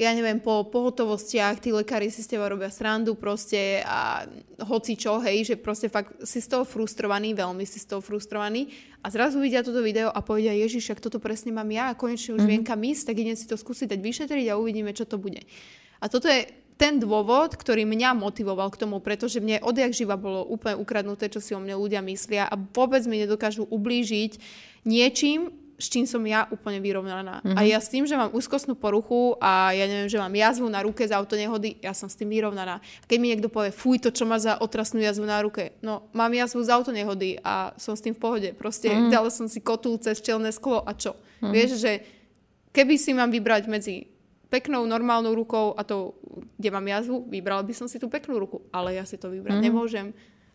ja 0.00 0.16
neviem, 0.16 0.40
po 0.40 0.64
pohotovostiach, 0.64 1.60
tí 1.60 1.76
lekári 1.76 2.08
si 2.08 2.24
s 2.24 2.30
teba 2.32 2.48
robia 2.48 2.72
srandu 2.72 3.12
proste 3.20 3.84
a 3.84 4.24
hoci 4.64 4.96
čo, 4.96 5.20
hej, 5.20 5.44
že 5.44 5.54
proste 5.60 5.92
fakt 5.92 6.16
si 6.24 6.40
z 6.40 6.48
toho 6.48 6.64
frustrovaný, 6.64 7.36
veľmi 7.36 7.68
si 7.68 7.76
z 7.76 7.84
toho 7.84 8.00
frustrovaný 8.00 8.72
a 9.04 9.12
zrazu 9.12 9.36
vidia 9.36 9.60
toto 9.60 9.84
video 9.84 10.08
a 10.08 10.24
povedia, 10.24 10.56
Ježiš, 10.56 10.96
ak 10.96 11.04
toto 11.04 11.20
presne 11.20 11.52
mám 11.52 11.68
ja 11.68 11.92
a 11.92 11.98
konečne 12.00 12.32
už 12.32 12.40
mm-hmm. 12.40 12.48
viem 12.48 12.64
kam 12.64 12.80
ísť, 12.80 13.12
tak 13.12 13.16
idem 13.20 13.36
si 13.36 13.44
to 13.44 13.60
skúsiť 13.60 13.92
dať 13.92 14.00
vyšetriť 14.00 14.46
a 14.48 14.56
uvidíme, 14.56 14.96
čo 14.96 15.04
to 15.04 15.20
bude. 15.20 15.44
A 16.00 16.08
toto 16.08 16.32
je 16.32 16.48
ten 16.80 16.96
dôvod, 16.96 17.60
ktorý 17.60 17.84
mňa 17.84 18.16
motivoval 18.16 18.72
k 18.72 18.80
tomu, 18.80 19.04
pretože 19.04 19.36
mne 19.36 19.60
odjak 19.60 19.92
živa 19.92 20.16
bolo 20.16 20.48
úplne 20.48 20.80
ukradnuté, 20.80 21.28
čo 21.28 21.36
si 21.36 21.52
o 21.52 21.60
mne 21.60 21.76
ľudia 21.76 22.00
myslia 22.00 22.48
a 22.48 22.56
vôbec 22.56 23.04
mi 23.04 23.20
nedokážu 23.20 23.68
ublížiť 23.68 24.40
niečím, 24.88 25.52
s 25.76 25.88
čím 25.88 26.04
som 26.04 26.20
ja 26.24 26.44
úplne 26.52 26.80
vyrovnaná. 26.80 27.40
Mm-hmm. 27.40 27.56
A 27.56 27.60
ja 27.64 27.80
s 27.80 27.88
tým, 27.88 28.04
že 28.04 28.16
mám 28.16 28.32
úzkostnú 28.36 28.76
poruchu 28.76 29.36
a 29.40 29.72
ja 29.72 29.88
neviem, 29.88 30.12
že 30.12 30.20
mám 30.20 30.32
jazvu 30.32 30.68
na 30.68 30.84
ruke 30.84 31.04
za 31.08 31.16
autonehody, 31.16 31.80
ja 31.80 31.96
som 31.96 32.08
s 32.08 32.16
tým 32.16 32.28
vyrovnaná. 32.28 32.80
A 32.80 33.04
keď 33.08 33.16
mi 33.16 33.32
niekto 33.32 33.48
povie, 33.48 33.72
fuj, 33.72 34.00
to 34.00 34.12
čo 34.12 34.28
má 34.28 34.36
za 34.36 34.60
otrasnú 34.60 35.00
jazvu 35.00 35.24
na 35.24 35.40
ruke, 35.40 35.76
no 35.80 36.08
mám 36.12 36.32
jazvu 36.36 36.60
z 36.64 36.72
autonehody 36.76 37.40
a 37.40 37.72
som 37.80 37.96
s 37.96 38.04
tým 38.04 38.12
v 38.12 38.20
pohode. 38.20 38.48
Proste 38.52 38.92
mm-hmm. 38.92 39.12
dala 39.12 39.32
som 39.32 39.48
si 39.48 39.64
kotul 39.64 39.96
cez 40.00 40.20
čelné 40.20 40.52
sklo 40.52 40.84
a 40.84 40.92
čo? 40.92 41.16
Mm-hmm. 41.16 41.52
Vieš, 41.52 41.70
že 41.80 41.92
keby 42.76 42.94
si 43.00 43.16
mám 43.16 43.32
vybrať 43.32 43.64
medzi 43.72 44.19
peknou, 44.50 44.82
normálnou 44.84 45.32
rukou 45.32 45.72
a 45.78 45.86
to, 45.86 46.18
kde 46.58 46.68
mám 46.74 46.84
jazvu, 46.84 47.24
vybrala 47.30 47.62
by 47.62 47.72
som 47.72 47.86
si 47.86 48.02
tú 48.02 48.10
peknú 48.10 48.36
ruku. 48.36 48.66
Ale 48.74 48.98
ja 48.98 49.06
si 49.06 49.14
to 49.16 49.30
vybrať 49.30 49.62
mm-hmm. 49.62 49.70
nemôžem. 49.70 50.06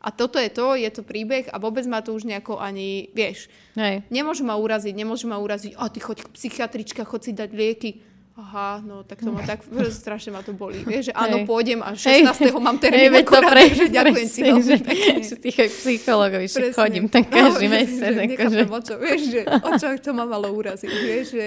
A 0.06 0.14
toto 0.14 0.38
je 0.38 0.54
to, 0.54 0.78
je 0.78 0.92
to 0.94 1.02
príbeh 1.02 1.50
a 1.50 1.58
vôbec 1.58 1.82
ma 1.90 2.04
to 2.06 2.14
už 2.14 2.30
nejako 2.30 2.62
ani, 2.62 3.10
vieš, 3.18 3.50
Hej. 3.74 4.06
nemôžu 4.14 4.46
ma 4.46 4.54
uraziť, 4.54 4.94
nemôžu 4.94 5.26
ma 5.26 5.42
uraziť, 5.42 5.74
a 5.74 5.90
ty 5.90 5.98
choď 5.98 6.30
k 6.30 6.34
psychiatrička, 6.36 7.02
choď 7.10 7.22
si 7.26 7.32
dať 7.34 7.50
lieky. 7.50 7.92
Aha, 8.36 8.84
no 8.84 9.08
tak 9.08 9.24
to 9.24 9.32
ma 9.32 9.48
tak, 9.48 9.64
strašne 10.04 10.36
ma 10.36 10.46
to 10.46 10.52
boli. 10.52 10.84
Vieš, 10.86 11.10
že 11.10 11.14
áno, 11.16 11.42
Hej. 11.42 11.46
pôjdem 11.48 11.80
a 11.82 11.98
16. 11.98 12.22
Hej. 12.22 12.52
mám 12.60 12.78
termín 12.78 13.10
Hej, 13.10 13.24
akorát, 13.24 13.50
pre, 13.50 13.64
že 13.72 13.86
ďakujem 13.90 14.28
si 14.30 14.40
veľmi 14.44 14.62
že, 14.62 14.78
Že 15.24 15.36
ty 15.42 15.50
psychologovi, 15.72 16.46
že 16.52 16.70
chodím 16.76 17.08
tak 17.10 17.32
každý 17.32 17.66
no, 17.66 17.74
mesiac. 17.74 18.14
Akože. 18.14 18.62
O 18.70 18.80
čo, 18.84 18.94
vieš, 19.02 19.22
že 19.32 19.42
o 19.48 19.70
čo 19.74 19.88
to 20.04 20.12
ma 20.14 20.30
malo 20.30 20.52
uraziť. 20.52 20.92
Vieš, 20.92 21.26
že, 21.34 21.46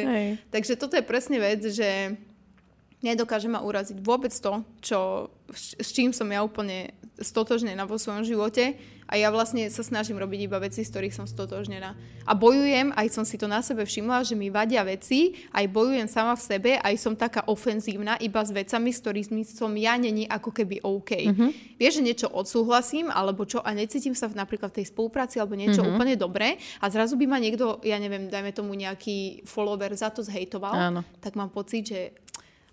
takže 0.50 0.72
toto 0.74 0.96
je 0.96 1.04
presne 1.04 1.38
vec, 1.38 1.62
že 1.62 2.16
nedokáže 3.02 3.46
ma 3.46 3.62
uraziť 3.62 3.98
vôbec 4.02 4.34
to, 4.34 4.64
čo, 4.82 5.30
s 5.54 5.88
čím 5.94 6.10
som 6.10 6.26
ja 6.30 6.42
úplne 6.42 6.94
stotožnená 7.18 7.86
vo 7.86 7.98
svojom 7.98 8.26
živote 8.26 8.78
a 9.08 9.16
ja 9.16 9.32
vlastne 9.32 9.64
sa 9.72 9.80
snažím 9.80 10.20
robiť 10.20 10.40
iba 10.44 10.60
veci, 10.60 10.84
z 10.84 10.92
ktorých 10.92 11.16
som 11.16 11.24
stotožnená. 11.24 11.96
A 12.28 12.32
bojujem, 12.36 12.92
aj 12.92 13.08
som 13.08 13.24
si 13.24 13.40
to 13.40 13.48
na 13.48 13.64
sebe 13.64 13.88
všimla, 13.88 14.20
že 14.20 14.36
mi 14.36 14.52
vadia 14.52 14.84
veci, 14.84 15.32
aj 15.56 15.64
bojujem 15.72 16.04
sama 16.04 16.36
v 16.36 16.44
sebe, 16.44 16.70
aj 16.76 16.94
som 17.00 17.16
taká 17.16 17.48
ofenzívna 17.48 18.20
iba 18.20 18.44
s 18.44 18.52
vecami, 18.52 18.92
s 18.92 19.00
ktorými 19.00 19.42
som 19.48 19.72
ja 19.80 19.96
není 19.96 20.28
ako 20.28 20.52
keby 20.52 20.84
OK. 20.84 21.10
Mm-hmm. 21.24 21.50
Vieš, 21.80 21.92
že 21.96 22.04
niečo 22.04 22.28
odsúhlasím, 22.28 23.08
alebo 23.08 23.48
čo, 23.48 23.64
a 23.64 23.72
necítim 23.72 24.12
sa 24.12 24.28
v, 24.28 24.36
napríklad 24.36 24.76
v 24.76 24.84
tej 24.84 24.92
spolupráci, 24.92 25.40
alebo 25.40 25.56
niečo 25.56 25.80
mm-hmm. 25.80 25.96
úplne 25.96 26.14
dobré 26.20 26.60
a 26.84 26.92
zrazu 26.92 27.16
by 27.16 27.24
ma 27.24 27.40
niekto, 27.40 27.80
ja 27.88 27.96
neviem, 27.96 28.28
dajme 28.28 28.52
tomu 28.52 28.76
nejaký 28.76 29.48
follower 29.48 29.96
za 29.96 30.12
to 30.12 30.20
zhejtoval, 30.20 30.76
Áno. 30.76 31.00
tak 31.24 31.32
mám 31.32 31.48
pocit, 31.48 31.88
že 31.88 32.00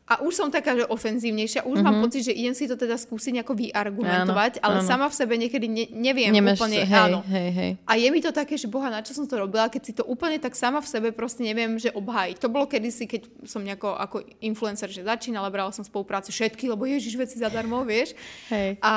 a 0.06 0.22
už 0.22 0.38
som 0.38 0.54
taká, 0.54 0.78
že 0.78 0.86
ofenzívnejšia, 0.86 1.66
už 1.66 1.82
mm-hmm. 1.82 1.86
mám 1.86 1.98
mhm. 1.98 2.04
pocit, 2.06 2.22
že 2.30 2.34
idem 2.38 2.54
si 2.54 2.70
to 2.70 2.78
teda 2.78 2.94
skúsiť 2.94 3.42
nejako 3.42 3.58
vyargumentovať, 3.58 4.62
áno, 4.62 4.64
ale 4.70 4.78
áno. 4.78 4.86
sama 4.86 5.10
v 5.10 5.16
sebe 5.18 5.34
niekedy 5.34 5.66
ne, 5.66 5.86
neviem 5.90 6.30
Nemáš 6.30 6.62
úplne, 6.62 6.86
hej, 6.86 6.94
áno. 7.10 7.20
Hej, 7.26 7.50
hej. 7.50 7.72
A 7.90 7.98
je 7.98 8.08
mi 8.14 8.22
to 8.22 8.30
také, 8.30 8.54
že 8.54 8.70
boha, 8.70 8.94
na 8.94 9.02
čo 9.02 9.18
som 9.18 9.26
to 9.26 9.34
robila, 9.42 9.66
keď 9.66 9.82
si 9.82 9.98
to 9.98 10.06
úplne 10.06 10.38
tak 10.38 10.54
sama 10.54 10.78
v 10.78 10.88
sebe 10.94 11.10
proste 11.10 11.42
neviem, 11.42 11.82
že 11.82 11.90
obhájiť. 11.90 12.38
To 12.38 12.54
bolo 12.54 12.70
kedysi, 12.70 13.10
keď 13.10 13.50
som 13.50 13.66
nejako 13.66 13.98
ako 13.98 14.22
influencer, 14.46 14.94
že 14.94 15.02
začínala, 15.02 15.50
brala 15.50 15.74
som 15.74 15.82
spolupráce 15.82 16.30
všetky, 16.30 16.70
lebo 16.70 16.86
ježiš, 16.86 17.18
veci 17.18 17.42
zadarmo, 17.42 17.82
vieš. 17.82 18.14
Hej. 18.54 18.78
A 18.86 18.94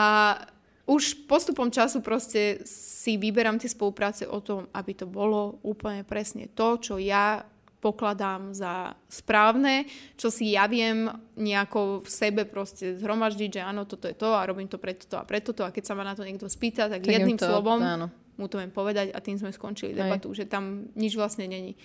už 0.84 1.24
postupom 1.24 1.72
času 1.72 2.04
proste 2.04 2.60
si 2.68 3.16
vyberám 3.16 3.56
tie 3.56 3.68
spolupráce 3.72 4.28
o 4.28 4.44
tom, 4.44 4.68
aby 4.76 4.92
to 4.92 5.08
bolo 5.08 5.56
úplne 5.64 6.04
presne 6.04 6.52
to, 6.52 6.76
čo 6.76 7.00
ja 7.00 7.44
pokladám 7.78 8.50
za 8.54 8.98
správne, 9.06 9.86
čo 10.18 10.34
si 10.34 10.54
ja 10.58 10.66
viem 10.66 11.06
nejako 11.38 12.02
v 12.02 12.08
sebe 12.10 12.42
proste 12.42 12.98
zhromaždiť, 12.98 13.58
že 13.58 13.62
áno, 13.62 13.86
toto 13.86 14.10
je 14.10 14.18
to 14.18 14.34
a 14.34 14.42
robím 14.42 14.66
to 14.66 14.82
preto 14.82 15.06
to 15.06 15.14
a 15.14 15.22
preto 15.22 15.54
to 15.54 15.62
a 15.62 15.70
keď 15.70 15.84
sa 15.86 15.94
ma 15.94 16.02
na 16.02 16.18
to 16.18 16.26
niekto 16.26 16.50
spýta, 16.50 16.90
tak, 16.90 17.06
tak 17.06 17.14
jedným 17.14 17.38
to, 17.38 17.46
slovom 17.46 17.78
áno. 17.78 18.10
mu 18.34 18.50
to 18.50 18.58
viem 18.58 18.74
povedať 18.74 19.14
a 19.14 19.18
tým 19.22 19.38
sme 19.38 19.54
skončili 19.54 19.94
Hej. 19.94 19.98
debatu, 20.02 20.34
že 20.34 20.50
tam 20.50 20.90
nič 20.98 21.14
vlastne 21.14 21.46
není. 21.46 21.78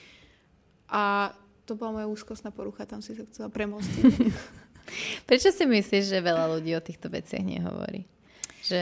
A 0.90 1.34
to 1.70 1.78
bola 1.78 2.02
moja 2.02 2.08
úzkostná 2.10 2.50
porucha, 2.50 2.90
tam 2.90 3.06
si 3.06 3.14
sa 3.14 3.24
chcela 3.30 3.50
premostiť. 3.54 4.04
Prečo 5.30 5.50
si 5.54 5.64
myslíš, 5.64 6.10
že 6.10 6.20
veľa 6.20 6.58
ľudí 6.58 6.76
o 6.76 6.84
týchto 6.84 7.08
veciach 7.08 7.40
nehovorí? 7.40 8.04
Že, 8.66 8.82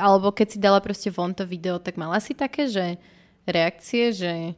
alebo 0.00 0.32
keď 0.32 0.46
si 0.54 0.58
dala 0.62 0.80
proste 0.80 1.12
von 1.12 1.36
to 1.36 1.44
video, 1.44 1.76
tak 1.76 2.00
mala 2.00 2.16
si 2.22 2.32
také, 2.32 2.70
že 2.70 2.96
reakcie, 3.44 4.16
že 4.16 4.56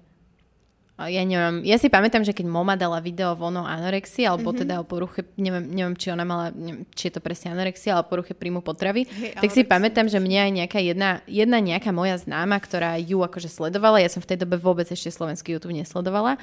ja 1.07 1.23
neviem, 1.23 1.63
ja 1.63 1.79
si 1.79 1.87
pamätám, 1.87 2.27
že 2.27 2.35
keď 2.35 2.51
Moma 2.51 2.75
dala 2.75 2.99
video 2.99 3.31
o 3.31 3.39
ono 3.39 3.63
anorexii, 3.63 4.27
alebo 4.27 4.51
mm-hmm. 4.51 4.63
teda 4.67 4.75
o 4.83 4.85
poruche, 4.85 5.23
neviem, 5.39 5.71
neviem, 5.71 5.95
či 5.95 6.11
ona 6.11 6.27
mala, 6.27 6.51
neviem, 6.51 6.83
či 6.91 7.07
je 7.07 7.15
to 7.15 7.23
presne 7.23 7.55
anorexia, 7.55 7.95
ale 7.95 8.11
poruche 8.11 8.35
príjmu 8.35 8.67
potravy, 8.67 9.07
hey, 9.07 9.31
tak 9.39 9.47
anorexia. 9.47 9.63
si 9.63 9.63
pamätám, 9.63 10.11
že 10.11 10.19
mňa 10.19 10.41
aj 10.51 10.53
nejaká 10.59 10.79
jedna, 10.83 11.23
jedna 11.31 11.63
nejaká 11.63 11.95
moja 11.95 12.19
známa, 12.19 12.59
ktorá 12.59 12.99
ju 12.99 13.23
akože 13.23 13.47
sledovala, 13.47 14.03
ja 14.03 14.11
som 14.11 14.19
v 14.19 14.35
tej 14.35 14.43
dobe 14.43 14.59
vôbec 14.59 14.91
ešte 14.91 15.15
slovenský 15.15 15.55
YouTube 15.55 15.79
nesledovala, 15.79 16.35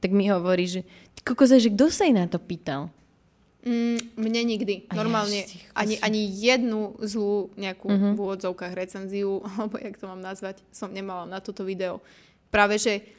tak 0.00 0.16
mi 0.16 0.32
hovorí, 0.32 0.64
že 0.64 0.80
kokoze, 1.20 1.60
že 1.60 1.68
kto 1.68 1.92
sa 1.92 2.08
jej 2.08 2.16
na 2.16 2.24
to 2.24 2.40
pýtal? 2.40 2.88
Mm, 3.68 4.00
mne 4.16 4.40
nikdy. 4.56 4.88
Normálne 4.96 5.44
ani, 5.76 6.00
ani 6.00 6.30
jednu 6.32 6.96
zlú 7.04 7.52
nejakú 7.60 7.92
mm-hmm. 7.92 8.12
v 8.16 8.18
úvodzovkách 8.24 8.72
recenziu, 8.72 9.44
alebo 9.52 9.76
jak 9.76 10.00
to 10.00 10.08
mám 10.08 10.24
nazvať, 10.24 10.64
som 10.72 10.88
nemala 10.88 11.28
na 11.28 11.44
toto 11.44 11.68
video. 11.68 12.00
Práve, 12.48 12.80
že 12.80 13.17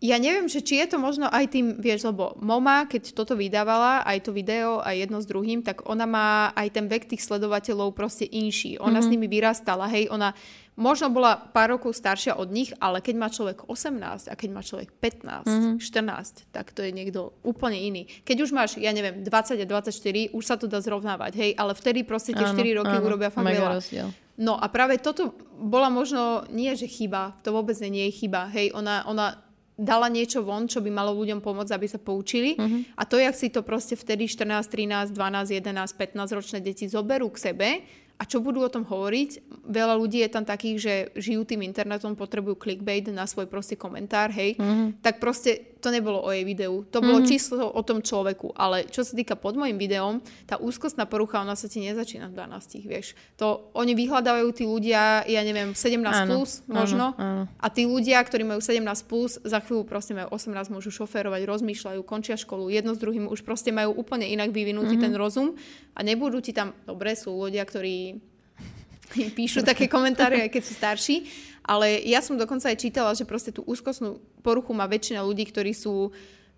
ja 0.00 0.16
neviem, 0.16 0.48
že 0.48 0.64
či 0.64 0.80
je 0.80 0.96
to 0.96 0.98
možno 0.98 1.28
aj 1.28 1.52
tým, 1.52 1.76
vieš, 1.76 2.08
lebo 2.08 2.32
Moma, 2.40 2.88
keď 2.88 3.12
toto 3.12 3.36
vydávala, 3.36 4.00
aj 4.08 4.24
to 4.24 4.30
video, 4.32 4.80
aj 4.80 4.96
jedno 4.96 5.20
s 5.20 5.28
druhým, 5.28 5.60
tak 5.60 5.84
ona 5.84 6.08
má 6.08 6.56
aj 6.56 6.72
ten 6.72 6.88
vek 6.88 7.04
tých 7.04 7.20
sledovateľov 7.20 7.92
proste 7.92 8.24
inší. 8.24 8.80
Ona 8.80 8.96
mm-hmm. 8.96 9.04
s 9.04 9.12
nimi 9.12 9.28
vyrastala, 9.28 9.92
hej, 9.92 10.08
ona 10.08 10.32
možno 10.72 11.12
bola 11.12 11.36
pár 11.36 11.76
rokov 11.76 11.92
staršia 11.92 12.40
od 12.40 12.48
nich, 12.48 12.72
ale 12.80 13.04
keď 13.04 13.14
má 13.20 13.28
človek 13.28 13.68
18 13.68 14.32
a 14.32 14.34
keď 14.40 14.48
má 14.48 14.64
človek 14.64 14.88
15, 14.88 15.44
mm-hmm. 15.44 15.76
14, 15.76 16.48
tak 16.48 16.72
to 16.72 16.80
je 16.80 16.96
niekto 16.96 17.36
úplne 17.44 17.76
iný. 17.76 18.08
Keď 18.24 18.36
už 18.40 18.50
máš, 18.56 18.80
ja 18.80 18.96
neviem, 18.96 19.20
20 19.20 19.28
a 19.60 19.66
24, 19.68 20.32
už 20.32 20.44
sa 20.48 20.56
to 20.56 20.64
dá 20.64 20.80
zrovnávať, 20.80 21.32
hej, 21.36 21.50
ale 21.60 21.76
vtedy 21.76 22.08
proste 22.08 22.32
tie 22.32 22.48
áno, 22.48 22.56
4 22.56 22.80
roky 22.80 22.96
áno, 22.96 23.04
urobia 23.04 23.28
fakt 23.28 23.44
veľa. 23.44 23.84
No 24.40 24.56
a 24.56 24.64
práve 24.72 24.96
toto 24.96 25.36
bola 25.60 25.92
možno, 25.92 26.48
nie 26.48 26.72
že 26.72 26.88
chyba, 26.88 27.36
to 27.44 27.52
vôbec 27.52 27.76
nie 27.84 28.08
je 28.08 28.24
chyba, 28.24 28.48
hej, 28.48 28.72
ona, 28.72 29.04
ona 29.04 29.49
dala 29.80 30.12
niečo 30.12 30.44
von, 30.44 30.68
čo 30.68 30.84
by 30.84 30.92
malo 30.92 31.16
ľuďom 31.16 31.40
pomôcť, 31.40 31.72
aby 31.72 31.86
sa 31.88 31.96
poučili. 31.96 32.60
Uh-huh. 32.60 32.84
A 33.00 33.08
to, 33.08 33.16
jak 33.16 33.32
si 33.32 33.48
to 33.48 33.64
proste 33.64 33.96
vtedy 33.96 34.28
14, 34.28 34.68
13, 34.68 35.16
12, 35.16 35.16
11, 35.16 35.96
15 35.96 36.36
ročné 36.36 36.58
deti 36.60 36.84
zoberú 36.84 37.32
k 37.32 37.50
sebe 37.50 37.68
a 38.20 38.28
čo 38.28 38.44
budú 38.44 38.60
o 38.60 38.68
tom 38.68 38.84
hovoriť. 38.84 39.40
Veľa 39.64 39.96
ľudí 39.96 40.20
je 40.20 40.28
tam 40.28 40.44
takých, 40.44 40.76
že 40.76 40.94
žijú 41.16 41.48
tým 41.48 41.64
internetom, 41.64 42.12
potrebujú 42.12 42.60
clickbait 42.60 43.08
na 43.08 43.24
svoj 43.24 43.48
proste 43.48 43.80
komentár, 43.80 44.28
hej. 44.28 44.60
Mm-hmm. 44.60 45.00
Tak 45.00 45.24
proste 45.24 45.80
to 45.80 45.88
nebolo 45.88 46.20
o 46.20 46.28
jej 46.28 46.44
videu. 46.44 46.84
To 46.92 47.00
bolo 47.00 47.24
mm-hmm. 47.24 47.32
čisto 47.32 47.56
o 47.56 47.80
tom 47.80 48.04
človeku. 48.04 48.52
Ale 48.52 48.84
čo 48.92 49.00
sa 49.00 49.16
týka 49.16 49.40
pod 49.40 49.56
môjim 49.56 49.80
videom, 49.80 50.20
tá 50.44 50.60
úzkostná 50.60 51.08
porucha, 51.08 51.40
ona 51.40 51.56
sa 51.56 51.64
ti 51.72 51.80
nezačína 51.80 52.28
v 52.28 52.36
12, 52.36 52.84
vieš. 52.84 53.16
To 53.40 53.72
oni 53.72 53.96
vyhľadávajú 53.96 54.48
tí 54.52 54.68
ľudia, 54.68 55.24
ja 55.24 55.40
neviem, 55.40 55.72
17 55.72 56.04
áno, 56.04 56.28
plus 56.28 56.60
možno. 56.68 57.16
Áno, 57.16 57.48
áno. 57.48 57.56
A 57.56 57.66
tí 57.72 57.88
ľudia, 57.88 58.20
ktorí 58.20 58.44
majú 58.44 58.60
17 58.60 58.84
plus, 59.08 59.40
za 59.40 59.64
chvíľu 59.64 59.88
proste 59.88 60.12
majú 60.12 60.28
18, 60.36 60.68
môžu 60.68 60.92
šoférovať, 60.92 61.48
rozmýšľajú, 61.48 62.04
končia 62.04 62.36
školu, 62.36 62.68
jedno 62.68 62.92
s 62.92 63.00
druhým 63.00 63.32
už 63.32 63.40
proste 63.48 63.72
majú 63.72 63.96
úplne 63.96 64.28
inak 64.28 64.52
vyvinutý 64.52 65.00
mm-hmm. 65.00 65.08
ten 65.08 65.16
rozum 65.16 65.56
a 66.00 66.06
nebudú 66.06 66.40
ti 66.40 66.56
tam, 66.56 66.72
dobre, 66.88 67.12
sú 67.12 67.36
ľudia, 67.36 67.60
ktorí 67.68 68.16
píšu 69.36 69.60
také 69.60 69.84
komentáre, 69.84 70.48
aj 70.48 70.50
keď 70.56 70.62
sú 70.64 70.72
starší, 70.72 71.16
ale 71.60 72.00
ja 72.08 72.24
som 72.24 72.40
dokonca 72.40 72.72
aj 72.72 72.80
čítala, 72.80 73.12
že 73.12 73.28
proste 73.28 73.52
tú 73.52 73.60
úzkostnú 73.68 74.16
poruchu 74.40 74.72
má 74.72 74.88
väčšina 74.88 75.20
ľudí, 75.20 75.44
ktorí 75.44 75.76
sú 75.76 76.08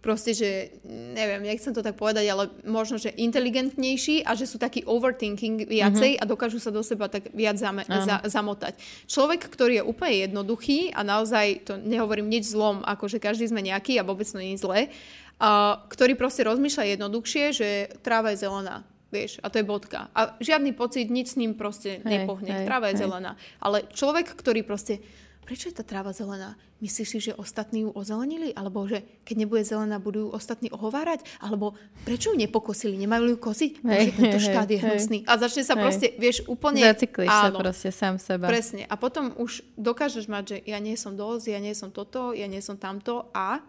proste, 0.03 0.35
že 0.35 0.83
neviem, 1.15 1.47
nechcem 1.47 1.71
to 1.71 1.79
tak 1.79 1.95
povedať, 1.95 2.27
ale 2.27 2.51
možno, 2.67 2.99
že 2.99 3.15
inteligentnejší 3.15 4.27
a 4.27 4.35
že 4.35 4.51
sú 4.51 4.59
taký 4.59 4.83
overthinking 4.83 5.71
viacej 5.71 6.19
mm-hmm. 6.19 6.23
a 6.27 6.31
dokážu 6.31 6.59
sa 6.59 6.75
do 6.75 6.83
seba 6.83 7.07
tak 7.07 7.31
viac 7.31 7.55
zame- 7.55 7.87
za- 7.87 8.23
zamotať. 8.27 8.83
Človek, 9.07 9.47
ktorý 9.47 9.79
je 9.79 9.85
úplne 9.87 10.27
jednoduchý 10.27 10.91
a 10.91 11.07
naozaj, 11.07 11.71
to 11.71 11.79
nehovorím 11.79 12.27
nič 12.27 12.51
zlom, 12.51 12.83
ako 12.83 13.07
že 13.07 13.23
každý 13.23 13.47
sme 13.47 13.63
nejaký 13.63 14.03
a 14.03 14.07
vôbec 14.07 14.27
to 14.27 14.43
nie 14.43 14.59
je 14.59 14.63
zlé, 14.67 14.91
a 15.39 15.79
ktorý 15.87 16.19
proste 16.19 16.43
rozmýšľa 16.47 16.99
jednoduchšie, 16.99 17.45
že 17.55 17.69
tráva 18.03 18.35
je 18.35 18.43
zelená 18.43 18.83
Vieš, 19.13 19.45
a 19.45 19.53
to 19.53 19.61
je 19.61 19.69
bodka. 19.69 20.09
A 20.17 20.41
žiadny 20.41 20.73
pocit, 20.73 21.13
nič 21.13 21.37
s 21.37 21.39
ním 21.39 21.53
proste 21.53 22.01
hej, 22.01 22.25
nepohne. 22.25 22.49
Hej, 22.49 22.65
tráva 22.65 22.89
je 22.89 22.97
hej. 22.97 23.03
zelená. 23.05 23.37
Ale 23.61 23.85
človek, 23.93 24.33
ktorý 24.33 24.65
proste, 24.65 25.05
prečo 25.45 25.69
je 25.69 25.77
tá 25.77 25.85
tráva 25.85 26.17
zelená? 26.17 26.57
Myslíš 26.81 27.09
si, 27.13 27.19
že 27.21 27.37
ostatní 27.37 27.85
ju 27.85 27.93
ozelenili? 27.93 28.57
Alebo 28.57 28.89
že 28.89 29.05
keď 29.29 29.37
nebude 29.37 29.69
zelená, 29.69 30.01
budú 30.01 30.27
ju 30.27 30.29
ostatní 30.33 30.73
ohovárať? 30.73 31.29
Alebo 31.45 31.77
prečo 32.09 32.33
ju 32.33 32.41
nepokosili? 32.41 32.97
Nemajú 32.97 33.37
ju 33.37 33.37
kosiť? 33.37 33.73
Hej, 33.85 34.17
tento 34.17 34.41
štát 34.41 34.69
je 34.73 34.81
hnusný. 34.81 35.19
A 35.29 35.37
začne 35.37 35.63
sa 35.69 35.77
hej. 35.77 35.83
proste, 35.85 36.07
vieš, 36.17 36.49
úplne... 36.49 36.81
Zaciklíš 36.81 37.29
áno, 37.29 37.53
sa 37.53 37.63
proste 37.69 37.91
sám 37.93 38.17
seba. 38.17 38.49
Presne. 38.49 38.89
A 38.89 38.97
potom 38.97 39.37
už 39.37 39.61
dokážeš 39.77 40.25
mať, 40.25 40.45
že 40.49 40.57
ja 40.73 40.81
nie 40.81 40.97
som 40.97 41.13
dosť, 41.21 41.53
ja 41.53 41.61
nie 41.61 41.77
som 41.77 41.93
toto, 41.93 42.33
ja 42.33 42.49
nie 42.49 42.65
som 42.65 42.81
tamto 42.81 43.29
a 43.37 43.61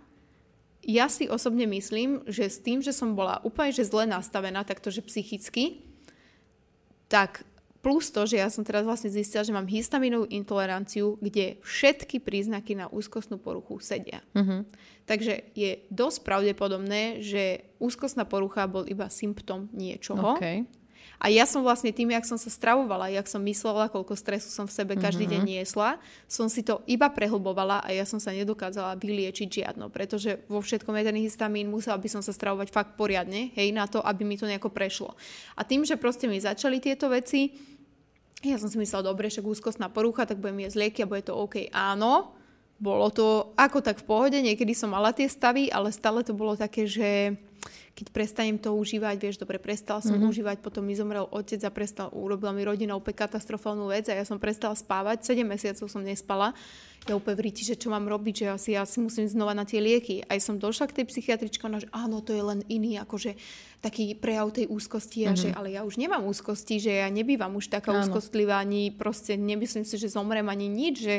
ja 0.84 1.08
si 1.08 1.32
osobne 1.32 1.64
myslím, 1.68 2.28
že 2.28 2.52
s 2.52 2.60
tým, 2.60 2.84
že 2.84 2.92
som 2.92 3.16
bola 3.16 3.40
úplne 3.48 3.72
že 3.72 3.88
zle 3.88 4.04
nastavená, 4.04 4.68
taktože 4.68 5.00
psychicky, 5.02 5.84
tak 7.08 7.48
plus 7.84 8.08
to, 8.16 8.24
že 8.24 8.40
ja 8.40 8.48
som 8.48 8.64
teraz 8.64 8.88
vlastne 8.88 9.12
zistila, 9.12 9.44
že 9.44 9.52
mám 9.52 9.68
histaminovú 9.68 10.28
intoleranciu, 10.32 11.20
kde 11.20 11.60
všetky 11.64 12.24
príznaky 12.24 12.80
na 12.80 12.88
úzkostnú 12.88 13.36
poruchu 13.36 13.84
sedia. 13.84 14.24
Uh-huh. 14.32 14.64
Takže 15.04 15.52
je 15.52 15.84
dosť 15.92 16.24
pravdepodobné, 16.24 17.20
že 17.20 17.68
úzkostná 17.84 18.24
porucha 18.24 18.72
bol 18.72 18.88
iba 18.88 19.12
symptom 19.12 19.68
niečoho. 19.76 20.40
Okay. 20.40 20.64
A 21.24 21.32
ja 21.32 21.48
som 21.48 21.64
vlastne 21.64 21.96
tým, 21.96 22.12
jak 22.12 22.28
som 22.28 22.36
sa 22.36 22.52
stravovala, 22.52 23.08
jak 23.08 23.32
som 23.32 23.40
myslela, 23.40 23.88
koľko 23.88 24.12
stresu 24.20 24.52
som 24.52 24.68
v 24.68 24.76
sebe 24.76 25.00
každý 25.00 25.24
mm-hmm. 25.24 25.40
deň 25.40 25.42
mhm. 25.48 25.52
niesla, 25.56 25.90
som 26.28 26.52
si 26.52 26.68
to 26.68 26.84
iba 26.84 27.08
prehlbovala 27.08 27.80
a 27.80 27.96
ja 27.96 28.04
som 28.04 28.20
sa 28.20 28.36
nedokázala 28.36 29.00
vyliečiť 29.00 29.64
žiadno, 29.64 29.88
pretože 29.88 30.44
vo 30.52 30.60
všetkom 30.60 30.92
je 31.00 31.08
ten 31.08 31.18
histamín, 31.24 31.72
musela 31.72 31.96
by 31.96 32.12
som 32.12 32.20
sa 32.20 32.36
stravovať 32.36 32.76
fakt 32.76 33.00
poriadne, 33.00 33.56
hej, 33.56 33.72
na 33.72 33.88
to, 33.88 34.04
aby 34.04 34.28
mi 34.28 34.36
to 34.36 34.52
nejako 34.52 34.68
prešlo. 34.68 35.16
A 35.56 35.64
tým, 35.64 35.88
že 35.88 35.96
proste 35.96 36.28
mi 36.28 36.44
začali 36.44 36.84
tieto 36.84 37.08
veci, 37.08 37.56
ja 38.44 38.60
som 38.60 38.68
si 38.68 38.76
myslela, 38.76 39.08
dobre, 39.08 39.32
však 39.32 39.48
úzkostná 39.48 39.88
porucha, 39.88 40.28
tak 40.28 40.44
budem 40.44 40.68
jesť 40.68 40.78
lieky 40.84 41.00
a 41.08 41.08
bude 41.08 41.24
to 41.24 41.40
OK. 41.40 41.72
Áno, 41.72 42.36
bolo 42.82 43.08
to 43.14 43.56
ako 43.56 43.80
tak 43.80 44.02
v 44.02 44.08
pohode, 44.08 44.38
niekedy 44.38 44.76
som 44.76 44.92
mala 44.92 45.16
tie 45.16 45.30
stavy, 45.30 45.72
ale 45.72 45.94
stále 45.94 46.26
to 46.26 46.36
bolo 46.36 46.58
také, 46.58 46.90
že 46.90 47.38
keď 47.94 48.08
prestanem 48.10 48.58
to 48.58 48.74
užívať, 48.74 49.16
vieš, 49.22 49.38
dobre, 49.38 49.62
prestal 49.62 50.02
som 50.02 50.18
mm-hmm. 50.18 50.32
užívať, 50.34 50.58
potom 50.66 50.82
mi 50.82 50.98
zomrel 50.98 51.30
otec 51.30 51.62
a 51.62 51.70
prestal, 51.70 52.10
urobila 52.10 52.50
mi 52.50 52.66
rodina 52.66 52.98
úplne 52.98 53.14
katastrofálnu 53.14 53.86
vec 53.94 54.10
a 54.10 54.18
ja 54.18 54.26
som 54.26 54.42
prestala 54.42 54.74
spávať, 54.74 55.30
7 55.30 55.46
mesiacov 55.46 55.86
som 55.86 56.02
nespala. 56.02 56.58
Ja 57.06 57.20
úplne 57.20 57.38
v 57.38 57.52
ríti, 57.52 57.68
že 57.68 57.78
čo 57.78 57.92
mám 57.92 58.08
robiť, 58.08 58.34
že 58.34 58.46
asi 58.50 58.70
ja 58.80 58.88
si 58.88 58.98
musím 59.04 59.28
znova 59.28 59.52
na 59.52 59.68
tie 59.68 59.84
lieky. 59.84 60.24
Aj 60.26 60.40
som 60.40 60.56
došla 60.56 60.88
k 60.88 61.04
tej 61.04 61.06
psychiatričke, 61.12 61.68
ona, 61.68 61.84
že 61.84 61.92
áno, 61.92 62.24
to 62.24 62.32
je 62.32 62.40
len 62.40 62.64
iný, 62.72 62.96
akože 62.98 63.36
taký 63.84 64.16
prejav 64.16 64.56
tej 64.56 64.72
úzkosti, 64.72 65.28
mm-hmm. 65.28 65.36
a 65.36 65.38
že 65.38 65.50
mhm. 65.54 65.56
ale 65.60 65.68
ja 65.78 65.82
už 65.86 66.02
nemám 66.02 66.26
úzkosti, 66.26 66.82
že 66.82 67.06
ja 67.06 67.08
nebývam 67.14 67.54
už 67.54 67.70
taká 67.70 67.94
áno. 67.94 68.02
úzkostlivá, 68.02 68.58
ani 68.58 68.90
proste 68.90 69.38
nemyslím 69.38 69.86
si, 69.86 70.02
že 70.02 70.10
zomrem 70.10 70.48
ani 70.50 70.66
nič, 70.66 70.96
že 70.98 71.16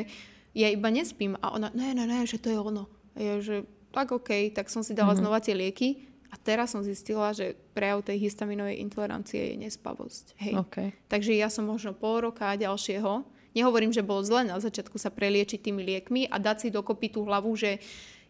ja 0.55 0.71
iba 0.71 0.87
nespím. 0.87 1.35
A 1.43 1.51
ona, 1.51 1.69
ne, 1.75 1.91
ne, 1.91 2.07
ne, 2.07 2.23
že 2.23 2.39
to 2.39 2.47
je 2.47 2.57
ono. 2.57 2.87
A 3.13 3.19
ja, 3.19 3.35
že 3.43 3.67
tak 3.91 4.15
OK, 4.15 4.55
tak 4.55 4.71
som 4.71 4.81
si 4.81 4.95
dala 4.95 5.11
mm-hmm. 5.11 5.21
znova 5.23 5.39
tie 5.43 5.55
lieky 5.55 6.07
a 6.31 6.35
teraz 6.39 6.75
som 6.75 6.83
zistila, 6.83 7.31
že 7.31 7.55
prejav 7.75 8.03
tej 8.03 8.27
histaminovej 8.27 8.79
intolerancie 8.83 9.55
je 9.55 9.55
nespavosť. 9.67 10.35
Hej. 10.39 10.53
Okay. 10.67 10.87
Takže 11.07 11.31
ja 11.31 11.47
som 11.47 11.67
možno 11.67 11.95
pol 11.95 12.27
roka 12.27 12.55
ďalšieho, 12.59 13.23
nehovorím, 13.55 13.95
že 13.95 14.03
bolo 14.03 14.19
zle 14.19 14.43
na 14.43 14.59
začiatku 14.59 14.99
sa 14.99 15.11
preliečiť 15.11 15.63
tými 15.63 15.79
liekmi 15.79 16.27
a 16.27 16.35
dať 16.35 16.67
si 16.67 16.75
dokopy 16.75 17.15
tú 17.15 17.23
hlavu, 17.23 17.55
že 17.55 17.79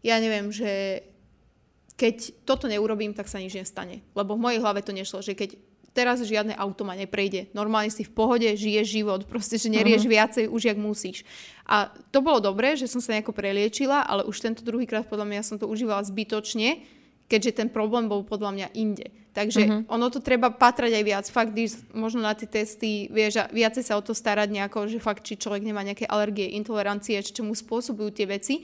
ja 0.06 0.22
neviem, 0.22 0.54
že 0.54 1.02
keď 1.98 2.46
toto 2.46 2.70
neurobím, 2.70 3.18
tak 3.18 3.26
sa 3.26 3.42
nič 3.42 3.58
nestane. 3.58 4.06
Lebo 4.14 4.38
v 4.38 4.44
mojej 4.46 4.60
hlave 4.62 4.86
to 4.86 4.94
nešlo, 4.94 5.26
že 5.26 5.34
keď 5.34 5.58
teraz 5.96 6.20
žiadne 6.20 6.52
auto 6.60 6.84
ma 6.84 6.92
neprejde. 7.00 7.48
Normálne 7.56 7.88
si 7.88 8.04
v 8.04 8.12
pohode, 8.12 8.52
žiješ 8.52 8.86
život, 8.92 9.24
proste, 9.24 9.56
že 9.56 9.72
nerieš 9.72 10.04
uh-huh. 10.04 10.16
viacej 10.20 10.46
už, 10.52 10.62
jak 10.68 10.78
musíš. 10.78 11.24
A 11.64 11.96
to 12.12 12.20
bolo 12.20 12.44
dobré, 12.44 12.76
že 12.76 12.92
som 12.92 13.00
sa 13.00 13.16
nejako 13.16 13.32
preliečila, 13.32 14.04
ale 14.04 14.28
už 14.28 14.44
tento 14.44 14.62
druhýkrát 14.62 15.08
podľa 15.08 15.26
mňa 15.32 15.42
som 15.48 15.56
to 15.56 15.66
užívala 15.72 16.04
zbytočne, 16.04 16.84
keďže 17.32 17.64
ten 17.64 17.68
problém 17.72 18.12
bol 18.12 18.28
podľa 18.28 18.52
mňa 18.54 18.68
inde. 18.76 19.08
Takže 19.36 19.62
uh-huh. 19.68 19.82
ono 19.92 20.08
to 20.08 20.24
treba 20.24 20.48
patrať 20.48 20.96
aj 20.96 21.04
viac. 21.04 21.26
Fakt, 21.28 21.52
když 21.52 21.92
možno 21.92 22.24
na 22.24 22.32
tie 22.32 22.48
testy, 22.48 23.12
vieš, 23.12 23.44
viacej 23.52 23.84
sa 23.84 24.00
o 24.00 24.04
to 24.04 24.16
starať 24.16 24.48
nejako, 24.48 24.88
že 24.88 25.04
fakt, 25.04 25.28
či 25.28 25.36
človek 25.36 25.64
nemá 25.64 25.84
nejaké 25.84 26.08
alergie, 26.08 26.56
intolerancie, 26.56 27.20
či 27.20 27.44
mu 27.44 27.52
spôsobujú 27.52 28.16
tie 28.16 28.28
veci. 28.32 28.64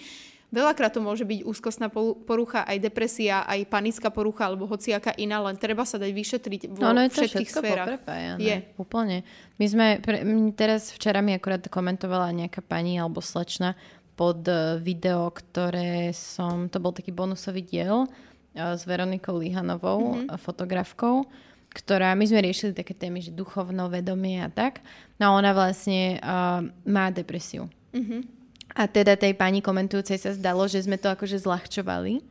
Veľakrát 0.51 0.91
to 0.91 0.99
môže 0.99 1.23
byť 1.23 1.47
úzkostná 1.47 1.87
porucha, 2.27 2.67
aj 2.67 2.83
depresia, 2.83 3.47
aj 3.47 3.71
panická 3.71 4.11
porucha, 4.11 4.51
alebo 4.51 4.67
hociaká 4.67 5.15
iná, 5.15 5.39
len 5.39 5.55
treba 5.55 5.87
sa 5.87 5.95
dať 5.95 6.11
vyšetriť 6.11 6.61
vo 6.75 6.83
no, 6.83 6.91
no 6.91 7.07
je 7.07 7.15
všetkých 7.15 7.49
sférach. 7.49 8.03
Je. 8.35 8.59
Úplne. 8.75 9.23
My 9.55 9.65
sme, 9.71 9.87
pre, 10.03 10.19
teraz 10.51 10.91
včera 10.91 11.23
mi 11.23 11.31
akorát 11.31 11.63
komentovala 11.71 12.35
nejaká 12.35 12.59
pani 12.59 12.99
alebo 12.99 13.23
slečna 13.23 13.79
pod 14.19 14.43
e, 14.43 14.75
video, 14.83 15.31
ktoré 15.31 16.11
som, 16.11 16.67
to 16.67 16.83
bol 16.83 16.91
taký 16.91 17.15
bonusový 17.15 17.63
diel, 17.63 18.11
s 18.51 18.83
Veronikou 18.83 19.39
Lihanovou, 19.39 20.27
mm-hmm. 20.27 20.35
fotografkou, 20.35 21.23
ktorá, 21.71 22.11
my 22.19 22.27
sme 22.27 22.43
riešili 22.43 22.75
také 22.75 22.91
témy, 22.91 23.23
že 23.23 23.31
duchovno, 23.31 23.87
vedomie 23.87 24.43
a 24.43 24.51
tak. 24.51 24.83
No 25.15 25.31
a 25.31 25.39
ona 25.39 25.55
vlastne 25.55 26.19
uh, 26.19 26.59
má 26.83 27.07
depresiu. 27.15 27.71
Mm-hmm. 27.95 28.40
A 28.75 28.87
teda 28.87 29.19
tej 29.19 29.35
pani 29.35 29.59
komentujúcej 29.59 30.15
sa 30.19 30.31
zdalo, 30.31 30.63
že 30.67 30.83
sme 30.83 30.95
to 30.95 31.11
akože 31.11 31.43
zľahčovali. 31.43 32.23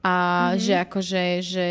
A 0.00 0.14
mm-hmm. 0.52 0.60
že 0.60 0.74
akože, 0.80 1.24
že 1.44 1.66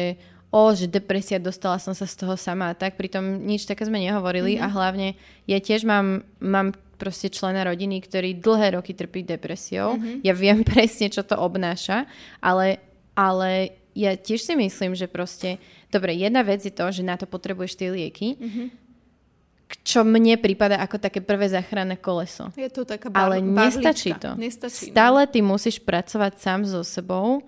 o, 0.53 0.61
že 0.73 0.90
depresia, 0.90 1.41
dostala 1.41 1.77
som 1.77 1.94
sa 1.94 2.06
z 2.06 2.26
toho 2.26 2.34
sama 2.38 2.73
a 2.73 2.77
tak, 2.77 2.98
pritom 2.98 3.41
nič 3.41 3.65
také 3.65 3.86
sme 3.86 4.02
nehovorili 4.02 4.57
mm-hmm. 4.57 4.69
a 4.69 4.73
hlavne 4.73 5.07
ja 5.45 5.57
tiež 5.61 5.86
mám, 5.86 6.26
mám 6.41 6.73
proste 6.99 7.31
člena 7.31 7.64
rodiny, 7.64 8.02
ktorý 8.03 8.38
dlhé 8.38 8.76
roky 8.76 8.91
trpí 8.94 9.23
depresiou. 9.23 9.95
Mm-hmm. 9.98 10.22
Ja 10.26 10.34
viem 10.36 10.61
presne, 10.69 11.10
čo 11.10 11.23
to 11.26 11.38
obnáša, 11.38 12.06
ale, 12.41 12.81
ale 13.14 13.80
ja 13.98 14.14
tiež 14.14 14.45
si 14.45 14.53
myslím, 14.53 14.94
že 14.94 15.10
proste, 15.10 15.57
dobre, 15.90 16.14
jedna 16.14 16.45
vec 16.45 16.61
je 16.61 16.73
to, 16.73 16.86
že 16.91 17.02
na 17.02 17.18
to 17.18 17.26
potrebuješ 17.26 17.80
tie 17.80 17.90
lieky, 17.90 18.38
mm-hmm. 18.38 18.68
Čo 19.85 20.01
mne 20.01 20.37
prípada 20.41 20.81
ako 20.81 20.97
také 20.97 21.21
prvé 21.21 21.45
záchranné 21.45 21.97
koleso. 21.97 22.49
Je 22.57 22.69
to 22.69 22.85
taká 22.85 23.13
bar- 23.13 23.29
Ale 23.29 23.41
nestačí 23.41 24.17
to. 24.17 24.33
Nestačí, 24.33 24.89
no. 24.89 24.93
Stále 24.93 25.21
ty 25.29 25.39
musíš 25.45 25.77
pracovať 25.77 26.33
sám 26.41 26.59
so 26.65 26.81
sebou 26.81 27.45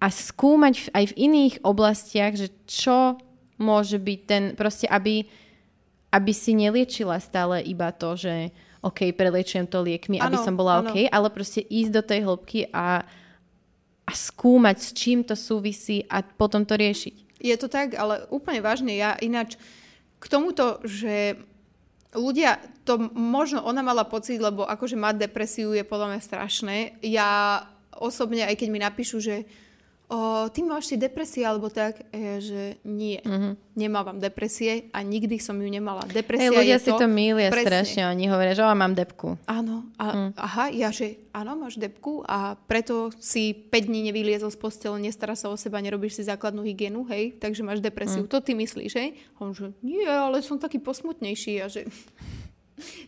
a 0.00 0.06
skúmať 0.08 0.88
aj 0.96 1.12
v 1.12 1.16
iných 1.28 1.54
oblastiach, 1.62 2.32
že 2.34 2.48
čo 2.64 3.20
môže 3.60 4.00
byť 4.00 4.20
ten, 4.24 4.42
proste 4.56 4.88
aby, 4.88 5.28
aby 6.10 6.32
si 6.32 6.56
neliečila 6.56 7.20
stále 7.20 7.60
iba 7.62 7.92
to, 7.92 8.16
že 8.16 8.50
OK, 8.82 9.14
preliečujem 9.14 9.68
to 9.70 9.78
liekmi, 9.78 10.18
ano, 10.18 10.26
aby 10.26 10.36
som 10.42 10.56
bola 10.58 10.82
ano. 10.82 10.90
OK, 10.90 11.06
ale 11.06 11.28
proste 11.30 11.62
ísť 11.62 11.90
do 11.92 12.02
tej 12.02 12.20
hĺbky 12.26 12.60
a 12.72 13.04
a 14.02 14.12
skúmať, 14.18 14.76
s 14.82 14.88
čím 14.98 15.22
to 15.22 15.38
súvisí 15.38 16.02
a 16.10 16.26
potom 16.26 16.66
to 16.66 16.74
riešiť. 16.74 17.38
Je 17.38 17.54
to 17.54 17.70
tak, 17.70 17.94
ale 17.94 18.26
úplne 18.34 18.58
vážne, 18.58 18.90
ja 18.98 19.14
ináč 19.22 19.54
k 20.22 20.30
tomuto, 20.30 20.78
že 20.86 21.34
ľudia, 22.14 22.62
to 22.86 23.10
možno 23.10 23.66
ona 23.66 23.82
mala 23.82 24.06
pocit, 24.06 24.38
lebo 24.38 24.62
akože 24.62 24.94
mať 24.94 25.26
depresiu 25.26 25.74
je 25.74 25.82
podľa 25.82 26.14
mňa 26.14 26.20
strašné. 26.22 26.76
Ja 27.02 27.64
osobne, 27.98 28.46
aj 28.46 28.54
keď 28.54 28.68
mi 28.70 28.78
napíšu, 28.78 29.18
že 29.18 29.48
o, 30.12 30.44
ty 30.52 30.60
máš 30.60 30.92
si 30.92 31.00
depresie 31.00 31.48
alebo 31.48 31.72
tak, 31.72 32.04
ja, 32.12 32.36
že 32.36 32.76
nie, 32.84 33.16
mm-hmm. 33.24 33.80
nemávam 33.80 34.20
depresie 34.20 34.92
a 34.92 35.00
nikdy 35.00 35.40
som 35.40 35.56
ju 35.56 35.64
nemala. 35.72 36.04
Depresia 36.04 36.52
Hej, 36.52 36.58
ľudia 36.60 36.76
je 36.76 36.84
si 36.84 36.90
to, 36.92 37.00
to 37.00 37.06
milia 37.08 37.48
presne. 37.48 37.64
strašne, 37.64 38.00
oni 38.12 38.28
hovoria, 38.28 38.52
že 38.52 38.62
mám 38.68 38.92
depku. 38.92 39.40
Áno, 39.48 39.88
a, 39.96 40.04
mm. 40.12 40.30
aha, 40.36 40.64
ja 40.68 40.92
že 40.92 41.16
áno, 41.32 41.56
máš 41.56 41.80
depku 41.80 42.20
a 42.28 42.60
preto 42.68 43.08
si 43.16 43.56
5 43.56 43.88
dní 43.88 44.12
nevyliezol 44.12 44.52
z 44.52 44.58
postele, 44.60 45.00
nestará 45.00 45.32
sa 45.32 45.48
o 45.48 45.56
seba, 45.56 45.80
nerobíš 45.80 46.20
si 46.20 46.28
základnú 46.28 46.60
hygienu, 46.60 47.08
hej, 47.08 47.40
takže 47.40 47.64
máš 47.64 47.80
depresiu. 47.80 48.28
Mm. 48.28 48.30
To 48.30 48.38
ty 48.44 48.52
myslíš, 48.52 48.92
hej? 49.00 49.16
A 49.40 49.48
on 49.48 49.56
že, 49.56 49.72
nie, 49.80 50.04
ale 50.04 50.44
som 50.44 50.60
taký 50.60 50.76
posmutnejší 50.76 51.64
a 51.64 51.72
že... 51.72 51.88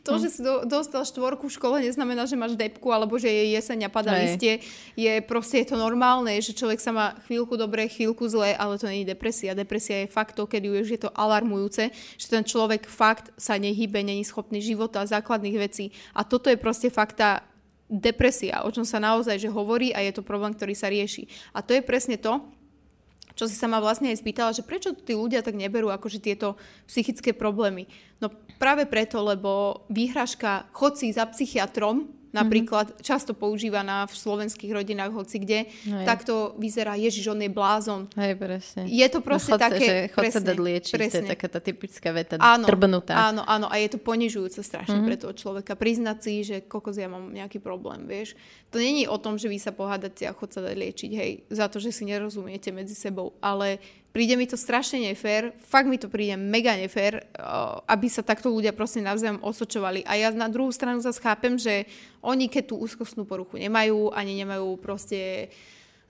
To, 0.05 0.21
že 0.21 0.29
si 0.29 0.41
do, 0.45 0.69
dostal 0.69 1.03
štvorku 1.09 1.49
v 1.49 1.57
škole, 1.57 1.77
neznamená, 1.81 2.29
že 2.29 2.37
máš 2.37 2.53
depku 2.53 2.93
alebo 2.93 3.17
že 3.17 3.33
je 3.33 3.57
jeseň 3.57 3.89
a 3.89 3.91
pada 3.91 4.13
listie. 4.13 4.61
Je 4.93 5.09
proste 5.25 5.65
je 5.65 5.73
to 5.73 5.77
normálne, 5.81 6.31
že 6.45 6.53
človek 6.53 6.79
sa 6.79 6.93
má 6.93 7.07
chvíľku 7.25 7.57
dobre, 7.57 7.89
chvíľku 7.89 8.29
zle, 8.29 8.53
ale 8.53 8.77
to 8.77 8.87
nie 8.87 9.03
je 9.03 9.17
depresia. 9.17 9.57
Depresia 9.57 10.05
je 10.05 10.13
fakt 10.13 10.37
to, 10.37 10.45
keď 10.45 10.85
už 10.85 10.87
je 10.95 11.01
to 11.01 11.11
alarmujúce, 11.17 11.89
že 12.21 12.27
ten 12.29 12.45
človek 12.45 12.85
fakt 12.85 13.33
sa 13.41 13.57
nehybe, 13.57 14.05
není 14.05 14.23
schopný 14.23 14.61
života 14.61 15.01
a 15.01 15.09
základných 15.09 15.57
vecí. 15.57 15.91
A 16.13 16.23
toto 16.29 16.53
je 16.53 16.61
proste 16.61 16.93
fakt 16.93 17.17
tá 17.17 17.41
depresia, 17.89 18.65
o 18.65 18.73
čom 18.73 18.85
sa 18.85 18.97
naozaj 19.01 19.37
že 19.37 19.53
hovorí 19.53 19.93
a 19.93 20.01
je 20.01 20.13
to 20.17 20.25
problém, 20.25 20.53
ktorý 20.57 20.73
sa 20.77 20.89
rieši. 20.89 21.29
A 21.53 21.61
to 21.61 21.77
je 21.77 21.83
presne 21.85 22.17
to, 22.21 22.41
čo 23.35 23.51
si 23.51 23.55
sa 23.59 23.67
ma 23.67 23.83
vlastne 23.83 24.11
aj 24.11 24.23
spýtala, 24.23 24.55
že 24.55 24.67
prečo 24.67 24.95
tí 24.95 25.15
ľudia 25.15 25.43
tak 25.43 25.59
neberú 25.59 25.91
akože 25.91 26.23
tieto 26.23 26.55
psychické 26.87 27.35
problémy. 27.35 27.91
No 28.23 28.31
práve 28.59 28.87
preto, 28.87 29.21
lebo 29.21 29.85
výhražka 29.91 30.71
chod 30.71 30.97
za 30.97 31.27
psychiatrom 31.35 32.24
napríklad 32.35 32.87
mm-hmm. 32.91 33.07
často 33.07 33.33
používaná 33.33 34.11
v 34.11 34.15
slovenských 34.19 34.75
rodinách, 34.75 35.15
hoci 35.15 35.39
kde, 35.39 35.71
Hej. 35.71 36.05
tak 36.05 36.27
to 36.27 36.59
vyzerá, 36.59 36.99
ježiš, 36.99 37.31
on 37.31 37.39
je 37.39 37.47
blázon. 37.47 38.11
Hej, 38.19 38.35
presne. 38.35 38.91
Je 38.91 39.07
to 39.07 39.23
proste 39.23 39.55
no, 39.55 39.57
chod 39.57 39.63
také... 39.71 39.87
Že 39.87 39.97
chod 40.11 40.23
presne, 40.27 40.35
sa 40.35 40.41
dať 40.43 40.59
liečiť, 40.59 40.95
presne. 40.99 41.09
to 41.09 41.17
je 41.17 41.31
taká 41.31 41.47
tá 41.47 41.61
typická 41.63 42.09
veta, 42.11 42.35
áno, 42.43 42.67
drbnutá. 42.67 43.15
Áno, 43.15 43.47
áno, 43.47 43.71
a 43.71 43.79
je 43.79 43.95
to 43.95 43.99
ponižujúce 44.03 44.59
strašne 44.67 44.99
mm-hmm. 44.99 45.09
pre 45.09 45.17
toho 45.17 45.33
človeka. 45.33 45.73
Priznať 45.79 46.19
si, 46.19 46.35
že 46.43 46.57
kokos, 46.67 46.99
ja 46.99 47.07
mám 47.07 47.31
nejaký 47.31 47.63
problém, 47.63 48.11
vieš. 48.11 48.35
To 48.75 48.83
není 48.83 49.07
o 49.07 49.15
tom, 49.17 49.39
že 49.39 49.47
vy 49.47 49.63
sa 49.63 49.71
pohádate 49.71 50.27
a 50.27 50.35
chod 50.35 50.51
sa 50.51 50.59
dať 50.59 50.75
liečiť, 50.75 51.11
hej, 51.15 51.33
za 51.55 51.71
to, 51.71 51.79
že 51.79 51.95
si 51.95 52.03
nerozumiete 52.11 52.75
medzi 52.75 52.99
sebou, 52.99 53.39
ale 53.39 53.79
príde 54.15 54.39
mi 54.39 54.47
to 54.47 54.55
strašne 54.55 55.11
nefér, 55.11 55.51
fakt 55.59 55.91
mi 55.91 55.99
to 55.99 56.07
príde 56.07 56.39
mega 56.39 56.79
nefér, 56.79 57.27
aby 57.91 58.07
sa 58.07 58.23
takto 58.23 58.47
ľudia 58.47 58.71
proste 58.71 59.03
navzájom 59.03 59.43
osočovali. 59.43 60.07
A 60.07 60.15
ja 60.15 60.31
na 60.31 60.47
druhú 60.47 60.71
stranu 60.71 61.03
zase 61.03 61.19
chápem, 61.19 61.59
že 61.59 61.91
oni 62.23 62.47
keď 62.47 62.71
tú 62.71 62.75
úzkostnú 62.79 63.27
poruchu 63.27 63.59
nemajú, 63.59 64.15
ani 64.15 64.39
nemajú 64.39 64.79
proste 64.79 65.51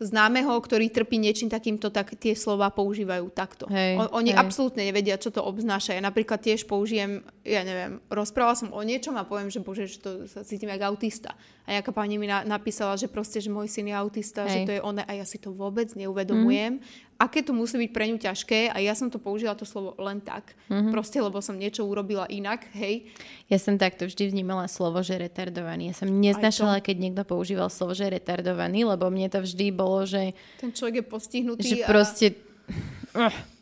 známeho, 0.02 0.50
ktorý 0.58 0.90
trpí 0.90 1.22
niečím 1.22 1.46
takýmto, 1.46 1.88
tak 1.94 2.18
tie 2.18 2.34
slova 2.34 2.66
používajú 2.74 3.30
takto. 3.30 3.70
Hej, 3.70 3.94
o, 4.02 4.10
oni 4.18 4.34
hej. 4.34 4.38
absolútne 4.42 4.82
nevedia, 4.82 5.14
čo 5.14 5.30
to 5.30 5.38
obznáša. 5.38 5.94
Ja 5.94 6.02
napríklad 6.02 6.42
tiež 6.42 6.66
použijem, 6.66 7.22
ja 7.46 7.62
neviem, 7.62 8.02
rozprávala 8.10 8.58
som 8.58 8.74
o 8.74 8.82
niečom 8.82 9.14
a 9.14 9.22
poviem, 9.22 9.54
že 9.54 9.62
bože, 9.62 9.86
že 9.86 9.98
to 10.02 10.10
sa 10.26 10.42
cítim 10.42 10.68
ako 10.74 10.98
autista. 10.98 11.38
A 11.64 11.78
nejaká 11.78 11.94
pani 11.94 12.18
mi 12.18 12.26
na, 12.26 12.42
napísala, 12.42 12.98
že 12.98 13.06
proste, 13.06 13.38
že 13.38 13.48
môj 13.48 13.70
syn 13.70 13.88
je 13.88 13.94
autista, 13.94 14.44
hej. 14.44 14.50
že 14.50 14.58
to 14.66 14.72
je 14.74 14.80
one 14.82 15.00
a 15.06 15.12
ja 15.14 15.24
si 15.24 15.38
to 15.38 15.54
vôbec 15.54 15.94
neuvedomujem. 15.94 16.82
Mm. 16.82 17.13
Aké 17.24 17.40
to 17.40 17.56
musí 17.56 17.80
byť 17.80 17.90
pre 17.96 18.04
ňu 18.12 18.20
ťažké 18.20 18.68
a 18.68 18.76
ja 18.84 18.92
som 18.92 19.08
to 19.08 19.16
použila 19.16 19.56
to 19.56 19.64
slovo 19.64 19.96
len 19.96 20.20
tak. 20.20 20.52
Mm-hmm. 20.68 20.92
Proste, 20.92 21.24
lebo 21.24 21.40
som 21.40 21.56
niečo 21.56 21.88
urobila 21.88 22.28
inak, 22.28 22.68
hej. 22.76 23.08
Ja 23.48 23.56
som 23.56 23.80
takto 23.80 24.04
vždy 24.04 24.28
vnímala 24.28 24.68
slovo, 24.68 25.00
že 25.00 25.16
retardovaný. 25.16 25.88
Ja 25.88 26.04
som 26.04 26.12
neznašala, 26.12 26.84
keď 26.84 26.96
niekto 27.00 27.22
používal 27.24 27.72
slovo, 27.72 27.96
že 27.96 28.12
retardovaný, 28.12 28.84
lebo 28.84 29.08
mne 29.08 29.32
to 29.32 29.40
vždy 29.40 29.72
bolo, 29.72 30.04
že... 30.04 30.36
Ten 30.60 30.68
človek 30.76 31.00
je 31.00 31.04
postihnutý 31.08 31.68
že 31.72 31.76
a... 31.80 31.88
proste... 31.88 32.26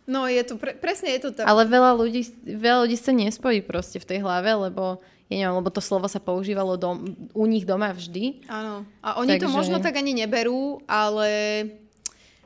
No, 0.02 0.26
je 0.26 0.42
to, 0.42 0.58
pre, 0.58 0.74
presne 0.74 1.14
je 1.14 1.30
to 1.30 1.30
tak. 1.30 1.46
Ale 1.46 1.62
veľa 1.62 1.94
ľudí, 1.94 2.26
veľa 2.42 2.90
ľudí 2.90 2.98
sa 2.98 3.14
nespojí 3.14 3.62
proste 3.62 4.02
v 4.02 4.08
tej 4.10 4.18
hlave, 4.26 4.50
lebo 4.50 4.98
ja 5.30 5.48
neviem, 5.48 5.64
lebo 5.64 5.72
to 5.72 5.80
slovo 5.80 6.10
sa 6.10 6.20
používalo 6.20 6.76
dom, 6.76 7.16
u 7.32 7.44
nich 7.48 7.64
doma 7.64 7.94
vždy. 7.94 8.44
Áno. 8.52 8.84
A 9.00 9.16
oni 9.22 9.38
Takže... 9.38 9.46
to 9.46 9.48
možno 9.48 9.76
tak 9.80 9.96
ani 9.96 10.12
neberú, 10.12 10.82
ale 10.84 11.28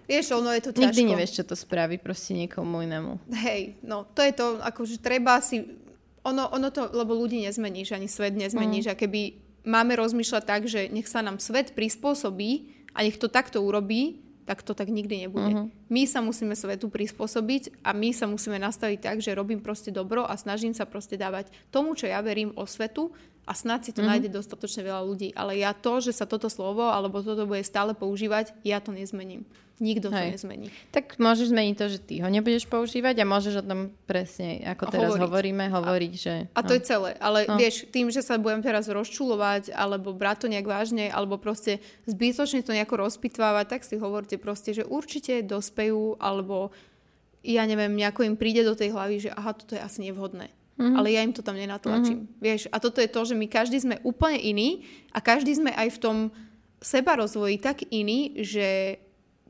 Vieš, 0.07 0.39
ono 0.39 0.55
je 0.55 0.62
to 0.62 0.70
ťažko. 0.70 0.87
Nikdy 0.87 1.03
nevieš, 1.12 1.43
čo 1.43 1.45
to 1.45 1.59
spraví 1.59 1.99
proste 1.99 2.33
niekomu 2.39 2.87
inému. 2.87 3.19
Hej, 3.43 3.78
no 3.83 4.07
to 4.15 4.23
je 4.23 4.33
to, 4.33 4.62
akože 4.62 5.03
treba 5.03 5.43
si... 5.43 5.66
Ono, 6.27 6.51
ono 6.51 6.74
to, 6.74 6.91
lebo 6.91 7.15
ľudí 7.15 7.39
nezmeníš, 7.43 7.95
ani 7.95 8.11
svet 8.11 8.35
nezmeníš. 8.35 8.91
Mm. 8.91 8.93
A 8.95 8.99
keby 8.99 9.20
máme 9.66 9.95
rozmýšľať 9.99 10.43
tak, 10.47 10.62
že 10.70 10.91
nech 10.91 11.07
sa 11.11 11.23
nám 11.23 11.43
svet 11.43 11.74
prispôsobí 11.74 12.70
a 12.95 13.03
nech 13.03 13.19
to 13.19 13.31
takto 13.31 13.62
urobí, 13.62 14.23
tak 14.47 14.62
to 14.62 14.78
tak 14.78 14.87
nikdy 14.87 15.27
nebude. 15.27 15.51
Uh-huh. 15.51 15.66
My 15.91 16.07
sa 16.07 16.23
musíme 16.23 16.55
svetu 16.55 16.87
prispôsobiť 16.87 17.83
a 17.83 17.91
my 17.91 18.15
sa 18.15 18.31
musíme 18.31 18.62
nastaviť 18.62 18.99
tak, 19.03 19.19
že 19.19 19.35
robím 19.35 19.59
proste 19.59 19.91
dobro 19.91 20.23
a 20.23 20.39
snažím 20.39 20.70
sa 20.70 20.87
proste 20.87 21.19
dávať 21.19 21.51
tomu, 21.74 21.99
čo 21.99 22.07
ja 22.07 22.23
verím 22.23 22.55
o 22.55 22.62
svetu 22.62 23.11
a 23.47 23.52
snad 23.55 23.86
si 23.86 23.94
to 23.94 24.02
mm-hmm. 24.02 24.27
nájde 24.27 24.28
dostatočne 24.35 24.82
veľa 24.82 25.02
ľudí. 25.06 25.31
Ale 25.39 25.55
ja 25.55 25.70
to, 25.70 26.02
že 26.02 26.10
sa 26.10 26.27
toto 26.27 26.51
slovo 26.51 26.90
alebo 26.90 27.23
toto 27.23 27.47
bude 27.47 27.62
stále 27.62 27.94
používať, 27.94 28.51
ja 28.66 28.82
to 28.82 28.90
nezmením. 28.90 29.47
Nikto 29.77 30.09
Hej. 30.09 30.16
to 30.16 30.32
nezmení. 30.40 30.68
Tak 30.89 31.20
môžeš 31.20 31.52
zmeniť 31.52 31.74
to, 31.77 31.86
že 31.93 31.98
ty 32.01 32.14
ho 32.24 32.28
nebudeš 32.32 32.64
používať 32.64 33.20
a 33.20 33.28
môžeš 33.28 33.60
o 33.60 33.64
tom 33.64 33.93
presne, 34.09 34.64
ako 34.64 34.89
teraz 34.89 35.12
hovoriť. 35.12 35.24
hovoríme, 35.28 35.64
hovoriť, 35.68 36.12
a, 36.16 36.20
že... 36.20 36.35
A 36.56 36.60
to 36.64 36.73
no. 36.73 36.77
je 36.81 36.82
celé. 36.89 37.10
Ale 37.20 37.39
no. 37.44 37.60
vieš, 37.60 37.85
tým, 37.93 38.09
že 38.09 38.24
sa 38.24 38.40
budem 38.40 38.64
teraz 38.64 38.89
rozčulovať 38.89 39.77
alebo 39.77 40.16
brať 40.16 40.36
to 40.43 40.47
nejak 40.48 40.64
vážne 40.64 41.12
alebo 41.12 41.36
proste 41.36 41.85
zbytočne 42.09 42.64
to 42.64 42.73
nejako 42.73 43.05
rozpitvávať, 43.05 43.66
tak 43.68 43.85
si 43.85 44.01
hovorte 44.01 44.40
proste, 44.40 44.73
že 44.73 44.89
určite 44.89 45.44
dospejú 45.44 46.16
alebo 46.16 46.73
ja 47.44 47.62
neviem, 47.68 47.93
nejako 47.93 48.24
im 48.24 48.40
príde 48.40 48.64
do 48.64 48.73
tej 48.73 48.97
hlavy, 48.97 49.28
že 49.28 49.31
aha, 49.31 49.52
toto 49.52 49.77
je 49.77 49.85
asi 49.85 50.09
nevhodné. 50.09 50.48
Mm-hmm. 50.77 50.97
Ale 50.97 51.09
ja 51.09 51.24
im 51.24 51.32
to 51.32 51.40
tam 51.40 51.57
nenatlačím. 51.57 52.28
Mm-hmm. 52.28 52.40
Vieš, 52.40 52.62
a 52.69 52.77
toto 52.77 53.01
je 53.01 53.09
to, 53.09 53.20
že 53.24 53.35
my 53.35 53.48
každý 53.48 53.81
sme 53.81 53.97
úplne 54.05 54.36
iný 54.36 54.85
a 55.16 55.24
každý 55.24 55.57
sme 55.57 55.73
aj 55.73 55.89
v 55.97 55.98
tom 55.98 56.16
seba 56.85 57.16
rozvoji 57.16 57.57
tak 57.57 57.89
iný, 57.89 58.36
že 58.44 59.01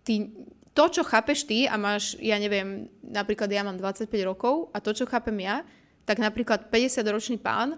ty, 0.06 0.30
to, 0.70 0.84
čo 0.86 1.02
chápeš 1.02 1.42
ty 1.42 1.66
a 1.66 1.74
máš, 1.74 2.14
ja 2.22 2.38
neviem, 2.38 2.86
napríklad 3.02 3.50
ja 3.50 3.66
mám 3.66 3.74
25 3.74 4.06
rokov 4.22 4.70
a 4.70 4.78
to, 4.78 4.94
čo 4.94 5.04
chápem 5.10 5.34
ja, 5.42 5.66
tak 6.06 6.22
napríklad 6.22 6.70
50-ročný 6.70 7.42
pán 7.42 7.74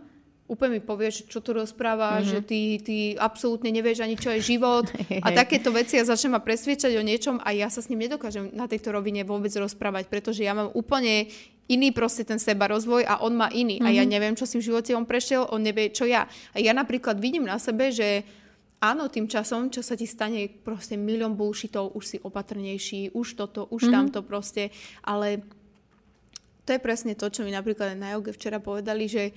úplne 0.48 0.80
mi 0.80 0.82
povie, 0.82 1.12
že 1.12 1.28
čo 1.28 1.44
tu 1.44 1.52
rozpráva, 1.52 2.18
mm-hmm. 2.18 2.30
že 2.32 2.38
ty, 2.40 2.60
ty 2.80 2.96
absolútne 3.20 3.68
nevieš 3.68 4.00
ani, 4.00 4.16
čo 4.16 4.32
je 4.32 4.40
život 4.40 4.88
a 5.24 5.28
takéto 5.30 5.68
veci 5.70 6.00
a 6.00 6.08
začne 6.08 6.34
ma 6.34 6.40
presviečať 6.40 6.96
o 6.96 7.04
niečom 7.04 7.36
a 7.44 7.52
ja 7.52 7.68
sa 7.68 7.84
s 7.84 7.92
ním 7.92 8.08
nedokážem 8.08 8.48
na 8.56 8.64
tejto 8.64 8.90
rovine 8.96 9.22
vôbec 9.28 9.52
rozprávať, 9.52 10.08
pretože 10.08 10.40
ja 10.40 10.56
mám 10.56 10.72
úplne 10.72 11.28
iný 11.68 11.92
proste 11.92 12.24
ten 12.24 12.40
seba 12.40 12.66
rozvoj 12.66 13.04
a 13.04 13.20
on 13.20 13.36
má 13.36 13.52
iný 13.52 13.78
mm-hmm. 13.78 13.88
a 13.92 13.96
ja 13.96 14.04
mhm. 14.04 14.10
neviem, 14.10 14.34
čo 14.34 14.48
si 14.48 14.56
v 14.58 14.66
živote 14.72 14.96
on 14.96 15.04
prešiel, 15.04 15.46
on 15.52 15.60
nevie, 15.60 15.92
čo 15.92 16.08
ja. 16.08 16.24
A 16.52 16.58
ja 16.58 16.72
napríklad 16.72 17.20
vidím 17.20 17.44
na 17.44 17.60
sebe, 17.60 17.92
že 17.92 18.24
áno, 18.80 19.10
tým 19.12 19.28
časom, 19.28 19.68
čo 19.68 19.84
sa 19.84 19.94
ti 19.98 20.08
stane, 20.08 20.48
proste 20.48 20.96
milión 20.96 21.36
bullshitov, 21.36 21.92
už 21.92 22.04
si 22.04 22.16
opatrnejší, 22.22 23.12
už 23.12 23.36
toto, 23.36 23.68
už 23.68 23.86
mm-hmm. 23.86 23.94
tamto 23.94 24.20
proste, 24.24 24.70
ale 25.04 25.44
to 26.64 26.76
je 26.76 26.84
presne 26.84 27.16
to, 27.16 27.26
čo 27.32 27.44
mi 27.44 27.52
napríklad 27.52 27.96
na 27.96 28.12
joge 28.12 28.36
včera 28.36 28.60
povedali, 28.60 29.08
že, 29.08 29.32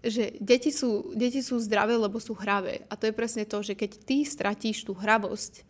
že 0.00 0.32
deti, 0.40 0.72
sú, 0.72 1.12
deti 1.12 1.44
sú 1.44 1.60
zdravé, 1.60 1.92
lebo 1.92 2.16
sú 2.16 2.32
hravé. 2.32 2.88
A 2.88 2.96
to 2.96 3.04
je 3.04 3.12
presne 3.12 3.44
to, 3.44 3.60
že 3.60 3.76
keď 3.76 4.00
ty 4.00 4.24
stratíš 4.24 4.88
tú 4.88 4.96
hravosť, 4.96 5.68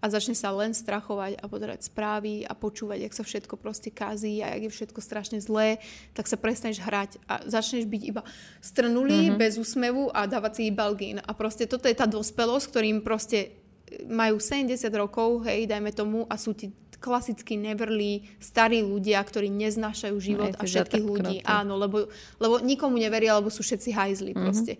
a 0.00 0.12
začne 0.12 0.36
sa 0.36 0.52
len 0.52 0.76
strachovať 0.76 1.40
a 1.40 1.44
pozerať 1.48 1.88
správy 1.88 2.44
a 2.44 2.52
počúvať, 2.52 3.08
jak 3.08 3.14
sa 3.16 3.24
všetko 3.24 3.54
proste 3.56 3.88
kazí 3.88 4.44
a 4.44 4.52
jak 4.54 4.68
je 4.68 4.76
všetko 4.76 5.00
strašne 5.00 5.38
zlé, 5.40 5.80
tak 6.12 6.28
sa 6.28 6.36
prestaneš 6.36 6.84
hrať 6.84 7.16
a 7.26 7.42
začneš 7.48 7.88
byť 7.88 8.02
iba 8.04 8.22
strnulý, 8.60 9.32
mm-hmm. 9.32 9.40
bez 9.40 9.56
úsmevu 9.56 10.12
a 10.12 10.28
dávať 10.28 10.52
si 10.60 10.64
balgín. 10.68 11.18
A 11.24 11.30
proste 11.32 11.64
toto 11.64 11.88
je 11.88 11.96
tá 11.96 12.04
dospelosť, 12.04 12.66
ktorým 12.68 12.98
proste 13.00 13.56
majú 14.04 14.36
70 14.42 14.76
rokov, 14.92 15.46
hej, 15.46 15.64
dajme 15.70 15.94
tomu, 15.94 16.26
a 16.26 16.34
sú 16.36 16.52
ti 16.52 16.74
klasicky 16.96 17.60
neverlí 17.60 18.24
starí 18.40 18.80
ľudia, 18.80 19.20
ktorí 19.20 19.52
neznášajú 19.52 20.16
život 20.16 20.52
Aj, 20.56 20.60
a 20.60 20.62
všetkých 20.64 21.04
ľudí. 21.04 21.36
Áno, 21.44 21.76
lebo, 21.76 22.08
lebo 22.40 22.58
nikomu 22.64 22.96
neveria, 22.96 23.36
lebo 23.36 23.52
sú 23.52 23.60
všetci 23.62 23.90
hajzli 23.92 24.32
mm-hmm. 24.32 24.44
proste. 24.44 24.74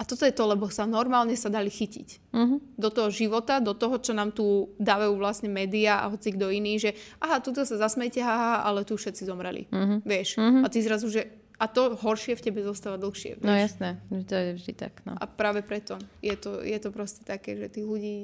A 0.00 0.02
toto 0.08 0.24
je 0.24 0.32
to, 0.32 0.48
lebo 0.48 0.72
sa 0.72 0.88
normálne 0.88 1.36
sa 1.36 1.52
dali 1.52 1.68
chytiť 1.68 2.32
uh-huh. 2.32 2.56
do 2.80 2.88
toho 2.88 3.12
života, 3.12 3.60
do 3.60 3.76
toho, 3.76 4.00
čo 4.00 4.16
nám 4.16 4.32
tu 4.32 4.72
dávajú 4.80 5.12
vlastne 5.20 5.52
médiá 5.52 6.00
a 6.00 6.08
hoci 6.08 6.32
kto 6.32 6.48
iný, 6.48 6.80
že 6.80 6.96
aha, 7.20 7.44
tuto 7.44 7.68
sa 7.68 7.76
zasmejte, 7.76 8.24
haha, 8.24 8.64
ale 8.64 8.88
tu 8.88 8.96
všetci 8.96 9.28
zomreli. 9.28 9.68
Uh-huh. 9.68 10.00
Vieš? 10.00 10.40
Uh-huh. 10.40 10.64
A 10.64 10.72
ty 10.72 10.80
zrazu, 10.80 11.12
že 11.12 11.28
a 11.60 11.68
to 11.68 11.92
horšie 11.92 12.40
v 12.40 12.44
tebe 12.48 12.64
zostáva 12.64 12.96
dlhšie. 12.96 13.44
No 13.44 13.44
vieš? 13.44 13.44
No 13.44 13.54
jasné, 13.60 13.88
to 14.24 14.32
je 14.32 14.48
vždy 14.56 14.72
tak. 14.72 15.04
No. 15.04 15.12
A 15.12 15.28
práve 15.28 15.60
preto 15.60 16.00
je 16.24 16.32
to, 16.32 16.64
je 16.64 16.78
to 16.80 16.88
proste 16.88 17.28
také, 17.28 17.60
že 17.60 17.68
tých 17.68 17.84
ľudí 17.84 18.16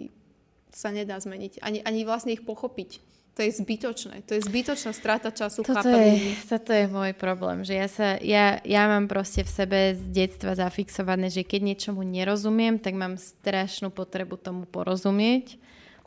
sa 0.72 0.88
nedá 0.88 1.20
zmeniť. 1.20 1.60
Ani, 1.60 1.84
ani 1.84 2.08
vlastne 2.08 2.32
ich 2.32 2.40
pochopiť. 2.40 3.04
To 3.36 3.44
je 3.44 3.52
zbytočné. 3.52 4.24
To 4.24 4.32
je 4.32 4.40
zbytočná 4.48 4.96
strata 4.96 5.28
času. 5.28 5.60
Toto 5.60 5.84
je, 5.92 6.40
toto 6.48 6.72
je 6.72 6.88
môj 6.88 7.12
problém. 7.12 7.60
Že 7.68 7.74
ja, 7.76 7.88
sa, 7.92 8.08
ja, 8.24 8.46
ja 8.64 8.88
mám 8.88 9.12
proste 9.12 9.44
v 9.44 9.50
sebe 9.52 9.78
z 9.92 10.08
detstva 10.08 10.56
zafixované, 10.56 11.28
že 11.28 11.44
keď 11.44 11.60
niečomu 11.68 12.00
nerozumiem, 12.00 12.80
tak 12.80 12.96
mám 12.96 13.20
strašnú 13.20 13.92
potrebu 13.92 14.40
tomu 14.40 14.64
porozumieť. 14.64 15.60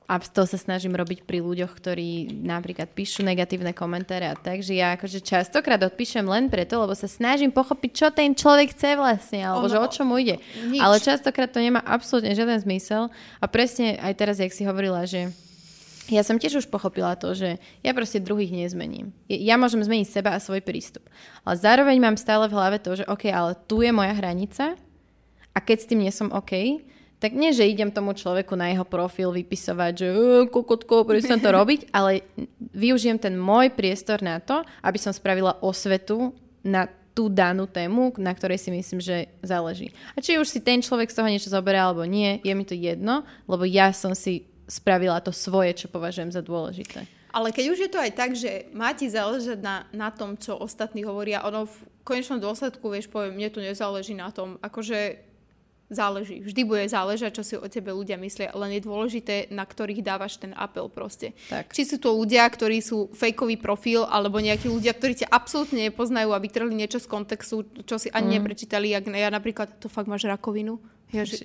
a 0.09 0.17
to 0.17 0.41
sa 0.49 0.57
snažím 0.57 0.97
robiť 0.97 1.21
pri 1.21 1.37
ľuďoch, 1.37 1.69
ktorí 1.69 2.41
napríklad 2.41 2.89
píšu 2.97 3.21
negatívne 3.21 3.77
komentáre 3.77 4.25
a 4.25 4.33
tak, 4.33 4.65
že 4.65 4.73
ja 4.73 4.97
akože 4.97 5.21
častokrát 5.21 5.77
odpíšem 5.85 6.25
len 6.25 6.49
preto, 6.49 6.81
lebo 6.81 6.97
sa 6.97 7.05
snažím 7.05 7.53
pochopiť, 7.53 7.91
čo 7.93 8.07
ten 8.09 8.33
človek 8.33 8.73
chce 8.73 8.97
vlastne, 8.97 9.45
alebo 9.45 9.69
ono, 9.69 9.73
že 9.77 9.77
o 9.77 9.87
čom 9.93 10.09
ide. 10.17 10.41
Nič. 10.65 10.81
Ale 10.81 10.97
častokrát 10.97 11.53
to 11.53 11.61
nemá 11.61 11.85
absolútne 11.85 12.33
žiaden 12.33 12.57
zmysel 12.57 13.13
a 13.37 13.45
presne 13.45 14.01
aj 14.01 14.13
teraz, 14.17 14.41
jak 14.41 14.49
si 14.49 14.65
hovorila, 14.65 15.05
že 15.05 15.29
ja 16.09 16.25
som 16.25 16.41
tiež 16.41 16.65
už 16.65 16.67
pochopila 16.67 17.13
to, 17.13 17.37
že 17.37 17.61
ja 17.85 17.91
proste 17.93 18.17
druhých 18.17 18.49
nezmením. 18.49 19.13
Ja 19.29 19.61
môžem 19.61 19.85
zmeniť 19.85 20.09
seba 20.09 20.33
a 20.33 20.43
svoj 20.43 20.65
prístup. 20.65 21.05
Ale 21.45 21.55
zároveň 21.55 22.01
mám 22.01 22.17
stále 22.17 22.49
v 22.49 22.55
hlave 22.57 22.77
to, 22.81 22.97
že 22.97 23.07
OK, 23.07 23.29
ale 23.29 23.53
tu 23.69 23.85
je 23.85 23.93
moja 23.93 24.13
hranica 24.17 24.73
a 25.53 25.57
keď 25.61 25.77
s 25.77 25.89
tým 25.89 26.01
nie 26.01 26.13
som 26.13 26.33
OK, 26.33 26.81
tak 27.19 27.35
nie, 27.35 27.51
že 27.51 27.67
idem 27.67 27.91
tomu 27.91 28.15
človeku 28.15 28.55
na 28.55 28.71
jeho 28.71 28.87
profil 28.87 29.35
vypisovať, 29.35 29.91
že 29.91 30.07
kokotko, 30.47 31.03
prečo 31.03 31.35
to 31.35 31.49
robiť, 31.51 31.89
ale 31.97 32.23
využijem 32.71 33.19
ten 33.19 33.35
môj 33.35 33.75
priestor 33.75 34.23
na 34.23 34.39
to, 34.39 34.63
aby 34.79 34.95
som 34.95 35.11
spravila 35.11 35.59
osvetu 35.59 36.31
na 36.63 36.87
tú 37.11 37.27
danú 37.27 37.67
tému, 37.67 38.15
na 38.15 38.31
ktorej 38.31 38.63
si 38.63 38.71
myslím, 38.71 39.03
že 39.03 39.27
záleží. 39.43 39.91
A 40.15 40.23
či 40.23 40.39
už 40.39 40.47
si 40.47 40.63
ten 40.63 40.79
človek 40.79 41.11
z 41.11 41.17
toho 41.19 41.27
niečo 41.27 41.51
zoberie 41.51 41.81
alebo 41.83 42.07
nie, 42.07 42.39
je 42.39 42.53
mi 42.55 42.63
to 42.63 42.71
jedno, 42.71 43.27
lebo 43.43 43.67
ja 43.67 43.91
som 43.91 44.15
si 44.15 44.47
spravila 44.69 45.17
to 45.19 45.33
svoje, 45.33 45.73
čo 45.73 45.87
považujem 45.89 46.29
za 46.29 46.45
dôležité. 46.45 47.09
Ale 47.29 47.53
keď 47.53 47.65
už 47.73 47.79
je 47.85 47.91
to 47.91 47.99
aj 48.01 48.11
tak, 48.13 48.31
že 48.33 48.69
má 48.73 48.89
ti 48.93 49.05
záležať 49.05 49.61
na, 49.61 49.85
na 49.93 50.09
tom, 50.09 50.33
čo 50.37 50.57
ostatní 50.57 51.05
hovoria, 51.05 51.45
ono 51.45 51.69
v 51.69 51.77
konečnom 52.01 52.41
dôsledku, 52.41 52.89
vieš, 52.89 53.05
poviem, 53.05 53.37
mne 53.37 53.49
tu 53.53 53.61
nezáleží 53.61 54.17
na 54.17 54.33
tom, 54.33 54.57
akože 54.65 55.29
záleží. 55.89 56.41
Vždy 56.45 56.61
bude 56.65 56.85
záležať, 56.85 57.41
čo 57.41 57.43
si 57.43 57.53
o 57.57 57.65
tebe 57.65 57.89
ľudia 57.89 58.17
myslia, 58.21 58.53
len 58.53 58.77
je 58.77 58.85
dôležité, 58.85 59.49
na 59.49 59.65
ktorých 59.65 60.05
dávaš 60.05 60.37
ten 60.37 60.53
apel 60.53 60.85
proste. 60.89 61.33
Tak. 61.49 61.73
Či 61.73 61.85
sú 61.85 61.97
to 61.97 62.13
ľudia, 62.13 62.45
ktorí 62.45 62.77
sú 62.79 63.09
fejkový 63.17 63.57
profil, 63.57 64.05
alebo 64.05 64.37
nejakí 64.37 64.69
ľudia, 64.69 64.93
ktorí 64.93 65.25
ťa 65.25 65.33
absolútne 65.33 65.89
nepoznajú 65.89 66.29
a 66.33 66.41
vytrhli 66.41 66.77
niečo 66.77 67.01
z 67.01 67.09
kontextu, 67.09 67.65
čo 67.85 67.97
si 67.97 68.13
ani 68.13 68.29
mm. 68.29 68.35
neprečítali. 68.37 68.93
Jak 68.93 69.09
ja 69.09 69.33
napríklad, 69.33 69.81
to 69.81 69.89
fakt 69.89 70.05
máš 70.05 70.29
rakovinu? 70.29 70.77
Ja, 71.09 71.25
že, 71.25 71.41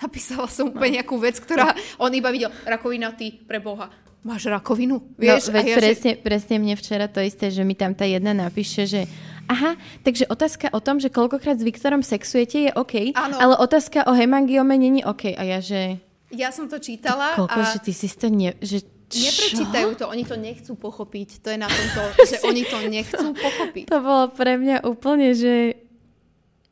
napísala 0.00 0.48
som 0.48 0.72
úplne 0.72 0.96
no. 0.96 0.96
nejakú 1.02 1.16
vec, 1.20 1.36
ktorá 1.36 1.76
on 2.00 2.08
iba 2.12 2.32
videl, 2.32 2.48
rakovina 2.64 3.12
ty, 3.12 3.36
pre 3.44 3.60
Boha 3.60 3.92
máš 4.18 4.50
rakovinu, 4.50 4.98
no, 4.98 5.14
vieš? 5.16 5.48
No, 5.48 5.56
veď 5.56 5.64
ja, 5.64 5.76
presne, 5.78 6.10
že... 6.18 6.20
presne 6.20 6.54
mne 6.58 6.74
včera 6.74 7.06
to 7.06 7.22
isté, 7.22 7.54
že 7.54 7.62
mi 7.62 7.78
tam 7.78 7.94
tá 7.94 8.04
jedna 8.04 8.34
napíše, 8.34 8.84
že 8.84 9.02
Aha, 9.48 9.80
takže 10.04 10.28
otázka 10.28 10.68
o 10.76 10.80
tom, 10.84 11.00
že 11.00 11.08
koľkokrát 11.08 11.56
s 11.56 11.64
Viktorom 11.64 12.04
sexujete 12.04 12.68
je 12.68 12.70
OK, 12.76 13.16
ano. 13.16 13.40
ale 13.40 13.54
otázka 13.56 14.04
o 14.04 14.12
hemangiome 14.12 14.76
není 14.76 15.00
OK. 15.00 15.32
A 15.32 15.40
ja, 15.40 15.64
že... 15.64 15.96
Ja 16.28 16.52
som 16.52 16.68
to 16.68 16.76
čítala 16.76 17.32
Koľko, 17.32 17.56
a... 17.56 17.72
že 17.72 17.80
ty 17.80 17.96
si 17.96 18.12
to 18.12 18.28
ne... 18.28 18.52
Že 18.60 18.84
čo? 19.08 19.24
Neprečítajú 19.24 19.88
to, 19.96 20.04
oni 20.04 20.24
to 20.28 20.36
nechcú 20.36 20.76
pochopiť. 20.76 21.40
To 21.40 21.48
je 21.48 21.56
na 21.56 21.64
tomto, 21.64 22.00
že 22.28 22.36
oni 22.44 22.62
to 22.68 22.78
nechcú 22.92 23.26
pochopiť. 23.32 23.84
To 23.88 23.98
bolo 24.04 24.28
pre 24.36 24.60
mňa 24.60 24.84
úplne, 24.84 25.32
že... 25.32 25.80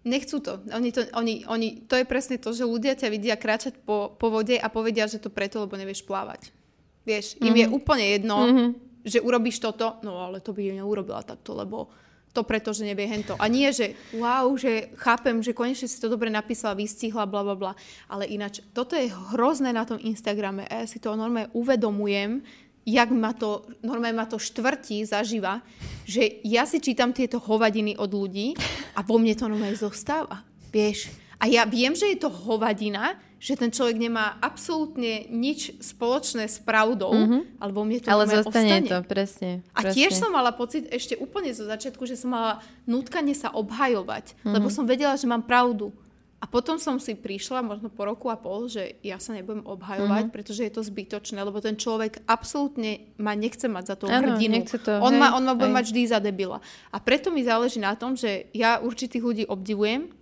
Nechcú 0.06 0.38
to. 0.38 0.62
Oni 0.70 0.94
to, 0.94 1.02
oni, 1.18 1.42
oni, 1.50 1.82
to 1.90 1.98
je 1.98 2.06
presne 2.06 2.38
to, 2.38 2.54
že 2.54 2.62
ľudia 2.62 2.94
ťa 2.94 3.10
vidia 3.10 3.34
kráčať 3.34 3.74
po, 3.82 4.14
po 4.14 4.30
vode 4.30 4.54
a 4.54 4.70
povedia, 4.70 5.10
že 5.10 5.18
to 5.18 5.34
preto, 5.34 5.66
lebo 5.66 5.74
nevieš 5.74 6.06
plávať. 6.06 6.54
Vieš, 7.02 7.42
im 7.42 7.50
mm-hmm. 7.50 7.58
je 7.58 7.66
úplne 7.74 8.06
jedno, 8.14 8.36
mm-hmm. 8.38 8.68
že 9.02 9.18
urobíš 9.18 9.58
toto, 9.58 9.98
no 10.06 10.22
ale 10.22 10.38
to 10.38 10.54
by 10.54 10.62
neurobila 10.70 11.26
takto, 11.26 11.58
lebo 11.58 11.90
to 12.36 12.44
preto, 12.44 12.76
že 12.76 12.84
nevie 12.84 13.08
hento. 13.08 13.32
A 13.40 13.48
nie, 13.48 13.72
že 13.72 13.96
wow, 14.12 14.44
že 14.60 14.92
chápem, 15.00 15.40
že 15.40 15.56
konečne 15.56 15.88
si 15.88 15.96
to 15.96 16.12
dobre 16.12 16.28
napísala, 16.28 16.76
vystihla, 16.76 17.24
bla, 17.24 17.40
bla, 17.40 17.56
bla. 17.56 17.72
Ale 18.12 18.28
ináč, 18.28 18.60
toto 18.76 18.92
je 18.92 19.08
hrozné 19.32 19.72
na 19.72 19.88
tom 19.88 19.96
Instagrame 19.96 20.68
a 20.68 20.84
ja 20.84 20.86
si 20.86 21.00
to 21.00 21.16
normálne 21.16 21.48
uvedomujem, 21.56 22.44
jak 22.86 23.10
ma 23.10 23.34
to, 23.34 23.66
normálne 23.82 24.14
ma 24.14 24.30
to 24.30 24.38
štvrtí 24.38 25.02
zažíva, 25.02 25.58
že 26.06 26.38
ja 26.46 26.62
si 26.62 26.78
čítam 26.78 27.10
tieto 27.10 27.42
hovadiny 27.42 27.98
od 27.98 28.14
ľudí 28.14 28.54
a 28.94 29.02
vo 29.02 29.18
mne 29.18 29.34
to 29.34 29.50
normálne 29.50 29.74
zostáva. 29.74 30.46
Vieš? 30.70 31.10
A 31.36 31.50
ja 31.50 31.66
viem, 31.68 31.92
že 31.92 32.08
je 32.14 32.22
to 32.22 32.30
hovadina, 32.32 33.18
že 33.36 33.58
ten 33.60 33.68
človek 33.68 34.00
nemá 34.00 34.40
absolútne 34.40 35.28
nič 35.28 35.76
spoločné 35.84 36.48
s 36.48 36.56
pravdou, 36.56 37.12
mm-hmm. 37.12 37.60
alebo 37.60 37.84
mne 37.84 38.00
to 38.00 38.08
Ale 38.08 38.24
zostane 38.24 38.80
ostane. 38.80 38.88
to, 38.88 38.98
presne. 39.04 39.50
A 39.76 39.84
presne. 39.84 39.92
tiež 39.92 40.16
som 40.16 40.32
mala 40.32 40.56
pocit 40.56 40.88
ešte 40.88 41.20
úplne 41.20 41.52
zo 41.52 41.68
začiatku, 41.68 42.08
že 42.08 42.16
som 42.16 42.32
mala 42.32 42.64
nutkanie 42.88 43.36
sa 43.36 43.52
obhajovať, 43.52 44.32
mm-hmm. 44.32 44.54
lebo 44.56 44.72
som 44.72 44.88
vedela, 44.88 45.12
že 45.20 45.28
mám 45.28 45.44
pravdu. 45.44 45.92
A 46.36 46.44
potom 46.44 46.76
som 46.76 47.00
si 47.00 47.16
prišla, 47.16 47.64
možno 47.64 47.88
po 47.88 48.04
roku 48.04 48.28
a 48.28 48.36
pol, 48.36 48.68
že 48.68 49.00
ja 49.00 49.16
sa 49.16 49.32
nebudem 49.32 49.64
obhajovať, 49.64 50.28
mm-hmm. 50.28 50.36
pretože 50.36 50.68
je 50.68 50.72
to 50.72 50.84
zbytočné, 50.84 51.40
lebo 51.40 51.64
ten 51.64 51.80
človek 51.80 52.20
absolútne 52.28 53.08
ma 53.16 53.32
nechce 53.32 53.64
mať 53.64 53.84
za 53.88 53.96
to 53.96 54.04
ano, 54.04 54.36
hrdinu. 54.36 54.60
To, 54.68 55.00
on, 55.00 55.16
hej, 55.16 55.20
ma, 55.20 55.28
on 55.32 55.48
ma 55.48 55.56
bude 55.56 55.72
mať 55.72 55.96
vždy 55.96 56.02
za 56.12 56.20
debila. 56.20 56.60
A 56.92 57.00
preto 57.00 57.32
mi 57.32 57.40
záleží 57.40 57.80
na 57.80 57.96
tom, 57.96 58.20
že 58.20 58.52
ja 58.52 58.84
určitých 58.84 59.24
ľudí 59.24 59.44
obdivujem 59.48 60.12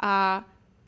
a 0.00 0.42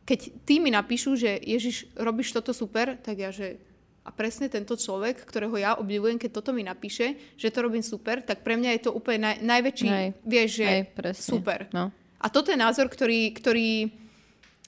keď 0.09 0.21
tí 0.49 0.57
mi 0.57 0.73
napíšu, 0.73 1.21
že 1.21 1.37
Ježiš, 1.37 1.93
robíš 1.95 2.33
toto 2.33 2.57
super, 2.57 2.97
tak 2.97 3.21
ja, 3.21 3.29
že 3.29 3.61
a 4.03 4.11
presne 4.11 4.51
tento 4.51 4.75
človek, 4.75 5.23
ktorého 5.23 5.55
ja 5.61 5.79
obdivujem, 5.79 6.19
keď 6.19 6.43
toto 6.43 6.51
mi 6.51 6.67
napíše, 6.67 7.15
že 7.39 7.55
to 7.55 7.63
robím 7.63 7.87
super, 7.87 8.19
tak 8.19 8.43
pre 8.43 8.59
mňa 8.59 8.75
je 8.75 8.83
to 8.89 8.91
úplne 8.91 9.31
naj, 9.31 9.37
najväčší, 9.47 9.89
hej, 9.89 10.09
vieš, 10.27 10.51
že 10.59 10.67
hej, 10.67 10.83
super. 11.15 11.71
No. 11.71 11.95
A 12.19 12.27
toto 12.27 12.51
je 12.51 12.59
názor, 12.59 12.91
ktorý, 12.91 13.31
ktorý 13.31 14.02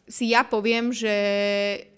si 0.05 0.37
ja 0.37 0.45
poviem, 0.45 0.93
že 0.93 1.15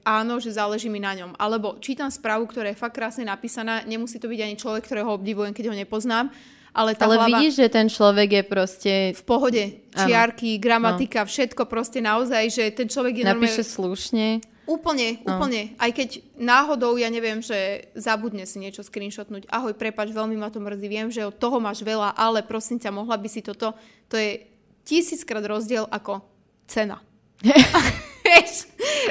áno, 0.06 0.38
že 0.38 0.54
záleží 0.54 0.86
mi 0.86 1.02
na 1.02 1.14
ňom. 1.18 1.34
Alebo 1.34 1.82
čítam 1.82 2.06
správu, 2.06 2.46
ktorá 2.46 2.70
je 2.70 2.78
fakt 2.78 2.94
krásne 2.94 3.26
napísaná, 3.26 3.82
nemusí 3.82 4.22
to 4.22 4.30
byť 4.30 4.40
ani 4.46 4.54
človek, 4.54 4.86
ktorého 4.86 5.10
obdivujem, 5.10 5.50
keď 5.50 5.74
ho 5.74 5.74
nepoznám, 5.74 6.30
ale, 6.76 6.92
tá 6.92 7.08
ale 7.08 7.16
hlava... 7.16 7.40
vidíš, 7.40 7.56
že 7.56 7.66
ten 7.72 7.88
človek 7.88 8.28
je 8.36 8.42
proste... 8.44 8.92
V 9.16 9.24
pohode. 9.24 9.64
Čiarky, 9.96 10.60
ano. 10.60 10.62
gramatika, 10.62 11.24
no. 11.24 11.28
všetko 11.32 11.64
proste 11.64 12.04
naozaj, 12.04 12.52
že 12.52 12.64
ten 12.76 12.84
človek 12.84 13.24
je 13.24 13.24
Napíše 13.24 13.64
normálne... 13.64 13.74
slušne. 13.80 14.26
Úplne, 14.66 15.08
no. 15.24 15.40
úplne. 15.40 15.72
Aj 15.80 15.88
keď 15.88 16.20
náhodou, 16.36 17.00
ja 17.00 17.08
neviem, 17.08 17.40
že 17.40 17.88
zabudne 17.96 18.44
si 18.44 18.60
niečo 18.60 18.84
screenshotnúť. 18.84 19.48
Ahoj, 19.48 19.72
prepač, 19.72 20.12
veľmi 20.12 20.36
ma 20.36 20.52
to 20.52 20.60
mrzí. 20.60 20.86
Viem, 20.90 21.08
že 21.08 21.24
od 21.24 21.38
toho 21.40 21.56
máš 21.62 21.80
veľa, 21.80 22.12
ale 22.12 22.44
prosím 22.44 22.76
ťa, 22.76 22.92
mohla 22.92 23.16
by 23.16 23.28
si 23.30 23.40
toto. 23.40 23.72
To 24.12 24.14
je 24.20 24.44
tisíckrát 24.84 25.46
rozdiel 25.48 25.88
ako 25.88 26.20
cena. 26.68 27.00
Vieš, 27.42 28.70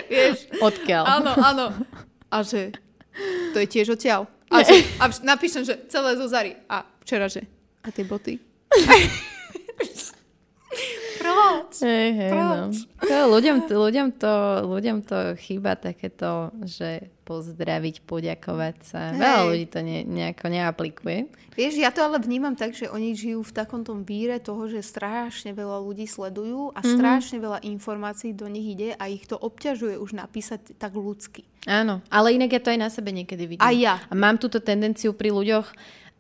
vieš. 0.10 0.38
Odkiaľ. 0.62 1.04
Áno, 1.04 1.32
áno. 1.38 1.66
A 2.32 2.42
že 2.42 2.74
to 3.54 3.58
je 3.62 3.68
tiež 3.68 3.96
odtiaľ. 3.96 4.28
A, 4.52 4.62
že, 4.62 4.86
a 5.02 5.10
napíšem, 5.26 5.66
že 5.66 5.90
celé 5.90 6.16
zo 6.16 6.30
Zary. 6.30 6.54
A 6.70 6.86
včera, 7.02 7.26
že 7.28 7.44
a 7.86 7.90
tie 7.94 8.06
boty? 8.06 8.42
Proč? 11.26 11.74
Hey, 11.82 12.14
no. 12.14 12.70
Proč? 12.70 12.76
No. 12.86 13.06
To, 13.06 13.18
ľuďom, 13.34 13.58
ľuďom, 13.66 14.08
to, 14.18 14.34
ľuďom 14.70 14.98
to 15.06 15.18
chýba 15.42 15.74
takéto, 15.74 16.54
že 16.62 17.10
pozdraviť, 17.26 18.06
poďakovať 18.06 18.76
sa. 18.86 19.02
Hey. 19.12 19.20
Veľa 19.20 19.42
ľudí 19.50 19.66
to 19.66 19.80
ne, 19.82 20.06
nejako 20.06 20.46
neaplikuje. 20.54 21.20
Vieš, 21.56 21.80
ja 21.80 21.90
to 21.90 22.04
ale 22.04 22.20
vnímam 22.20 22.54
tak, 22.54 22.76
že 22.76 22.92
oni 22.92 23.16
žijú 23.16 23.42
v 23.42 23.56
takom 23.56 23.82
tom 23.82 24.04
víre 24.04 24.38
toho, 24.44 24.68
že 24.68 24.84
strašne 24.84 25.56
veľa 25.56 25.82
ľudí 25.82 26.06
sledujú 26.06 26.76
a 26.76 26.84
mm-hmm. 26.84 26.96
strašne 27.00 27.38
veľa 27.40 27.60
informácií 27.64 28.36
do 28.36 28.46
nich 28.46 28.76
ide 28.76 28.94
a 29.00 29.08
ich 29.08 29.24
to 29.26 29.40
obťažuje 29.40 29.96
už 29.98 30.20
napísať 30.20 30.76
tak 30.78 30.94
ľudsky. 30.94 31.48
Áno, 31.66 32.06
ale 32.14 32.38
inak 32.38 32.54
ja 32.54 32.62
to 32.62 32.70
aj 32.70 32.80
na 32.80 32.90
sebe 32.94 33.10
niekedy 33.10 33.58
vidím. 33.58 33.66
A 33.66 33.74
ja. 33.74 33.98
A 34.06 34.14
mám 34.14 34.38
túto 34.38 34.62
tendenciu 34.62 35.18
pri 35.18 35.34
ľuďoch, 35.34 35.74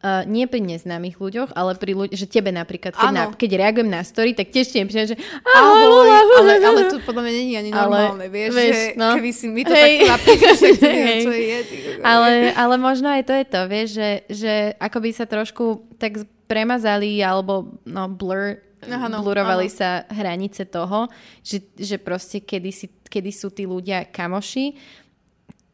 Uh, 0.05 0.21
nie 0.29 0.45
pri 0.45 0.61
neznámych 0.61 1.17
ľuďoch, 1.17 1.57
ale 1.57 1.73
pri 1.81 1.97
ľuďoch, 1.97 2.13
že 2.13 2.29
tebe 2.29 2.53
napríklad, 2.53 2.93
keď, 2.93 3.09
na, 3.09 3.25
keď 3.33 3.57
reagujem 3.57 3.89
na 3.89 4.05
story, 4.05 4.37
tak 4.37 4.53
tiež 4.53 4.69
ti 4.69 4.77
nepríjem, 4.77 5.17
že 5.17 5.17
ahoj, 5.49 6.05
ahoj, 6.13 6.45
ale, 6.45 6.51
ale 6.61 6.81
to 6.93 7.01
podľa 7.01 7.25
mňa 7.25 7.33
nie 7.33 7.45
je 7.49 7.57
ani 7.57 7.71
normálne, 7.73 8.21
ale, 8.21 8.29
vieš, 8.29 8.49
vieš, 8.53 8.69
že 8.69 8.83
no. 9.01 9.17
keby 9.17 9.31
si 9.33 9.45
mi 9.49 9.65
to 9.65 9.73
hey. 9.73 10.05
takto 10.05 10.13
napíšeš, 10.13 10.77
tak 10.77 10.93
neviem, 10.93 11.23
čo 11.25 11.33
je. 11.33 11.57
ale, 12.05 12.53
ale 12.53 12.75
možno 12.77 13.07
aj 13.09 13.23
to 13.25 13.33
je 13.33 13.45
to, 13.49 13.61
vieš, 13.65 13.89
že, 13.97 14.09
že 14.29 14.53
ako 14.77 14.97
by 15.01 15.09
sa 15.09 15.25
trošku 15.25 15.65
tak 15.97 16.21
premazali 16.45 17.25
alebo 17.25 17.73
no, 17.89 18.05
blur, 18.05 18.61
Aha, 18.85 19.09
no, 19.09 19.25
blurovali 19.25 19.65
áno. 19.65 19.73
sa 19.73 20.05
hranice 20.13 20.69
toho, 20.69 21.09
že, 21.41 21.65
že 21.73 21.97
proste 21.97 22.45
kedy, 22.45 22.69
si, 22.69 22.93
kedy 23.09 23.33
sú 23.33 23.49
tí 23.49 23.65
ľudia 23.65 24.05
kamoši, 24.05 24.77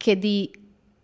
kedy 0.00 0.61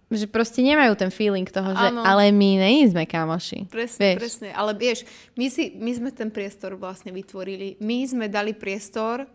že 0.09 0.25
proste 0.25 0.65
nemajú 0.65 0.97
ten 0.97 1.13
feeling 1.13 1.45
toho, 1.45 1.77
že 1.77 1.93
ano. 1.93 2.01
ale 2.01 2.33
my 2.33 2.51
nie 2.65 2.89
sme 2.89 3.05
kamoši. 3.05 3.69
Presne, 3.69 4.17
vieš. 4.17 4.21
presne. 4.25 4.49
Ale 4.57 4.73
vieš, 4.73 5.05
my, 5.37 5.47
si, 5.53 5.77
my 5.77 5.93
sme 5.93 6.11
ten 6.17 6.33
priestor 6.33 6.81
vlastne 6.81 7.13
vytvorili. 7.13 7.77
My 7.85 8.09
sme 8.09 8.33
dali 8.33 8.57
priestor 8.57 9.29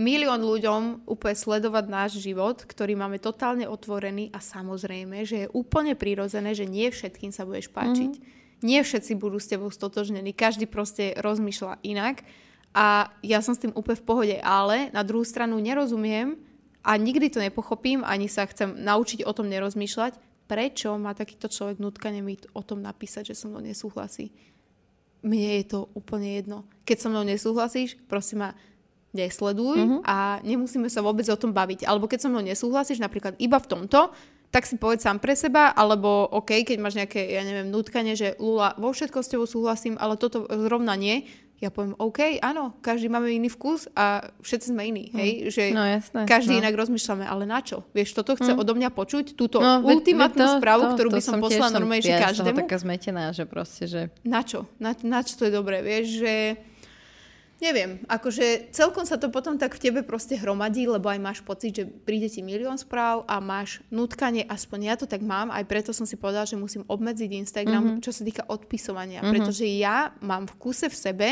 milión 0.00 0.40
ľuďom 0.40 1.04
úplne 1.10 1.36
sledovať 1.36 1.84
náš 1.90 2.10
život, 2.22 2.64
ktorý 2.64 2.96
máme 2.96 3.20
totálne 3.20 3.68
otvorený 3.68 4.32
a 4.32 4.40
samozrejme, 4.40 5.26
že 5.28 5.36
je 5.44 5.52
úplne 5.52 5.98
prirodzené, 5.98 6.56
že 6.56 6.64
nie 6.64 6.88
všetkým 6.88 7.34
sa 7.34 7.44
budeš 7.44 7.68
páčiť. 7.68 8.12
Mm-hmm. 8.16 8.64
Nie 8.64 8.80
všetci 8.82 9.12
budú 9.18 9.36
s 9.38 9.50
tebou 9.50 9.68
stotožnení. 9.68 10.32
Každý 10.32 10.70
proste 10.70 11.14
rozmýšľa 11.18 11.82
inak. 11.84 12.24
A 12.72 13.10
ja 13.22 13.42
som 13.42 13.54
s 13.54 13.62
tým 13.62 13.74
úplne 13.74 13.98
v 13.98 14.06
pohode. 14.06 14.36
Ale 14.40 14.90
na 14.94 15.02
druhú 15.02 15.22
stranu 15.26 15.58
nerozumiem, 15.58 16.38
a 16.88 16.96
nikdy 16.96 17.28
to 17.28 17.44
nepochopím, 17.44 18.00
ani 18.00 18.32
sa 18.32 18.48
chcem 18.48 18.72
naučiť 18.80 19.28
o 19.28 19.32
tom 19.36 19.52
nerozmýšľať, 19.52 20.16
prečo 20.48 20.96
má 20.96 21.12
takýto 21.12 21.52
človek 21.52 21.76
nutkanie 21.76 22.24
mi 22.24 22.40
o 22.56 22.64
tom 22.64 22.80
napísať, 22.80 23.36
že 23.36 23.44
so 23.44 23.52
mnou 23.52 23.60
nesúhlasí. 23.60 24.32
Mne 25.20 25.60
je 25.60 25.64
to 25.68 25.92
úplne 25.92 26.40
jedno. 26.40 26.64
Keď 26.88 26.96
so 27.04 27.08
mnou 27.12 27.28
nesúhlasíš, 27.28 28.00
prosím 28.08 28.48
ma, 28.48 28.50
nesleduj 29.12 29.76
uh-huh. 29.76 30.00
a 30.04 30.40
nemusíme 30.44 30.88
sa 30.88 31.04
vôbec 31.04 31.24
o 31.28 31.36
tom 31.36 31.52
baviť. 31.52 31.84
Alebo 31.84 32.08
keď 32.08 32.24
so 32.24 32.32
mnou 32.32 32.44
nesúhlasíš, 32.44 33.00
napríklad 33.00 33.36
iba 33.36 33.60
v 33.60 33.68
tomto, 33.68 34.12
tak 34.48 34.64
si 34.64 34.80
povedz 34.80 35.04
sám 35.04 35.20
pre 35.20 35.36
seba, 35.36 35.76
alebo 35.76 36.24
OK, 36.32 36.64
keď 36.64 36.76
máš 36.80 36.96
nejaké, 36.96 37.20
ja 37.20 37.44
neviem, 37.44 37.68
nutkanie, 37.68 38.16
že 38.16 38.32
Lula, 38.40 38.72
vo 38.80 38.96
všetko 38.96 39.20
s 39.20 39.28
tebou 39.28 39.44
súhlasím, 39.44 40.00
ale 40.00 40.16
toto 40.16 40.48
zrovna 40.48 40.96
nie, 40.96 41.28
ja 41.58 41.74
poviem, 41.74 41.98
OK, 41.98 42.38
áno, 42.38 42.78
každý 42.78 43.10
máme 43.10 43.34
iný 43.34 43.50
vkus 43.50 43.90
a 43.98 44.30
všetci 44.38 44.70
sme 44.70 44.94
iní, 44.94 45.10
hej, 45.10 45.30
hm. 45.30 45.42
že 45.50 45.62
no, 45.74 45.82
jasné, 45.82 46.20
každý 46.22 46.54
no. 46.54 46.60
inak 46.62 46.74
rozmýšľame, 46.78 47.26
ale 47.26 47.50
na 47.50 47.58
čo? 47.58 47.82
Vieš, 47.90 48.14
toto 48.14 48.38
chce 48.38 48.54
hm. 48.54 48.62
odo 48.62 48.72
mňa 48.78 48.90
počuť, 48.94 49.34
túto 49.34 49.58
no, 49.58 49.82
ultimátnu 49.82 50.38
to, 50.38 50.54
správu, 50.62 50.82
to, 50.86 50.90
ktorú 50.94 51.08
to 51.10 51.16
by 51.18 51.22
som 51.22 51.38
poslala 51.42 51.74
normálne 51.74 52.06
ja 52.06 52.22
každému. 52.30 52.54
Ja 52.54 52.62
taká 52.62 52.76
zmetená, 52.78 53.22
že 53.34 53.42
proste, 53.42 53.90
že... 53.90 54.14
Na 54.22 54.46
čo? 54.46 54.70
Na, 54.78 54.94
na 55.02 55.26
čo 55.26 55.34
to 55.34 55.50
je 55.50 55.52
dobré, 55.52 55.82
vieš, 55.82 56.22
že 56.22 56.34
Neviem, 57.58 57.98
akože 58.06 58.70
celkom 58.70 59.02
sa 59.02 59.18
to 59.18 59.34
potom 59.34 59.58
tak 59.58 59.74
v 59.74 59.90
tebe 59.90 60.00
proste 60.06 60.38
hromadí, 60.38 60.86
lebo 60.86 61.10
aj 61.10 61.18
máš 61.18 61.38
pocit, 61.42 61.74
že 61.74 61.84
príde 61.90 62.30
ti 62.30 62.38
milión 62.38 62.78
správ 62.78 63.26
a 63.26 63.42
máš 63.42 63.82
nutkanie, 63.90 64.46
aspoň 64.46 64.78
ja 64.86 64.94
to 64.94 65.10
tak 65.10 65.26
mám, 65.26 65.50
aj 65.50 65.66
preto 65.66 65.90
som 65.90 66.06
si 66.06 66.14
povedala, 66.14 66.46
že 66.46 66.54
musím 66.54 66.86
obmedziť 66.86 67.30
Instagram, 67.34 67.82
mm-hmm. 67.82 68.04
čo 68.06 68.14
sa 68.14 68.22
týka 68.22 68.46
odpisovania, 68.46 69.26
mm-hmm. 69.26 69.32
pretože 69.34 69.66
ja 69.66 70.14
mám 70.22 70.46
v 70.46 70.54
kuse 70.54 70.86
v 70.86 70.96
sebe 70.96 71.28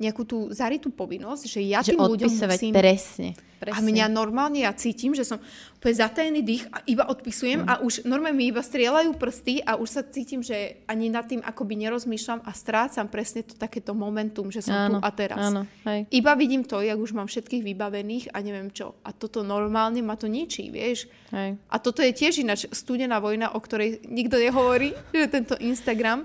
nejakú 0.00 0.24
tú 0.24 0.48
zaritú 0.48 0.88
povinnosť, 0.88 1.44
že 1.44 1.60
ja 1.60 1.84
že 1.84 1.92
tým 1.92 2.00
ľuďom 2.00 2.32
musím... 2.32 2.72
presne. 2.72 3.36
Presne. 3.60 3.76
A 3.76 3.84
mňa 3.84 4.08
normálne 4.08 4.64
ja 4.64 4.72
cítim, 4.72 5.12
že 5.12 5.20
som 5.20 5.36
úplne 5.76 6.00
zatajený 6.00 6.40
dých 6.40 6.64
a 6.72 6.80
iba 6.88 7.04
odpisujem 7.04 7.60
mm. 7.60 7.68
a 7.68 7.84
už 7.84 8.08
normálne 8.08 8.40
mi 8.40 8.48
iba 8.48 8.64
strieľajú 8.64 9.12
prsty 9.20 9.60
a 9.60 9.76
už 9.76 9.88
sa 9.88 10.00
cítim, 10.00 10.40
že 10.40 10.80
ani 10.88 11.12
nad 11.12 11.28
tým 11.28 11.44
akoby 11.44 11.76
nerozmýšľam 11.84 12.40
a 12.40 12.56
strácam 12.56 13.04
presne 13.12 13.44
to 13.44 13.52
takéto 13.52 13.92
momentum, 13.92 14.48
že 14.48 14.64
som 14.64 14.72
áno, 14.72 14.96
tu 14.96 15.04
a 15.04 15.10
teraz. 15.12 15.52
Áno, 15.52 15.68
hej. 15.84 16.08
Iba 16.08 16.32
vidím 16.40 16.64
to, 16.64 16.80
jak 16.80 16.96
už 16.96 17.12
mám 17.12 17.28
všetkých 17.28 17.60
vybavených 17.60 18.32
a 18.32 18.40
neviem 18.40 18.72
čo. 18.72 18.96
A 19.04 19.12
toto 19.12 19.44
normálne 19.44 20.00
ma 20.00 20.16
to 20.16 20.24
ničí, 20.24 20.72
vieš. 20.72 21.12
Hej. 21.28 21.60
A 21.68 21.76
toto 21.76 22.00
je 22.00 22.16
tiež 22.16 22.40
ináč 22.40 22.64
studená 22.72 23.20
vojna, 23.20 23.52
o 23.52 23.60
ktorej 23.60 24.08
nikto 24.08 24.40
nehovorí, 24.40 24.96
že 25.12 25.28
tento 25.28 25.60
Instagram 25.60 26.24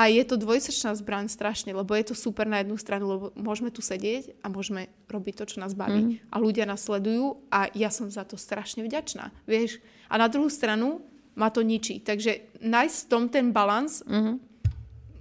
a 0.00 0.08
je 0.08 0.24
to 0.24 0.40
dvojsečná 0.40 0.96
zbraň 0.96 1.28
strašne, 1.28 1.76
lebo 1.76 1.92
je 1.92 2.08
to 2.08 2.16
super 2.16 2.48
na 2.48 2.64
jednu 2.64 2.80
stranu, 2.80 3.04
lebo 3.04 3.26
môžeme 3.36 3.68
tu 3.68 3.84
sedieť 3.84 4.32
a 4.40 4.48
môžeme 4.48 4.88
robiť 5.12 5.34
to, 5.36 5.44
čo 5.44 5.56
nás 5.60 5.76
baví. 5.76 6.00
Mm. 6.00 6.12
A 6.32 6.40
ľudia 6.40 6.64
nás 6.64 6.80
sledujú 6.80 7.36
a 7.52 7.68
ja 7.76 7.92
som 7.92 8.08
za 8.08 8.24
to 8.24 8.40
strašne 8.40 8.80
vďačná. 8.80 9.28
Vieš? 9.44 9.76
A 10.08 10.16
na 10.16 10.32
druhú 10.32 10.48
stranu 10.48 11.04
ma 11.36 11.52
to 11.52 11.60
ničí. 11.60 12.00
Takže 12.00 12.64
nájsť 12.64 12.96
v 12.96 13.08
tom 13.12 13.28
ten 13.28 13.52
balans, 13.52 14.00
mm-hmm. 14.08 14.36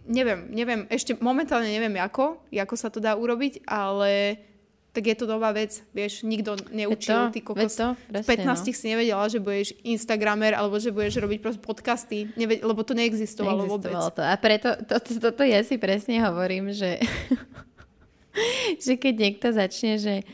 neviem, 0.08 0.48
neviem, 0.48 0.82
ešte 0.88 1.12
momentálne 1.20 1.68
neviem 1.68 2.00
ako, 2.00 2.40
ako 2.48 2.76
sa 2.80 2.88
to 2.88 3.04
dá 3.04 3.20
urobiť, 3.20 3.68
ale 3.68 4.40
tak 4.90 5.04
je 5.06 5.16
to 5.16 5.30
nová 5.30 5.54
vec, 5.54 5.86
vieš, 5.94 6.26
nikto 6.26 6.58
neučil, 6.74 7.30
ty 7.30 7.46
kokos. 7.46 7.78
To, 7.78 7.94
presne, 8.10 8.26
v 8.26 8.42
15 8.42 8.50
no. 8.50 8.74
si 8.74 8.86
nevedela, 8.90 9.26
že 9.30 9.38
budeš 9.38 9.78
Instagramer, 9.86 10.58
alebo 10.58 10.82
že 10.82 10.90
budeš 10.90 11.22
robiť 11.22 11.40
proste 11.46 11.62
podcasty, 11.62 12.34
neved- 12.34 12.66
lebo 12.66 12.82
to 12.82 12.98
neexistovalo, 12.98 13.70
neexistovalo 13.70 13.70
vôbec. 13.70 13.96
To. 14.18 14.22
A 14.26 14.34
preto 14.42 14.74
toto 14.82 15.10
to, 15.22 15.30
to 15.30 15.44
ja 15.46 15.62
si 15.62 15.78
presne 15.78 16.18
hovorím, 16.26 16.74
že, 16.74 16.98
že 18.86 18.98
keď 18.98 19.14
niekto 19.14 19.48
začne, 19.54 20.02
že 20.02 20.26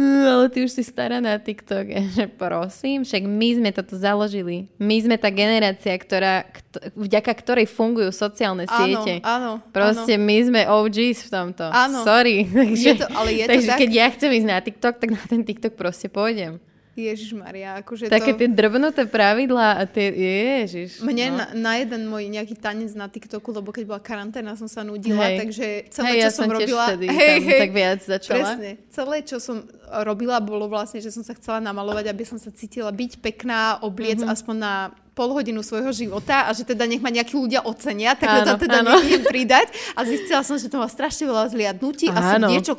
ale 0.00 0.48
ty 0.48 0.64
už 0.64 0.72
si 0.72 0.82
stará 0.84 1.20
na 1.20 1.36
TikTok. 1.36 1.84
Že 2.16 2.24
prosím, 2.40 3.04
však 3.04 3.22
my 3.28 3.48
sme 3.60 3.70
toto 3.76 3.94
založili. 4.00 4.72
My 4.80 4.96
sme 5.04 5.20
tá 5.20 5.28
generácia, 5.28 5.92
ktorá, 5.92 6.48
vďaka 6.96 7.32
ktorej 7.36 7.68
fungujú 7.68 8.08
sociálne 8.08 8.64
siete. 8.64 9.20
Áno, 9.20 9.60
Proste 9.68 10.16
áno. 10.16 10.24
my 10.24 10.36
sme 10.40 10.60
OGs 10.64 11.28
v 11.28 11.30
tomto. 11.30 11.64
Áno. 11.68 12.00
Sorry. 12.08 12.48
Takže, 12.48 12.88
je 12.88 12.94
to, 13.04 13.08
ale 13.12 13.30
je 13.36 13.44
takže 13.44 13.68
to 13.68 13.78
keď 13.84 13.88
tak... 13.92 14.00
ja 14.00 14.06
chcem 14.16 14.30
ísť 14.32 14.48
na 14.48 14.58
TikTok, 14.64 14.94
tak 14.96 15.10
na 15.12 15.22
ten 15.28 15.40
TikTok 15.44 15.72
proste 15.76 16.08
pôjdem. 16.08 16.56
Ježiš 16.92 17.32
Maria, 17.32 17.80
akože 17.80 18.12
Také 18.12 18.36
to... 18.36 18.44
tie 18.44 18.48
drbnuté 18.52 19.08
pravidlá 19.08 19.80
a 19.80 19.82
tie, 19.88 20.12
ježiš. 20.12 21.00
Mne 21.00 21.32
no. 21.32 21.36
na, 21.40 21.44
na, 21.56 21.72
jeden 21.80 22.04
môj 22.04 22.28
nejaký 22.28 22.52
tanec 22.52 22.92
na 22.92 23.08
TikToku, 23.08 23.48
lebo 23.48 23.72
keď 23.72 23.88
bola 23.88 24.00
karanténa, 24.04 24.52
som 24.60 24.68
sa 24.68 24.84
nudila, 24.84 25.24
hej. 25.24 25.38
takže 25.40 25.66
celé, 25.88 26.08
hej, 26.12 26.18
čo 26.20 26.24
ja 26.24 26.30
som, 26.30 26.44
som 26.44 26.52
robila... 26.52 26.84
Vtedy 26.92 27.06
hej, 27.08 27.36
hej, 27.40 27.60
tak 27.64 27.72
viac 27.72 28.00
začala. 28.04 28.36
Presne. 28.36 28.70
Celé, 28.92 29.16
čo 29.24 29.36
som 29.40 29.64
robila, 30.04 30.36
bolo 30.44 30.68
vlastne, 30.68 31.00
že 31.00 31.08
som 31.08 31.24
sa 31.24 31.32
chcela 31.32 31.64
namalovať, 31.64 32.12
aby 32.12 32.24
som 32.28 32.36
sa 32.36 32.52
cítila 32.52 32.92
byť 32.92 33.24
pekná, 33.24 33.80
obliec 33.80 34.20
mm-hmm. 34.20 34.34
aspoň 34.36 34.56
na 34.60 34.74
pol 35.12 35.28
hodinu 35.36 35.60
svojho 35.60 35.92
života 35.92 36.48
a 36.48 36.56
že 36.56 36.64
teda 36.64 36.88
nech 36.88 37.04
ma 37.04 37.12
nejakí 37.12 37.36
ľudia 37.36 37.60
ocenia, 37.68 38.16
tak 38.16 38.32
áno, 38.32 38.56
teda, 38.56 38.64
teda 38.64 38.78
nejdem 38.80 39.22
pridať 39.28 39.68
a 39.92 40.08
zistila 40.08 40.40
som, 40.40 40.56
že 40.56 40.72
to 40.72 40.80
má 40.80 40.88
strašne 40.88 41.28
veľa 41.28 41.52
zliadnutí 41.52 42.08
a 42.08 42.16
som 42.16 42.48
diečok, 42.48 42.78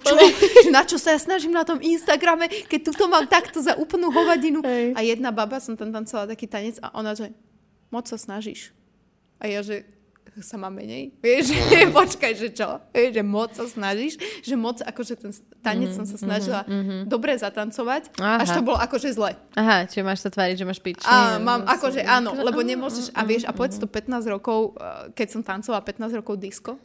čo, 0.00 0.14
že 0.64 0.70
na 0.72 0.82
čo 0.88 0.96
sa 0.96 1.12
ja 1.12 1.20
snažím 1.20 1.52
na 1.52 1.68
tom 1.68 1.84
Instagrame, 1.84 2.48
keď 2.48 2.88
tuto 2.88 3.04
mám 3.04 3.28
takto 3.28 3.60
za 3.60 3.76
úplnú 3.76 4.08
hovadinu. 4.08 4.64
Hej. 4.64 4.96
A 4.96 5.00
jedna 5.04 5.28
baba, 5.28 5.60
som 5.60 5.76
tam 5.76 5.92
tancovala 5.92 6.32
taký 6.32 6.48
tanec 6.48 6.80
a 6.80 6.88
ona, 6.96 7.12
že 7.12 7.36
moc 7.92 8.08
sa 8.08 8.16
snažíš. 8.16 8.72
A 9.36 9.44
ja, 9.52 9.60
že 9.60 9.84
sa 10.42 10.58
má 10.58 10.66
menej. 10.72 11.14
Vieš, 11.22 11.54
počkaj, 11.98 12.32
že 12.34 12.48
čo? 12.50 12.82
Vieš, 12.90 13.10
že 13.14 13.22
moc 13.22 13.50
sa 13.54 13.66
snažíš, 13.68 14.18
že 14.42 14.54
moc 14.58 14.82
akože 14.82 15.14
ten 15.20 15.30
tanec 15.62 15.94
mm-hmm, 15.94 15.98
som 15.98 16.04
sa 16.08 16.16
snažila 16.18 16.60
mm-hmm. 16.66 17.00
dobre 17.06 17.38
zatancovať, 17.38 18.18
Aha. 18.18 18.42
až 18.42 18.48
to 18.58 18.60
bolo 18.66 18.78
akože 18.80 19.14
zle. 19.14 19.38
Aha, 19.54 19.86
čiže 19.86 20.02
máš 20.02 20.26
to 20.26 20.34
tváriť, 20.34 20.56
že 20.58 20.66
máš 20.66 20.80
piči. 20.82 21.06
A 21.06 21.38
mám, 21.38 21.62
akože 21.68 22.02
áno, 22.02 22.34
lebo 22.34 22.64
nemôžeš, 22.64 23.14
a 23.14 23.22
vieš, 23.22 23.46
a 23.46 23.54
povedz 23.54 23.78
to 23.78 23.86
15 23.86 24.26
rokov, 24.26 24.74
eh, 24.74 25.12
keď 25.14 25.26
som 25.30 25.40
tancovala 25.46 25.84
15 25.86 26.18
rokov 26.18 26.34
disco, 26.42 26.80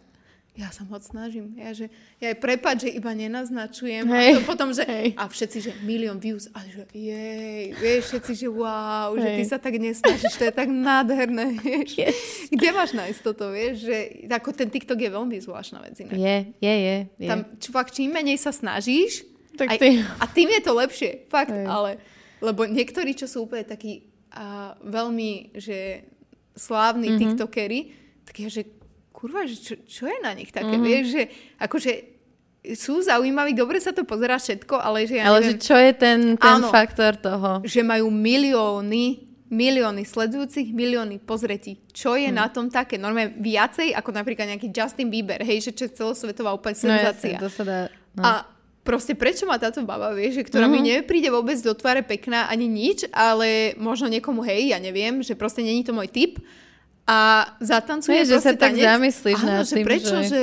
ja 0.59 0.75
sa 0.75 0.83
moc 0.83 0.99
snažím. 1.07 1.55
Ja, 1.55 1.71
že, 1.71 1.87
ja 2.19 2.35
aj 2.35 2.37
prepad, 2.43 2.83
že 2.83 2.91
iba 2.91 3.15
nenaznačujem. 3.15 4.03
Hej. 4.11 4.31
A 4.35 4.37
to 4.37 4.43
potom, 4.43 4.75
že, 4.75 4.83
hej. 4.83 5.15
a 5.15 5.31
všetci, 5.31 5.57
že 5.63 5.71
milión 5.87 6.19
views. 6.19 6.51
A 6.51 6.59
že 6.67 6.83
jej, 6.91 7.71
vieš, 7.79 8.11
všetci, 8.11 8.31
že 8.43 8.47
wow, 8.51 9.15
hej. 9.15 9.23
že 9.23 9.27
ty 9.39 9.43
sa 9.47 9.57
tak 9.57 9.79
nesnažíš, 9.79 10.35
to 10.35 10.43
je 10.51 10.53
tak 10.53 10.67
nádherné, 10.67 11.55
vieš. 11.63 11.95
Yes. 11.95 12.51
Kde 12.51 12.67
máš 12.75 12.91
nájsť 12.91 13.19
toto, 13.23 13.55
vieš, 13.55 13.87
že 13.87 14.27
ako 14.27 14.51
ten 14.51 14.67
TikTok 14.67 14.99
je 14.99 15.09
veľmi 15.09 15.39
zvláštna 15.39 15.79
vec 15.79 15.95
inak. 15.95 16.19
Je, 16.19 16.37
je, 16.59 16.75
je. 16.75 16.97
je. 17.23 17.29
Tam, 17.31 17.39
čo, 17.55 17.69
fakt, 17.71 17.95
čím 17.95 18.11
menej 18.11 18.35
sa 18.35 18.51
snažíš, 18.51 19.23
tak 19.55 19.79
aj, 19.79 19.79
a 20.19 20.25
tým 20.27 20.51
je 20.59 20.61
to 20.61 20.71
lepšie, 20.75 21.11
fakt, 21.31 21.55
hej. 21.55 21.63
ale, 21.63 22.03
lebo 22.43 22.67
niektorí, 22.67 23.15
čo 23.15 23.31
sú 23.31 23.47
úplne 23.47 23.63
takí 23.63 24.11
a, 24.35 24.75
veľmi, 24.83 25.55
že 25.55 26.03
slávni 26.59 27.15
mm-hmm. 27.15 27.19
TikTokery, 27.39 27.79
tak 28.27 28.35
je, 28.43 28.47
že 28.59 28.63
kurva, 29.19 29.43
že 29.43 29.59
čo, 29.59 29.73
čo 29.83 30.07
je 30.07 30.17
na 30.23 30.31
nich 30.31 30.55
také, 30.55 30.79
mm. 30.79 30.83
vieš, 30.83 31.05
že 31.11 31.23
akože 31.59 31.91
sú 32.75 33.03
zaujímaví, 33.03 33.51
dobre 33.51 33.83
sa 33.83 33.91
to 33.91 34.07
pozerá 34.07 34.39
všetko, 34.39 34.79
ale 34.79 35.03
že 35.03 35.19
ja 35.19 35.27
Ale 35.27 35.43
neviem, 35.43 35.59
že 35.59 35.63
čo 35.63 35.75
je 35.75 35.91
ten, 35.95 36.19
ten 36.39 36.59
áno, 36.59 36.71
faktor 36.71 37.19
toho? 37.19 37.59
Že 37.67 37.81
majú 37.83 38.07
milióny 38.07 39.29
milióny 39.49 40.05
sledujúcich, 40.05 40.69
milióny 40.77 41.25
pozretí. 41.25 41.81
Čo 41.89 42.13
je 42.13 42.29
hmm. 42.29 42.37
na 42.37 42.47
tom 42.53 42.69
také? 42.69 43.01
Normálne 43.01 43.33
viacej 43.41 43.97
ako 43.97 44.13
napríklad 44.13 44.45
nejaký 44.45 44.69
Justin 44.69 45.09
Bieber, 45.09 45.41
hej, 45.41 45.65
že 45.65 45.71
čo 45.73 45.89
je 45.89 45.97
celosvetová 45.97 46.53
úplne 46.53 46.77
senzácia. 46.77 47.33
No, 47.33 47.41
jasne, 47.41 47.45
to 47.45 47.49
sa 47.49 47.63
dá, 47.65 47.79
no. 48.13 48.21
A 48.21 48.31
proste 48.85 49.17
prečo 49.17 49.49
má 49.49 49.57
táto 49.57 49.81
baba, 49.81 50.13
vieš, 50.13 50.37
že, 50.37 50.43
ktorá 50.45 50.69
mm-hmm. 50.69 50.85
mi 50.85 50.93
nepríde 51.01 51.29
vôbec 51.33 51.57
do 51.65 51.73
tváre 51.73 52.05
pekná 52.05 52.45
ani 52.45 52.69
nič, 52.69 53.09
ale 53.09 53.73
možno 53.81 54.05
niekomu, 54.05 54.45
hej, 54.45 54.69
ja 54.69 54.77
neviem, 54.77 55.25
že 55.25 55.33
proste 55.33 55.65
není 55.65 55.81
to 55.81 55.97
môj 55.97 56.13
typ, 56.13 56.37
a 57.09 57.17
zatancuje 57.57 58.21
že 58.21 58.37
sa 58.37 58.53
tak 58.53 58.77
zamyslíš 58.77 59.41
na 59.41 59.65
tým, 59.65 59.85
prečo, 59.85 60.15
že... 60.21 60.29
že... 60.29 60.41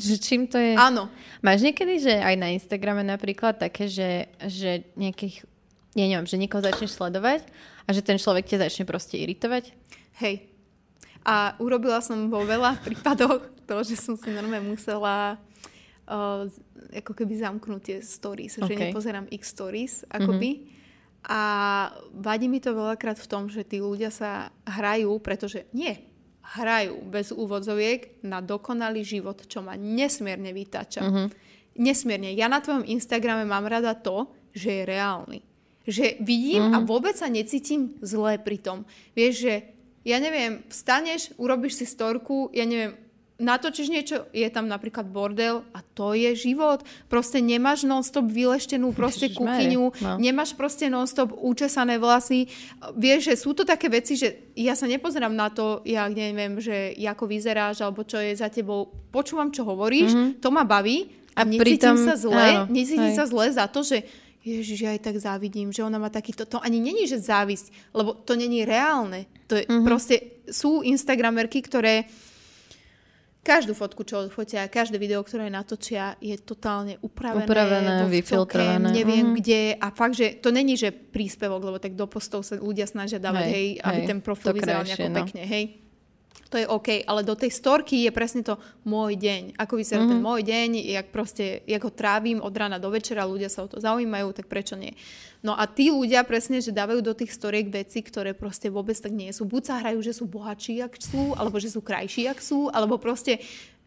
Že 0.00 0.16
čím 0.16 0.48
to 0.48 0.56
je? 0.56 0.80
Áno. 0.80 1.12
Máš 1.44 1.60
niekedy, 1.60 2.00
že 2.00 2.24
aj 2.24 2.32
na 2.40 2.48
Instagrame 2.56 3.04
napríklad 3.04 3.60
také, 3.60 3.84
že, 3.84 4.32
že 4.40 4.88
nejakých, 4.96 5.44
ja 5.92 6.08
neviem, 6.08 6.24
že 6.24 6.40
niekoho 6.40 6.64
začneš 6.64 6.96
sledovať 6.96 7.44
a 7.84 7.90
že 7.92 8.00
ten 8.00 8.16
človek 8.16 8.48
ťa 8.48 8.64
začne 8.64 8.88
proste 8.88 9.20
iritovať? 9.20 9.76
Hej. 10.24 10.48
A 11.20 11.52
urobila 11.60 12.00
som 12.00 12.32
vo 12.32 12.48
veľa 12.48 12.80
prípadoch 12.86 13.44
to, 13.68 13.76
že 13.84 14.00
som 14.00 14.16
si 14.16 14.32
normálne 14.32 14.72
musela 14.72 15.36
uh, 16.08 16.48
ako 16.96 17.12
keby 17.12 17.36
zamknúť 17.36 17.80
tie 17.84 17.98
stories, 18.00 18.56
okay. 18.56 18.72
že 18.72 18.74
nepozerám 18.88 19.28
x 19.28 19.52
stories, 19.52 20.08
akoby. 20.08 20.64
Mm-hmm 20.64 20.79
a 21.26 21.40
vadí 22.16 22.48
mi 22.48 22.64
to 22.64 22.72
veľakrát 22.72 23.20
v 23.20 23.28
tom, 23.28 23.52
že 23.52 23.66
tí 23.66 23.82
ľudia 23.82 24.08
sa 24.08 24.48
hrajú, 24.64 25.20
pretože 25.20 25.68
nie, 25.76 26.00
hrajú 26.56 26.98
bez 27.06 27.30
úvodzoviek 27.30 28.24
na 28.26 28.42
dokonalý 28.42 29.04
život, 29.06 29.44
čo 29.46 29.62
ma 29.62 29.78
nesmierne 29.78 30.50
vytača. 30.50 31.02
Uh-huh. 31.04 31.28
Nesmierne. 31.78 32.34
Ja 32.34 32.50
na 32.50 32.58
tvojom 32.58 32.88
Instagrame 32.88 33.46
mám 33.46 33.68
rada 33.70 33.94
to, 33.94 34.32
že 34.50 34.82
je 34.82 34.88
reálny. 34.88 35.40
Že 35.86 36.18
vidím 36.24 36.72
uh-huh. 36.72 36.82
a 36.82 36.86
vôbec 36.88 37.14
sa 37.14 37.30
necítim 37.30 37.94
zle 38.02 38.40
pri 38.42 38.58
tom. 38.58 38.78
Vieš, 39.14 39.34
že 39.46 39.54
ja 40.02 40.16
neviem, 40.18 40.64
vstaneš, 40.72 41.36
urobíš 41.36 41.84
si 41.84 41.86
storku, 41.86 42.48
ja 42.56 42.64
neviem, 42.64 42.96
natočíš 43.40 43.88
niečo, 43.88 44.28
je 44.30 44.46
tam 44.52 44.68
napríklad 44.68 45.08
bordel 45.08 45.64
a 45.72 45.80
to 45.80 46.12
je 46.12 46.36
život. 46.36 46.84
Proste 47.08 47.40
nemáš 47.40 47.88
non-stop 47.88 48.28
vyleštenú 48.28 48.92
proste 48.92 49.32
kuchyňu, 49.32 49.84
no. 49.90 50.20
nemáš 50.20 50.52
proste 50.52 50.92
non-stop 50.92 51.32
účesané 51.34 51.96
vlasy. 51.96 52.46
Vieš, 52.94 53.32
že 53.32 53.34
sú 53.40 53.56
to 53.56 53.64
také 53.64 53.88
veci, 53.88 54.14
že 54.14 54.52
ja 54.54 54.76
sa 54.76 54.84
nepozerám 54.84 55.32
na 55.32 55.48
to, 55.48 55.80
ja 55.88 56.06
neviem, 56.06 56.60
že 56.60 56.92
ako 57.00 57.26
vyzeráš 57.26 57.82
alebo 57.82 58.06
čo 58.06 58.20
je 58.20 58.36
za 58.36 58.52
tebou. 58.52 58.92
Počúvam, 59.10 59.50
čo 59.50 59.66
hovoríš, 59.66 60.14
mm-hmm. 60.14 60.30
to 60.38 60.48
ma 60.54 60.62
baví 60.62 61.10
a, 61.34 61.42
a 61.42 61.48
necítim 61.48 61.96
pritom, 61.96 61.96
sa 61.98 62.14
zle, 62.14 62.46
áno, 62.62 62.70
necítim 62.70 63.10
sa 63.10 63.26
zle 63.26 63.50
za 63.50 63.66
to, 63.66 63.82
že 63.82 64.06
Ježiš, 64.40 64.78
ja 64.80 64.96
aj 64.96 65.04
tak 65.04 65.16
závidím, 65.20 65.68
že 65.68 65.84
ona 65.84 66.00
má 66.00 66.08
takýto... 66.08 66.48
To 66.48 66.64
ani 66.64 66.80
není, 66.80 67.04
že 67.04 67.20
závisť, 67.20 67.92
lebo 67.92 68.16
to 68.16 68.40
není 68.40 68.64
reálne. 68.64 69.28
To 69.52 69.58
je 69.58 69.68
mm-hmm. 69.68 69.84
proste... 69.84 70.16
Sú 70.50 70.82
Instagramerky, 70.82 71.62
ktoré 71.62 72.10
každú 73.40 73.72
fotku, 73.72 74.04
čo 74.04 74.28
odfotia, 74.28 74.68
každé 74.68 75.00
video, 75.00 75.24
ktoré 75.24 75.48
natočia, 75.48 76.14
je 76.20 76.36
totálne 76.36 77.00
upravené, 77.00 77.48
upravené 77.48 77.92
vyfiltrované. 78.08 78.92
neviem 78.92 79.32
mm-hmm. 79.32 79.40
kde. 79.40 79.60
A 79.80 79.86
fakt, 79.90 80.14
že 80.20 80.36
to 80.38 80.52
není, 80.52 80.76
že 80.76 80.92
príspevok, 80.92 81.64
lebo 81.64 81.76
tak 81.80 81.96
do 81.96 82.04
postov 82.04 82.44
sa 82.44 82.60
ľudia 82.60 82.84
snažia 82.84 83.16
dávať, 83.16 83.48
hej, 83.48 83.54
hej 83.54 83.68
aby 83.80 84.00
hej, 84.04 84.08
ten 84.08 84.18
profil 84.20 84.52
vyzeral 84.52 84.84
nejako 84.84 85.08
no. 85.08 85.18
pekne, 85.24 85.42
hej 85.48 85.64
to 86.50 86.58
je 86.58 86.66
OK, 86.66 87.06
ale 87.06 87.22
do 87.22 87.38
tej 87.38 87.54
storky 87.54 88.02
je 88.02 88.10
presne 88.10 88.42
to 88.42 88.58
môj 88.82 89.14
deň. 89.14 89.54
Ako 89.54 89.78
vyzerá 89.78 90.02
mm-hmm. 90.02 90.18
ten 90.18 90.20
môj 90.20 90.42
deň, 90.42 90.68
jak 90.82 91.06
proste, 91.14 91.62
jak 91.62 91.78
ho 91.78 91.94
trávim 91.94 92.42
od 92.42 92.50
rána 92.50 92.82
do 92.82 92.90
večera, 92.90 93.22
ľudia 93.22 93.46
sa 93.46 93.62
o 93.62 93.70
to 93.70 93.78
zaujímajú, 93.78 94.34
tak 94.34 94.50
prečo 94.50 94.74
nie? 94.74 94.98
No 95.46 95.54
a 95.54 95.70
tí 95.70 95.94
ľudia 95.94 96.26
presne, 96.26 96.58
že 96.58 96.74
dávajú 96.74 97.06
do 97.06 97.14
tých 97.14 97.30
storiek 97.30 97.70
veci, 97.70 98.02
ktoré 98.02 98.34
proste 98.34 98.66
vôbec 98.66 98.98
tak 98.98 99.14
nie 99.14 99.30
sú. 99.30 99.46
Buď 99.46 99.62
sa 99.62 99.74
hrajú, 99.78 100.02
že 100.02 100.10
sú 100.10 100.26
bohatší, 100.26 100.82
jak 100.82 100.98
sú, 100.98 101.38
alebo 101.38 101.62
že 101.62 101.70
sú 101.70 101.80
krajší, 101.86 102.26
jak 102.26 102.42
sú, 102.42 102.66
alebo 102.74 102.98
proste 102.98 103.38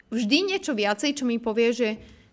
vždy 0.08 0.56
niečo 0.56 0.72
viacej, 0.72 1.20
čo 1.20 1.28
mi 1.28 1.36
povie, 1.36 1.68
že 1.76 1.88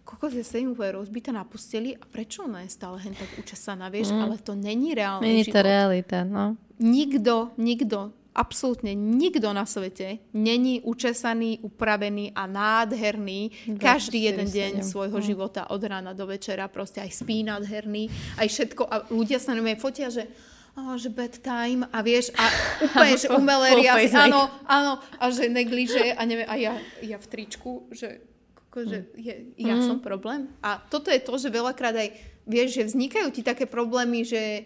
kokos 0.08 0.32
je 0.32 0.48
sedím 0.48 0.72
úplne 0.80 0.96
rozbitá 0.96 1.36
na 1.36 1.44
posteli 1.44 1.92
a 2.00 2.08
prečo 2.08 2.48
ona 2.48 2.64
je 2.64 2.72
stále 2.72 3.04
hen 3.04 3.14
tak 3.20 3.36
učesaná, 3.36 3.92
vieš, 3.92 4.16
mm. 4.16 4.22
ale 4.24 4.36
to 4.40 4.56
není 4.56 4.96
reálne 4.96 5.28
Není 5.28 5.44
to 5.44 5.60
realita, 5.60 6.24
no. 6.24 6.56
Nikto, 6.80 7.52
nikto 7.60 8.16
absolútne 8.32 8.96
nikto 8.96 9.52
na 9.52 9.68
svete 9.68 10.24
není 10.32 10.80
učesaný, 10.82 11.60
upravený 11.68 12.32
a 12.32 12.48
nádherný 12.48 13.52
každý 13.76 14.32
jeden 14.32 14.48
deň 14.48 14.74
svojho 14.88 15.20
mm. 15.20 15.26
života 15.26 15.62
od 15.68 15.82
rána 15.84 16.16
do 16.16 16.24
večera, 16.24 16.72
proste 16.72 17.04
aj 17.04 17.12
spí 17.12 17.44
nádherný, 17.44 18.08
aj 18.40 18.48
všetko. 18.48 18.84
A 18.88 18.96
ľudia 19.12 19.40
sa 19.40 19.52
na 19.52 19.64
fotia, 19.76 20.08
že 20.08 20.32
oh, 20.80 20.96
že 20.96 21.12
bedtime 21.12 21.84
a 21.92 22.00
vieš, 22.00 22.32
a 22.40 22.48
úplne, 22.88 23.16
že 23.20 23.28
umelé 23.28 23.68
riasy, 23.84 24.16
áno, 24.16 24.48
áno, 24.64 25.04
a 25.20 25.24
že 25.28 25.52
negliže 25.52 26.16
a 26.16 26.22
neviem, 26.24 26.48
a 26.48 26.56
ja, 26.56 26.74
ja 27.04 27.20
v 27.20 27.28
tričku, 27.28 27.92
že, 27.92 28.24
že 28.72 29.12
je, 29.20 29.34
ja 29.60 29.76
mm. 29.76 29.84
som 29.84 29.98
problém. 30.00 30.48
A 30.64 30.80
toto 30.80 31.12
je 31.12 31.20
to, 31.20 31.36
že 31.36 31.52
veľakrát 31.52 31.96
aj, 32.00 32.10
vieš, 32.48 32.80
že 32.80 32.88
vznikajú 32.88 33.28
ti 33.36 33.44
také 33.44 33.68
problémy, 33.68 34.24
že 34.24 34.64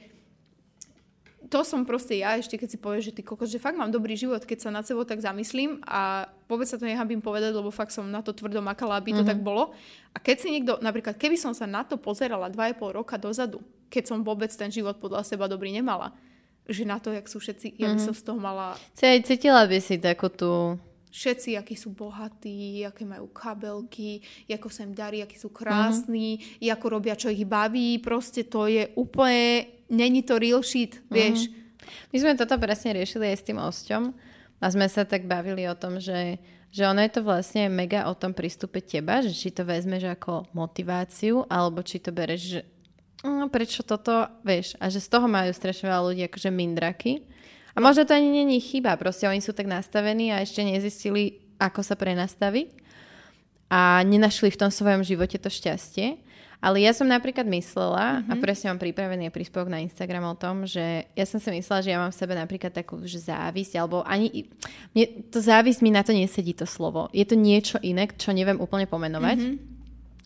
to 1.50 1.62
som 1.62 1.86
proste 1.86 2.18
ja, 2.18 2.38
ešte 2.38 2.58
keď 2.58 2.70
si 2.70 2.78
povieš, 2.82 3.04
že 3.12 3.16
ty 3.18 3.22
kokos, 3.22 3.52
že 3.52 3.62
fakt 3.62 3.78
mám 3.78 3.94
dobrý 3.94 4.18
život, 4.18 4.42
keď 4.42 4.58
sa 4.66 4.70
nad 4.74 4.86
sebou 4.86 5.06
tak 5.06 5.22
zamyslím 5.22 5.82
a 5.86 6.26
vôbec 6.50 6.66
sa 6.66 6.78
to 6.78 6.90
nehabím 6.90 7.22
povedať, 7.22 7.54
lebo 7.54 7.70
fakt 7.70 7.94
som 7.94 8.08
na 8.10 8.26
to 8.26 8.34
tvrdo 8.34 8.62
makala, 8.66 8.98
aby 8.98 9.14
to 9.14 9.22
mm-hmm. 9.22 9.30
tak 9.30 9.40
bolo. 9.46 9.74
A 10.14 10.18
keď 10.18 10.38
si 10.42 10.48
niekto, 10.50 10.82
napríklad, 10.82 11.18
keby 11.18 11.38
som 11.38 11.54
sa 11.54 11.70
na 11.70 11.86
to 11.86 12.02
pozerala 12.02 12.50
2,5 12.50 12.98
roka 12.98 13.16
dozadu, 13.22 13.62
keď 13.90 14.04
som 14.10 14.26
vôbec 14.26 14.50
ten 14.50 14.74
život 14.74 14.98
podľa 14.98 15.22
seba 15.28 15.46
dobrý 15.46 15.70
nemala, 15.70 16.14
že 16.66 16.82
na 16.82 16.98
to, 16.98 17.14
jak 17.14 17.30
sú 17.30 17.38
všetci, 17.38 17.78
ja 17.78 17.94
by 17.94 17.98
mm-hmm. 17.98 18.06
som 18.10 18.14
z 18.18 18.24
toho 18.26 18.40
mala... 18.42 18.74
Cítila 18.98 19.70
by 19.70 19.78
si 19.78 20.02
takú 20.02 20.34
tú 20.34 20.82
všetci, 21.16 21.56
akí 21.56 21.80
sú 21.80 21.96
bohatí, 21.96 22.84
aké 22.84 23.08
majú 23.08 23.32
kabelky, 23.32 24.20
ako 24.52 24.68
sa 24.68 24.84
im 24.84 24.92
darí, 24.92 25.24
akí 25.24 25.40
sú 25.40 25.48
krásni, 25.48 26.42
mm-hmm. 26.42 26.74
ako 26.76 26.86
robia, 26.92 27.16
čo 27.16 27.32
ich 27.32 27.48
baví. 27.48 28.04
Proste 28.04 28.44
to 28.44 28.68
je 28.68 28.92
úplne, 29.00 29.75
není 29.90 30.24
to 30.24 30.40
real 30.40 30.64
shit, 30.64 30.96
mm-hmm. 30.96 31.14
vieš. 31.14 31.40
My 32.10 32.18
sme 32.22 32.32
toto 32.40 32.58
presne 32.58 32.98
riešili 32.98 33.30
aj 33.34 33.38
s 33.38 33.48
tým 33.48 33.60
osťom 33.62 34.04
a 34.62 34.66
sme 34.72 34.90
sa 34.90 35.06
tak 35.06 35.30
bavili 35.30 35.70
o 35.70 35.76
tom, 35.78 36.02
že, 36.02 36.42
že 36.74 36.88
ono 36.88 37.04
je 37.06 37.12
to 37.14 37.22
vlastne 37.22 37.70
mega 37.70 38.10
o 38.10 38.18
tom 38.18 38.34
prístupe 38.34 38.82
teba, 38.82 39.22
že 39.22 39.36
či 39.36 39.54
to 39.54 39.68
vezmeš 39.68 40.10
ako 40.10 40.50
motiváciu, 40.58 41.46
alebo 41.46 41.86
či 41.86 42.02
to 42.02 42.10
bereš, 42.10 42.42
že 42.42 42.60
no, 43.22 43.50
prečo 43.52 43.86
toto, 43.86 44.30
vieš, 44.42 44.74
a 44.82 44.90
že 44.90 45.02
z 45.02 45.12
toho 45.12 45.30
majú 45.30 45.54
strašne 45.54 45.90
veľa 45.90 46.04
ľudí 46.14 46.24
akože 46.26 46.50
mindraky 46.50 47.26
a 47.76 47.84
možno 47.84 48.08
to 48.08 48.16
ani 48.16 48.32
není 48.32 48.64
chyba, 48.64 48.96
proste 48.96 49.28
oni 49.28 49.44
sú 49.44 49.52
tak 49.52 49.68
nastavení 49.68 50.32
a 50.32 50.40
ešte 50.40 50.64
nezistili, 50.64 51.44
ako 51.60 51.84
sa 51.84 52.00
prenastaviť 52.00 52.72
a 53.68 54.00
nenašli 54.08 54.54
v 54.54 54.60
tom 54.60 54.72
svojom 54.72 55.04
živote 55.04 55.36
to 55.36 55.52
šťastie. 55.52 56.22
Ale 56.64 56.82
ja 56.82 56.96
som 56.96 57.06
napríklad 57.06 57.46
myslela, 57.46 58.22
mm-hmm. 58.22 58.32
a 58.32 58.34
mhm. 58.34 58.42
presne 58.42 58.66
mám 58.72 58.82
pripravený 58.82 59.30
príspevok 59.30 59.70
na 59.70 59.84
Instagram 59.84 60.26
o 60.32 60.36
tom, 60.36 60.64
že 60.64 61.06
ja 61.14 61.26
som 61.28 61.40
si 61.40 61.50
myslela, 61.52 61.84
že 61.84 61.92
ja 61.92 62.00
mám 62.02 62.12
v 62.12 62.20
sebe 62.20 62.34
napríklad 62.34 62.72
takú 62.74 63.04
že 63.04 63.22
závisť, 63.22 63.80
alebo 63.80 64.02
ani... 64.08 64.50
Mne, 64.96 65.30
to 65.30 65.40
závisť 65.44 65.80
mi 65.84 65.92
na 65.92 66.02
to 66.02 66.16
nesedí 66.16 66.56
to 66.56 66.66
slovo. 66.66 67.12
Je 67.12 67.28
to 67.28 67.36
niečo 67.36 67.78
iné, 67.84 68.10
čo 68.12 68.36
neviem 68.36 68.58
úplne 68.58 68.88
pomenovať. 68.88 69.40
Mm-hmm 69.40 69.76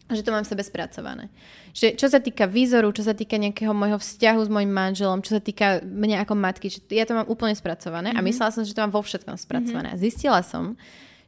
že 0.09 0.25
to 0.25 0.33
mám 0.33 0.41
v 0.41 0.51
sebe 0.57 0.65
spracované. 0.65 1.29
Že 1.69 1.93
čo 1.93 2.07
sa 2.09 2.17
týka 2.17 2.49
výzoru, 2.49 2.89
čo 2.89 3.05
sa 3.05 3.13
týka 3.13 3.37
nejakého 3.37 3.77
môjho 3.77 4.01
vzťahu 4.01 4.41
s 4.41 4.49
mojim 4.49 4.73
manželom, 4.73 5.21
čo 5.21 5.37
sa 5.37 5.41
týka 5.41 5.85
mňa 5.85 6.25
ako 6.25 6.33
matky, 6.33 6.67
že 6.73 6.81
ja 6.89 7.05
to 7.05 7.13
mám 7.13 7.29
úplne 7.29 7.53
spracované 7.53 8.09
mm-hmm. 8.09 8.21
a 8.21 8.25
mhm. 8.25 8.27
myslela 8.33 8.51
som, 8.53 8.65
že 8.65 8.73
to 8.73 8.81
mám 8.81 8.93
vo 8.93 9.05
všetkom 9.05 9.37
spracované. 9.37 9.93
Mm-hmm. 9.93 10.03
Zistila 10.09 10.41
som, 10.41 10.73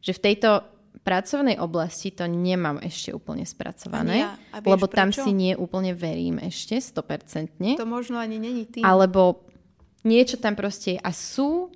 že 0.02 0.18
v 0.18 0.34
tejto 0.34 0.66
pracovnej 1.02 1.58
oblasti 1.58 2.14
to 2.14 2.30
nemám 2.30 2.78
ešte 2.82 3.10
úplne 3.12 3.46
spracované, 3.46 4.30
ja. 4.30 4.38
lebo 4.62 4.86
prečo? 4.86 4.98
tam 4.98 5.10
si 5.10 5.32
nie 5.34 5.54
úplne 5.58 5.98
verím 5.98 6.38
ešte, 6.38 6.78
100%. 6.78 7.78
To 7.78 7.90
možno 7.90 8.22
ani 8.22 8.38
není 8.38 8.70
tým. 8.70 8.86
Alebo 8.86 9.46
niečo 10.06 10.38
tam 10.38 10.54
proste 10.54 11.02
a 11.02 11.10
sú 11.10 11.74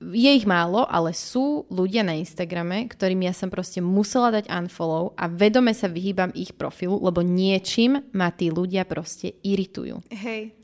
je 0.00 0.32
ich 0.32 0.48
málo, 0.48 0.88
ale 0.88 1.12
sú 1.12 1.68
ľudia 1.68 2.00
na 2.00 2.16
Instagrame, 2.16 2.88
ktorým 2.88 3.20
ja 3.20 3.36
som 3.36 3.52
proste 3.52 3.84
musela 3.84 4.32
dať 4.32 4.48
unfollow 4.48 5.12
a 5.12 5.28
vedome 5.28 5.76
sa 5.76 5.92
vyhýbam 5.92 6.32
ich 6.32 6.56
profilu, 6.56 6.96
lebo 7.04 7.20
niečím 7.20 8.00
ma 8.16 8.32
tí 8.32 8.48
ľudia 8.48 8.88
proste 8.88 9.36
iritujú. 9.44 10.00
Hej. 10.08 10.56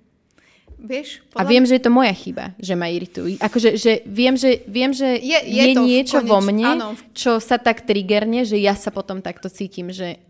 Vieš. 0.77 1.25
A 1.33 1.43
viem, 1.49 1.65
že 1.65 1.81
je 1.81 1.85
to 1.89 1.93
moja 1.93 2.13
chyba, 2.13 2.53
že 2.61 2.77
ma 2.77 2.93
iritujú. 2.93 3.41
Akože 3.41 3.81
že 3.81 4.05
viem, 4.05 4.37
že, 4.37 4.61
viem, 4.69 4.93
že 4.93 5.17
je, 5.17 5.39
je, 5.49 5.65
je 5.65 5.73
niečo 5.73 6.21
koneč... 6.21 6.31
vo 6.31 6.39
mne, 6.45 6.69
áno. 6.69 6.89
čo 7.17 7.41
sa 7.41 7.57
tak 7.57 7.89
triggerne, 7.89 8.45
že 8.45 8.61
ja 8.61 8.77
sa 8.77 8.93
potom 8.93 9.25
takto 9.25 9.49
cítim, 9.49 9.89
že... 9.89 10.21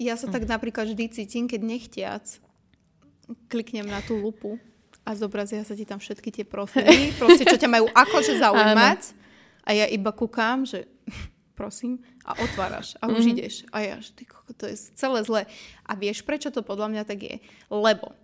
Ja 0.00 0.16
sa 0.16 0.30
tak 0.32 0.48
napríklad 0.48 0.88
vždy 0.88 1.12
cítim, 1.12 1.44
keď 1.44 1.60
nechtiac 1.60 2.24
kliknem 3.52 3.84
na 3.84 4.00
tú 4.00 4.16
lupu 4.16 4.56
a 5.04 5.12
zobrazia 5.12 5.60
sa 5.68 5.76
ti 5.76 5.84
tam 5.84 6.00
všetky 6.00 6.32
tie 6.32 6.44
profily, 6.48 7.12
proste 7.20 7.44
čo 7.44 7.60
ťa 7.60 7.68
majú 7.68 7.86
akože 7.92 8.40
zaujímať. 8.40 9.00
A 9.68 9.76
ja 9.76 9.84
iba 9.84 10.16
kúkam, 10.16 10.64
že 10.64 10.88
prosím, 11.58 12.00
a 12.24 12.36
otváraš 12.40 12.96
a 13.00 13.08
už 13.08 13.20
mm-hmm. 13.20 13.32
ideš. 13.36 13.54
A 13.68 13.84
ja, 13.84 13.96
že 14.00 14.16
ty, 14.16 14.24
to 14.56 14.64
je 14.64 14.76
celé 14.96 15.20
zle. 15.28 15.42
A 15.84 15.92
vieš, 15.92 16.24
prečo 16.24 16.48
to 16.48 16.64
podľa 16.64 16.88
mňa 16.92 17.02
tak 17.04 17.20
je? 17.20 17.36
Lebo 17.68 18.16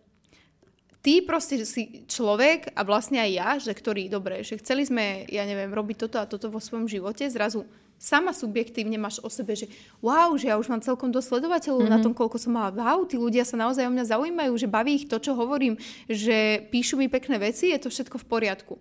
ty 1.05 1.21
proste 1.21 1.61
si 1.69 2.09
človek 2.09 2.73
a 2.73 2.81
vlastne 2.81 3.21
aj 3.21 3.31
ja, 3.31 3.49
že 3.61 3.77
ktorý, 3.77 4.09
dobre, 4.09 4.41
že 4.41 4.57
chceli 4.57 4.89
sme, 4.89 5.29
ja 5.29 5.45
neviem, 5.45 5.69
robiť 5.69 6.09
toto 6.09 6.17
a 6.17 6.25
toto 6.25 6.49
vo 6.49 6.65
svojom 6.65 6.89
živote, 6.89 7.29
zrazu 7.29 7.69
sama 8.01 8.33
subjektívne 8.33 8.97
máš 8.97 9.21
o 9.21 9.29
sebe, 9.29 9.53
že 9.53 9.69
wow, 10.01 10.33
že 10.41 10.49
ja 10.49 10.57
už 10.57 10.73
mám 10.73 10.81
celkom 10.81 11.13
dosť 11.13 11.37
sledovateľov 11.37 11.85
mm-hmm. 11.85 11.95
na 11.95 12.05
tom, 12.05 12.17
koľko 12.17 12.41
som 12.41 12.57
mala. 12.57 12.73
Wow, 12.73 13.05
tí 13.05 13.21
ľudia 13.21 13.45
sa 13.45 13.61
naozaj 13.61 13.85
o 13.85 13.93
mňa 13.93 14.17
zaujímajú, 14.17 14.53
že 14.57 14.69
baví 14.69 15.05
ich 15.05 15.07
to, 15.07 15.21
čo 15.21 15.37
hovorím, 15.37 15.77
že 16.09 16.65
píšu 16.73 16.97
mi 16.97 17.13
pekné 17.13 17.37
veci, 17.37 17.71
je 17.71 17.79
to 17.79 17.93
všetko 17.93 18.17
v 18.21 18.29
poriadku. 18.29 18.75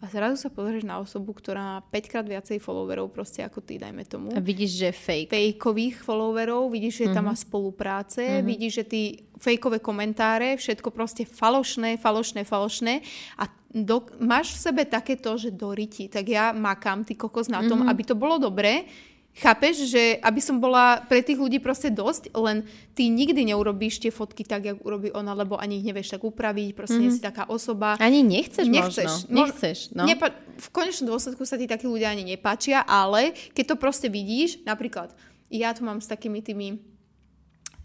A 0.00 0.08
zrazu 0.08 0.40
sa 0.40 0.48
pozrieš 0.48 0.88
na 0.88 0.96
osobu, 0.96 1.36
ktorá 1.36 1.60
má 1.60 1.78
5 1.92 2.08
krát 2.08 2.24
viacej 2.24 2.56
followerov, 2.56 3.12
proste 3.12 3.44
ako 3.44 3.60
ty, 3.60 3.76
dajme 3.76 4.00
tomu. 4.08 4.32
A 4.32 4.40
vidíš, 4.40 4.80
že 4.80 4.88
fake. 4.96 5.28
Fakeových 5.28 6.00
followerov, 6.00 6.72
vidíš, 6.72 6.94
že 6.94 7.04
mm-hmm. 7.04 7.16
tam 7.20 7.24
má 7.28 7.36
mhm. 7.36 7.44
spolupráce, 7.44 8.22
mm-hmm. 8.24 8.48
vidíš, 8.48 8.72
že 8.72 8.84
ty 8.88 9.00
fejkové 9.40 9.84
komentáre, 9.84 10.56
všetko 10.56 10.88
proste 10.88 11.28
falošné, 11.28 12.00
falošné, 12.00 12.44
falošné 12.44 13.04
a 13.40 13.44
do, 13.70 14.02
máš 14.18 14.58
v 14.58 14.62
sebe 14.66 14.82
takéto, 14.82 15.30
že 15.38 15.54
doriti, 15.54 16.10
tak 16.10 16.26
ja 16.26 16.50
makám 16.50 17.06
ty 17.06 17.14
kokos 17.14 17.46
na 17.46 17.62
tom, 17.62 17.86
mm-hmm. 17.86 17.92
aby 17.94 18.02
to 18.02 18.18
bolo 18.18 18.36
dobré, 18.42 18.88
Chápeš, 19.30 19.86
že 19.86 20.18
aby 20.20 20.42
som 20.42 20.58
bola 20.58 21.06
pre 21.06 21.22
tých 21.22 21.38
ľudí 21.38 21.62
proste 21.62 21.86
dosť, 21.86 22.34
len 22.34 22.66
ty 22.98 23.06
nikdy 23.06 23.54
neurobíš 23.54 24.02
tie 24.02 24.10
fotky 24.10 24.42
tak, 24.42 24.66
jak 24.66 24.78
urobí 24.82 25.14
ona, 25.14 25.38
lebo 25.38 25.54
ani 25.54 25.78
ich 25.78 25.86
nevieš 25.86 26.18
tak 26.18 26.26
upraviť, 26.26 26.74
proste 26.74 26.98
mm-hmm. 26.98 27.14
nie 27.14 27.16
si 27.16 27.22
taká 27.22 27.46
osoba. 27.46 27.94
Ani 28.02 28.26
nechceš, 28.26 28.66
nechceš 28.66 29.30
možno. 29.30 29.34
Nechceš, 29.38 29.78
no. 29.94 30.02
Nepa- 30.02 30.34
v 30.34 30.68
konečnom 30.74 31.14
dôsledku 31.14 31.46
sa 31.46 31.54
ti 31.54 31.70
takí 31.70 31.86
ľudia 31.86 32.10
ani 32.10 32.26
nepáčia, 32.26 32.82
ale 32.82 33.32
keď 33.54 33.64
to 33.72 33.76
proste 33.78 34.10
vidíš, 34.10 34.66
napríklad, 34.66 35.14
ja 35.46 35.70
tu 35.78 35.86
mám 35.86 36.02
s 36.02 36.10
takými 36.10 36.42
tými 36.42 36.82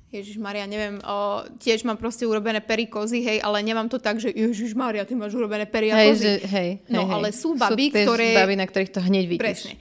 Ježiš 0.09 0.41
Maria, 0.41 0.65
neviem, 0.65 0.97
o, 1.03 1.43
tiež 1.59 1.85
mám 1.85 1.99
proste 1.99 2.23
urobené 2.23 2.63
pery 2.63 2.89
kozy, 2.89 3.19
hej, 3.21 3.37
ale 3.43 3.59
nemám 3.61 3.85
to 3.85 3.99
tak, 3.99 4.17
že 4.17 4.31
Ježiš 4.31 4.71
Maria, 4.71 5.03
ty 5.03 5.11
máš 5.11 5.35
urobené 5.35 5.69
pery 5.69 5.91
a 5.91 5.99
hej, 5.99 6.09
kozy. 6.09 6.23
Že, 6.23 6.33
hej, 6.51 6.69
no, 6.87 7.01
hej, 7.03 7.13
ale 7.13 7.27
sú 7.35 7.53
baby, 7.53 7.91
sú 7.91 8.01
ktoré... 8.01 8.27
baby, 8.33 8.55
na 8.55 8.65
ktorých 8.65 8.91
to 8.95 9.01
hneď 9.03 9.25
vidíš. 9.27 9.43
Presne. 9.43 9.73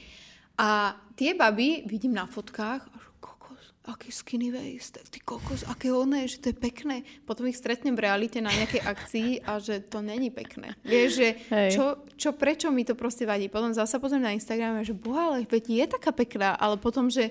A 0.58 0.98
tie 1.14 1.34
baby 1.34 1.86
vidím 1.86 2.14
na 2.14 2.26
fotkách 2.26 2.86
kokos, 3.22 3.64
aký 3.86 4.12
skinny 4.12 4.50
waist, 4.50 4.98
ty 5.10 5.20
kokos, 5.22 5.64
aké 5.64 5.94
oné, 5.94 6.28
že 6.28 6.42
to 6.42 6.50
je 6.52 6.56
pekné. 6.56 7.06
Potom 7.24 7.46
ich 7.46 7.56
stretnem 7.56 7.94
v 7.96 8.04
realite 8.04 8.42
na 8.42 8.52
nejakej 8.52 8.82
akcii 8.92 9.30
a 9.46 9.62
že 9.62 9.80
to 9.86 10.02
není 10.02 10.28
pekné. 10.28 10.74
Vieš, 10.84 11.10
že 11.14 11.28
čo, 11.72 12.04
čo, 12.18 12.34
prečo 12.34 12.68
mi 12.74 12.84
to 12.84 12.98
proste 12.98 13.24
vadí. 13.24 13.46
Potom 13.48 13.72
zase 13.72 13.96
pozriem 14.02 14.26
na 14.26 14.34
Instagrame, 14.34 14.84
že 14.84 14.92
boha, 14.92 15.32
ale 15.32 15.46
veď 15.46 15.64
je 15.70 15.86
taká 15.88 16.10
pekná, 16.12 16.58
ale 16.58 16.76
potom, 16.76 17.08
že 17.08 17.30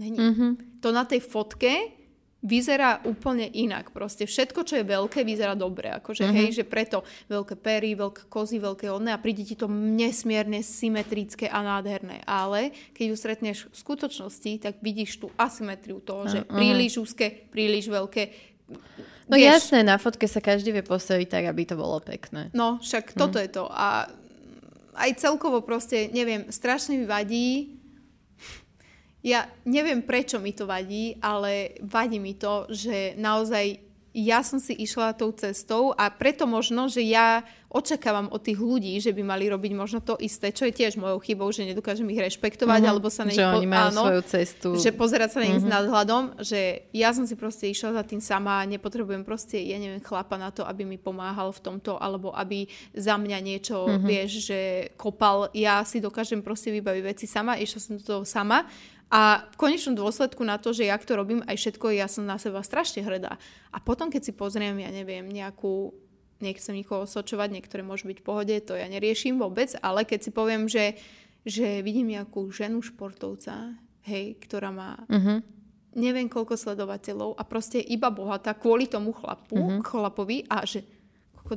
není. 0.00 0.18
Mm-hmm. 0.18 0.80
To 0.80 0.88
na 0.90 1.04
tej 1.04 1.20
fotke 1.20 1.99
vyzerá 2.40 3.04
úplne 3.04 3.48
inak. 3.52 3.92
Proste 3.92 4.24
všetko, 4.24 4.64
čo 4.64 4.80
je 4.80 4.84
veľké, 4.84 5.20
vyzerá 5.24 5.52
dobre. 5.52 5.92
Akože, 5.92 6.24
mm-hmm. 6.24 6.38
hej, 6.40 6.48
že 6.56 6.64
preto 6.64 7.04
veľké 7.28 7.54
pery, 7.60 7.92
veľké 7.92 8.32
kozy, 8.32 8.56
veľké 8.56 8.88
one 8.88 9.12
a 9.12 9.20
príde 9.20 9.44
ti 9.44 9.56
to 9.56 9.68
nesmierne 9.68 10.64
symetrické 10.64 11.52
a 11.52 11.60
nádherné. 11.60 12.24
Ale 12.24 12.72
keď 12.96 13.04
ju 13.12 13.16
stretneš 13.16 13.58
v 13.68 13.76
skutočnosti, 13.76 14.52
tak 14.64 14.80
vidíš 14.80 15.20
tú 15.20 15.28
asymetriu 15.36 16.00
toho, 16.00 16.28
že 16.28 16.40
mm-hmm. 16.40 16.56
príliš 16.56 16.92
úzke, 16.96 17.26
príliš 17.52 17.92
veľké. 17.92 18.22
No 19.28 19.38
Vieš, 19.38 19.70
jasné, 19.70 19.84
na 19.84 20.00
fotke 20.00 20.26
sa 20.26 20.40
každý 20.42 20.74
vie 20.74 20.82
postaviť 20.82 21.28
tak, 21.28 21.44
aby 21.46 21.62
to 21.68 21.76
bolo 21.78 22.00
pekné. 22.02 22.50
No, 22.50 22.82
však 22.82 23.14
mm. 23.14 23.18
toto 23.18 23.38
je 23.38 23.50
to. 23.50 23.70
A 23.70 24.10
aj 24.96 25.10
celkovo 25.22 25.62
proste, 25.62 26.10
neviem, 26.10 26.50
strašne 26.50 26.98
mi 26.98 27.06
vadí, 27.06 27.79
ja 29.20 29.48
neviem, 29.68 30.00
prečo 30.00 30.40
mi 30.40 30.56
to 30.56 30.64
vadí, 30.64 31.16
ale 31.20 31.76
vadí 31.84 32.16
mi 32.16 32.36
to, 32.36 32.68
že 32.72 33.14
naozaj 33.20 33.90
ja 34.10 34.42
som 34.42 34.58
si 34.58 34.74
išla 34.74 35.14
tou 35.14 35.30
cestou 35.30 35.94
a 35.94 36.10
preto 36.10 36.42
možno, 36.42 36.90
že 36.90 37.06
ja 37.06 37.46
očakávam 37.70 38.26
od 38.34 38.42
tých 38.42 38.58
ľudí, 38.58 38.98
že 38.98 39.14
by 39.14 39.22
mali 39.22 39.46
robiť 39.46 39.72
možno 39.78 40.02
to 40.02 40.18
isté, 40.18 40.50
čo 40.50 40.66
je 40.66 40.74
tiež 40.74 40.98
mojou 40.98 41.22
chybou, 41.22 41.46
že 41.54 41.62
nedokážem 41.62 42.10
ich 42.10 42.18
rešpektovať, 42.18 42.82
mm-hmm. 42.82 42.90
alebo 42.90 43.06
sa 43.06 43.22
na 43.22 43.30
nich... 43.30 43.38
Že 43.38 43.46
po- 43.46 43.58
oni 43.62 43.68
majú 43.70 43.86
áno, 43.94 44.02
svoju 44.02 44.22
cestu. 44.26 44.68
Že 44.74 44.90
pozerať 44.98 45.28
sa 45.30 45.38
na 45.38 45.46
nich 45.46 45.62
mm-hmm. 45.62 45.70
s 45.70 45.74
nadhľadom, 45.78 46.22
že 46.42 46.60
ja 46.90 47.14
som 47.14 47.30
si 47.30 47.38
proste 47.38 47.70
išla 47.70 47.94
za 47.94 48.02
tým 48.02 48.18
sama, 48.18 48.66
nepotrebujem 48.66 49.22
proste, 49.22 49.62
ja 49.62 49.78
neviem, 49.78 50.02
chlapa 50.02 50.34
na 50.34 50.50
to, 50.50 50.66
aby 50.66 50.82
mi 50.82 50.98
pomáhal 50.98 51.54
v 51.54 51.62
tomto, 51.62 51.94
alebo 51.94 52.34
aby 52.34 52.66
za 52.90 53.14
mňa 53.14 53.38
niečo, 53.38 53.86
mm-hmm. 53.86 54.02
vieš, 54.02 54.50
že 54.50 54.60
kopal. 54.98 55.54
Ja 55.54 55.86
si 55.86 56.02
dokážem 56.02 56.42
proste 56.42 56.74
vybaviť 56.74 57.02
veci 57.06 57.30
sama, 57.30 57.54
išla 57.54 57.78
som 57.78 57.94
do 57.94 58.02
toho 58.02 58.26
sama 58.26 58.66
a 59.10 59.42
v 59.50 59.56
konečnom 59.58 59.98
dôsledku 59.98 60.46
na 60.46 60.54
to, 60.62 60.70
že 60.70 60.86
ja 60.86 60.94
to 60.94 61.18
robím 61.18 61.42
aj 61.50 61.58
všetko, 61.58 61.90
ja 61.90 62.06
som 62.06 62.22
na 62.22 62.38
seba 62.38 62.62
strašne 62.62 63.02
hrdá. 63.02 63.42
A 63.74 63.82
potom, 63.82 64.06
keď 64.06 64.30
si 64.30 64.32
pozriem, 64.32 64.78
ja 64.78 64.90
neviem, 64.94 65.26
nejakú, 65.26 65.90
nechcem 66.38 66.78
nikoho 66.78 67.10
osočovať, 67.10 67.50
niektoré 67.50 67.82
môžu 67.82 68.06
byť 68.06 68.18
v 68.22 68.26
pohode, 68.26 68.54
to 68.62 68.78
ja 68.78 68.86
neriešim 68.86 69.42
vôbec, 69.42 69.74
ale 69.82 70.06
keď 70.06 70.20
si 70.22 70.30
poviem, 70.30 70.70
že, 70.70 70.94
že 71.42 71.82
vidím 71.82 72.14
nejakú 72.14 72.54
ženu 72.54 72.86
športovca, 72.86 73.74
hej, 74.06 74.38
ktorá 74.46 74.70
má 74.70 75.02
uh-huh. 75.10 75.42
neviem 75.98 76.30
koľko 76.30 76.56
sledovateľov 76.56 77.36
a 77.36 77.42
proste 77.44 77.82
iba 77.82 78.08
bohatá 78.08 78.54
kvôli 78.54 78.86
tomu 78.86 79.10
chlapu, 79.10 79.58
uh-huh. 79.58 79.82
chlapovi 79.84 80.46
a 80.48 80.64
že 80.64 80.86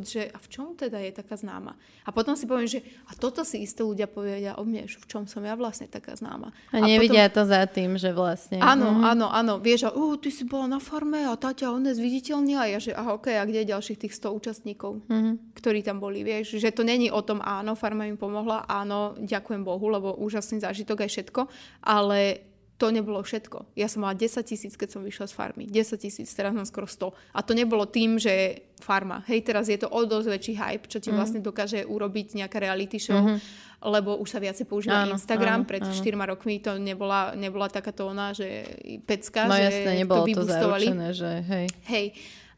že 0.02 0.34
a 0.34 0.42
v 0.42 0.48
čom 0.50 0.74
teda 0.74 0.98
je 0.98 1.14
taká 1.14 1.38
známa? 1.38 1.78
A 2.08 2.10
potom 2.10 2.34
si 2.34 2.50
poviem, 2.50 2.66
že 2.66 2.82
a 3.06 3.14
toto 3.14 3.46
si 3.46 3.62
isté 3.62 3.86
ľudia 3.86 4.10
povedia 4.10 4.58
o 4.58 4.66
mne, 4.66 4.90
že 4.90 4.98
v 4.98 5.06
čom 5.06 5.30
som 5.30 5.46
ja 5.46 5.54
vlastne 5.54 5.86
taká 5.86 6.18
známa. 6.18 6.50
A, 6.74 6.82
a 6.82 6.86
nevidia 6.86 7.30
potom... 7.30 7.36
to 7.38 7.42
za 7.54 7.62
tým, 7.70 8.00
že 8.02 8.10
vlastne... 8.10 8.58
Áno, 8.64 8.90
mm. 8.90 9.04
áno, 9.04 9.28
áno. 9.30 9.54
Vieš, 9.62 9.90
a 9.90 9.92
uh, 9.94 10.18
ty 10.18 10.34
si 10.34 10.48
bola 10.48 10.66
na 10.66 10.80
farme 10.82 11.28
a 11.28 11.38
tá 11.38 11.54
ťa 11.54 11.70
on 11.70 11.86
zviditeľnila. 11.86 12.74
Ja, 12.74 12.80
že 12.82 12.96
aha, 12.96 13.20
ok, 13.20 13.28
a 13.38 13.44
kde 13.46 13.62
je 13.62 13.72
ďalších 13.76 14.00
tých 14.08 14.14
100 14.18 14.38
účastníkov, 14.40 15.04
mm. 15.12 15.54
ktorí 15.60 15.84
tam 15.84 16.00
boli, 16.00 16.24
vieš? 16.24 16.58
Že 16.58 16.70
to 16.74 16.84
není 16.88 17.12
o 17.12 17.22
tom, 17.22 17.44
áno, 17.44 17.76
farma 17.76 18.08
mi 18.08 18.16
pomohla, 18.16 18.66
áno, 18.66 19.20
ďakujem 19.20 19.62
Bohu, 19.62 19.86
lebo 19.92 20.16
úžasný 20.16 20.64
zážitok 20.64 21.04
aj 21.04 21.10
všetko, 21.12 21.42
ale 21.84 22.53
to 22.84 22.92
nebolo 22.92 23.24
všetko. 23.24 23.80
Ja 23.80 23.88
som 23.88 24.04
mala 24.04 24.12
10 24.12 24.44
tisíc, 24.44 24.76
keď 24.76 25.00
som 25.00 25.08
vyšla 25.08 25.32
z 25.32 25.34
farmy. 25.40 25.64
10 25.72 25.96
tisíc, 26.04 26.28
teraz 26.36 26.52
mám 26.52 26.68
skoro 26.68 26.84
100. 26.84 27.16
A 27.32 27.40
to 27.40 27.56
nebolo 27.56 27.88
tým, 27.88 28.20
že 28.20 28.60
farma. 28.84 29.24
Hej, 29.32 29.48
teraz 29.48 29.72
je 29.72 29.80
to 29.80 29.88
o 29.88 30.04
dosť 30.04 30.28
väčší 30.28 30.54
hype, 30.60 30.92
čo 30.92 31.00
ti 31.00 31.08
mm. 31.08 31.16
vlastne 31.16 31.40
dokáže 31.40 31.88
urobiť 31.88 32.44
nejaká 32.44 32.60
reality 32.60 33.00
show, 33.00 33.16
mm-hmm. 33.16 33.40
lebo 33.88 34.20
už 34.20 34.36
sa 34.36 34.44
viacej 34.44 34.68
používa 34.68 35.08
áno, 35.08 35.16
Instagram. 35.16 35.64
Áno, 35.64 35.70
Pred 35.72 35.88
áno. 35.88 35.96
4 35.96 36.32
rokmi 36.36 36.60
to 36.60 36.76
nebola, 36.76 37.32
nebola 37.40 37.72
taká 37.72 37.96
tóna, 37.96 38.36
že 38.36 38.68
pecka, 39.08 39.48
no, 39.48 39.56
že 39.56 39.64
jasné, 39.64 39.92
nebolo 40.04 40.28
to, 40.28 40.44
to 40.44 40.52
zaručené, 40.52 41.08
že 41.16 41.32
hej. 41.48 41.66
Hej, 41.88 42.06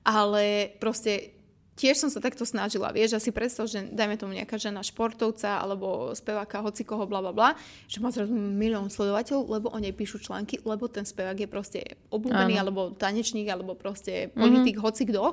ale 0.01 0.73
proste 0.81 1.34
tiež 1.75 1.99
som 1.99 2.09
sa 2.09 2.23
takto 2.23 2.47
snažila, 2.47 2.95
vieš, 2.95 3.19
asi 3.19 3.35
predstav, 3.35 3.67
že 3.67 3.83
dajme 3.91 4.15
tomu 4.15 4.31
nejaká 4.31 4.55
žena 4.55 4.79
športovca 4.79 5.59
alebo 5.59 6.15
speváka 6.15 6.63
hocikoho, 6.63 7.03
bla 7.03 7.19
bla 7.19 7.35
bla, 7.35 7.49
že 7.91 7.99
má 7.99 8.09
zrazu 8.15 8.31
milión 8.31 8.87
sledovateľov, 8.87 9.43
lebo 9.51 9.67
o 9.71 9.77
nej 9.79 9.91
píšu 9.91 10.23
články, 10.23 10.63
lebo 10.63 10.87
ten 10.87 11.03
spevák 11.03 11.35
je 11.35 11.49
proste 11.51 11.79
obľúbený, 12.09 12.55
alebo 12.55 12.95
tanečník, 12.95 13.51
alebo 13.51 13.75
proste 13.75 14.31
politik, 14.31 14.79
mm-hmm. 14.79 14.87
hocikto. 14.87 15.23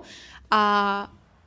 A 0.50 0.62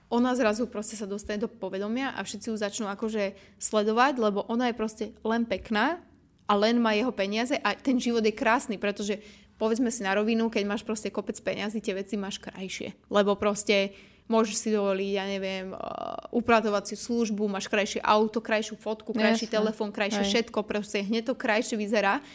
ona 0.07 0.31
zrazu 0.37 0.69
proste 0.71 0.95
sa 0.95 1.09
dostane 1.09 1.43
do 1.43 1.51
povedomia 1.51 2.15
a 2.15 2.23
všetci 2.23 2.47
ju 2.53 2.55
začnú 2.55 2.85
akože 2.87 3.35
sledovať, 3.59 4.13
lebo 4.21 4.47
ona 4.47 4.71
je 4.71 4.79
proste 4.79 5.05
len 5.27 5.43
pekná 5.43 5.99
a 6.45 6.53
len 6.55 6.79
má 6.79 6.95
jeho 6.95 7.11
peniaze 7.11 7.57
a 7.59 7.73
ten 7.75 7.97
život 7.97 8.21
je 8.23 8.31
krásny, 8.31 8.77
pretože 8.77 9.19
povedzme 9.57 9.89
si 9.89 10.05
na 10.05 10.13
rovinu, 10.13 10.47
keď 10.47 10.63
máš 10.63 10.83
proste 10.85 11.09
kopec 11.09 11.35
peniazy, 11.41 11.81
tie 11.81 11.97
veci 11.97 12.15
máš 12.15 12.37
krajšie. 12.37 12.93
Lebo 13.09 13.33
proste 13.33 13.97
môžeš 14.25 14.55
si 14.57 14.69
dovoliť, 14.73 15.11
ja 15.13 15.25
neviem, 15.29 15.69
uh, 15.69 16.29
upratovaciu 16.33 16.97
službu, 16.97 17.45
máš 17.45 17.69
krajšie 17.69 18.01
auto, 18.01 18.41
krajšiu 18.41 18.75
fotku, 18.77 19.13
krajší 19.13 19.45
Jasne. 19.45 19.55
telefón, 19.61 19.89
krajšie 19.93 20.23
Aj. 20.25 20.29
všetko, 20.29 20.65
proste 20.65 21.05
hneď 21.05 21.29
to 21.29 21.33
krajšie 21.37 21.77
vyzerá. 21.77 22.25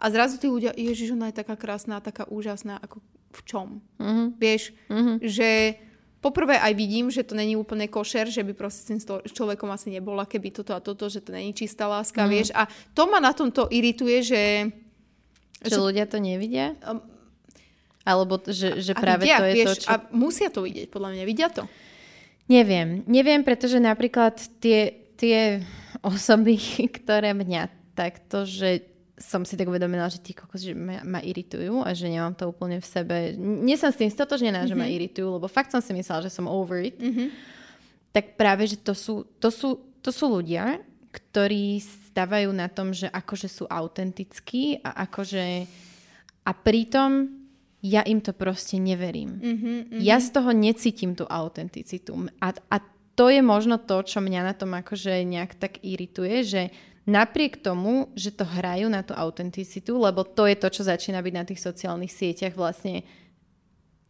A 0.00 0.04
zrazu 0.08 0.40
tí 0.40 0.48
ľudia, 0.48 0.72
ježiš, 0.72 1.12
ona 1.12 1.28
je 1.28 1.44
taká 1.44 1.60
krásna, 1.60 2.00
taká 2.00 2.24
úžasná, 2.24 2.80
ako 2.80 3.04
v 3.36 3.40
čom? 3.44 3.68
Mm-hmm. 4.00 4.26
Vieš, 4.40 4.62
mm-hmm. 4.88 5.16
že 5.26 5.48
poprvé 6.24 6.56
aj 6.56 6.72
vidím, 6.72 7.12
že 7.12 7.20
to 7.20 7.36
není 7.36 7.52
úplne 7.52 7.84
košer, 7.84 8.32
že 8.32 8.40
by 8.40 8.56
proste 8.56 8.80
s 8.80 8.88
tým 8.88 9.00
človekom 9.28 9.68
asi 9.68 9.92
nebola, 9.92 10.24
keby 10.24 10.56
toto 10.56 10.72
a 10.72 10.80
toto, 10.80 11.10
že 11.12 11.20
to 11.20 11.36
není 11.36 11.52
čistá 11.52 11.84
láska, 11.84 12.24
mm-hmm. 12.24 12.32
vieš. 12.32 12.48
A 12.56 12.64
to 12.96 13.12
ma 13.12 13.20
na 13.20 13.36
tomto 13.36 13.68
irituje, 13.68 14.24
že... 14.24 14.42
Že, 15.60 15.76
že 15.76 15.78
ľudia 15.84 16.08
to 16.08 16.16
nevidia? 16.16 16.72
Um, 16.80 17.04
alebo 18.04 18.40
že, 18.48 18.80
že 18.80 18.92
práve 18.96 19.28
vidia, 19.28 19.38
to 19.38 19.46
je 19.46 19.54
vieš, 19.54 19.68
to, 19.68 19.74
čo... 19.84 19.88
A 19.92 19.94
musia 20.12 20.48
to 20.48 20.64
vidieť, 20.64 20.88
podľa 20.88 21.10
mňa. 21.16 21.22
Vidia 21.28 21.48
to? 21.52 21.68
Neviem. 22.48 23.04
Neviem, 23.06 23.44
pretože 23.44 23.76
napríklad 23.78 24.40
tie, 24.58 25.12
tie 25.20 25.60
osoby, 26.00 26.56
ktoré 26.98 27.36
mňa 27.36 27.94
takto, 27.94 28.48
že 28.48 28.88
som 29.20 29.44
si 29.44 29.52
tak 29.52 29.68
uvedomila, 29.68 30.08
že 30.08 30.16
tí 30.16 30.32
kokos, 30.32 30.64
že 30.64 30.72
ma, 30.72 31.04
ma 31.04 31.20
iritujú 31.20 31.84
a 31.84 31.92
že 31.92 32.08
nemám 32.08 32.32
to 32.32 32.48
úplne 32.48 32.80
v 32.80 32.86
sebe. 32.88 33.16
Nie 33.36 33.76
som 33.76 33.92
s 33.92 34.00
tým 34.00 34.08
stotožnená, 34.08 34.64
mm-hmm. 34.64 34.72
že 34.72 34.80
ma 34.80 34.88
mhm. 34.88 34.94
iritujú, 34.96 35.28
lebo 35.36 35.44
fakt 35.44 35.68
som 35.68 35.84
si 35.84 35.92
myslela, 35.92 36.24
že 36.24 36.32
som 36.32 36.48
over 36.48 36.80
it. 36.88 36.96
Mm-hmm. 36.96 37.28
Tak 38.16 38.40
práve, 38.40 38.64
že 38.64 38.80
to 38.80 38.96
sú, 38.96 39.28
to, 39.38 39.52
sú, 39.52 39.76
to 40.00 40.08
sú 40.08 40.40
ľudia, 40.40 40.80
ktorí 41.12 41.78
stavajú 42.10 42.48
na 42.50 42.66
tom, 42.72 42.96
že 42.96 43.12
akože 43.12 43.46
sú 43.46 43.68
autentickí 43.68 44.80
a 44.80 45.04
akože 45.04 45.68
a 46.40 46.50
pritom 46.56 47.39
ja 47.80 48.04
im 48.04 48.20
to 48.20 48.36
proste 48.36 48.76
neverím. 48.76 49.40
Mm-hmm, 49.40 49.76
mm-hmm. 49.96 50.00
Ja 50.04 50.20
z 50.20 50.28
toho 50.36 50.52
necítim 50.52 51.16
tú 51.16 51.24
autenticitu. 51.24 52.12
A, 52.40 52.52
a 52.52 52.76
to 53.16 53.32
je 53.32 53.40
možno 53.40 53.80
to, 53.80 54.04
čo 54.04 54.20
mňa 54.20 54.40
na 54.44 54.54
tom 54.56 54.76
akože 54.76 55.24
nejak 55.24 55.56
tak 55.56 55.80
irituje, 55.80 56.44
že 56.44 56.62
napriek 57.08 57.64
tomu, 57.64 58.12
že 58.12 58.32
to 58.36 58.44
hrajú 58.44 58.92
na 58.92 59.00
tú 59.00 59.16
autenticitu, 59.16 59.96
lebo 59.96 60.24
to 60.24 60.44
je 60.44 60.56
to, 60.56 60.68
čo 60.68 60.82
začína 60.84 61.24
byť 61.24 61.34
na 61.34 61.44
tých 61.48 61.60
sociálnych 61.60 62.12
sieťach 62.12 62.52
vlastne 62.52 63.02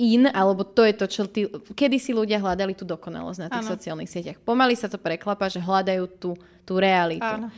in, 0.01 0.27
alebo 0.27 0.65
to 0.65 0.83
je 0.83 0.95
to, 0.97 1.07
čo 1.07 1.23
tí, 1.29 1.47
kedy 1.77 2.01
si 2.01 2.17
ľudia 2.17 2.41
hľadali 2.41 2.73
tú 2.73 2.89
dokonalosť 2.89 3.41
na 3.47 3.49
tých 3.53 3.67
ano. 3.69 3.73
sociálnych 3.77 4.11
sieťach. 4.11 4.39
Pomaly 4.41 4.75
sa 4.75 4.89
to 4.89 4.97
preklapa, 4.97 5.47
že 5.53 5.61
hľadajú 5.61 6.05
tú, 6.17 6.35
tú 6.65 6.81
realitu. 6.81 7.23
Ano. 7.23 7.53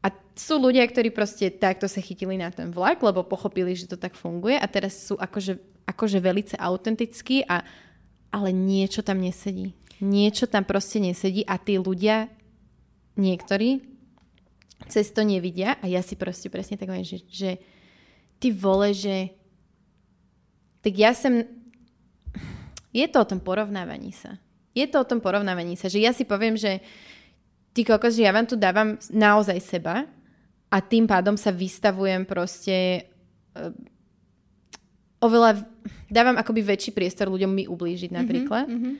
A 0.00 0.08
sú 0.32 0.56
ľudia, 0.56 0.86
ktorí 0.88 1.12
proste 1.12 1.52
takto 1.52 1.84
sa 1.84 2.00
chytili 2.00 2.40
na 2.40 2.48
ten 2.48 2.72
vlak, 2.72 3.04
lebo 3.04 3.26
pochopili, 3.26 3.76
že 3.76 3.90
to 3.90 4.00
tak 4.00 4.16
funguje 4.16 4.56
a 4.56 4.64
teraz 4.64 5.12
sú 5.12 5.14
akože, 5.20 5.60
akože 5.84 6.18
velice 6.18 6.54
autentickí, 6.56 7.44
a, 7.44 7.60
ale 8.32 8.48
niečo 8.52 9.04
tam 9.04 9.20
nesedí. 9.20 9.76
Niečo 10.00 10.48
tam 10.48 10.64
proste 10.64 10.96
nesedí 10.96 11.44
a 11.44 11.60
tí 11.60 11.76
ľudia, 11.76 12.32
niektorí, 13.20 13.84
cez 14.88 15.12
to 15.12 15.20
nevidia 15.20 15.76
a 15.78 15.84
ja 15.84 16.00
si 16.00 16.16
proste 16.16 16.48
presne 16.48 16.80
tak 16.80 16.88
hovorím, 16.88 17.04
že, 17.04 17.18
že 17.28 17.50
ty 18.40 18.48
vole, 18.48 18.96
že 18.96 19.36
tak 20.80 20.96
ja 20.96 21.12
sem 21.12 21.44
je 22.90 23.06
to 23.06 23.22
o 23.22 23.28
tom 23.28 23.38
porovnávaní 23.38 24.10
sa. 24.10 24.40
Je 24.74 24.86
to 24.88 25.02
o 25.02 25.06
tom 25.06 25.20
porovnávaní 25.20 25.76
sa, 25.76 25.86
že 25.92 26.00
ja 26.00 26.10
si 26.10 26.24
poviem, 26.24 26.56
že 26.56 26.80
ty 27.70 27.86
kokos, 27.86 28.18
že 28.18 28.26
ja 28.26 28.34
vám 28.34 28.46
tu 28.46 28.58
dávam 28.58 28.98
naozaj 29.10 29.58
seba 29.62 30.06
a 30.70 30.76
tým 30.78 31.06
pádom 31.06 31.34
sa 31.34 31.54
vystavujem 31.54 32.26
proste 32.26 33.06
uh, 33.58 33.70
oveľa, 35.22 35.66
dávam 36.08 36.36
akoby 36.38 36.64
väčší 36.64 36.90
priestor 36.94 37.28
ľuďom 37.28 37.52
mi 37.52 37.64
ublížiť 37.68 38.10
napríklad. 38.10 38.66
Mm-hmm, 38.66 38.94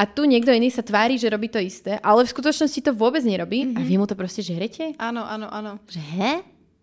a 0.00 0.08
tu 0.08 0.24
niekto 0.24 0.48
iný 0.48 0.72
sa 0.72 0.80
tvári, 0.80 1.20
že 1.20 1.28
robí 1.28 1.52
to 1.52 1.60
isté, 1.60 2.00
ale 2.00 2.24
v 2.24 2.32
skutočnosti 2.32 2.80
to 2.80 2.96
vôbec 2.96 3.20
nerobí 3.20 3.68
mm-hmm. 3.68 3.76
a 3.76 3.80
vy 3.84 3.94
mu 4.00 4.08
to 4.08 4.16
proste 4.16 4.40
žerete? 4.40 4.96
Áno, 4.96 5.28
áno, 5.28 5.52
áno. 5.52 5.76
Že 5.92 6.00
he? 6.16 6.32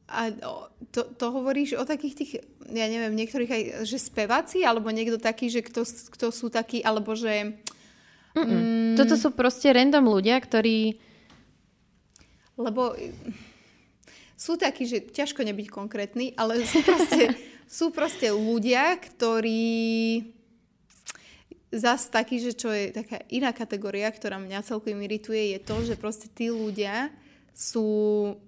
A 0.08 0.30
to, 0.94 1.02
to 1.18 1.26
hovoríš 1.34 1.82
o 1.82 1.84
takých 1.84 2.14
tých, 2.14 2.32
ja 2.70 2.86
neviem, 2.86 3.18
niektorých 3.18 3.52
aj, 3.52 3.64
že 3.90 3.98
speváci, 3.98 4.62
alebo 4.62 4.94
niekto 4.94 5.18
taký, 5.18 5.50
že 5.50 5.66
kto, 5.66 5.82
kto 6.14 6.30
sú 6.30 6.54
takí, 6.54 6.86
alebo 6.86 7.18
že... 7.18 7.58
Mm. 8.46 8.94
Toto 9.00 9.16
sú 9.18 9.34
proste 9.34 9.74
random 9.74 10.06
ľudia, 10.06 10.38
ktorí... 10.38 10.98
Lebo 12.58 12.98
sú 14.38 14.54
takí, 14.58 14.86
že 14.86 15.02
ťažko 15.02 15.42
nebyť 15.42 15.68
konkrétny, 15.74 16.38
ale 16.38 16.62
sú 16.66 16.86
proste, 16.86 17.34
sú 17.78 17.90
proste 17.90 18.30
ľudia, 18.30 18.98
ktorí 19.02 20.34
zas 21.74 22.08
taký, 22.08 22.40
že 22.40 22.56
čo 22.56 22.72
je 22.72 22.96
taká 22.96 23.22
iná 23.28 23.52
kategória, 23.52 24.08
ktorá 24.08 24.40
mňa 24.40 24.64
celkom 24.64 24.96
irituje, 25.04 25.58
je 25.58 25.60
to, 25.60 25.76
že 25.84 26.00
proste 26.00 26.32
tí 26.32 26.48
ľudia 26.48 27.12
sú, 27.58 27.90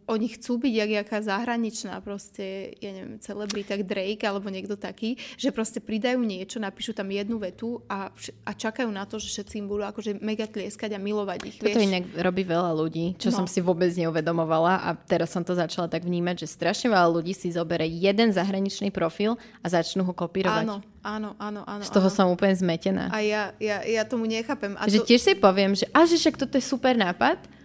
oni 0.05 0.27
chcú 0.37 0.61
byť 0.61 0.73
jak 0.85 0.91
jaká 1.01 1.17
zahraničná 1.25 1.97
proste, 2.05 2.77
ja 2.77 2.93
neviem, 2.93 3.17
celebrita, 3.17 3.73
Drake 3.81 4.21
alebo 4.21 4.53
niekto 4.53 4.77
taký, 4.77 5.17
že 5.33 5.49
proste 5.49 5.81
pridajú 5.81 6.21
niečo, 6.21 6.61
napíšu 6.61 6.93
tam 6.93 7.09
jednu 7.09 7.41
vetu 7.41 7.81
a, 7.89 8.13
a 8.45 8.51
čakajú 8.53 8.85
na 8.93 9.09
to, 9.09 9.17
že 9.17 9.33
všetci 9.33 9.65
im 9.65 9.65
budú 9.65 9.81
akože 9.89 10.21
mega 10.21 10.45
tlieskať 10.45 10.93
a 10.93 11.01
milovať 11.01 11.39
ich. 11.41 11.57
Toto 11.57 11.81
vieš? 11.81 11.89
inak 11.89 12.05
robí 12.21 12.45
veľa 12.45 12.69
ľudí, 12.77 13.17
čo 13.17 13.33
no. 13.33 13.41
som 13.41 13.45
si 13.49 13.65
vôbec 13.65 13.89
neuvedomovala 13.97 14.85
a 14.85 14.93
teraz 14.93 15.33
som 15.33 15.41
to 15.41 15.57
začala 15.57 15.89
tak 15.89 16.05
vnímať, 16.05 16.45
že 16.45 16.53
strašne 16.53 16.93
veľa 16.93 17.09
ľudí 17.09 17.33
si 17.33 17.49
zobere 17.49 17.89
jeden 17.89 18.29
zahraničný 18.29 18.93
profil 18.93 19.41
a 19.65 19.73
začnú 19.73 20.05
ho 20.05 20.13
kopírovať. 20.13 20.69
Áno, 20.69 20.85
áno, 21.01 21.33
áno. 21.41 21.65
áno 21.65 21.81
Z 21.81 21.89
toho 21.89 22.13
áno. 22.13 22.13
som 22.13 22.25
úplne 22.29 22.53
zmetená. 22.53 23.09
A 23.09 23.25
ja, 23.25 23.57
ja, 23.57 23.81
ja 23.81 24.05
tomu 24.05 24.29
nechápem. 24.29 24.77
A 24.77 24.85
že 24.85 25.01
to... 25.01 25.09
tiež 25.09 25.21
si 25.25 25.33
poviem, 25.33 25.73
že 25.73 25.89
a 25.89 26.05
že 26.05 26.13
však 26.13 26.37
toto 26.37 26.61
je 26.61 26.61
super 26.61 26.93
nápad, 26.93 27.57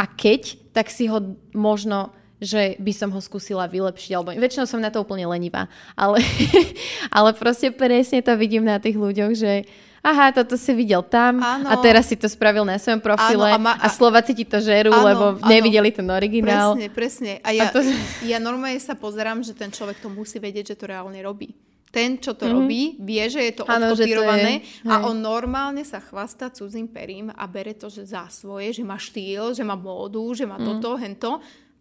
a 0.00 0.08
keď, 0.08 0.56
tak 0.72 0.88
si 0.88 1.04
ho 1.12 1.20
možno 1.52 2.16
že 2.40 2.80
by 2.80 2.92
som 2.96 3.12
ho 3.12 3.20
skúsila 3.20 3.68
vylepšiť, 3.68 4.10
alebo 4.16 4.32
väčšinou 4.32 4.64
som 4.64 4.80
na 4.80 4.88
to 4.88 5.04
úplne 5.04 5.28
lenivá, 5.28 5.68
ale, 5.92 6.24
ale 7.12 7.36
proste 7.36 7.68
presne 7.68 8.24
to 8.24 8.32
vidím 8.32 8.64
na 8.64 8.80
tých 8.80 8.96
ľuďoch, 8.96 9.36
že 9.36 9.68
aha, 10.00 10.32
toto 10.32 10.56
si 10.56 10.72
videl 10.72 11.04
tam 11.04 11.44
áno. 11.44 11.68
a 11.68 11.76
teraz 11.84 12.08
si 12.08 12.16
to 12.16 12.24
spravil 12.32 12.64
na 12.64 12.80
svojom 12.80 13.04
profile 13.04 13.52
áno, 13.52 13.56
a, 13.56 13.58
ma, 13.60 13.72
a, 13.76 13.84
a 13.84 13.92
Slováci 13.92 14.32
ti 14.32 14.48
to 14.48 14.56
žerú, 14.56 14.88
áno, 14.88 15.04
lebo 15.04 15.24
áno. 15.36 15.52
nevideli 15.52 15.92
ten 15.92 16.08
originál. 16.08 16.72
Presne, 16.72 16.88
presne. 16.88 17.32
A 17.44 17.52
ja, 17.52 17.68
a 17.68 17.76
to... 17.76 17.84
ja 18.24 18.40
normálne 18.40 18.80
sa 18.80 18.96
pozerám, 18.96 19.44
že 19.44 19.52
ten 19.52 19.68
človek 19.68 20.00
to 20.00 20.08
musí 20.08 20.40
vedieť, 20.40 20.72
že 20.72 20.80
to 20.80 20.88
reálne 20.88 21.20
robí 21.20 21.52
ten, 21.90 22.22
čo 22.22 22.38
to 22.38 22.46
mm-hmm. 22.46 22.56
robí, 22.56 22.82
vie, 23.02 23.24
že 23.26 23.42
je 23.50 23.52
to 23.58 23.64
ano, 23.66 23.90
odkopírované 23.90 24.62
to 24.62 24.86
je, 24.86 24.90
a 24.94 24.94
on 25.10 25.18
normálne 25.18 25.82
sa 25.82 25.98
chvastá 25.98 26.46
cudzím 26.54 26.86
perím 26.86 27.34
a 27.34 27.44
bere 27.50 27.74
to 27.74 27.90
že 27.90 28.14
za 28.14 28.30
svoje, 28.30 28.78
že 28.78 28.86
má 28.86 28.94
štýl, 28.94 29.50
že 29.50 29.66
má 29.66 29.74
módu, 29.74 30.30
že 30.32 30.46
má 30.46 30.54
mm. 30.56 30.64
toto, 30.64 30.94
hento. 30.96 31.32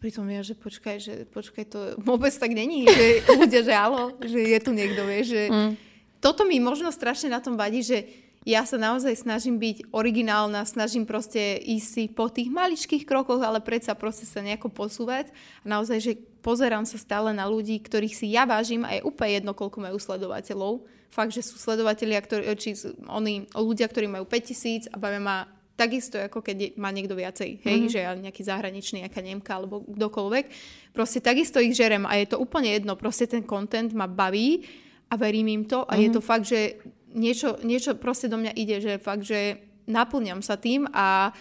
Pritom 0.01 0.25
ja, 0.31 0.41
že 0.41 0.57
počkaj, 0.57 0.97
že 0.97 1.13
počkaj, 1.29 1.65
to 1.69 1.79
vôbec 2.01 2.33
tak 2.33 2.49
není, 2.57 2.89
že 2.89 3.05
ľudia, 3.39 3.61
že 3.61 3.73
alo, 3.77 4.17
že 4.17 4.39
je 4.41 4.59
tu 4.59 4.73
niekto, 4.73 5.05
vie, 5.05 5.21
že 5.21 5.41
mm. 5.45 5.71
toto 6.17 6.41
mi 6.41 6.57
možno 6.57 6.89
strašne 6.89 7.29
na 7.29 7.37
tom 7.37 7.53
vadí, 7.53 7.85
že 7.85 8.28
ja 8.47 8.63
sa 8.63 8.79
naozaj 8.79 9.19
snažím 9.19 9.59
byť 9.59 9.91
originálna, 9.91 10.63
snažím 10.63 11.03
proste 11.03 11.59
ísť 11.59 11.87
si 11.87 12.03
po 12.07 12.31
tých 12.31 12.47
maličkých 12.47 13.03
krokoch, 13.03 13.43
ale 13.43 13.59
predsa 13.59 13.91
proste 13.99 14.23
sa 14.23 14.39
nejako 14.39 14.71
posúvať. 14.71 15.35
A 15.63 15.75
naozaj, 15.75 15.99
že 15.99 16.13
pozerám 16.39 16.87
sa 16.87 16.95
stále 16.95 17.35
na 17.35 17.43
ľudí, 17.51 17.75
ktorých 17.83 18.15
si 18.15 18.31
ja 18.31 18.47
vážim 18.47 18.87
a 18.87 18.95
je 18.95 19.03
úplne 19.03 19.43
jedno, 19.43 19.51
koľko 19.51 19.83
majú 19.83 19.97
sledovateľov. 19.99 20.87
Fakt, 21.11 21.35
že 21.35 21.43
sú 21.43 21.59
sledovatelia, 21.59 22.21
ktorí, 22.23 22.47
či 22.55 22.79
oni, 23.11 23.49
ľudia, 23.51 23.91
ktorí 23.91 24.07
majú 24.07 24.23
5000 24.23 24.93
a 24.93 24.95
bavia 24.95 25.19
ma 25.19 25.37
takisto, 25.79 26.19
ako 26.19 26.43
keď 26.43 26.75
má 26.75 26.91
niekto 26.91 27.15
viacej, 27.15 27.63
hej, 27.63 27.77
mm-hmm. 27.87 27.91
že 27.91 27.99
ja 28.03 28.11
nejaký 28.11 28.43
zahraničný, 28.43 29.07
nejaká 29.07 29.23
Nemka 29.23 29.55
alebo 29.55 29.87
kdokoľvek. 29.87 30.45
Proste 30.91 31.23
takisto 31.23 31.63
ich 31.63 31.71
žerem 31.71 32.03
a 32.03 32.19
je 32.19 32.35
to 32.35 32.37
úplne 32.37 32.67
jedno, 32.67 32.99
proste 32.99 33.31
ten 33.31 33.47
content 33.47 33.95
ma 33.95 34.11
baví 34.11 34.67
a 35.07 35.15
verím 35.15 35.47
im 35.47 35.63
to 35.63 35.87
a 35.87 35.95
mm-hmm. 35.95 36.03
je 36.03 36.09
to 36.11 36.19
fakt, 36.19 36.45
že 36.51 36.83
niečo, 37.13 37.57
niečo 37.65 37.97
proste 37.97 38.29
do 38.29 38.37
mňa 38.37 38.51
ide, 38.55 38.77
že 38.81 39.01
fakt, 39.01 39.25
že 39.25 39.61
naplňam 39.89 40.45
sa 40.45 40.55
tým 40.55 40.85
a 40.93 41.33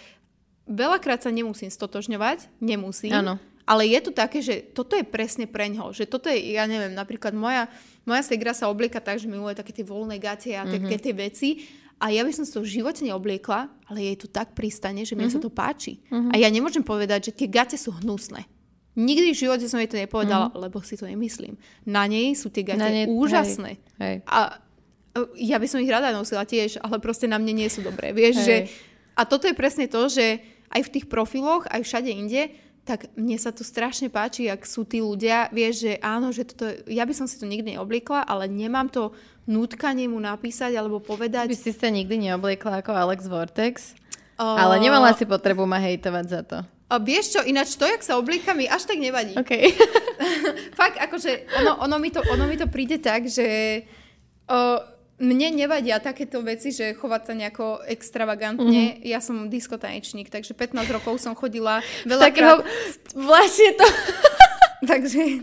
veľakrát 0.69 1.25
sa 1.25 1.33
nemusím 1.33 1.69
stotožňovať, 1.73 2.61
nemusím. 2.61 3.13
Áno. 3.13 3.37
Ale 3.69 3.85
je 3.85 4.01
to 4.01 4.13
také, 4.17 4.41
že 4.41 4.65
toto 4.73 4.97
je 4.97 5.05
presne 5.05 5.45
pre 5.45 5.69
ňo. 5.69 5.93
Že 5.93 6.09
toto 6.09 6.33
je, 6.33 6.57
ja 6.57 6.65
neviem, 6.65 6.97
napríklad 6.97 7.37
moja, 7.37 7.69
moja 8.09 8.25
segra 8.25 8.57
sa 8.57 8.73
oblieka 8.73 8.97
tak, 8.97 9.21
že 9.21 9.29
miluje 9.29 9.53
také 9.53 9.77
tie 9.77 9.85
voľné 9.85 10.17
gate 10.17 10.57
a 10.57 10.65
také 10.65 10.97
mm-hmm. 10.97 11.05
tie 11.05 11.13
veci. 11.13 11.49
A 12.01 12.09
ja 12.09 12.25
by 12.25 12.33
som 12.33 12.49
si 12.49 12.55
to 12.57 12.65
v 12.65 12.81
živote 12.81 13.05
neobliekla, 13.05 13.69
ale 13.93 13.99
jej 14.01 14.17
to 14.17 14.31
tak 14.33 14.57
pristane, 14.57 15.05
že 15.05 15.13
mne 15.13 15.29
mm-hmm. 15.29 15.37
sa 15.37 15.45
to 15.45 15.53
páči. 15.53 16.01
Mm-hmm. 16.09 16.33
A 16.33 16.35
ja 16.41 16.49
nemôžem 16.49 16.81
povedať, 16.81 17.29
že 17.29 17.45
tie 17.45 17.49
gate 17.53 17.77
sú 17.77 17.93
hnusné. 18.01 18.49
Nikdy 18.97 19.37
v 19.37 19.41
živote 19.45 19.69
som 19.69 19.85
jej 19.85 19.91
to 19.91 20.01
nepovedala, 20.01 20.49
mm-hmm. 20.49 20.65
lebo 20.65 20.81
si 20.81 20.97
to 20.97 21.05
nemyslím. 21.05 21.61
Na 21.85 22.09
nej 22.09 22.33
sú 22.33 22.49
tie 22.49 22.65
gate 22.65 22.81
nej, 22.81 23.05
úžasné. 23.05 23.77
Hej, 24.01 24.01
hej. 24.01 24.17
A 24.25 24.65
ja 25.35 25.59
by 25.59 25.67
som 25.67 25.83
ich 25.83 25.91
rada 25.91 26.15
nosila 26.15 26.47
tiež, 26.47 26.79
ale 26.83 27.03
proste 27.03 27.27
na 27.27 27.41
mne 27.41 27.65
nie 27.65 27.69
sú 27.71 27.83
dobré. 27.83 28.15
Vieš, 28.15 28.35
že... 28.45 28.57
A 29.19 29.27
toto 29.27 29.51
je 29.51 29.57
presne 29.57 29.91
to, 29.91 30.07
že 30.07 30.39
aj 30.71 30.81
v 30.87 30.93
tých 30.95 31.07
profiloch, 31.11 31.67
aj 31.67 31.83
všade 31.83 32.11
inde, 32.13 32.55
tak 32.89 33.13
mne 33.21 33.37
sa 33.37 33.53
to 33.53 33.61
strašne 33.61 34.09
páči, 34.09 34.49
ak 34.49 34.65
sú 34.65 34.89
tí 34.89 35.05
ľudia, 35.05 35.53
vieš, 35.53 35.85
že 35.85 35.93
áno, 36.01 36.33
že 36.33 36.49
toto, 36.49 36.73
ja 36.89 37.05
by 37.05 37.13
som 37.13 37.29
si 37.29 37.37
to 37.37 37.45
nikdy 37.45 37.77
neobliekla, 37.77 38.25
ale 38.25 38.49
nemám 38.49 38.89
to 38.89 39.13
nutkanie 39.45 40.09
mu 40.09 40.17
napísať 40.17 40.73
alebo 40.73 40.97
povedať. 40.97 41.53
By 41.53 41.59
si 41.59 41.77
sa 41.77 41.93
nikdy 41.93 42.31
neobliekla 42.33 42.81
ako 42.81 42.97
Alex 42.97 43.29
Vortex? 43.29 43.93
O... 44.41 44.45
Ale 44.45 44.81
nemala 44.81 45.13
si 45.13 45.29
potrebu 45.29 45.69
ma 45.69 45.77
hejtovať 45.83 46.27
za 46.33 46.41
to. 46.47 46.59
A 46.89 46.97
vieš 46.97 47.37
čo, 47.37 47.45
ináč 47.45 47.77
to, 47.77 47.85
jak 47.85 48.01
sa 48.01 48.17
oblíka, 48.17 48.57
mi 48.57 48.65
až 48.65 48.89
tak 48.89 48.97
nevadí. 48.97 49.37
Okay. 49.37 49.77
Fakt, 50.81 50.97
akože 50.97 51.61
ono, 51.61 51.85
ono, 51.85 52.01
mi 52.01 52.09
to, 52.09 52.25
ono 52.25 52.49
mi 52.49 52.57
to 52.57 52.65
príde 52.73 52.97
tak, 53.05 53.29
že 53.29 53.45
o, 54.49 54.81
mne 55.19 55.51
nevadia 55.51 55.99
takéto 55.99 56.39
veci, 56.47 56.71
že 56.71 56.95
chovať 56.95 57.23
sa 57.27 57.33
nejako 57.35 57.83
extravagantne. 57.91 59.03
Mm-hmm. 59.03 59.07
Ja 59.07 59.19
som 59.19 59.51
diskotanečník, 59.51 60.31
takže 60.31 60.55
15 60.55 60.79
rokov 60.95 61.19
som 61.19 61.35
chodila 61.35 61.83
veľa 62.07 62.23
Takého, 62.31 62.63
vlastne 63.19 63.75
to... 63.75 63.87
takže 64.91 65.43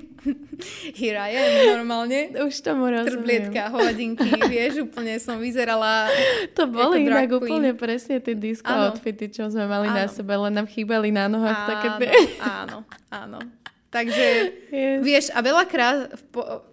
here 0.95 1.19
I 1.19 1.35
am 1.35 1.53
normálne. 1.75 2.31
Už 2.39 2.63
tomu 2.63 2.87
rozumiem. 2.87 3.19
Trblietka, 3.19 3.67
hovadinky, 3.67 4.31
vieš, 4.53 4.87
úplne 4.87 5.19
som 5.19 5.37
vyzerala 5.43 6.07
To 6.55 6.71
boli 6.71 7.03
inak 7.03 7.35
úplne 7.35 7.75
presne 7.75 8.23
tie 8.23 8.33
disco 8.33 8.71
áno. 8.71 8.95
outfity, 8.95 9.27
čo 9.27 9.51
sme 9.51 9.67
mali 9.67 9.91
áno. 9.91 9.97
na 9.99 10.05
sebe, 10.07 10.33
len 10.39 10.55
nám 10.55 10.67
chýbali 10.71 11.11
na 11.11 11.27
nohách 11.27 11.59
áno, 11.59 11.67
také... 11.67 11.87
Áno, 12.39 12.77
áno. 13.11 13.39
Takže, 13.91 14.27
yes. 14.75 14.99
vieš, 15.03 15.25
a 15.31 15.39
veľakrát 15.39 16.19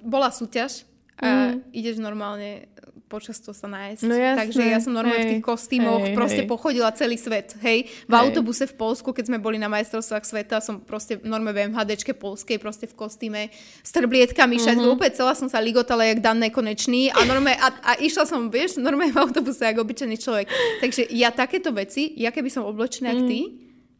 bola 0.02 0.30
súťaž 0.34 0.82
a 1.22 1.54
mm. 1.54 1.70
ideš 1.70 2.02
normálne 2.02 2.66
počas 3.12 3.36
toho 3.44 3.52
sa 3.52 3.68
nájsť. 3.68 4.08
No 4.08 4.16
jasné, 4.16 4.40
Takže 4.40 4.62
ja 4.64 4.80
som 4.80 4.96
normálne 4.96 5.20
hej, 5.20 5.28
v 5.28 5.32
tých 5.36 5.44
kostýmoch 5.44 6.00
hej, 6.00 6.16
proste 6.16 6.42
hej. 6.42 6.48
pochodila 6.48 6.88
celý 6.96 7.20
svet. 7.20 7.52
Hej, 7.60 7.92
v 8.08 8.12
hej. 8.16 8.20
autobuse 8.24 8.64
v 8.64 8.74
Polsku, 8.80 9.12
keď 9.12 9.28
sme 9.28 9.36
boli 9.36 9.60
na 9.60 9.68
majstrovstvách 9.68 10.24
sveta, 10.24 10.64
som 10.64 10.80
proste 10.80 11.20
normálne 11.20 11.52
v 11.52 11.76
MHDčke 11.76 12.16
polskej, 12.16 12.56
proste 12.56 12.88
v 12.88 12.96
kostýme 12.96 13.52
s 13.84 13.90
trblietkami, 13.92 14.56
mm-hmm. 14.56 14.64
všetko, 14.64 14.86
úplne 14.96 15.12
celá 15.12 15.36
som 15.36 15.52
sa 15.52 15.60
ligotala 15.60 16.08
jak 16.08 16.24
Dan 16.24 16.40
Nekonečný 16.40 17.12
a 17.12 17.20
normálne, 17.28 17.60
a, 17.60 17.68
a 17.84 17.92
išla 18.00 18.24
som, 18.24 18.48
vieš, 18.48 18.80
normálne 18.80 19.12
v 19.12 19.20
autobuse 19.20 19.60
ako 19.68 19.84
obyčajný 19.84 20.16
človek. 20.16 20.48
Takže 20.80 21.12
ja 21.12 21.28
takéto 21.28 21.68
veci, 21.76 22.16
ja 22.16 22.32
keby 22.32 22.48
som 22.48 22.64
oblečená 22.64 23.12
mm-hmm. 23.12 23.28
jak 23.28 23.28
ty, 23.28 23.40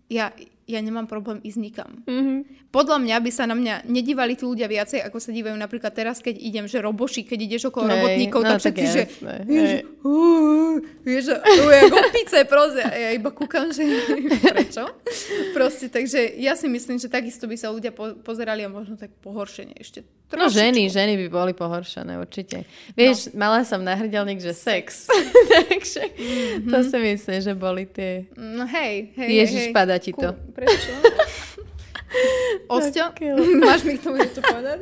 ja, 0.08 0.26
ja 0.72 0.80
nemám 0.80 1.04
problém 1.04 1.38
ísť 1.44 1.58
nikam. 1.60 1.90
Mm-hmm. 2.08 2.72
Podľa 2.72 2.98
mňa 3.04 3.16
by 3.20 3.30
sa 3.30 3.44
na 3.44 3.52
mňa 3.52 3.84
nedívali 3.84 4.32
tí 4.32 4.48
ľudia 4.48 4.64
viacej, 4.64 5.04
ako 5.04 5.20
sa 5.20 5.28
dívajú 5.28 5.52
napríklad 5.60 5.92
teraz, 5.92 6.24
keď 6.24 6.40
idem, 6.40 6.64
že 6.64 6.80
roboši, 6.80 7.28
keď 7.28 7.38
ideš 7.44 7.62
okolo 7.68 7.92
hey, 7.92 7.94
robotníkov, 8.00 8.40
no, 8.40 8.48
tak 8.48 8.60
všetci, 8.64 8.84
že 8.88 9.02
vieš, 11.04 11.24
jak 11.36 11.92
opice, 11.92 12.38
proste. 12.48 12.82
A 12.82 12.96
ja 12.96 13.10
iba 13.12 13.28
kúkam, 13.28 13.68
že 13.68 13.84
prečo? 14.56 14.88
Proste, 15.52 15.92
takže 15.92 16.40
ja 16.40 16.56
si 16.56 16.66
myslím, 16.70 16.96
že 16.96 17.12
takisto 17.12 17.44
by 17.44 17.56
sa 17.60 17.68
ľudia 17.68 17.92
po- 17.92 18.16
pozerali 18.24 18.64
a 18.64 18.72
možno 18.72 18.96
tak 18.96 19.12
pohoršenie 19.20 19.76
ešte. 19.76 20.06
Trošičku. 20.32 20.40
No 20.40 20.46
ženy, 20.48 20.88
ženy 20.88 21.14
by 21.20 21.26
boli 21.28 21.52
pohoršené, 21.52 22.16
určite. 22.16 22.64
Vieš, 22.96 23.36
no. 23.36 23.44
mala 23.44 23.68
som 23.68 23.84
náhrdelník, 23.84 24.40
že 24.40 24.56
sex. 24.56 25.12
takže 25.68 26.08
mm-hmm. 26.08 26.72
to 26.72 26.78
si 26.88 26.96
myslím, 26.96 27.38
že 27.44 27.52
boli 27.52 27.84
tie... 27.84 28.24
No 28.32 28.64
hej, 28.64 29.12
hej, 29.12 29.28
Ježiš, 29.28 29.62
hej. 29.68 29.72
padá 29.76 30.00
ti 30.00 30.16
to. 30.16 30.32
Ku, 30.32 30.61
prečo? 30.62 30.90
Osťo, 32.74 33.04
máš 33.66 33.82
mi 33.84 33.98
k 33.98 34.00
tomu 34.04 34.16
niečo 34.20 34.40
povedať? 34.44 34.78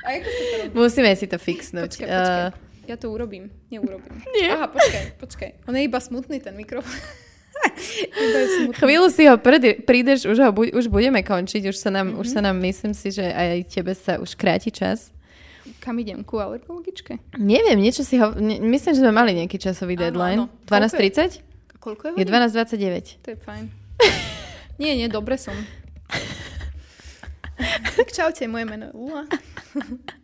A 0.00 0.08
ako 0.16 0.28
sa 0.28 0.42
to 0.42 0.54
robí? 0.64 0.72
Musíme 0.72 1.10
si 1.18 1.26
to 1.28 1.36
fixnúť. 1.36 1.90
Počkaj, 1.92 2.08
počkaj. 2.08 2.48
Uh... 2.56 2.88
Ja 2.88 2.96
to 2.98 3.12
urobím. 3.14 3.54
Neurobím. 3.70 4.18
Nie. 4.34 4.50
Aha, 4.50 4.66
počkaj, 4.66 5.04
počkaj. 5.22 5.50
On 5.70 5.74
je 5.78 5.82
iba 5.86 5.98
smutný, 6.02 6.42
ten 6.42 6.56
mikrofón. 6.58 6.90
Chvíľu 8.80 9.12
si 9.12 9.28
ho 9.28 9.36
prídeš, 9.38 10.26
už, 10.26 10.38
ho, 10.42 10.50
už 10.50 10.88
budeme 10.88 11.20
končiť, 11.20 11.70
už 11.70 11.76
sa, 11.76 11.92
nám, 11.92 12.16
mm-hmm. 12.16 12.22
už 12.24 12.26
sa 12.26 12.40
nám, 12.40 12.56
myslím 12.58 12.96
si, 12.96 13.12
že 13.12 13.30
aj 13.30 13.68
tebe 13.68 13.92
sa 13.94 14.16
už 14.18 14.34
kráti 14.34 14.72
čas. 14.72 15.12
Kam 15.78 16.00
idem? 16.02 16.24
Ku 16.24 16.40
alergologičke? 16.40 17.20
Neviem, 17.36 17.78
niečo 17.78 18.02
si 18.02 18.18
ho... 18.18 18.32
Ne, 18.34 18.58
myslím, 18.58 18.92
že 18.96 19.00
sme 19.04 19.12
mali 19.12 19.36
nejaký 19.38 19.60
časový 19.60 19.94
deadline. 19.94 20.48
áno. 20.48 20.52
Koľko 20.66 20.98
12.30? 20.98 21.78
Koľko 21.78 22.02
je 22.10 22.12
Je 22.16 22.24
hodín? 22.26 23.20
12.29. 23.20 23.22
To 23.22 23.28
je 23.30 23.38
fajn. 23.38 23.64
Nie, 24.80 24.96
nie, 24.96 25.08
dobre 25.12 25.36
som. 25.36 25.52
tak 27.96 28.08
čaute, 28.16 28.48
moje 28.48 28.64
meno 28.64 28.88
je 28.88 28.94
Lula. 28.96 29.24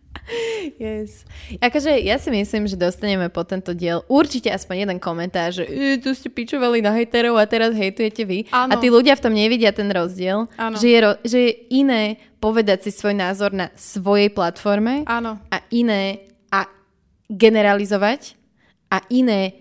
Yes. 0.83 1.23
Akože 1.63 2.03
ja 2.03 2.19
si 2.19 2.35
myslím, 2.35 2.67
že 2.67 2.75
dostaneme 2.75 3.31
po 3.31 3.47
tento 3.47 3.71
diel 3.71 4.03
určite 4.11 4.51
aspoň 4.51 4.83
jeden 4.83 4.99
komentár, 4.99 5.55
že 5.55 5.63
e, 5.63 6.03
tu 6.03 6.11
ste 6.19 6.27
pičovali 6.27 6.83
na 6.83 6.91
hejterov 6.91 7.39
a 7.39 7.47
teraz 7.47 7.71
hejtujete 7.71 8.27
vy. 8.27 8.39
Áno. 8.51 8.75
A 8.75 8.83
tí 8.83 8.91
ľudia 8.91 9.15
v 9.15 9.23
tom 9.23 9.31
nevidia 9.31 9.71
ten 9.71 9.87
rozdiel, 9.87 10.51
že 10.75 10.87
je, 10.91 10.99
ro- 10.99 11.21
že 11.23 11.39
je 11.47 11.53
iné 11.71 12.19
povedať 12.43 12.87
si 12.87 12.91
svoj 12.91 13.15
názor 13.15 13.55
na 13.55 13.71
svojej 13.79 14.27
platforme 14.35 15.07
Áno. 15.07 15.39
a 15.47 15.63
iné 15.71 16.27
a 16.51 16.67
generalizovať 17.31 18.35
a 18.91 19.07
iné 19.15 19.55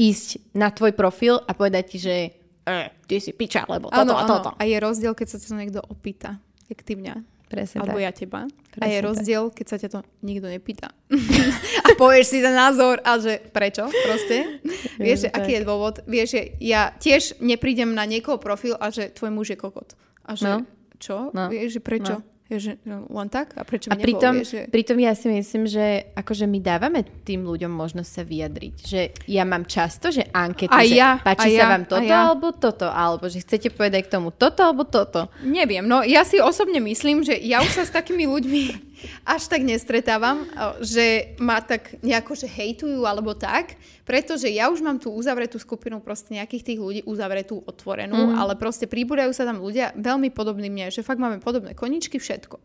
ísť 0.00 0.56
na 0.56 0.72
tvoj 0.72 0.96
profil 0.96 1.38
a 1.44 1.52
povedať 1.52 1.84
ti, 1.92 1.98
že 2.00 2.16
e, 2.64 2.76
ty 3.04 3.16
si 3.18 3.30
piča, 3.30 3.64
lebo 3.64 3.88
toto 3.88 4.00
Áno, 4.02 4.14
a 4.14 4.24
toto. 4.24 4.50
A 4.52 4.62
je 4.62 4.76
rozdiel, 4.76 5.12
keď 5.12 5.26
sa 5.26 5.36
ťa 5.36 5.46
to 5.46 5.56
niekto 5.56 5.80
opýta. 5.80 6.40
Jak 6.66 6.80
ty 6.80 6.94
mňa. 6.94 7.14
Presne 7.44 7.80
Alebo 7.80 8.00
tak. 8.00 8.02
ja 8.02 8.10
teba. 8.10 8.40
a 8.42 8.50
Presne 8.72 8.88
je 8.88 8.98
tak. 8.98 9.06
rozdiel, 9.06 9.42
keď 9.48 9.66
sa 9.68 9.76
ťa 9.76 9.88
to 9.88 9.98
nikto 10.20 10.46
nepýta. 10.48 10.88
a 11.84 11.92
povieš 11.94 12.26
si 12.26 12.38
ten 12.40 12.50
názor 12.50 12.98
a 13.00 13.14
že 13.16 13.38
prečo 13.46 13.84
proste. 13.86 14.58
Vieš, 15.04 15.18
že 15.20 15.30
aký 15.30 15.52
je 15.52 15.62
dôvod. 15.62 16.00
Vieš, 16.04 16.28
že 16.30 16.42
ja 16.58 16.90
tiež 16.90 17.38
neprídem 17.38 17.92
na 17.92 18.02
niekoho 18.04 18.40
profil 18.40 18.74
a 18.74 18.88
že 18.88 19.12
tvoj 19.12 19.30
muž 19.30 19.52
je 19.52 19.58
kokot. 19.60 19.92
A 20.24 20.34
že 20.34 20.48
No. 20.48 20.56
čo? 20.98 21.30
No. 21.30 21.46
Vieš, 21.46 21.78
že 21.78 21.80
prečo? 21.84 22.14
No. 22.18 22.24
Vieš, 22.54 22.70
že 22.70 22.74
no, 22.86 23.10
len 23.10 23.26
tak? 23.26 23.58
A 23.58 23.66
prečo 23.66 23.90
A 23.90 23.98
pritom? 23.98 24.38
Vieš, 24.38 24.50
že... 24.54 24.62
pritom 24.70 24.94
ja 25.02 25.10
si 25.18 25.26
myslím, 25.26 25.66
že 25.66 26.14
akože 26.14 26.46
my 26.46 26.62
dávame 26.62 27.02
tým 27.26 27.42
ľuďom 27.42 27.74
možnosť 27.74 28.10
sa 28.14 28.22
vyjadriť. 28.22 28.74
Že 28.78 29.00
ja 29.26 29.42
mám 29.42 29.66
často, 29.66 30.14
že 30.14 30.22
ankety, 30.30 30.70
Aj 30.70 30.86
že 30.86 30.94
ja, 30.94 31.18
páči 31.18 31.50
aj 31.50 31.58
sa 31.58 31.58
ja, 31.58 31.66
vám 31.74 31.84
toto 31.90 32.06
ja. 32.06 32.18
alebo 32.30 32.48
toto, 32.54 32.86
alebo 32.86 33.26
že 33.26 33.42
chcete 33.42 33.74
povedať 33.74 34.06
k 34.06 34.12
tomu 34.14 34.30
toto 34.30 34.62
alebo 34.62 34.86
toto. 34.86 35.26
Neviem, 35.42 35.82
no 35.82 36.06
ja 36.06 36.22
si 36.22 36.38
osobne 36.38 36.78
myslím, 36.78 37.26
že 37.26 37.34
ja 37.42 37.58
už 37.58 37.74
sa 37.74 37.82
s 37.82 37.90
takými 37.90 38.30
ľuďmi 38.30 38.93
až 39.24 39.42
tak 39.48 39.64
nestretávam, 39.64 40.48
že 40.80 41.36
ma 41.40 41.60
tak 41.60 41.96
nejako, 42.04 42.32
že 42.36 42.48
hejtujú 42.48 43.04
alebo 43.04 43.32
tak, 43.32 43.76
pretože 44.04 44.52
ja 44.52 44.68
už 44.68 44.84
mám 44.84 45.00
tú 45.00 45.12
uzavretú 45.12 45.56
skupinu 45.56 46.00
proste 46.04 46.36
nejakých 46.36 46.74
tých 46.74 46.78
ľudí, 46.80 47.00
uzavretú, 47.08 47.64
otvorenú, 47.64 48.32
mm. 48.32 48.36
ale 48.36 48.54
proste 48.60 48.84
príbudajú 48.84 49.32
sa 49.32 49.48
tam 49.48 49.64
ľudia 49.64 49.96
veľmi 49.96 50.28
podobní 50.28 50.68
mne, 50.68 50.92
že 50.92 51.06
fakt 51.06 51.20
máme 51.20 51.40
podobné 51.40 51.72
koničky, 51.72 52.20
všetko. 52.20 52.60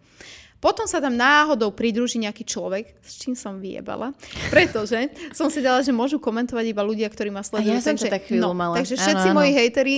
Potom 0.59 0.83
sa 0.91 0.99
tam 0.99 1.15
náhodou 1.15 1.71
pridruží 1.71 2.19
nejaký 2.19 2.43
človek, 2.43 2.91
s 2.99 3.15
čím 3.15 3.31
som 3.31 3.63
vyjebala, 3.63 4.11
pretože 4.51 5.07
som 5.31 5.47
si 5.47 5.63
dala, 5.63 5.79
že 5.79 5.95
môžu 5.95 6.19
komentovať 6.19 6.75
iba 6.75 6.83
ľudia, 6.83 7.07
ktorí 7.07 7.31
ma 7.31 7.47
sledujú. 7.47 7.71
ja 7.71 7.79
som 7.79 7.95
to 7.95 8.03
takže, 8.03 8.11
tak 8.11 8.27
chvíľu 8.27 8.51
no, 8.51 8.59
mala. 8.59 8.75
Takže 8.75 8.99
všetci 8.99 9.27
áno. 9.31 9.39
moji 9.39 9.51
hejteri, 9.55 9.97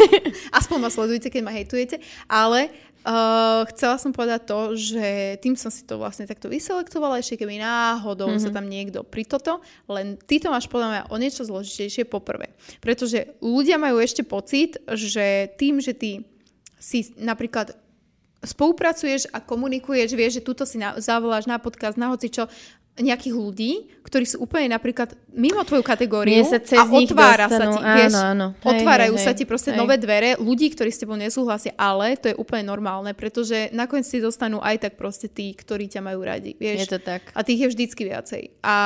aspoň 0.60 0.78
ma 0.80 0.88
sledujte, 0.88 1.28
keď 1.28 1.42
ma 1.44 1.52
hejtujete, 1.52 2.00
ale 2.32 2.72
uh, 3.04 3.62
chcela 3.72 3.96
som 3.96 4.12
povedať 4.12 4.48
to, 4.48 4.76
že 4.76 5.36
tým 5.40 5.54
som 5.56 5.72
si 5.72 5.84
to 5.84 5.96
vlastne 5.96 6.28
takto 6.28 6.48
vyselektovala, 6.48 7.20
ešte 7.20 7.40
keby 7.40 7.60
náhodou 7.60 8.32
mm-hmm. 8.32 8.44
sa 8.44 8.50
tam 8.54 8.66
niekto 8.68 9.04
pri 9.04 9.24
toto, 9.24 9.64
len 9.88 10.20
ty 10.20 10.40
to 10.40 10.52
máš 10.52 10.68
podľa 10.68 10.88
mňa 10.88 11.02
o 11.08 11.16
niečo 11.16 11.42
zložitejšie 11.44 12.08
poprvé. 12.08 12.52
Pretože 12.78 13.36
ľudia 13.40 13.80
majú 13.80 14.00
ešte 14.00 14.24
pocit, 14.24 14.80
že 14.88 15.50
tým, 15.56 15.80
že 15.80 15.96
ty 15.96 16.24
si 16.80 17.12
napríklad 17.20 17.76
spolupracuješ 18.40 19.28
a 19.36 19.44
komunikuješ, 19.44 20.16
vieš, 20.16 20.40
že 20.40 20.46
tuto 20.46 20.64
si 20.64 20.80
na, 20.80 20.96
zavoláš 20.96 21.44
na 21.44 21.60
podcast, 21.60 22.00
na 22.00 22.08
hocičo, 22.08 22.48
nejakých 23.00 23.34
ľudí, 23.34 23.72
ktorí 24.04 24.24
sú 24.28 24.44
úplne 24.44 24.70
napríklad 24.72 25.16
mimo 25.32 25.64
tvoju 25.64 25.80
kategóriu 25.80 26.44
sa 26.44 26.60
cez 26.60 26.78
a 26.78 26.84
otvára 26.84 27.46
sa 27.48 27.64
ti, 27.72 27.78
vieš, 27.80 28.12
áno, 28.16 28.20
áno. 28.20 28.46
Hej, 28.60 28.68
otvárajú 28.70 29.14
hej, 29.16 29.24
sa 29.24 29.32
ti 29.32 29.44
proste 29.48 29.74
hej. 29.74 29.78
nové 29.80 29.96
dvere 29.96 30.36
ľudí, 30.36 30.70
ktorí 30.72 30.90
s 30.92 31.00
tebou 31.00 31.16
nesúhlasia, 31.16 31.72
ale 31.78 32.14
to 32.20 32.30
je 32.30 32.36
úplne 32.36 32.68
normálne, 32.68 33.16
pretože 33.16 33.72
nakoniec 33.72 34.04
si 34.04 34.20
dostanú 34.20 34.60
aj 34.60 34.88
tak 34.88 34.92
proste 35.00 35.26
tí, 35.26 35.56
ktorí 35.56 35.88
ťa 35.88 36.00
majú 36.04 36.20
radi, 36.22 36.54
vieš. 36.54 36.86
Je 36.86 36.92
to 36.94 37.00
tak. 37.00 37.26
A 37.32 37.40
tých 37.40 37.66
je 37.66 37.70
vždycky 37.72 38.02
viacej. 38.06 38.42
A 38.60 38.76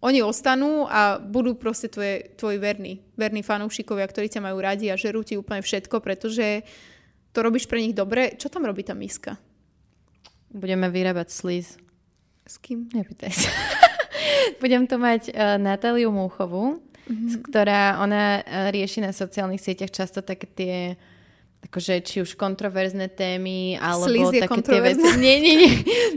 oni 0.00 0.24
ostanú 0.24 0.88
a 0.88 1.20
budú 1.20 1.52
proste 1.60 1.92
tvoje, 1.92 2.32
tvoji 2.40 2.56
verní, 2.56 3.04
verní 3.20 3.44
fanúšikovia, 3.44 4.08
ktorí 4.08 4.32
ťa 4.32 4.40
majú 4.40 4.56
radi 4.64 4.88
a 4.88 4.96
žerú 4.96 5.20
ti 5.20 5.36
úplne 5.36 5.60
všetko, 5.60 6.00
pretože 6.00 6.64
to 7.36 7.38
robíš 7.44 7.68
pre 7.68 7.84
nich 7.84 7.92
dobre. 7.92 8.32
Čo 8.40 8.48
tam 8.48 8.64
robí 8.64 8.80
tá 8.80 8.96
miska? 8.96 9.36
Budeme 10.50 10.88
vyrábať 10.88 11.28
slíz. 11.30 11.76
S 12.50 12.58
kým? 12.58 12.90
Nepýtaj 12.90 13.30
sa. 13.30 13.46
Budem 14.62 14.82
tu 14.90 14.98
mať 14.98 15.30
uh, 15.30 15.54
Natáliu 15.54 16.10
Múchovú, 16.10 16.82
mm-hmm. 17.06 17.46
ktorá 17.46 18.02
ona 18.02 18.42
uh, 18.42 18.74
rieši 18.74 19.06
na 19.06 19.14
sociálnych 19.14 19.62
sieťach 19.62 19.94
často 19.94 20.18
také 20.18 20.50
tie 20.50 20.76
akože 21.60 22.02
či 22.02 22.16
už 22.24 22.34
kontroverzné 22.34 23.12
témy, 23.12 23.78
alebo 23.78 24.08
Slíz 24.08 24.32
je 24.34 24.42
také 24.42 24.60
tie 24.66 24.80
veci. 24.80 25.08
Nie, 25.22 25.36
nie, 25.38 25.54
nie. 25.60 25.72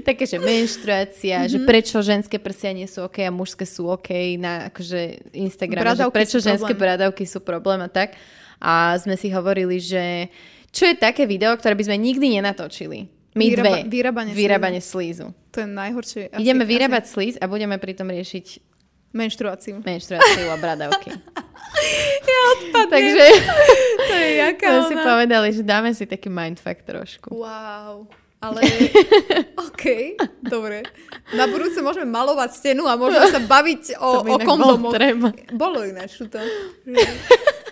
Také, 0.07 0.23
že 0.23 0.39
menštruácia, 0.39 1.45
mm-hmm. 1.45 1.51
že 1.53 1.57
prečo 1.67 1.99
ženské 2.01 2.39
prsia 2.41 2.71
nie 2.73 2.87
sú 2.87 3.05
OK 3.05 3.21
a 3.21 3.29
mužské 3.29 3.67
sú 3.67 3.91
OK 3.91 4.39
na 4.39 4.73
akože 4.73 5.35
Instagrame, 5.37 5.85
že 5.93 6.07
prečo 6.09 6.39
ženské 6.39 6.73
problém. 6.73 6.97
bradavky 6.97 7.27
sú 7.27 7.43
problém 7.43 7.83
a 7.83 7.91
tak. 7.91 8.17
A 8.57 8.95
sme 8.97 9.19
si 9.19 9.29
hovorili, 9.29 9.77
že 9.83 10.31
čo 10.71 10.87
je 10.89 10.95
také 10.95 11.27
video, 11.27 11.53
ktoré 11.53 11.75
by 11.75 11.91
sme 11.91 11.97
nikdy 11.99 12.39
nenatočili. 12.39 13.11
My 13.33 13.45
Vyraba- 13.45 13.69
dve. 13.79 13.89
vyrábanie 13.89 14.29
slízu. 14.29 14.39
vyrábanie 14.39 14.81
slízu. 14.81 15.25
To 15.49 15.57
je 15.59 15.67
najhoršie. 15.67 16.21
Asi, 16.29 16.39
Ideme 16.39 16.63
asi 16.63 16.69
vyrábať 16.69 17.03
slíz 17.05 17.35
a 17.35 17.45
budeme 17.45 17.75
pritom 17.75 18.07
riešiť 18.07 18.45
menštruáciu. 19.11 19.75
menštruáciu 19.79 20.47
a 20.47 20.57
bradavky. 20.57 21.09
Ja 22.23 22.39
odpadnem. 22.53 22.91
Takže 22.91 23.25
to 24.07 24.13
je 24.13 24.29
jaká 24.37 24.67
sme 24.69 24.81
si 24.85 24.93
ona. 24.93 25.03
povedali, 25.03 25.47
že 25.51 25.61
dáme 25.61 25.89
si 25.91 26.05
taký 26.05 26.29
mindfuck 26.29 26.85
trošku. 26.85 27.33
Wow. 27.33 28.05
Ale, 28.37 28.59
OK, 29.65 29.83
dobre. 30.39 30.83
Na 31.31 31.47
budúce 31.47 31.79
môžeme 31.79 32.05
malovať 32.05 32.49
stenu 32.53 32.85
a 32.85 32.93
môžeme 32.93 33.25
sa 33.25 33.41
baviť 33.41 33.97
o, 33.97 34.09
o 34.21 34.37
kondomoch. 34.37 34.93
Bolo 35.49 35.81
ináč 35.81 36.21
to. 36.21 36.39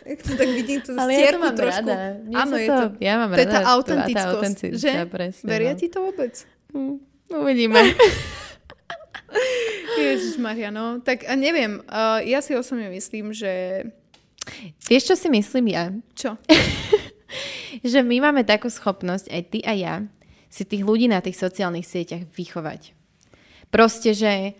Jak 0.01 0.19
to 0.23 0.33
tak 0.33 0.49
vidím, 0.49 0.81
tú 0.81 0.97
Ale 0.97 1.13
ja 1.13 1.29
to 1.31 1.39
mám 1.39 1.53
trošku. 1.53 1.85
rada. 1.85 1.95
Mne 2.19 2.35
Áno, 2.35 2.55
je 2.57 2.67
to- 2.67 2.91
ja 2.97 3.13
mám 3.21 3.29
to 3.29 3.37
je 3.37 3.45
rada 3.45 3.51
tá 3.51 3.59
tú- 3.59 3.65
tá 3.65 3.71
autentickosť. 3.77 4.59
že? 4.73 4.91
presne, 5.05 5.45
Veria 5.45 5.73
no. 5.73 5.79
ti 5.79 5.87
to 5.87 5.99
vôbec? 6.01 6.33
Hm, 6.73 6.97
Uvidíme. 7.31 7.79
Ježiš 10.01 10.35
Maria, 10.37 10.71
no. 10.71 10.99
Tak 10.99 11.23
a 11.27 11.33
neviem, 11.35 11.79
uh, 11.87 12.19
ja 12.23 12.41
si 12.41 12.55
osobne 12.55 12.89
myslím, 12.91 13.31
že... 13.31 13.85
Vieš, 14.89 15.13
čo 15.13 15.15
si 15.15 15.27
myslím 15.29 15.65
ja? 15.71 15.93
Čo? 16.17 16.35
Že 17.81 18.03
my 18.03 18.19
máme 18.19 18.43
takú 18.43 18.67
schopnosť, 18.67 19.31
aj 19.31 19.41
ty 19.47 19.59
a 19.63 19.71
ja, 19.71 19.95
si 20.51 20.67
tých 20.67 20.83
ľudí 20.83 21.07
na 21.07 21.23
tých 21.23 21.39
sociálnych 21.39 21.87
sieťach 21.87 22.27
vychovať. 22.27 22.91
Proste, 23.71 24.11
že, 24.11 24.59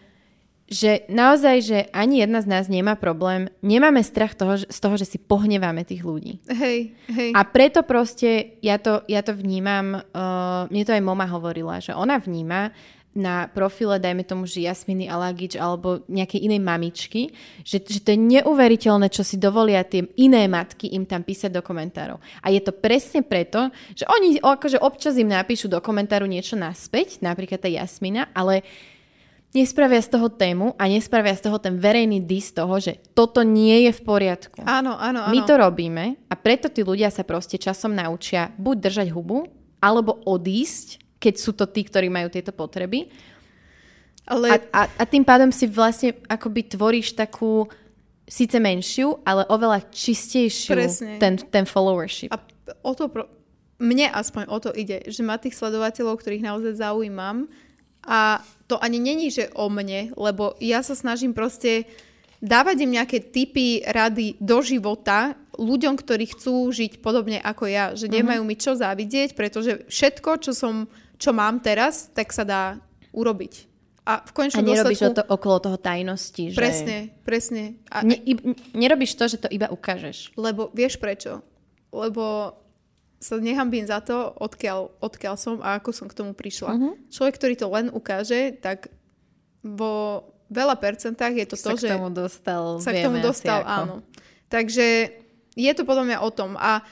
že 0.71 1.03
naozaj, 1.11 1.57
že 1.59 1.79
ani 1.91 2.23
jedna 2.23 2.39
z 2.39 2.47
nás 2.47 2.71
nemá 2.71 2.95
problém, 2.95 3.51
nemáme 3.59 3.99
strach 4.07 4.39
toho, 4.39 4.55
z 4.55 4.79
toho, 4.79 4.95
že 4.95 5.03
si 5.03 5.19
pohneváme 5.19 5.83
tých 5.83 6.07
ľudí. 6.07 6.39
Hej, 6.47 6.95
hej. 7.11 7.29
A 7.35 7.43
preto 7.43 7.83
proste 7.83 8.55
ja 8.63 8.79
to, 8.79 9.03
ja 9.11 9.19
to 9.19 9.35
vnímam, 9.35 9.99
uh, 9.99 10.71
mne 10.71 10.83
to 10.87 10.95
aj 10.95 11.03
mama 11.03 11.27
hovorila, 11.27 11.83
že 11.83 11.91
ona 11.91 12.15
vníma 12.15 12.71
na 13.11 13.51
profile, 13.51 13.99
dajme 13.99 14.23
tomu, 14.23 14.47
že 14.47 14.63
Jasminy 14.63 15.11
Alagič 15.11 15.59
alebo 15.59 16.07
nejakej 16.07 16.47
inej 16.47 16.61
mamičky, 16.63 17.35
že, 17.67 17.83
že 17.83 17.99
to 17.99 18.15
je 18.15 18.19
neuveriteľné, 18.39 19.11
čo 19.11 19.27
si 19.27 19.35
dovolia 19.35 19.83
tie 19.83 20.07
iné 20.15 20.47
matky 20.47 20.95
im 20.95 21.03
tam 21.03 21.19
písať 21.27 21.51
do 21.51 21.59
komentárov. 21.59 22.23
A 22.39 22.47
je 22.47 22.63
to 22.63 22.71
presne 22.71 23.27
preto, 23.27 23.67
že 23.91 24.07
oni 24.07 24.39
akože 24.39 24.79
občas 24.79 25.19
im 25.19 25.27
napíšu 25.27 25.67
do 25.67 25.83
komentáru 25.83 26.23
niečo 26.23 26.55
naspäť, 26.55 27.19
napríklad 27.19 27.59
tá 27.59 27.67
Jasmina, 27.67 28.31
ale 28.31 28.63
nespravia 29.51 29.99
z 29.99 30.09
toho 30.15 30.31
tému 30.31 30.73
a 30.79 30.87
nespravia 30.87 31.35
z 31.35 31.47
toho 31.47 31.59
ten 31.59 31.75
verejný 31.75 32.23
dis 32.23 32.55
toho, 32.55 32.79
že 32.79 32.99
toto 33.11 33.43
nie 33.43 33.87
je 33.87 33.91
v 33.91 34.01
poriadku. 34.01 34.63
Áno, 34.63 34.95
áno, 34.95 35.27
áno. 35.27 35.31
My 35.31 35.43
to 35.43 35.59
robíme 35.59 36.15
a 36.31 36.33
preto 36.39 36.71
tí 36.71 36.81
ľudia 36.83 37.11
sa 37.11 37.27
proste 37.27 37.59
časom 37.59 37.91
naučia 37.91 38.51
buď 38.55 38.75
držať 38.79 39.07
hubu, 39.11 39.47
alebo 39.83 40.23
odísť, 40.23 41.19
keď 41.19 41.33
sú 41.35 41.51
to 41.51 41.67
tí, 41.67 41.83
ktorí 41.83 42.07
majú 42.07 42.31
tieto 42.31 42.55
potreby. 42.55 43.11
Ale 44.29 44.47
A, 44.53 44.57
a, 44.71 44.81
a 44.87 45.03
tým 45.03 45.25
pádom 45.25 45.49
si 45.49 45.65
vlastne 45.67 46.15
akoby 46.29 46.71
tvoríš 46.71 47.17
takú 47.17 47.67
síce 48.29 48.55
menšiu, 48.61 49.19
ale 49.27 49.43
oveľa 49.51 49.91
čistejšiu 49.91 50.71
Presne. 50.71 51.13
ten, 51.19 51.35
ten 51.35 51.65
followership. 51.67 52.31
A 52.31 52.39
o 52.85 52.93
to, 52.95 53.11
pro... 53.11 53.27
mne 53.81 54.07
aspoň 54.13 54.47
o 54.47 54.57
to 54.61 54.71
ide, 54.71 55.03
že 55.11 55.25
má 55.25 55.35
tých 55.35 55.57
sledovateľov, 55.57 56.21
ktorých 56.21 56.45
naozaj 56.47 56.79
zaujímam 56.79 57.51
a 58.05 58.41
to 58.65 58.79
ani 58.79 58.97
není, 58.97 59.29
že 59.29 59.51
o 59.53 59.67
mne, 59.67 60.15
lebo 60.15 60.55
ja 60.63 60.81
sa 60.81 60.95
snažím 60.95 61.35
proste 61.35 61.85
dávať 62.41 62.87
im 62.87 62.97
nejaké 62.97 63.21
typy, 63.21 63.85
rady 63.85 64.39
do 64.41 64.63
života 64.65 65.37
ľuďom, 65.61 65.93
ktorí 65.93 66.33
chcú 66.33 66.73
žiť 66.73 67.03
podobne 67.03 67.37
ako 67.37 67.69
ja, 67.69 67.93
že 67.93 68.09
nemajú 68.09 68.41
mi 68.41 68.57
čo 68.57 68.73
závidieť, 68.73 69.37
pretože 69.37 69.85
všetko, 69.85 70.29
čo 70.41 70.51
som, 70.57 70.89
čo 71.21 71.31
mám 71.35 71.61
teraz, 71.61 72.09
tak 72.15 72.33
sa 72.33 72.41
dá 72.41 72.63
urobiť. 73.13 73.69
A 74.01 74.25
v 74.25 74.31
A 74.31 74.33
konečnom 74.33 74.65
nerobíš 74.65 75.05
dôsledku... 75.05 75.19
to 75.21 75.29
okolo 75.29 75.57
toho 75.61 75.77
tajnosti. 75.77 76.43
Že... 76.51 76.57
Presne, 76.57 76.97
presne. 77.21 77.63
A, 77.93 78.01
Ne, 78.01 78.17
i, 78.17 78.33
nerobíš 78.73 79.13
to, 79.13 79.29
že 79.29 79.37
to 79.37 79.47
iba 79.53 79.69
ukážeš. 79.69 80.33
Lebo 80.33 80.73
vieš 80.73 80.97
prečo? 80.97 81.45
Lebo 81.93 82.57
sa 83.21 83.37
nehambím 83.37 83.85
za 83.85 84.01
to, 84.01 84.33
odkiaľ, 84.41 84.97
odkiaľ 84.97 85.35
som 85.37 85.61
a 85.61 85.77
ako 85.77 85.93
som 85.93 86.09
k 86.09 86.17
tomu 86.17 86.33
prišla. 86.33 86.73
Mhm. 86.73 86.89
Človek, 87.13 87.33
ktorý 87.37 87.53
to 87.53 87.67
len 87.69 87.87
ukáže, 87.93 88.57
tak 88.57 88.89
vo 89.61 90.25
veľa 90.49 90.75
percentách 90.81 91.33
je 91.37 91.45
to 91.45 91.55
sa 91.55 91.71
to, 91.71 91.77
k 91.77 91.81
že 91.85 91.89
tomu 91.93 92.09
dostal, 92.09 92.81
sa 92.81 92.91
k 92.91 93.05
tomu 93.05 93.21
dostal, 93.21 93.61
ako. 93.61 93.71
áno. 93.71 93.95
Takže 94.49 94.87
je 95.53 95.71
to 95.77 95.87
podľa 95.87 96.05
mňa 96.11 96.17
o 96.25 96.29
tom. 96.33 96.57
A 96.59 96.83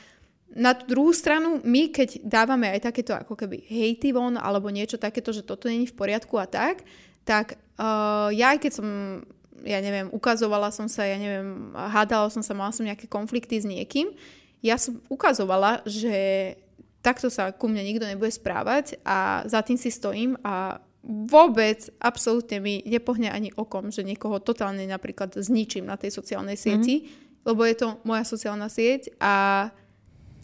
na 0.53 0.73
tú 0.77 0.95
druhú 0.95 1.11
stranu, 1.11 1.61
my 1.65 1.91
keď 1.91 2.23
dávame 2.23 2.71
aj 2.71 2.89
takéto 2.89 3.11
ako 3.17 3.35
keby 3.35 3.65
hejty 3.67 4.13
von, 4.13 4.37
alebo 4.37 4.71
niečo 4.71 5.01
takéto, 5.01 5.33
že 5.33 5.43
toto 5.43 5.67
není 5.67 5.89
v 5.89 5.97
poriadku 5.97 6.39
a 6.39 6.47
tak, 6.47 6.85
tak 7.27 7.59
uh, 7.77 8.31
ja 8.33 8.55
aj 8.55 8.59
keď 8.63 8.71
som 8.71 8.87
ja 9.59 9.83
neviem, 9.83 10.07
ukazovala 10.15 10.71
som 10.71 10.87
sa, 10.87 11.03
ja 11.03 11.19
neviem, 11.19 11.75
hádala 11.75 12.31
som 12.31 12.39
sa, 12.39 12.55
mala 12.55 12.71
som 12.71 12.87
nejaké 12.87 13.11
konflikty 13.11 13.59
s 13.59 13.67
niekým, 13.67 14.15
ja 14.59 14.75
som 14.75 14.99
ukazovala, 15.07 15.83
že 15.87 16.55
takto 16.99 17.31
sa 17.31 17.55
ku 17.55 17.71
mne 17.71 17.83
nikto 17.83 18.03
nebude 18.03 18.31
správať 18.31 18.99
a 19.07 19.47
za 19.47 19.63
tým 19.63 19.79
si 19.79 19.87
stojím 19.87 20.35
a 20.43 20.83
vôbec, 21.09 21.87
absolútne 22.03 22.59
mi 22.59 22.83
nepohne 22.83 23.31
ani 23.31 23.55
okom, 23.55 23.87
že 23.87 24.03
niekoho 24.03 24.43
totálne 24.43 24.83
napríklad 24.83 25.31
zničím 25.31 25.87
na 25.87 25.95
tej 25.95 26.11
sociálnej 26.11 26.59
sieti, 26.59 27.07
mm-hmm. 27.07 27.47
lebo 27.47 27.61
je 27.63 27.75
to 27.79 27.87
moja 28.03 28.27
sociálna 28.27 28.67
sieť 28.67 29.15
a 29.23 29.67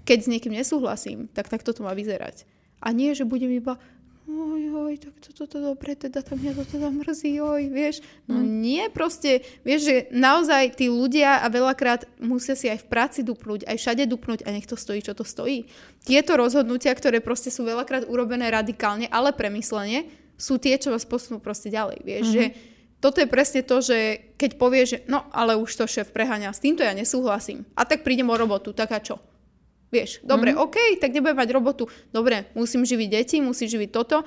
keď 0.07 0.17
s 0.21 0.31
niekým 0.31 0.53
nesúhlasím, 0.55 1.27
tak 1.33 1.51
takto 1.51 1.75
to 1.75 1.83
má 1.83 1.91
vyzerať. 1.91 2.47
A 2.79 2.93
nie, 2.93 3.11
že 3.17 3.27
budem 3.27 3.51
iba 3.51 3.81
oj, 4.25 4.63
oj, 4.73 4.93
tak 4.97 5.13
toto 5.21 5.45
to, 5.45 5.45
to 5.45 5.57
dobre, 5.61 5.93
teda 5.93 6.25
tam 6.25 6.41
mňa 6.41 6.53
to 6.57 6.63
teda 6.65 6.89
mrzí, 6.89 7.37
oj, 7.41 7.63
vieš. 7.69 8.01
No 8.25 8.41
mm. 8.41 8.47
nie, 8.61 8.83
proste, 8.89 9.45
vieš, 9.61 9.81
že 9.85 9.95
naozaj 10.09 10.81
tí 10.81 10.89
ľudia 10.89 11.45
a 11.45 11.47
veľakrát 11.47 12.09
musia 12.17 12.57
si 12.57 12.65
aj 12.65 12.81
v 12.81 12.89
práci 12.89 13.21
dupnúť, 13.21 13.69
aj 13.69 13.77
všade 13.77 14.03
dupnúť 14.09 14.43
a 14.45 14.49
nech 14.49 14.65
to 14.65 14.73
stojí, 14.73 15.05
čo 15.05 15.13
to 15.13 15.21
stojí. 15.21 15.69
Tieto 16.01 16.33
rozhodnutia, 16.37 16.93
ktoré 16.97 17.21
proste 17.21 17.53
sú 17.53 17.65
veľakrát 17.65 18.09
urobené 18.09 18.49
radikálne, 18.49 19.05
ale 19.13 19.29
premyslene, 19.29 20.09
sú 20.35 20.59
tie, 20.59 20.75
čo 20.75 20.91
vás 20.91 21.07
posunú 21.07 21.39
proste 21.39 21.71
ďalej, 21.71 22.03
vieš, 22.03 22.25
mm-hmm. 22.27 22.39
že 22.51 22.73
toto 22.99 23.21
je 23.21 23.29
presne 23.29 23.61
to, 23.61 23.85
že 23.85 23.97
keď 24.33 24.57
povieš, 24.57 24.87
že 24.89 24.99
no, 25.05 25.29
ale 25.29 25.53
už 25.53 25.69
to 25.77 25.85
šéf 25.85 26.09
preháňa, 26.09 26.49
s 26.49 26.63
týmto 26.63 26.81
ja 26.81 26.89
nesúhlasím. 26.89 27.61
A 27.77 27.85
tak 27.85 28.01
prídem 28.01 28.25
o 28.27 28.35
robotu, 28.35 28.73
tak 28.73 28.89
a 28.91 28.99
čo? 28.99 29.21
Vieš, 29.93 30.25
dobre, 30.25 30.51
mm. 30.53 30.59
OK, 30.59 30.77
tak 30.97 31.13
nebudem 31.13 31.37
mať 31.37 31.49
robotu. 31.53 31.83
Dobre, 32.09 32.49
musím 32.57 32.83
živiť 32.83 33.07
deti, 33.07 33.37
musím 33.39 33.69
živiť 33.69 33.89
toto. 33.93 34.25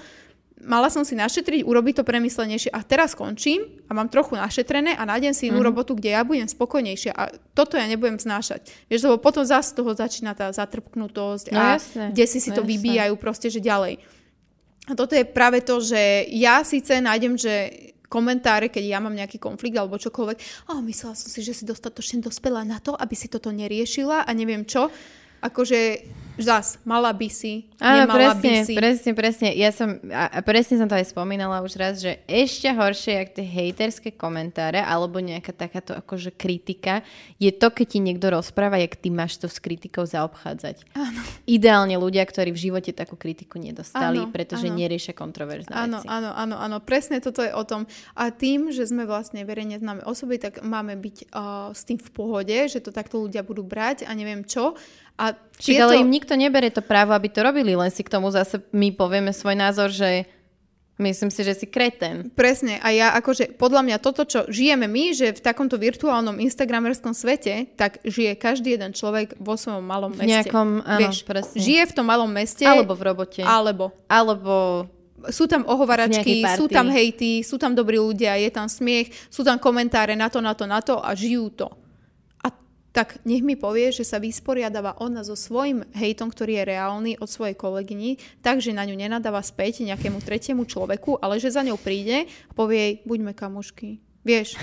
Mala 0.58 0.90
som 0.90 1.06
si 1.06 1.14
našetriť, 1.14 1.62
urobiť 1.62 2.02
to 2.02 2.04
premyslenejšie 2.06 2.74
a 2.74 2.82
teraz 2.82 3.14
končím 3.14 3.78
a 3.86 3.94
mám 3.94 4.10
trochu 4.10 4.34
našetrené 4.34 4.98
a 4.98 5.06
nájdem 5.06 5.30
si 5.30 5.46
inú 5.46 5.62
mm. 5.62 5.68
robotu, 5.70 5.94
kde 5.94 6.18
ja 6.18 6.26
budem 6.26 6.50
spokojnejšia 6.50 7.14
a 7.14 7.30
toto 7.54 7.78
ja 7.78 7.86
nebudem 7.86 8.18
znášať. 8.18 8.66
Vieš, 8.90 9.06
lebo 9.06 9.22
potom 9.22 9.46
zase 9.46 9.70
z 9.70 9.74
toho 9.78 9.94
začína 9.94 10.34
tá 10.34 10.50
zatrpknutosť 10.50 11.54
No 11.54 11.62
a 11.62 11.78
jasné, 11.78 12.10
kde 12.10 12.24
si 12.26 12.38
si 12.42 12.50
to 12.50 12.66
jasné. 12.66 12.70
vybíjajú 12.74 13.14
proste, 13.14 13.54
že 13.54 13.62
ďalej. 13.62 14.02
A 14.88 14.96
toto 14.98 15.14
je 15.14 15.22
práve 15.22 15.62
to, 15.62 15.78
že 15.78 16.26
ja 16.32 16.64
síce 16.64 16.96
nájdem, 16.98 17.38
že 17.38 17.54
komentáre, 18.08 18.72
keď 18.72 18.84
ja 18.88 18.98
mám 18.98 19.12
nejaký 19.12 19.36
konflikt 19.36 19.76
alebo 19.76 20.00
čokoľvek, 20.00 20.38
a 20.72 20.80
myslela 20.80 21.14
som 21.14 21.28
si, 21.28 21.44
že 21.44 21.52
si 21.52 21.68
dostatočne 21.68 22.24
dospela 22.24 22.64
na 22.64 22.80
to, 22.80 22.96
aby 22.96 23.12
si 23.12 23.28
toto 23.28 23.52
neriešila 23.52 24.24
a 24.24 24.30
neviem 24.32 24.64
čo. 24.64 24.88
Akože 25.38 26.02
zas, 26.38 26.78
mala 26.86 27.10
by 27.10 27.26
si, 27.26 27.66
Áno, 27.82 28.06
nemala 28.06 28.38
presne, 28.38 28.62
by 28.62 28.66
si. 28.66 28.74
presne, 28.78 29.10
presne. 29.10 29.48
Ja 29.58 29.74
som, 29.74 29.98
a, 30.06 30.30
a 30.30 30.40
presne 30.46 30.78
som 30.78 30.86
to 30.86 30.94
aj 30.94 31.10
spomínala 31.10 31.58
už 31.66 31.74
raz, 31.74 31.98
že 31.98 32.22
ešte 32.30 32.70
horšie, 32.70 33.12
jak 33.18 33.28
tie 33.34 33.42
hejterské 33.42 34.14
komentáre, 34.14 34.78
alebo 34.78 35.18
nejaká 35.18 35.50
takáto 35.50 35.98
akože 35.98 36.30
kritika, 36.30 37.02
je 37.42 37.50
to, 37.50 37.74
keď 37.74 37.86
ti 37.90 37.98
niekto 37.98 38.30
rozpráva, 38.30 38.78
jak 38.78 38.94
ty 38.94 39.10
máš 39.10 39.42
to 39.42 39.50
s 39.50 39.58
kritikou 39.58 40.06
zaobchádzať. 40.06 40.86
Áno. 40.94 41.20
Ideálne 41.50 41.98
ľudia, 41.98 42.22
ktorí 42.22 42.54
v 42.54 42.70
živote 42.70 42.94
takú 42.94 43.18
kritiku 43.18 43.58
nedostali, 43.58 44.22
Áno, 44.22 44.30
pretože 44.30 44.70
áno. 44.70 44.78
neriešia 44.78 45.18
kontroverzné 45.18 45.74
Áno, 45.74 45.98
veci. 45.98 46.06
áno, 46.06 46.30
áno, 46.38 46.54
áno, 46.54 46.76
presne 46.78 47.18
toto 47.18 47.42
je 47.42 47.50
o 47.50 47.66
tom. 47.66 47.90
A 48.14 48.30
tým, 48.30 48.70
že 48.70 48.86
sme 48.86 49.10
vlastne 49.10 49.42
verejne 49.42 49.82
známe 49.82 50.06
osoby, 50.06 50.38
tak 50.38 50.62
máme 50.62 50.94
byť 50.94 51.34
uh, 51.34 51.74
s 51.74 51.82
tým 51.82 51.98
v 51.98 52.10
pohode, 52.14 52.54
že 52.70 52.78
to 52.78 52.94
takto 52.94 53.18
ľudia 53.18 53.42
budú 53.42 53.66
brať 53.66 54.06
a 54.06 54.14
neviem 54.14 54.46
čo. 54.46 54.78
A 55.18 55.34
tieto... 55.58 55.90
ale 55.90 55.98
im 55.98 56.08
nikto 56.08 56.38
nebere 56.38 56.70
to 56.70 56.80
právo, 56.80 57.10
aby 57.10 57.26
to 57.26 57.42
robili, 57.42 57.74
len 57.74 57.90
si 57.90 58.06
k 58.06 58.12
tomu 58.14 58.30
zase 58.30 58.62
my 58.70 58.94
povieme 58.94 59.34
svoj 59.34 59.58
názor, 59.58 59.90
že 59.90 60.30
myslím 60.98 61.30
si, 61.30 61.46
že 61.46 61.54
si 61.54 61.66
kreten. 61.70 62.30
Presne. 62.34 62.82
A 62.82 62.90
ja 62.90 63.14
akože, 63.14 63.54
podľa 63.54 63.86
mňa 63.86 63.96
toto, 64.02 64.26
čo 64.26 64.50
žijeme 64.50 64.90
my, 64.90 65.14
že 65.14 65.30
v 65.30 65.40
takomto 65.42 65.78
virtuálnom 65.78 66.42
instagramerskom 66.42 67.14
svete, 67.14 67.70
tak 67.78 68.02
žije 68.02 68.34
každý 68.34 68.74
jeden 68.74 68.90
človek 68.90 69.38
vo 69.38 69.54
svojom 69.54 69.82
malom 69.82 70.10
V 70.10 70.26
meste. 70.26 70.30
nejakom, 70.30 70.82
áno, 70.82 71.00
Vieš, 71.06 71.22
presne. 71.22 71.58
žije 71.62 71.82
v 71.86 71.92
tom 71.94 72.06
malom 72.06 72.30
meste. 72.30 72.66
Alebo 72.66 72.98
v 72.98 73.02
robote. 73.14 73.42
Alebo. 73.46 73.94
Alebo 74.10 74.86
Sú 75.34 75.50
tam 75.50 75.66
ohovaračky, 75.66 76.46
sú 76.54 76.70
tam 76.70 76.90
hejty, 76.90 77.42
sú 77.42 77.58
tam 77.58 77.74
dobrí 77.74 77.98
ľudia, 77.98 78.38
je 78.38 78.50
tam 78.54 78.70
smiech, 78.70 79.10
sú 79.30 79.42
tam 79.42 79.58
komentáre 79.58 80.14
na 80.14 80.30
to, 80.30 80.38
na 80.38 80.54
to, 80.54 80.66
na 80.66 80.78
to 80.78 80.98
a 80.98 81.10
žijú 81.14 81.50
to. 81.54 81.66
Tak 82.98 83.22
nech 83.22 83.46
mi 83.46 83.54
povie, 83.54 83.94
že 83.94 84.02
sa 84.02 84.18
vysporiadáva 84.18 84.98
ona 84.98 85.22
so 85.22 85.38
svojím 85.38 85.86
hejtom, 85.94 86.34
ktorý 86.34 86.58
je 86.58 86.64
reálny 86.74 87.12
od 87.22 87.30
svojej 87.30 87.54
kolegyni, 87.54 88.18
takže 88.42 88.74
na 88.74 88.82
ňu 88.82 88.98
nenadáva 88.98 89.38
späť 89.38 89.86
nejakému 89.86 90.18
tretiemu 90.18 90.66
človeku, 90.66 91.22
ale 91.22 91.38
že 91.38 91.54
za 91.54 91.62
ňou 91.62 91.78
príde 91.78 92.26
a 92.26 92.52
povie 92.58 92.78
jej, 92.82 92.94
buďme 93.06 93.38
kamošky. 93.38 94.02
Vieš, 94.26 94.58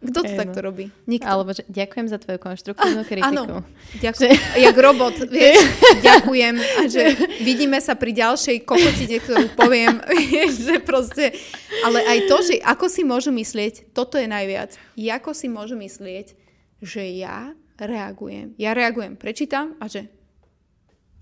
kto 0.00 0.24
to 0.24 0.32
Áno. 0.32 0.40
takto 0.40 0.64
robí? 0.64 0.88
Nikto. 1.04 1.28
Alebo 1.28 1.52
že 1.52 1.68
ďakujem 1.68 2.06
za 2.08 2.16
tvoju 2.24 2.40
konštruktívnu 2.40 3.04
kritiku. 3.04 3.36
Áno, 3.36 3.60
ďakujem. 4.00 4.32
Jak 4.64 4.76
robot, 4.80 5.16
vieš, 5.28 5.60
ďakujem 6.08 6.54
a 6.56 6.82
že 6.88 7.04
vidíme 7.44 7.84
sa 7.84 8.00
pri 8.00 8.16
ďalšej 8.16 8.64
kokotine, 8.64 9.20
ktorú 9.20 9.52
poviem, 9.52 10.00
vieš, 10.32 10.72
že 10.72 10.80
proste, 10.80 11.36
ale 11.84 12.00
aj 12.00 12.18
to, 12.32 12.36
že 12.48 12.54
ako 12.64 12.88
si 12.88 13.04
môžu 13.04 13.28
myslieť, 13.28 13.92
toto 13.92 14.16
je 14.16 14.24
najviac, 14.24 14.72
ako 14.96 15.36
si 15.36 15.52
môžu 15.52 15.76
myslieť, 15.76 16.32
že 16.80 17.04
ja 17.20 17.52
reagujem. 17.78 18.54
Ja 18.58 18.74
reagujem, 18.74 19.18
prečítam 19.18 19.74
a 19.82 19.90
že 19.90 20.06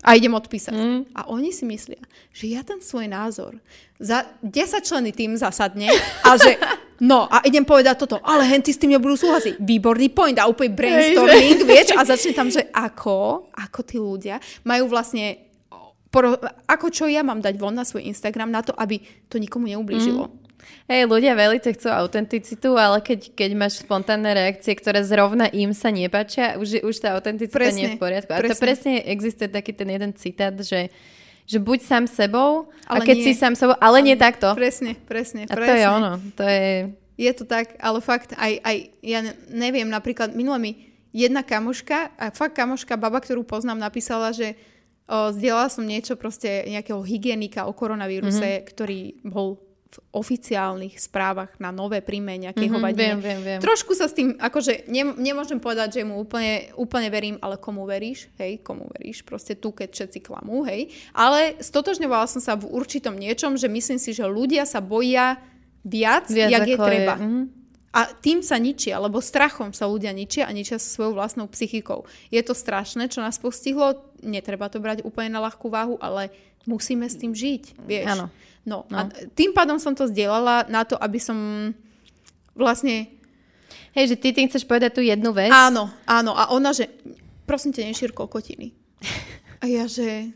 a 0.03 0.19
idem 0.19 0.35
odpísať. 0.35 0.75
Mm. 0.75 1.01
A 1.15 1.31
oni 1.31 1.55
si 1.55 1.63
myslia, 1.63 2.03
že 2.35 2.51
ja 2.51 2.59
ten 2.59 2.83
svoj 2.83 3.07
názor 3.07 3.55
za 4.03 4.27
10 4.43 4.83
členy 4.83 5.15
tým 5.15 5.39
zasadne 5.39 5.87
a 6.27 6.29
že 6.35 6.59
no 7.09 7.23
a 7.31 7.39
idem 7.47 7.63
povedať 7.63 8.03
toto, 8.03 8.19
ale 8.19 8.43
henty 8.43 8.75
s 8.75 8.81
tým 8.83 8.99
nebudú 8.99 9.15
súhlasiť. 9.15 9.63
Výborný 9.63 10.11
point 10.11 10.35
a 10.35 10.51
úplne 10.51 10.75
brainstorming, 10.75 11.63
vieš, 11.63 11.95
a 11.95 12.03
začne 12.03 12.35
tam, 12.35 12.51
že 12.51 12.67
ako, 12.75 13.47
ako 13.55 13.79
tí 13.87 13.95
ľudia 13.95 14.43
majú 14.67 14.91
vlastne 14.91 15.39
ako 16.69 16.93
čo 16.93 17.09
ja 17.09 17.25
mám 17.25 17.41
dať 17.41 17.57
von 17.57 17.73
na 17.73 17.81
svoj 17.81 18.05
Instagram 18.05 18.53
na 18.53 18.61
to, 18.61 18.69
aby 18.77 19.01
to 19.25 19.41
nikomu 19.41 19.65
neublížilo. 19.65 20.29
Mm. 20.29 20.42
Hej, 20.83 21.05
ľudia 21.05 21.33
veľmi 21.33 21.59
chcú 21.59 21.87
autenticitu, 21.87 22.75
ale 22.75 22.99
keď, 22.99 23.33
keď 23.33 23.49
máš 23.53 23.79
spontánne 23.79 24.29
reakcie, 24.29 24.73
ktoré 24.73 25.01
zrovna 25.01 25.47
im 25.47 25.71
sa 25.71 25.87
nepáčia, 25.87 26.55
už, 26.55 26.81
už 26.81 26.95
tá 26.97 27.13
autenticita 27.13 27.55
Presne, 27.55 27.75
nie 27.75 27.87
je 27.87 27.95
v 27.95 28.01
poriadku. 28.01 28.29
A 28.29 28.39
to 28.39 28.51
presne. 28.51 28.61
presne 28.61 28.93
existuje 29.05 29.47
taký 29.47 29.71
ten 29.71 29.87
jeden 29.87 30.11
citát, 30.13 30.53
že, 30.53 30.91
že 31.43 31.57
buď 31.57 31.79
sám 31.81 32.03
sebou, 32.05 32.67
a 32.83 32.95
Ale 32.95 33.05
keď 33.05 33.17
nie. 33.17 33.25
si 33.25 33.33
sám 33.33 33.53
sebou, 33.53 33.75
ale 33.77 33.97
nie 34.01 34.15
takto. 34.15 34.51
Presne, 34.53 34.95
presne, 34.99 35.45
A 35.45 35.53
presne. 35.53 35.67
to 35.67 35.73
je 35.73 35.85
ono. 35.85 36.11
To 36.35 36.43
je... 36.43 36.65
Je 37.13 37.31
to 37.31 37.45
tak, 37.45 37.77
ale 37.77 38.01
fakt 38.01 38.33
aj, 38.33 38.57
aj 38.59 38.77
ja 38.99 39.21
ne- 39.21 39.37
neviem, 39.47 39.85
napríklad 39.85 40.33
minule 40.33 40.57
mi 40.57 40.71
jedna 41.13 41.41
kamoška, 41.41 42.09
a 42.13 42.29
fakt 42.29 42.57
kamoška, 42.57 42.97
baba, 42.97 43.21
ktorú 43.21 43.45
poznám, 43.45 43.77
napísala, 43.77 44.33
že 44.33 44.57
o, 45.05 45.29
zdieľala 45.29 45.69
som 45.69 45.85
niečo 45.85 46.17
proste 46.17 46.65
nejakého 46.65 46.97
hygienika 46.99 47.69
o 47.69 47.71
koronavíruse, 47.71 48.33
Mhm. 48.33 48.49
mm-hmm. 48.49 48.65
ktorý 48.65 48.99
bol 49.21 49.61
oficiálnych 50.13 50.97
správach 50.97 51.53
na 51.57 51.69
nové 51.69 52.01
príjme 52.01 52.37
nejakej 52.37 52.69
Mhm, 52.69 52.79
mm-hmm, 52.79 52.97
viem, 52.97 53.19
viem, 53.19 53.41
viem. 53.41 53.59
Trošku 53.59 53.93
sa 53.93 54.09
s 54.09 54.13
tým, 54.17 54.37
akože 54.37 54.89
ne, 54.89 55.13
nemôžem 55.17 55.61
povedať, 55.61 55.99
že 55.99 56.07
mu 56.07 56.21
úplne, 56.21 56.73
úplne 56.77 57.09
verím, 57.13 57.37
ale 57.41 57.57
komu 57.61 57.85
veríš, 57.85 58.29
hej, 58.41 58.61
komu 58.61 58.89
veríš, 58.97 59.21
proste 59.25 59.53
tu, 59.57 59.73
keď 59.73 59.93
všetci 59.93 60.19
klamú, 60.25 60.65
hej. 60.65 60.89
Ale 61.13 61.57
stotožňovala 61.61 62.25
som 62.29 62.41
sa 62.41 62.53
v 62.57 62.69
určitom 62.69 63.13
niečom, 63.13 63.57
že 63.57 63.69
myslím 63.69 63.99
si, 64.01 64.15
že 64.15 64.25
ľudia 64.25 64.65
sa 64.65 64.81
boja 64.81 65.37
viac, 65.83 66.31
Viac 66.31 66.49
jak 66.49 66.67
je 66.67 66.75
ako 66.77 66.83
je, 66.83 66.89
treba. 66.89 67.15
mhm. 67.19 67.43
A 67.93 68.09
tým 68.09 68.41
sa 68.41 68.57
ničia, 68.57 68.97
lebo 68.97 69.21
strachom 69.21 69.69
sa 69.69 69.85
ľudia 69.85 70.09
ničia 70.09 70.49
a 70.49 70.55
ničia 70.55 70.81
sa 70.81 70.89
svojou 70.97 71.13
vlastnou 71.13 71.45
psychikou. 71.45 72.09
Je 72.33 72.41
to 72.41 72.57
strašné, 72.57 73.05
čo 73.05 73.21
nás 73.21 73.37
postihlo, 73.37 74.01
netreba 74.25 74.65
to 74.65 74.81
brať 74.81 75.05
úplne 75.05 75.29
na 75.29 75.45
ľahkú 75.45 75.69
váhu, 75.69 76.01
ale 76.01 76.33
musíme 76.63 77.05
s 77.07 77.15
tým 77.19 77.31
žiť, 77.35 77.63
vieš. 77.83 78.07
Áno. 78.09 78.25
No, 78.63 78.87
No. 78.87 78.95
a 78.95 79.11
tým 79.35 79.51
pádom 79.51 79.75
som 79.75 79.91
to 79.91 80.07
zdieľala 80.07 80.71
na 80.71 80.87
to, 80.87 80.95
aby 80.95 81.19
som 81.19 81.37
vlastne... 82.55 83.11
Hej, 83.93 84.15
že 84.15 84.17
ty 84.17 84.33
tým 84.33 84.47
chceš 84.49 84.65
povedať 84.65 84.97
tú 84.97 85.01
jednu 85.03 85.35
vec. 85.35 85.51
Áno, 85.51 85.91
áno. 86.07 86.31
A 86.33 86.49
ona, 86.49 86.71
že 86.73 86.89
prosím 87.45 87.75
ťa, 87.75 87.91
nešír 87.91 88.11
kokotiny. 88.15 88.71
A 89.61 89.69
ja, 89.69 89.87
že 89.87 90.33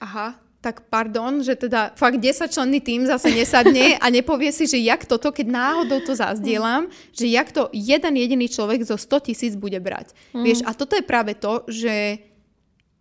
aha, 0.00 0.38
tak 0.58 0.88
pardon, 0.90 1.38
že 1.44 1.54
teda 1.54 1.92
fakt 1.94 2.18
10 2.18 2.50
členný 2.50 2.80
tým 2.82 3.04
zase 3.06 3.30
nesadne 3.30 3.94
a 4.00 4.06
nepovie 4.16 4.50
si, 4.50 4.66
že 4.66 4.80
jak 4.80 5.04
toto, 5.06 5.30
keď 5.30 5.46
náhodou 5.46 6.00
to 6.02 6.16
zazdielam, 6.18 6.90
že 7.14 7.30
jak 7.30 7.52
to 7.52 7.68
jeden 7.70 8.14
jediný 8.16 8.48
človek 8.48 8.82
zo 8.82 8.96
100 8.96 9.28
tisíc 9.28 9.52
bude 9.54 9.76
brať. 9.78 10.16
Mm. 10.34 10.42
Vieš, 10.48 10.60
a 10.66 10.72
toto 10.72 10.96
je 10.96 11.04
práve 11.06 11.36
to, 11.38 11.62
že 11.70 12.24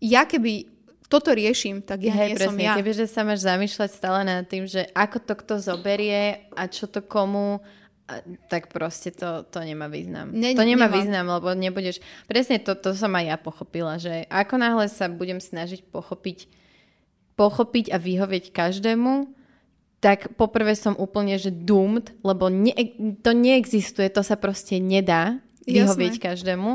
ja 0.04 0.28
keby 0.30 0.70
toto 1.08 1.32
riešim, 1.32 1.80
tak 1.80 2.04
ja 2.04 2.12
Hej, 2.12 2.36
nie 2.36 2.36
som 2.36 2.56
presne, 2.56 2.64
ja. 2.68 2.76
Kebyže 2.76 3.08
sa 3.08 3.24
máš 3.24 3.48
zamýšľať 3.48 3.90
stále 3.96 4.20
nad 4.28 4.44
tým, 4.44 4.68
že 4.68 4.92
ako 4.92 5.18
to 5.24 5.34
kto 5.40 5.54
zoberie 5.64 6.52
a 6.52 6.68
čo 6.68 6.84
to 6.92 7.00
komu, 7.00 7.64
a- 8.12 8.24
tak 8.52 8.68
proste 8.72 9.16
to, 9.16 9.48
to 9.48 9.60
nemá 9.64 9.88
význam. 9.88 10.36
Ne- 10.36 10.52
to 10.52 10.68
nemá, 10.68 10.92
nemá. 10.92 10.96
význam, 11.00 11.26
lebo 11.32 11.56
nebudeš... 11.56 12.04
Presne 12.28 12.60
to, 12.60 12.76
to 12.76 12.92
som 12.92 13.16
aj 13.16 13.24
ja 13.24 13.38
pochopila, 13.40 13.96
že 13.96 14.28
ako 14.28 14.60
náhle 14.60 14.92
sa 14.92 15.08
budem 15.08 15.40
snažiť 15.40 15.88
pochopiť, 15.88 16.52
pochopiť 17.40 17.96
a 17.96 17.98
vyhovieť 18.00 18.52
každému, 18.52 19.32
tak 20.04 20.36
poprvé 20.36 20.76
som 20.76 20.94
úplne, 20.94 21.40
že 21.40 21.50
doomed, 21.50 22.14
lebo 22.22 22.52
ne, 22.52 22.76
to 23.24 23.32
neexistuje, 23.32 24.12
to 24.12 24.22
sa 24.22 24.36
proste 24.36 24.78
nedá 24.78 25.40
vyhovieť 25.64 26.20
Jasné. 26.20 26.26
každému 26.32 26.72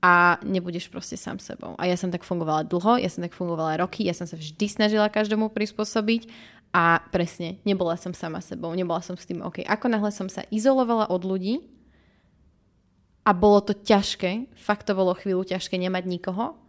a 0.00 0.40
nebudeš 0.40 0.88
proste 0.88 1.16
sám 1.16 1.36
sebou. 1.40 1.76
A 1.76 1.84
ja 1.84 1.96
som 1.96 2.08
tak 2.08 2.24
fungovala 2.24 2.64
dlho, 2.64 2.96
ja 2.96 3.08
som 3.12 3.20
tak 3.20 3.36
fungovala 3.36 3.84
roky, 3.84 4.08
ja 4.08 4.16
som 4.16 4.24
sa 4.24 4.36
vždy 4.36 4.66
snažila 4.68 5.12
každému 5.12 5.52
prispôsobiť 5.52 6.28
a 6.72 7.04
presne, 7.12 7.60
nebola 7.66 8.00
som 8.00 8.16
sama 8.16 8.40
sebou, 8.40 8.72
nebola 8.72 9.04
som 9.04 9.18
s 9.18 9.28
tým 9.28 9.44
OK. 9.44 9.60
Ako 9.64 9.92
náhle 9.92 10.08
som 10.12 10.28
sa 10.32 10.44
izolovala 10.48 11.08
od 11.12 11.22
ľudí 11.24 11.64
a 13.24 13.30
bolo 13.36 13.60
to 13.60 13.76
ťažké, 13.76 14.48
fakt 14.56 14.88
to 14.88 14.96
bolo 14.96 15.12
chvíľu 15.12 15.44
ťažké 15.44 15.76
nemať 15.76 16.04
nikoho, 16.08 16.59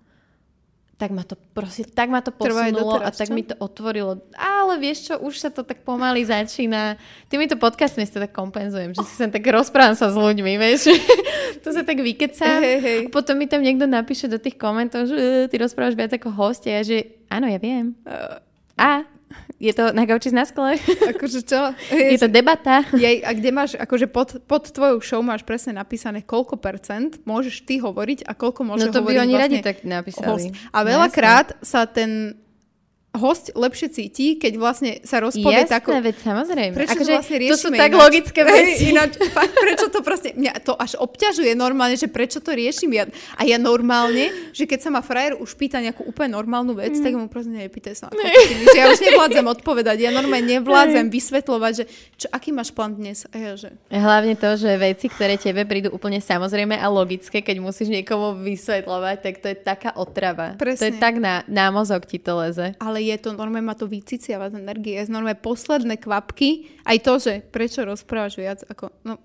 tak 1.01 1.09
ma 1.09 1.25
to 1.25 1.33
proste, 1.57 1.89
tak 1.89 2.13
ma 2.13 2.21
to 2.21 2.29
posunulo 2.29 3.01
a 3.01 3.09
tak 3.09 3.27
čo? 3.27 3.33
mi 3.33 3.41
to 3.41 3.57
otvorilo. 3.57 4.21
Ale 4.37 4.77
vieš 4.77 5.09
čo, 5.09 5.17
už 5.17 5.33
sa 5.41 5.49
to 5.49 5.65
tak 5.65 5.81
pomaly 5.81 6.21
začína. 6.21 7.01
Týmito 7.25 7.57
podcastmi 7.57 8.05
sa 8.05 8.21
tak 8.21 8.29
kompenzujem, 8.37 8.93
že 8.93 9.01
si 9.01 9.17
sem 9.17 9.33
tak 9.33 9.41
rozprávam 9.49 9.97
sa 9.97 10.13
s 10.13 10.15
ľuďmi, 10.15 10.61
vieš. 10.61 10.93
to 11.65 11.73
sa 11.73 11.81
tak 11.81 11.97
vykecám. 11.97 12.61
A 12.61 13.09
potom 13.09 13.33
mi 13.33 13.49
tam 13.49 13.65
niekto 13.65 13.89
napíše 13.89 14.29
do 14.29 14.37
tých 14.37 14.61
komentov, 14.61 15.09
že 15.09 15.17
"E, 15.17 15.49
ty 15.49 15.57
rozprávaš 15.57 15.97
viac 15.97 16.13
ako 16.13 16.29
host 16.37 16.69
a 16.69 16.77
ja, 16.77 16.81
že 16.85 17.17
áno, 17.33 17.49
ja 17.49 17.57
viem. 17.57 17.97
A 18.77 19.01
je 19.61 19.73
to 19.77 19.93
na 19.93 20.09
gauči 20.09 20.33
na 20.33 20.41
skle. 20.41 20.73
Akože 21.13 21.45
čo? 21.45 21.77
je 21.93 22.17
to 22.17 22.25
debata. 22.25 22.81
Jej, 22.97 23.21
a 23.21 23.29
kde 23.37 23.49
máš, 23.53 23.77
akože 23.77 24.09
pod, 24.09 24.41
pod 24.49 24.73
tvojou 24.73 24.97
show 25.05 25.21
máš 25.21 25.45
presne 25.45 25.77
napísané, 25.77 26.25
koľko 26.25 26.57
percent 26.57 27.21
môžeš 27.23 27.61
ty 27.63 27.77
hovoriť 27.77 28.25
a 28.25 28.33
koľko 28.33 28.65
môže 28.65 28.89
No 28.89 28.91
to 28.91 29.05
by 29.05 29.13
hovoriť 29.13 29.21
oni 29.21 29.33
radi 29.37 29.57
vlastne 29.61 29.69
tak 29.69 29.77
napísali. 29.85 30.27
host. 30.27 30.49
A 30.73 30.77
No 30.81 30.87
veľakrát 30.89 31.47
sa 31.61 31.85
ten 31.85 32.33
host 33.11 33.51
lepšie 33.51 33.91
cíti, 33.91 34.39
keď 34.39 34.53
vlastne 34.55 34.91
sa 35.03 35.19
rozpovie 35.19 35.67
Jasné, 35.67 35.75
takou... 35.83 35.91
veď 35.99 36.15
samozrejme. 36.23 36.71
Prečo 36.71 36.95
akože, 36.95 37.11
to 37.11 37.17
vlastne 37.19 37.37
to 37.43 37.57
sú 37.59 37.67
riešime 37.67 37.75
tak 37.75 37.91
ináč? 37.91 37.99
logické 37.99 38.39
veci. 38.47 38.83
Ináč, 38.87 39.11
fakt, 39.35 39.55
prečo 39.59 39.85
to 39.91 39.99
proste... 39.99 40.29
Mňa 40.31 40.53
to 40.63 40.73
až 40.79 40.95
obťažuje 40.95 41.51
normálne, 41.51 41.99
že 41.99 42.07
prečo 42.07 42.39
to 42.39 42.55
riešim 42.55 42.87
ja. 42.95 43.03
A 43.35 43.43
ja 43.43 43.59
normálne, 43.59 44.31
že 44.55 44.63
keď 44.63 44.79
sa 44.79 44.89
ma 44.95 45.03
frajer 45.03 45.35
už 45.35 45.59
pýta 45.59 45.83
nejakú 45.83 46.07
úplne 46.07 46.39
normálnu 46.39 46.71
vec, 46.71 46.91
Mm. 46.91 47.03
tak 47.03 47.13
mu 47.17 47.25
proste 47.27 47.51
nepýtaj 47.51 47.95
sa. 47.97 48.07
Že 48.11 48.77
ja 48.77 48.85
už 48.87 48.99
nevládzem 49.01 49.45
odpovedať. 49.47 49.97
Ja 49.99 50.11
normálne 50.13 50.59
nevládzem 50.59 51.09
vysvetľovať, 51.09 51.71
že 51.73 51.83
čo, 52.15 52.27
aký 52.29 52.53
máš 52.53 52.71
plán 52.71 52.93
dnes. 52.93 53.25
A 53.31 53.35
ja, 53.35 53.51
že... 53.57 53.73
Hlavne 53.89 54.37
to, 54.37 54.55
že 54.55 54.71
veci, 54.77 55.09
ktoré 55.09 55.35
tebe 55.35 55.65
prídu 55.67 55.91
úplne 55.91 56.21
samozrejme 56.21 56.77
a 56.77 56.87
logické, 56.87 57.41
keď 57.41 57.57
musíš 57.59 57.89
niekomu 57.89 58.39
vysvetľovať, 58.39 59.17
tak 59.19 59.33
to 59.41 59.47
je 59.49 59.57
taká 59.57 59.91
otrava. 59.97 60.53
To 60.55 60.63
je 60.63 60.77
Presne. 60.77 60.99
tak 61.01 61.17
na, 61.17 61.41
na 61.49 61.73
mozog 61.73 62.05
ti 62.05 62.21
to 62.21 62.37
leze. 62.37 62.77
Ale 62.77 63.00
je 63.01 63.17
to 63.17 63.33
normálne, 63.33 63.65
ma 63.65 63.73
to 63.73 63.89
vyciciava 63.89 64.53
z 64.53 64.61
energie. 64.61 64.93
Je 64.93 65.09
normálne 65.09 65.39
posledné 65.39 65.97
kvapky. 65.97 66.69
Aj 66.85 66.97
to, 67.01 67.17
že 67.17 67.41
prečo 67.41 67.81
rozprávaš 67.81 68.37
viac 68.37 68.59
ako... 68.69 68.93
No, 69.01 69.17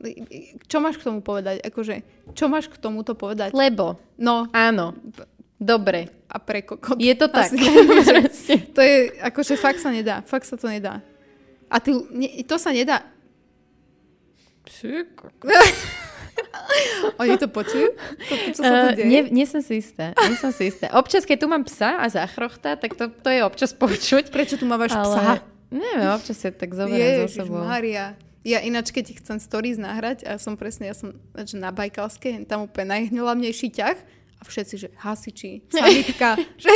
čo 0.65 0.81
máš 0.81 0.97
k 0.97 1.07
tomu 1.07 1.21
povedať? 1.21 1.61
Akože, 1.61 2.01
čo 2.33 2.49
máš 2.49 2.73
k 2.73 2.81
tomuto 2.81 3.13
povedať? 3.13 3.53
Lebo, 3.53 4.01
No, 4.17 4.49
áno, 4.51 4.97
dobre, 5.61 6.09
a 6.33 6.41
pre 6.41 6.65
kokot. 6.65 6.97
je 6.97 7.15
to 7.15 7.29
tak. 7.29 7.53
To 8.77 8.81
je, 8.81 8.97
akože 9.21 9.55
fakt 9.61 9.81
sa 9.85 9.93
nedá. 9.93 10.25
Fakt 10.25 10.49
sa 10.49 10.57
to 10.57 10.69
nedá. 10.69 11.05
A 11.69 11.77
ty, 11.83 11.93
nie, 12.15 12.41
to 12.47 12.57
sa 12.57 12.73
nedá. 12.73 13.05
Oni 17.23 17.35
to 17.41 17.49
počujú? 17.49 17.97
To, 17.99 18.35
čo 18.53 18.61
sa 18.61 18.65
Uh, 18.67 18.83
tu 18.93 19.03
deje? 19.03 19.09
nie, 19.09 19.21
nie 19.33 19.47
som 19.49 19.61
si 19.63 19.81
istá. 19.81 20.13
Nie 20.17 20.37
som 20.37 20.51
si 20.51 20.69
istá. 20.69 20.91
Občas, 20.95 21.25
keď 21.25 21.37
tu 21.43 21.47
mám 21.49 21.63
psa 21.65 22.01
a 22.01 22.07
zachrochta, 22.11 22.77
tak 22.77 22.95
to, 22.95 23.09
to 23.09 23.29
je 23.33 23.41
občas 23.43 23.73
počuť. 23.73 24.29
Prečo 24.31 24.61
tu 24.61 24.65
mávaš 24.69 24.95
ale... 24.95 25.05
psa? 25.05 25.23
Neviem, 25.67 26.11
občas 26.15 26.37
sa 26.39 26.55
tak 26.55 26.73
zoberiem 26.73 27.27
Ježiš 27.27 27.43
sebou. 27.43 27.63
Maria. 27.67 28.15
Ja 28.47 28.63
ináč, 28.63 28.95
keď 28.95 29.19
chcem 29.19 29.43
stories 29.43 29.75
nahrať, 29.75 30.23
a 30.23 30.39
som 30.39 30.55
presne, 30.55 30.87
ja 30.87 30.95
som 30.95 31.19
na 31.59 31.75
Bajkalskej, 31.75 32.47
tam 32.47 32.71
úplne 32.71 32.95
najhľadnejší 32.95 33.75
ťah 33.75 33.99
a 34.39 34.43
všetci, 34.47 34.75
že 34.79 34.89
hasiči, 35.03 35.67
sanitka, 35.67 36.39
že 36.63 36.71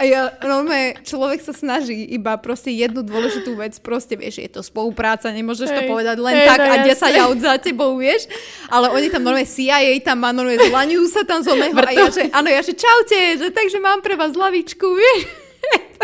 a 0.00 0.02
ja, 0.08 0.32
normálne, 0.40 0.96
človek 1.04 1.44
sa 1.44 1.52
snaží 1.52 2.08
iba 2.08 2.40
proste 2.40 2.72
jednu 2.72 3.04
dôležitú 3.04 3.52
vec, 3.52 3.76
proste 3.84 4.16
vieš, 4.16 4.40
je 4.40 4.48
to 4.48 4.64
spolupráca, 4.64 5.28
nemôžeš 5.28 5.68
to 5.68 5.82
Hej. 5.84 5.90
povedať 5.92 6.16
len 6.16 6.34
Hej, 6.40 6.48
tak 6.48 6.58
no 6.64 6.72
a 6.72 6.76
jasné. 6.88 7.20
10 7.20 7.24
aut 7.28 7.38
za 7.44 7.54
tebou, 7.60 7.92
vieš, 8.00 8.24
ale 8.72 8.88
oni 8.88 9.12
tam 9.12 9.28
normálne 9.28 9.44
CIA 9.44 10.00
tam 10.00 10.24
má, 10.24 10.32
normálne 10.32 10.64
zlaňujú 10.64 11.04
sa 11.12 11.28
tam 11.28 11.44
z 11.44 11.52
oného 11.52 11.76
a 11.76 11.92
ja, 11.92 12.08
že 12.08 12.32
áno, 12.32 12.48
ja, 12.48 12.64
že 12.64 12.72
čaute, 12.72 13.44
že 13.44 13.52
takže 13.52 13.76
mám 13.76 14.00
pre 14.00 14.16
vás 14.16 14.32
lavičku, 14.32 14.88
vieš. 14.88 15.20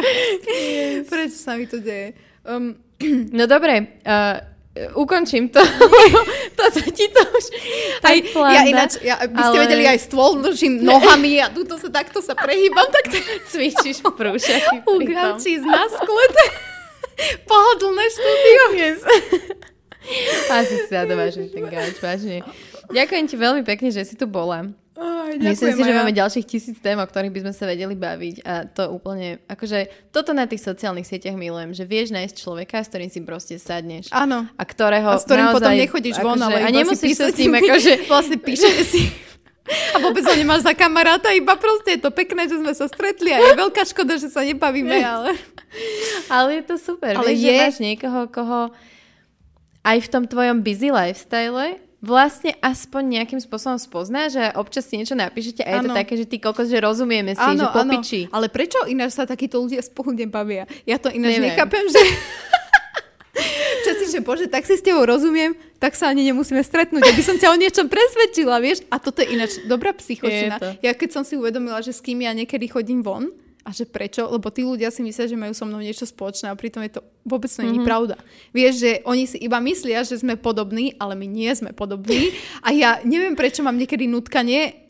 Prečo 1.09 1.39
sa 1.41 1.57
mi 1.57 1.65
to 1.65 1.81
deje? 1.81 2.13
Um, 2.45 2.77
No 3.33 3.45
dobre, 3.45 4.01
uh, 4.09 4.41
ukončím 4.95 5.49
to. 5.49 5.61
to 6.59 6.65
sa 6.69 6.85
ti 6.93 7.07
to 7.09 7.23
už 7.25 7.45
Aj, 8.05 8.17
ja 8.17 8.33
planda, 8.33 8.63
ináč, 8.69 8.93
ja, 9.01 9.17
by 9.25 9.41
ste 9.41 9.59
ale 9.59 9.65
vedeli, 9.67 9.85
aj 9.89 9.99
stôl 10.05 10.41
držím 10.41 10.85
nohami 10.85 11.41
a 11.41 11.49
tuto 11.49 11.81
sa 11.81 11.89
takto 11.89 12.21
sa 12.21 12.37
prehýbam, 12.37 12.89
tak 12.93 13.09
to 13.13 13.19
cvičíš 13.53 14.05
v 14.05 14.13
prúšaky 14.13 14.77
u 14.85 14.95
pri 15.01 15.07
tom. 15.13 15.37
gaučí 15.37 15.59
z 15.59 15.65
nasklete. 15.65 16.45
Pohodlné 17.51 18.05
štúdio. 18.13 18.65
Yes. 18.77 19.01
Asi 20.53 20.75
si 20.85 20.93
zadovážeš 20.93 21.51
ten 21.51 21.65
gauč, 21.67 21.97
vážne. 21.99 22.45
Ďakujem 22.93 23.25
ti 23.27 23.37
veľmi 23.41 23.63
pekne, 23.67 23.89
že 23.91 24.05
si 24.07 24.15
tu 24.15 24.29
bola. 24.29 24.71
Aj, 24.97 25.33
Myslím 25.37 25.77
si, 25.77 25.83
že 25.85 25.93
máme 25.93 26.09
ďalších 26.09 26.47
tisíc 26.49 26.77
tém, 26.81 26.97
o 26.97 27.05
ktorých 27.05 27.29
by 27.29 27.41
sme 27.45 27.53
sa 27.53 27.69
vedeli 27.69 27.93
baviť 27.93 28.37
a 28.49 28.65
to 28.65 28.89
úplne, 28.89 29.37
akože 29.45 30.09
toto 30.09 30.33
na 30.33 30.49
tých 30.49 30.65
sociálnych 30.65 31.05
sieťach 31.05 31.37
milujem, 31.37 31.77
že 31.77 31.85
vieš 31.85 32.17
nájsť 32.17 32.35
človeka, 32.41 32.81
s 32.81 32.89
ktorým 32.89 33.11
si 33.13 33.21
proste 33.21 33.61
sadneš 33.61 34.09
Áno. 34.09 34.49
a 34.49 34.63
ktorého 34.65 35.13
A 35.13 35.21
s 35.21 35.29
ktorým 35.29 35.53
naozaj, 35.53 35.61
potom 35.61 35.73
nechodíš 35.77 36.17
von, 36.25 36.41
akože, 36.41 36.49
ale 36.49 36.59
a 36.65 36.69
nemusíš 36.73 37.13
sa 37.13 37.29
s 37.29 37.37
ním 37.37 37.53
akože 37.61 37.93
Vlastne 38.09 38.37
píšete 38.41 38.83
si. 38.97 39.03
A 39.67 40.01
vôbec 40.01 40.23
ho 40.23 40.33
nemáš 40.33 40.63
za 40.65 40.73
kamaráta, 40.73 41.29
iba 41.35 41.59
proste 41.61 41.99
je 41.99 42.01
to 42.01 42.15
pekné, 42.15 42.49
že 42.49 42.57
sme 42.57 42.73
sa 42.73 42.87
stretli 42.89 43.35
a 43.35 43.43
je 43.43 43.53
veľká 43.53 43.83
škoda, 43.85 44.17
že 44.17 44.33
sa 44.33 44.47
nebavíme, 44.47 44.97
ale... 45.19 45.37
Ale 46.33 46.63
je 46.63 46.73
to 46.73 46.77
super, 46.81 47.21
Ale 47.21 47.37
vieš, 47.37 47.45
je- 47.45 47.53
že 47.53 47.65
máš 47.69 47.79
niekoho, 47.85 48.21
koho 48.33 48.61
aj 49.85 49.99
v 50.03 50.09
tom 50.09 50.25
tvojom 50.25 50.65
busy 50.65 50.89
lifestyle 50.89 51.85
vlastne 52.05 52.53
aspoň 52.61 53.21
nejakým 53.21 53.41
spôsobom 53.41 53.81
spoznáš 53.81 54.37
a 54.37 54.55
občas 54.61 54.85
si 54.85 55.01
niečo 55.01 55.17
napíšete 55.17 55.65
a 55.65 55.81
je 55.81 55.81
to 55.89 55.91
Áno. 55.93 55.97
také, 55.97 56.15
že 56.21 56.29
ty 56.29 56.37
kokos, 56.37 56.69
že 56.69 56.79
rozumieme 56.79 57.33
si, 57.33 57.41
že 57.41 57.67
popiči. 57.73 58.21
Ale 58.31 58.53
prečo 58.53 58.85
ináč 58.85 59.17
sa 59.17 59.25
takíto 59.25 59.59
ľudia 59.59 59.81
spolu 59.81 60.13
nebavia? 60.13 60.69
Ja 60.85 61.01
to 61.01 61.09
ináč 61.09 61.41
Neviem. 61.41 61.53
nechápem, 61.53 61.85
že... 61.89 62.03
Všetci, 63.85 64.05
že 64.17 64.21
bože, 64.25 64.47
tak 64.49 64.65
si 64.65 64.81
s 64.81 64.83
tebou 64.83 65.05
rozumiem, 65.05 65.53
tak 65.77 65.93
sa 65.93 66.09
ani 66.09 66.25
nemusíme 66.25 66.59
stretnúť, 66.65 67.05
aby 67.05 67.23
som 67.23 67.37
ťa 67.37 67.53
o 67.53 67.57
niečom 67.61 67.87
presvedčila, 67.87 68.59
vieš? 68.65 68.83
A 68.89 68.97
toto 68.97 69.21
je 69.21 69.37
ináč 69.37 69.61
dobrá 69.69 69.93
psychočina. 69.93 70.57
To. 70.57 70.73
Ja 70.81 70.97
keď 70.97 71.21
som 71.21 71.23
si 71.23 71.37
uvedomila, 71.37 71.85
že 71.85 71.93
s 71.93 72.01
kým 72.01 72.25
ja 72.25 72.33
niekedy 72.33 72.67
chodím 72.67 73.05
von, 73.05 73.29
a 73.67 73.75
že 73.75 73.83
prečo? 73.83 74.23
Lebo 74.31 74.47
tí 74.55 74.63
ľudia 74.63 74.95
si 74.95 75.03
myslia, 75.03 75.27
že 75.27 75.35
majú 75.35 75.51
so 75.51 75.67
mnou 75.67 75.83
niečo 75.83 76.07
spoločné 76.07 76.47
a 76.47 76.55
pritom 76.55 76.87
je 76.87 76.97
to 76.97 77.03
vôbec 77.27 77.51
nie 77.59 77.75
je 77.75 77.83
pravda. 77.83 78.15
Vieš, 78.55 78.75
že 78.79 78.91
oni 79.03 79.27
si 79.27 79.43
iba 79.43 79.59
myslia, 79.59 80.07
že 80.07 80.23
sme 80.23 80.39
podobní, 80.39 80.95
ale 81.03 81.19
my 81.19 81.27
nie 81.27 81.51
sme 81.51 81.75
podobní. 81.75 82.31
A 82.63 82.71
ja 82.71 83.03
neviem, 83.03 83.35
prečo 83.35 83.67
mám 83.67 83.75
niekedy 83.75 84.07
nutkanie. 84.07 84.87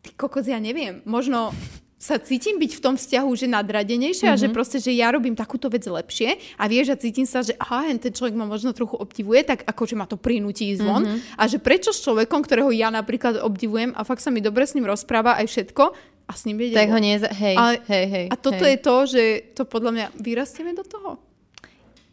Ty 0.00 0.10
kokos, 0.16 0.48
ja 0.48 0.56
neviem. 0.56 1.04
Možno 1.04 1.52
sa 1.96 2.20
cítim 2.20 2.60
byť 2.60 2.76
v 2.76 2.84
tom 2.84 2.94
vzťahu, 2.94 3.30
že 3.32 3.48
nadradenejšie 3.48 4.28
a 4.28 4.36
že 4.36 4.52
proste, 4.52 4.76
že 4.76 4.92
ja 4.92 5.08
robím 5.08 5.32
takúto 5.32 5.72
vec 5.72 5.80
lepšie 5.88 6.36
a 6.60 6.68
vieš, 6.68 6.92
a 6.92 7.00
cítim 7.00 7.24
sa, 7.24 7.40
že 7.40 7.56
aha, 7.56 7.88
ten 7.96 8.12
človek 8.12 8.36
ma 8.36 8.44
možno 8.44 8.76
trochu 8.76 9.00
obdivuje, 9.00 9.40
tak 9.48 9.64
akože 9.64 9.96
ma 9.96 10.04
to 10.04 10.20
prinúti 10.20 10.76
ísť 10.76 10.82
von. 10.84 11.02
A 11.40 11.42
že 11.48 11.56
prečo 11.56 11.96
s 11.96 12.04
človekom, 12.04 12.44
ktorého 12.44 12.68
ja 12.68 12.92
napríklad 12.92 13.40
obdivujem 13.40 13.96
a 13.96 14.04
fakt 14.04 14.20
sa 14.20 14.28
mi 14.28 14.44
dobre 14.44 14.68
s 14.68 14.76
ním 14.76 14.84
rozpráva 14.84 15.40
aj 15.40 15.48
všetko 15.48 15.84
a 16.26 16.32
s 16.34 16.42
ním 16.42 16.58
vedie 16.58 16.74
Tak 16.74 16.90
ho 16.90 16.98
nie... 16.98 17.14
Hej, 17.22 17.54
Ale- 17.54 17.82
hej, 17.86 18.06
hej. 18.10 18.26
A 18.34 18.36
toto 18.36 18.62
hej. 18.66 18.74
je 18.74 18.78
to, 18.82 18.96
že 19.06 19.22
to 19.54 19.62
podľa 19.62 19.90
mňa 19.94 20.06
vyrastieme 20.18 20.74
do 20.74 20.82
toho. 20.82 21.22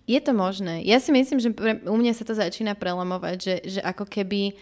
Je 0.05 0.19
to 0.21 0.35
možné. 0.37 0.85
Ja 0.85 1.01
si 1.01 1.09
myslím, 1.09 1.39
že 1.41 1.49
pre, 1.49 1.81
u 1.81 1.97
mňa 1.97 2.13
sa 2.13 2.23
to 2.27 2.37
začína 2.37 2.77
prelamovať, 2.77 3.37
že, 3.41 3.55
že 3.65 3.79
ako 3.81 4.05
keby... 4.05 4.53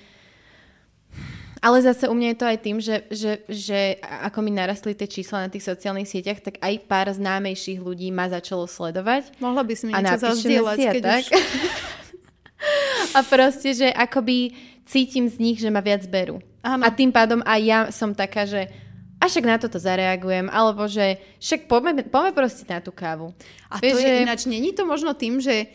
Ale 1.61 1.77
zase 1.77 2.09
u 2.09 2.15
mňa 2.17 2.27
je 2.33 2.37
to 2.41 2.47
aj 2.47 2.57
tým, 2.57 2.77
že, 2.81 2.95
že, 3.13 3.31
že 3.45 3.79
ako 4.01 4.41
mi 4.41 4.49
narastli 4.49 4.97
tie 4.97 5.05
čísla 5.05 5.45
na 5.45 5.49
tých 5.51 5.61
sociálnych 5.61 6.09
sieťach, 6.09 6.41
tak 6.41 6.57
aj 6.57 6.73
pár 6.89 7.13
známejších 7.13 7.77
ľudí 7.77 8.09
ma 8.09 8.25
začalo 8.31 8.65
sledovať. 8.65 9.37
Mohla 9.37 9.61
by 9.61 9.73
si 9.77 9.83
mi 9.85 9.93
niečo 9.93 10.25
zazdieľať, 10.25 10.77
si 10.77 10.87
keď 10.89 11.03
tak. 11.05 11.21
už... 11.21 11.27
A 13.17 13.19
proste, 13.25 13.73
že 13.73 13.89
akoby 13.89 14.53
cítim 14.85 15.25
z 15.25 15.37
nich, 15.41 15.57
že 15.57 15.69
ma 15.73 15.81
viac 15.81 16.05
berú. 16.05 16.41
Áno. 16.61 16.85
A 16.85 16.89
tým 16.93 17.09
pádom 17.09 17.41
aj 17.41 17.61
ja 17.61 17.79
som 17.89 18.13
taká, 18.13 18.45
že 18.45 18.69
a 19.21 19.29
však 19.29 19.45
na 19.45 19.55
toto 19.55 19.77
zareagujem, 19.77 20.49
alebo 20.49 20.89
že 20.89 21.21
však 21.37 21.69
poďme, 21.69 22.09
poďme 22.09 22.31
proste 22.33 22.65
na 22.65 22.81
tú 22.81 22.89
kávu. 22.89 23.29
A 23.69 23.77
Vieš, 23.77 23.93
to 23.93 23.97
je 24.01 24.09
že- 24.09 24.23
ináč, 24.25 24.39
není 24.45 24.73
to 24.73 24.81
možno 24.83 25.13
tým, 25.13 25.37
že 25.37 25.69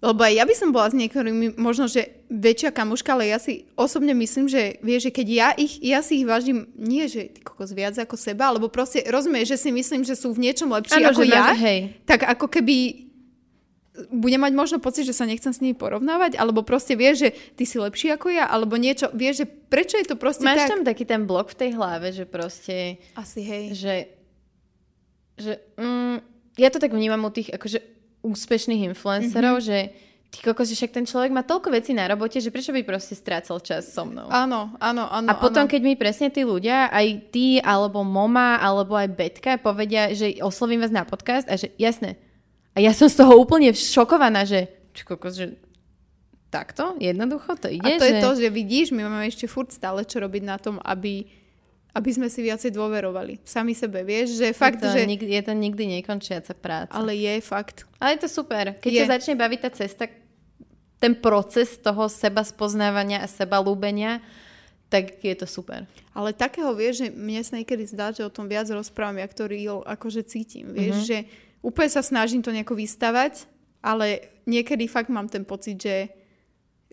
lebo 0.00 0.20
aj 0.20 0.36
ja 0.36 0.44
by 0.44 0.52
som 0.52 0.68
bola 0.68 0.92
s 0.92 0.92
niektorými 0.92 1.56
možno, 1.56 1.88
že 1.88 2.20
väčšia 2.28 2.76
kamuška, 2.76 3.16
ale 3.16 3.32
ja 3.32 3.40
si 3.40 3.64
osobne 3.72 4.12
myslím, 4.12 4.52
že 4.52 4.76
vieš, 4.84 5.08
že 5.08 5.16
keď 5.16 5.26
ja 5.32 5.48
ich, 5.56 5.80
ja 5.80 6.04
si 6.04 6.20
ich 6.20 6.28
vážim, 6.28 6.68
nie 6.76 7.08
že 7.08 7.32
ty 7.32 7.40
kokos 7.40 7.72
viac 7.72 7.96
ako 7.96 8.12
seba, 8.12 8.52
alebo 8.52 8.68
proste 8.68 9.00
rozumieš, 9.08 9.56
že 9.56 9.64
si 9.64 9.70
myslím, 9.72 10.04
že 10.04 10.12
sú 10.12 10.36
v 10.36 10.44
niečom 10.44 10.68
lepší 10.68 11.00
Áno, 11.00 11.08
ako 11.08 11.24
ja, 11.24 11.56
hej. 11.56 11.96
tak 12.04 12.20
ako 12.20 12.52
keby 12.52 12.76
budem 14.10 14.38
mať 14.38 14.52
možno 14.52 14.76
pocit, 14.78 15.02
že 15.02 15.12
sa 15.12 15.22
nechcem 15.22 15.48
s 15.48 15.58
nimi 15.58 15.72
porovnávať, 15.72 16.34
alebo 16.34 16.60
proste 16.60 16.94
vieš, 16.94 17.16
že 17.20 17.28
ty 17.54 17.62
si 17.62 17.78
lepší 17.78 18.10
ako 18.10 18.26
ja, 18.28 18.44
alebo 18.44 18.74
niečo, 18.74 19.06
vieš, 19.10 19.42
že 19.42 19.46
prečo 19.46 19.94
je 19.94 20.04
to 20.04 20.16
proste 20.16 20.42
Máš 20.42 20.66
tak? 20.66 20.70
tam 20.70 20.82
taký 20.82 21.04
ten 21.04 21.22
blok 21.22 21.48
v 21.48 21.58
tej 21.58 21.70
hlave, 21.72 22.10
že 22.10 22.24
proste, 22.24 22.98
Asi 23.12 23.40
hej. 23.40 23.64
že, 23.72 23.94
že 25.36 25.52
mm, 25.74 26.16
ja 26.56 26.68
to 26.68 26.78
tak 26.78 26.90
vnímam 26.90 27.22
u 27.22 27.30
tých 27.30 27.50
akože 27.50 27.78
úspešných 28.20 28.88
influencerov, 28.88 29.58
Mhm. 29.58 29.62
mm-hmm. 29.62 29.68
že 29.70 29.78
ty 30.30 30.38
kokos, 30.42 30.66
že 30.66 30.74
však 30.74 30.90
ten 30.92 31.06
človek 31.06 31.30
má 31.30 31.42
toľko 31.42 31.70
vecí 31.70 31.94
na 31.94 32.10
robote, 32.10 32.42
že 32.42 32.50
prečo 32.50 32.74
by 32.74 32.82
proste 32.82 33.14
strácal 33.14 33.62
čas 33.62 33.86
so 33.86 34.02
mnou. 34.02 34.26
Áno, 34.26 34.74
áno, 34.80 35.06
áno. 35.06 35.28
A 35.30 35.38
potom, 35.38 35.66
áno. 35.66 35.70
keď 35.70 35.80
mi 35.80 35.94
presne 35.94 36.26
tí 36.26 36.42
ľudia, 36.42 36.90
aj 36.90 37.06
ty, 37.30 37.46
alebo 37.60 38.02
mama, 38.02 38.58
alebo 38.58 38.98
aj 38.98 39.06
Betka 39.08 39.54
povedia, 39.56 40.10
že 40.10 40.42
oslovím 40.42 40.82
vás 40.82 40.90
na 40.90 41.06
podcast 41.06 41.46
a 41.46 41.54
že 41.54 41.70
jasné. 41.78 42.18
A 42.74 42.82
ja 42.82 42.90
som 42.90 43.06
z 43.06 43.16
toho 43.16 43.38
úplne 43.38 43.70
šokovaná, 43.70 44.42
že 44.42 44.66
či 44.90 45.02
kokos, 45.02 45.34
že 45.34 45.54
takto, 46.50 46.94
jednoducho 46.98 47.54
to 47.58 47.66
ide. 47.66 47.82
A 47.82 47.98
to 47.98 48.06
že... 48.06 48.10
je 48.10 48.14
to, 48.18 48.30
že 48.38 48.48
vidíš, 48.50 48.94
my 48.94 49.06
máme 49.06 49.26
ešte 49.26 49.46
furt 49.46 49.70
stále 49.70 50.06
čo 50.06 50.22
robiť 50.22 50.42
na 50.42 50.54
tom, 50.58 50.78
aby, 50.78 51.26
aby 51.90 52.10
sme 52.14 52.30
si 52.30 52.46
viacej 52.46 52.70
dôverovali. 52.70 53.42
Sami 53.42 53.74
sebe, 53.74 54.06
vieš, 54.06 54.38
že 54.38 54.54
fakt, 54.54 54.78
je 54.78 54.86
to, 54.86 54.94
že... 54.94 55.02
nikdy, 55.02 55.30
je 55.34 55.42
to 55.42 55.52
nikdy 55.54 55.84
nekončiaca 55.98 56.54
práca. 56.54 56.94
Ale, 56.94 57.14
je 57.14 57.42
fakt. 57.42 57.86
Ale 57.98 58.14
je 58.14 58.26
to 58.26 58.30
super. 58.30 58.78
Keď 58.78 58.90
Je. 58.90 58.98
ťa 59.02 59.10
začne 59.18 59.34
baviť 59.34 59.58
tá 59.66 59.70
cesta, 59.74 60.04
ten 61.02 61.14
proces 61.18 61.74
toho 61.78 62.06
seba 62.06 62.46
spoznávania 62.46 63.22
a 63.22 63.26
seba 63.26 63.58
lúbenia, 63.58 64.22
tak 64.90 65.18
je 65.26 65.34
to 65.34 65.46
super. 65.50 65.90
Ale 66.14 66.30
takého, 66.30 66.70
vieš, 66.70 67.02
že 67.02 67.08
mne 67.10 67.42
sa 67.42 67.58
niekedy 67.58 67.82
zdá, 67.82 68.14
že 68.14 68.22
o 68.22 68.30
tom 68.30 68.46
viac 68.46 68.70
rozprávam, 68.70 69.18
jak 69.18 69.34
to 69.34 69.50
real 69.50 69.82
akože 69.82 70.22
cítim. 70.22 70.70
Vieš, 70.70 70.96
Mhm. 71.02 71.06
že 71.10 71.18
úplne 71.64 71.88
sa 71.88 72.04
snažím 72.04 72.44
to 72.44 72.52
nejako 72.52 72.76
vystavať, 72.76 73.48
ale 73.80 74.20
niekedy 74.44 74.84
fakt 74.84 75.08
mám 75.08 75.26
ten 75.26 75.42
pocit, 75.42 75.80
že 75.80 75.96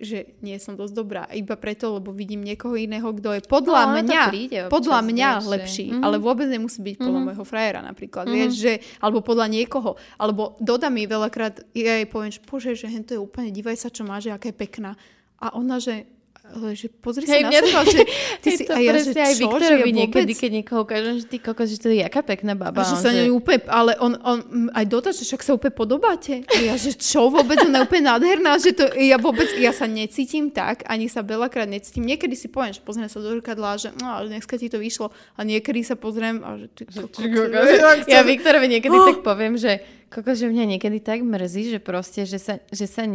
že 0.02 0.34
nie 0.42 0.58
som 0.58 0.74
dosť 0.74 0.94
dobrá. 0.98 1.30
Iba 1.30 1.54
preto, 1.54 1.94
lebo 1.94 2.10
vidím 2.10 2.42
niekoho 2.42 2.74
iného, 2.74 3.06
kto 3.14 3.38
je 3.38 3.42
podľa 3.46 3.82
No, 3.86 3.94
mňa, 4.02 4.22
príde 4.34 4.60
občas, 4.66 4.74
podľa 4.74 5.00
mňa 5.06 5.30
vieš, 5.38 5.46
lepší, 5.46 5.86
Mhm. 5.94 6.02
ale 6.02 6.16
vôbec 6.18 6.48
nemusí 6.50 6.82
byť 6.82 6.96
podľa 6.98 7.22
môjho 7.22 7.46
frajera 7.46 7.86
napríklad, 7.86 8.26
vieš, 8.26 8.52
že, 8.58 8.74
alebo 8.98 9.22
podľa 9.22 9.46
niekoho, 9.54 9.94
alebo 10.18 10.58
Doda 10.58 10.90
mi 10.90 11.06
veľakrát, 11.06 11.70
ja 11.78 12.02
jej 12.02 12.10
poviem, 12.10 12.34
že 12.34 12.42
bože, 12.42 12.74
že 12.74 12.90
hen 12.90 13.06
to 13.06 13.14
je 13.14 13.22
úplne, 13.22 13.54
divaj 13.54 13.78
sa, 13.78 13.94
čo 13.94 14.02
má, 14.02 14.18
že 14.18 14.34
aká 14.34 14.50
je 14.50 14.58
pekná. 14.58 14.98
A 15.38 15.54
ona, 15.54 15.78
že, 15.78 16.10
ale 16.52 16.76
že 16.76 16.88
pozri 16.88 17.24
sa 17.24 17.34
Hej, 17.34 17.44
na 17.44 17.52
seba, 17.52 17.82
že 17.84 18.02
ty 18.40 18.50
si, 18.52 18.64
to 18.64 18.74
a 18.74 18.80
ja, 18.80 18.92
že 18.94 19.12
aj 19.12 19.34
čo, 19.34 19.40
že 19.40 19.44
Viktorovi 19.44 19.82
ja 19.82 19.96
niekedy, 19.98 20.32
keď 20.36 20.50
niekoho 20.54 20.80
ukážem, 20.84 21.16
že 21.18 21.26
ty 21.26 21.38
kokos, 21.38 21.68
že 21.68 21.80
to 21.80 21.88
je 21.88 22.00
jaká 22.00 22.22
pekná 22.22 22.54
baba. 22.54 22.76
a 22.76 22.86
že 22.86 22.94
on 22.94 23.02
sa 23.02 23.12
ňu 23.12 23.34
úplne, 23.34 23.60
ale 23.66 23.92
on, 23.98 24.14
on 24.22 24.38
aj 24.72 24.86
dotaz, 24.86 25.18
že 25.18 25.26
však 25.26 25.42
sa 25.42 25.52
úplne 25.54 25.72
podobáte. 25.72 26.44
A 26.46 26.60
ja, 26.62 26.76
že 26.76 26.94
čo 26.94 27.28
vôbec, 27.28 27.58
ona 27.60 27.82
je 27.82 27.86
úplne 27.88 28.04
nádherná, 28.06 28.52
že 28.58 28.72
to, 28.72 28.86
ja 28.94 29.16
vôbec, 29.16 29.48
ja 29.58 29.72
sa 29.72 29.86
necítim 29.86 30.52
tak, 30.52 30.84
ani 30.86 31.08
sa 31.08 31.22
veľakrát 31.22 31.66
necítim. 31.66 32.04
Niekedy 32.04 32.36
si 32.36 32.48
poviem, 32.48 32.72
že 32.72 32.82
pozriem 32.82 33.08
sa 33.08 33.18
do 33.18 33.32
zrkadla, 33.32 33.80
že 33.80 33.90
no, 33.98 34.12
ale 34.12 34.30
dneska 34.30 34.60
ti 34.60 34.68
to 34.68 34.78
vyšlo. 34.78 35.10
A 35.36 35.44
niekedy 35.44 35.82
sa 35.82 35.96
pozriem 35.96 36.44
a 36.44 36.60
že 36.60 36.68
ty 36.70 36.84
kokos, 36.86 37.18
že- 37.18 38.12
Ja 38.12 38.22
Viktorovi 38.22 38.68
niekedy 38.68 38.94
Oh. 38.94 39.08
tak 39.08 39.24
poviem, 39.24 39.56
že 39.56 39.80
kokos, 40.12 40.38
že 40.38 40.52
mňa 40.52 40.76
niekedy 40.76 41.00
tak 41.00 41.24
mrzí, 41.24 41.72
že 41.72 41.80
proste, 41.80 42.28
že 42.28 42.38
sa, 42.38 42.60
že 42.70 42.86
sa 42.86 43.08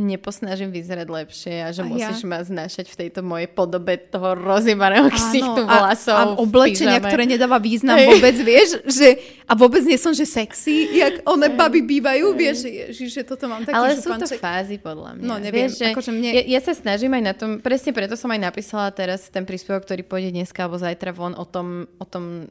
neposnažím 0.00 0.72
vyzerať 0.72 1.06
lepšie 1.06 1.54
a 1.60 1.68
že 1.76 1.84
A 1.84 1.86
ja? 1.86 1.90
musíš 1.92 2.24
ma 2.24 2.40
znášať 2.40 2.88
v 2.88 2.96
tejto 3.06 3.20
mojej 3.20 3.52
podobe 3.52 4.00
toho 4.00 4.32
rozhybaného 4.32 5.12
ksichtu 5.12 5.60
vlasov. 5.68 6.16
a, 6.16 6.22
a 6.24 6.40
oblečenia, 6.40 6.96
ktoré 6.96 7.28
nedáva 7.28 7.60
význam 7.60 8.00
Hej. 8.00 8.08
vôbec, 8.16 8.36
vieš, 8.40 8.80
že 8.88 9.20
a 9.44 9.52
vôbec 9.52 9.84
nie 9.84 10.00
som, 10.00 10.16
že 10.16 10.24
sexy, 10.24 10.96
jak 10.96 11.20
one 11.28 11.52
baby 11.52 11.84
bývajú, 11.84 12.32
vieš, 12.32 12.64
že, 12.96 13.04
že 13.12 13.20
toto 13.20 13.44
mám 13.44 13.68
taký 13.68 13.76
Ale 13.76 14.00
sú 14.00 14.08
to 14.16 14.26
fázy, 14.40 14.80
podľa 14.80 15.20
mňa. 15.20 15.24
No, 15.28 15.36
neviem, 15.36 15.68
Vieš, 15.68 15.76
že 15.76 15.84
akože 15.92 16.10
mne- 16.16 16.34
ja, 16.40 16.42
ja 16.56 16.60
sa 16.64 16.72
snažím 16.72 17.12
aj 17.12 17.22
na 17.22 17.34
tom, 17.36 17.50
presne 17.60 17.92
preto 17.92 18.16
som 18.16 18.32
aj 18.32 18.40
napísala 18.40 18.88
teraz 18.96 19.28
ten 19.28 19.44
príspevok, 19.44 19.84
ktorý 19.84 20.00
pôjde 20.08 20.32
dneska 20.32 20.64
alebo 20.64 20.80
zajtra 20.80 21.12
von 21.12 21.36
o 21.36 21.44
tom, 21.44 21.84
o 22.00 22.06
tom 22.08 22.48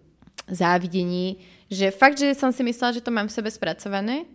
závidení, 0.48 1.42
že 1.70 1.94
fakt, 1.94 2.18
že 2.18 2.34
som 2.34 2.50
si 2.50 2.66
myslela, 2.66 2.98
že 2.98 3.06
to 3.06 3.14
mám 3.14 3.30
v 3.30 3.34
sebe 3.34 3.50
spracované, 3.50 4.26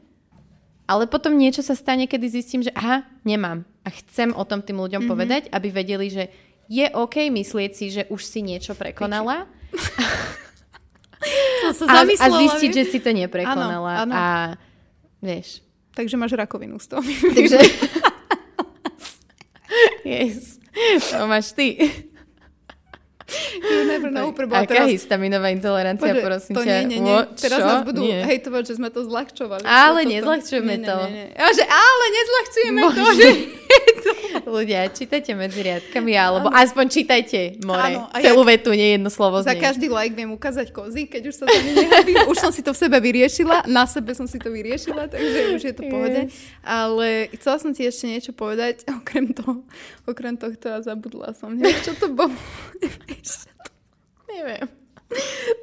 ale 0.84 1.08
potom 1.08 1.36
niečo 1.36 1.64
sa 1.64 1.72
stane, 1.76 2.04
kedy 2.04 2.26
zistím, 2.28 2.60
že 2.64 2.72
aha, 2.76 3.04
nemám. 3.24 3.64
A 3.84 3.88
chcem 3.92 4.32
o 4.32 4.44
tom 4.44 4.60
tým 4.60 4.80
ľuďom 4.80 5.04
mm-hmm. 5.04 5.12
povedať, 5.12 5.42
aby 5.52 5.68
vedeli, 5.68 6.08
že 6.08 6.28
je 6.68 6.86
OK 6.96 7.28
myslieť 7.28 7.70
si, 7.76 7.86
že 7.92 8.02
už 8.08 8.24
si 8.24 8.40
niečo 8.40 8.72
prekonala 8.72 9.44
Som 11.72 11.88
sa 11.88 12.04
a, 12.04 12.04
a 12.04 12.26
zistiť, 12.28 12.70
že 12.70 12.84
si 12.84 12.98
to 13.00 13.08
neprekonala. 13.08 14.04
Áno, 14.04 14.12
áno. 14.12 14.12
A 14.12 14.24
vieš, 15.24 15.64
Takže 15.94 16.18
máš 16.18 16.34
rakovinu 16.34 16.78
z 16.82 16.86
toho. 16.90 17.02
Takže... 17.06 17.58
yes. 20.10 20.58
To 21.14 21.30
máš 21.30 21.54
ty. 21.54 21.78
You 23.56 23.84
never 23.84 24.08
know, 24.08 24.30
preboha, 24.30 24.62
Aká 24.62 24.82
teraz, 24.82 24.90
histaminová 24.90 25.48
intolerancia, 25.48 26.10
Bože, 26.10 26.22
prosím 26.22 26.54
to 26.54 26.62
ťa? 26.62 26.66
nie, 26.66 26.80
nie, 26.86 26.98
nie. 27.00 27.14
Wo- 27.14 27.28
Teraz 27.32 27.58
čo? 27.58 27.66
nás 27.66 27.80
budú 27.82 28.00
Nie. 28.00 28.20
hejtovať, 28.24 28.62
že 28.64 28.74
sme 28.76 28.88
to 28.88 29.00
zľahčovali. 29.02 29.62
Ale 29.62 30.00
Toto. 30.00 30.12
nezľahčujeme 30.12 30.72
Nie, 30.72 30.78
nie, 30.78 30.86
to. 30.86 30.96
nie, 31.04 31.12
nie. 31.12 31.26
A 31.34 31.46
že 31.50 31.64
ale 31.64 32.04
nezľahčujeme 32.10 32.80
to, 32.80 32.88
Bože. 32.94 33.14
že... 33.16 33.28
Ľudia, 34.46 34.90
čítajte 34.90 35.32
medzi 35.32 35.60
riadkami, 35.60 36.12
alebo 36.12 36.46
aspoň 36.48 36.84
čítajte 36.86 37.38
more. 37.62 37.80
Áno, 37.80 38.00
a 38.06 38.16
Celú 38.18 38.42
vetu, 38.42 38.70
nie 38.70 38.94
jedno 38.94 39.08
slovo 39.08 39.40
z 39.40 39.46
Za 39.46 39.54
nej. 39.54 39.62
každý 39.62 39.86
like 39.88 40.12
viem 40.12 40.30
ukázať 40.30 40.70
kozy, 40.70 41.06
keď 41.06 41.22
už 41.28 41.34
sa 41.34 41.44
to 41.44 41.54
nehabím. 41.56 42.16
Už 42.26 42.38
som 42.38 42.50
si 42.50 42.60
to 42.60 42.70
v 42.70 42.78
sebe 42.78 42.98
vyriešila, 42.98 43.66
na 43.66 43.86
sebe 43.86 44.12
som 44.12 44.26
si 44.26 44.36
to 44.36 44.50
vyriešila, 44.50 45.06
takže 45.06 45.38
už 45.54 45.62
je 45.62 45.72
to 45.72 45.82
pohode. 45.86 46.20
Yes. 46.26 46.34
Ale 46.62 47.06
chcela 47.34 47.56
som 47.56 47.70
ti 47.70 47.82
ešte 47.82 48.04
niečo 48.04 48.32
povedať, 48.32 48.82
okrem 48.92 49.30
toho, 49.30 49.62
okrem 50.04 50.34
tohto 50.34 50.66
a 50.68 50.78
zabudla 50.80 51.32
som. 51.32 51.54
Neviem, 51.54 51.80
čo 51.80 51.94
to 51.94 52.10
bolo. 52.10 52.34
Neviem. 54.30 54.66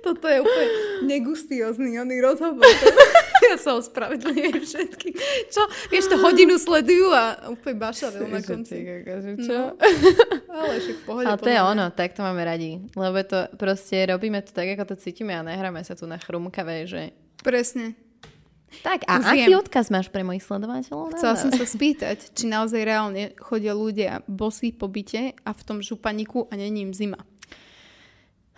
Toto 0.06 0.26
je 0.30 0.38
úplne 0.40 0.68
negustiózny 1.10 1.98
oný 2.00 2.24
rozhovor. 2.24 2.64
ja 3.52 3.58
sa 3.58 3.76
ospravedlňujem 3.76 4.64
všetkým. 4.64 5.14
Čo? 5.50 5.62
Vieš, 5.92 6.14
to 6.14 6.16
hodinu 6.22 6.56
sledujú 6.56 7.12
a 7.12 7.52
úplne 7.52 7.76
bašavel 7.82 8.32
na 8.32 8.40
konci. 8.40 8.86
kokos, 8.86 9.22
že 9.26 9.34
čo? 9.44 9.58
No. 9.58 9.76
Ale 10.62 10.74
však 10.80 10.98
v 10.98 11.04
pohode. 11.04 11.26
Ale 11.28 11.38
to 11.42 11.52
je 11.52 11.60
mňa. 11.60 11.72
ono, 11.74 11.86
tak 11.92 12.14
to 12.16 12.22
máme 12.24 12.42
radi. 12.46 12.80
Lebo 12.94 13.18
to 13.26 13.50
proste, 13.58 14.08
robíme 14.08 14.40
to 14.46 14.56
tak, 14.56 14.72
ako 14.78 14.94
to 14.94 14.96
cítime 15.02 15.36
a 15.36 15.42
nehráme 15.44 15.82
sa 15.84 15.98
tu 15.98 16.06
na 16.08 16.22
chrumkavé, 16.22 16.86
že... 16.88 17.12
Presne. 17.42 17.98
Tak, 18.80 19.04
a 19.04 19.20
Už 19.20 19.26
aký 19.36 19.52
viem. 19.52 19.60
odkaz 19.60 19.92
máš 19.92 20.08
pre 20.08 20.24
mojich 20.24 20.48
sledovateľov? 20.48 21.12
Chcela 21.20 21.36
som 21.36 21.52
sa 21.52 21.66
spýtať, 21.68 22.32
či 22.32 22.48
naozaj 22.48 22.80
reálne 22.88 23.36
chodia 23.36 23.76
ľudia 23.76 24.24
bosí 24.32 24.72
po 24.72 24.88
byte 24.88 25.36
a 25.44 25.52
v 25.52 25.62
tom 25.68 25.84
županiku 25.84 26.48
a 26.48 26.56
není 26.56 26.88
im 26.88 26.96
zima. 26.96 27.20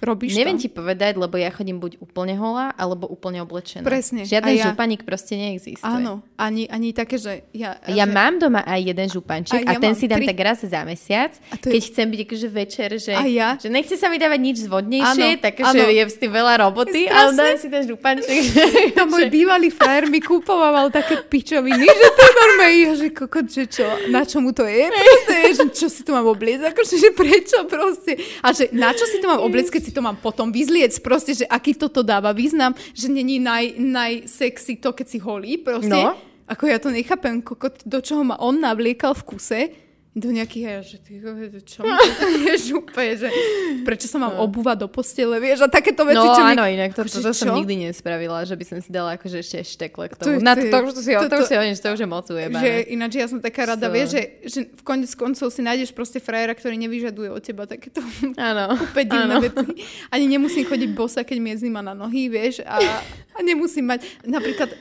Robíš 0.00 0.32
Neviem 0.32 0.56
to? 0.56 0.64
ti 0.64 0.68
povedať, 0.70 1.12
lebo 1.14 1.36
ja 1.36 1.48
chodím 1.48 1.76
buď 1.76 2.00
úplne 2.00 2.32
holá, 2.34 2.72
alebo 2.72 3.04
úplne 3.04 3.40
oblečená. 3.40 3.82
Presne, 3.82 4.24
Žiaden 4.24 4.48
a 4.48 4.56
ja. 4.56 4.64
županík 4.66 5.04
proste 5.04 5.36
neexistuje. 5.36 5.84
Áno, 5.84 6.24
ani, 6.34 6.64
ani 6.66 6.90
také, 6.90 7.14
že 7.14 7.44
ja... 7.50 7.76
Ja 7.84 8.04
že, 8.04 8.10
mám 8.10 8.36
doma 8.36 8.62
aj 8.62 8.80
jeden 8.82 9.06
županček 9.06 9.60
A 9.60 9.66
a, 9.66 9.72
ja 9.72 9.78
ten 9.78 9.92
mám 9.92 9.98
si 9.98 10.06
dám 10.06 10.18
tri. 10.18 10.26
tak 10.26 10.38
raz 10.40 10.58
za 10.58 10.80
mesiac, 10.82 11.36
A 11.46 11.54
je- 11.54 11.68
keď 11.68 11.82
chcem 11.86 12.06
byť 12.06 12.20
akože 12.22 12.48
večer, 12.50 12.90
že, 12.96 13.12
A 13.12 13.22
ja? 13.22 13.48
že 13.54 13.68
nechce 13.68 13.92
sa 13.94 14.08
mi 14.08 14.16
dávať 14.16 14.40
nič 14.40 14.56
zvodnejšie, 14.64 15.26
Áno, 15.30 15.36
také, 15.38 15.60
áno. 15.62 15.74
že 15.74 15.84
je 15.90 16.02
s 16.02 16.16
tým 16.16 16.32
veľa 16.32 16.54
roboty, 16.60 17.00
Strašne. 17.02 17.20
ale 17.20 17.30
dám 17.34 17.56
si 17.56 17.68
ten 17.68 17.82
županček. 17.84 18.40
To 18.96 19.04
môj 19.06 19.28
bývalý 19.28 19.68
frajer 19.68 20.06
mi 20.06 20.18
kúpoval 20.18 20.88
také 20.88 21.20
pičoviny, 21.22 21.84
že 21.84 22.08
to 22.10 22.22
je 22.22 22.32
normálne, 22.34 22.68
že 22.94 23.06
kokot, 23.10 23.46
že 23.46 23.64
čo, 23.66 23.84
na 24.08 24.22
čo 24.22 24.38
mu 24.38 24.50
to 24.50 24.64
je? 24.64 24.88
Proste, 24.88 25.34
že 25.54 25.64
čo 25.70 25.86
si 25.86 26.00
to 26.00 26.10
mám 26.10 26.24
obliecť, 26.26 26.72
akože, 26.72 26.94
že 26.96 27.10
prečo 27.12 27.58
proste. 27.66 28.12
A 28.40 28.50
že 28.50 28.72
na 28.72 28.90
čo 28.90 29.04
si 29.04 29.18
to 29.18 29.26
mám 29.26 29.40
obliecť, 29.40 29.70
keď 29.70 29.82
si 29.82 29.89
to 29.90 30.00
mám 30.02 30.16
potom 30.18 30.54
vyzliec, 30.54 30.94
proste, 31.02 31.34
že 31.34 31.46
aký 31.46 31.74
toto 31.74 32.02
dáva 32.02 32.30
význam, 32.30 32.74
že 32.94 33.10
není 33.10 33.42
naj, 33.42 33.76
najsexy 33.78 34.78
to, 34.78 34.94
keď 34.94 35.06
si 35.06 35.18
holí, 35.18 35.58
proste. 35.58 35.92
No. 35.92 36.16
Ako 36.50 36.66
ja 36.66 36.82
to 36.82 36.90
nechápem, 36.90 37.38
kokot, 37.42 37.86
do 37.86 38.02
čoho 38.02 38.26
ma 38.26 38.34
on 38.42 38.58
navliekal 38.58 39.14
v 39.14 39.22
kuse, 39.22 39.60
do 40.12 40.26
nejakých, 40.28 40.64
ja, 40.64 40.78
že 40.80 40.98
ty, 40.98 41.22
čo 41.62 41.80
mi 41.80 41.94
to 41.94 42.26
vieš 42.42 42.62
úplne, 42.72 43.14
že 43.14 43.28
prečo 43.82 44.04
sa 44.04 44.18
mám 44.18 44.32
No. 44.32 44.42
obúvať 44.42 44.82
do 44.82 44.88
postele, 44.88 45.38
vieš, 45.38 45.62
a 45.62 45.68
takéto 45.68 46.02
veci, 46.02 46.18
No 46.18 46.34
čo 46.34 46.42
mi... 46.42 46.50
áno, 46.50 46.66
inak 46.66 46.90
to, 46.92 47.06
akože 47.06 47.14
to, 47.14 47.20
to 47.20 47.30
som 47.32 47.46
čo? 47.46 47.54
nikdy 47.56 47.74
nespravila, 47.84 48.42
že 48.42 48.52
by 48.52 48.64
som 48.64 48.76
si 48.76 48.90
dala 48.90 49.14
akože 49.14 49.38
ešte 49.38 49.62
štekle 49.62 50.06
k 50.06 50.14
To 50.16 50.22
tomu. 50.26 50.32
je- 50.32 50.42
Na 50.42 50.52
to 50.52 50.60
to, 50.60 50.66
je- 50.66 50.72
to, 50.72 50.78
to 50.88 51.00
si, 51.00 51.10
to, 51.12 51.26
to- 51.28 51.46
si 51.46 51.54
to 51.80 51.88
už 51.88 52.00
je 52.00 52.08
moc 52.08 52.26
Že 52.26 52.70
ináč 52.90 53.12
ja 53.14 53.26
som 53.26 53.38
taká 53.38 53.62
rada, 53.68 53.86
So- 53.86 53.92
vieš, 53.92 54.08
že, 54.10 54.22
že 54.44 54.60
v 54.68 54.82
konec 54.82 55.10
koncov 55.12 55.46
si 55.46 55.60
nájdeš 55.60 55.90
proste 55.90 56.18
frajera, 56.18 56.52
ktorý 56.52 56.74
nevyžaduje 56.76 57.30
od 57.30 57.38
teba 57.40 57.64
takéto 57.64 58.02
Áno, 58.34 58.74
úplne 58.84 59.06
divné 59.06 59.30
áno. 59.32 59.42
veci. 59.42 59.78
Ani 60.08 60.26
nemusím 60.26 60.64
chodiť 60.64 60.90
bosa, 60.90 61.22
keď 61.22 61.38
mi 61.38 61.54
je 61.54 61.62
zima 61.64 61.80
na 61.80 61.92
nohy, 61.92 62.26
vieš, 62.26 62.62
a, 62.62 62.82
a 63.30 63.38
nemusím 63.40 63.86
mať, 63.86 64.02
napríklad, 64.24 64.74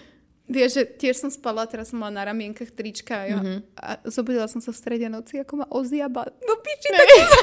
vieš, 0.50 0.72
že 0.74 0.84
tiež 0.90 1.16
som 1.16 1.30
spala, 1.30 1.64
teraz 1.64 1.90
som 1.90 1.98
mala 1.98 2.12
na 2.12 2.26
ramienkach 2.26 2.70
trička 2.70 3.16
a, 3.24 3.38
Mhm. 3.38 3.56
a 3.76 3.90
zobudila 4.04 4.46
som 4.46 4.60
sa 4.60 4.74
v 4.74 4.78
strede 4.78 5.08
noci, 5.08 5.38
ako 5.38 5.54
ma 5.56 5.68
oziaba. 5.70 6.26
No 6.42 6.54
piči, 6.58 6.90
tak 6.90 7.08
som 7.08 7.28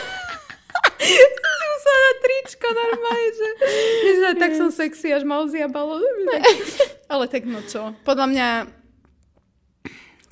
si 1.57 1.67
musela 1.67 1.99
na 1.99 2.13
tričko 2.19 2.67
normálne, 2.69 3.29
že, 3.31 3.49
že 4.13 4.31
tak 4.35 4.53
som 4.53 4.69
sexy, 4.69 5.09
až 5.09 5.23
ma 5.23 5.41
oziabalo. 5.41 6.03
Ale 7.07 7.25
tak 7.27 7.47
no 7.47 7.63
čo, 7.63 7.95
podľa 8.03 8.27
mňa 8.27 8.49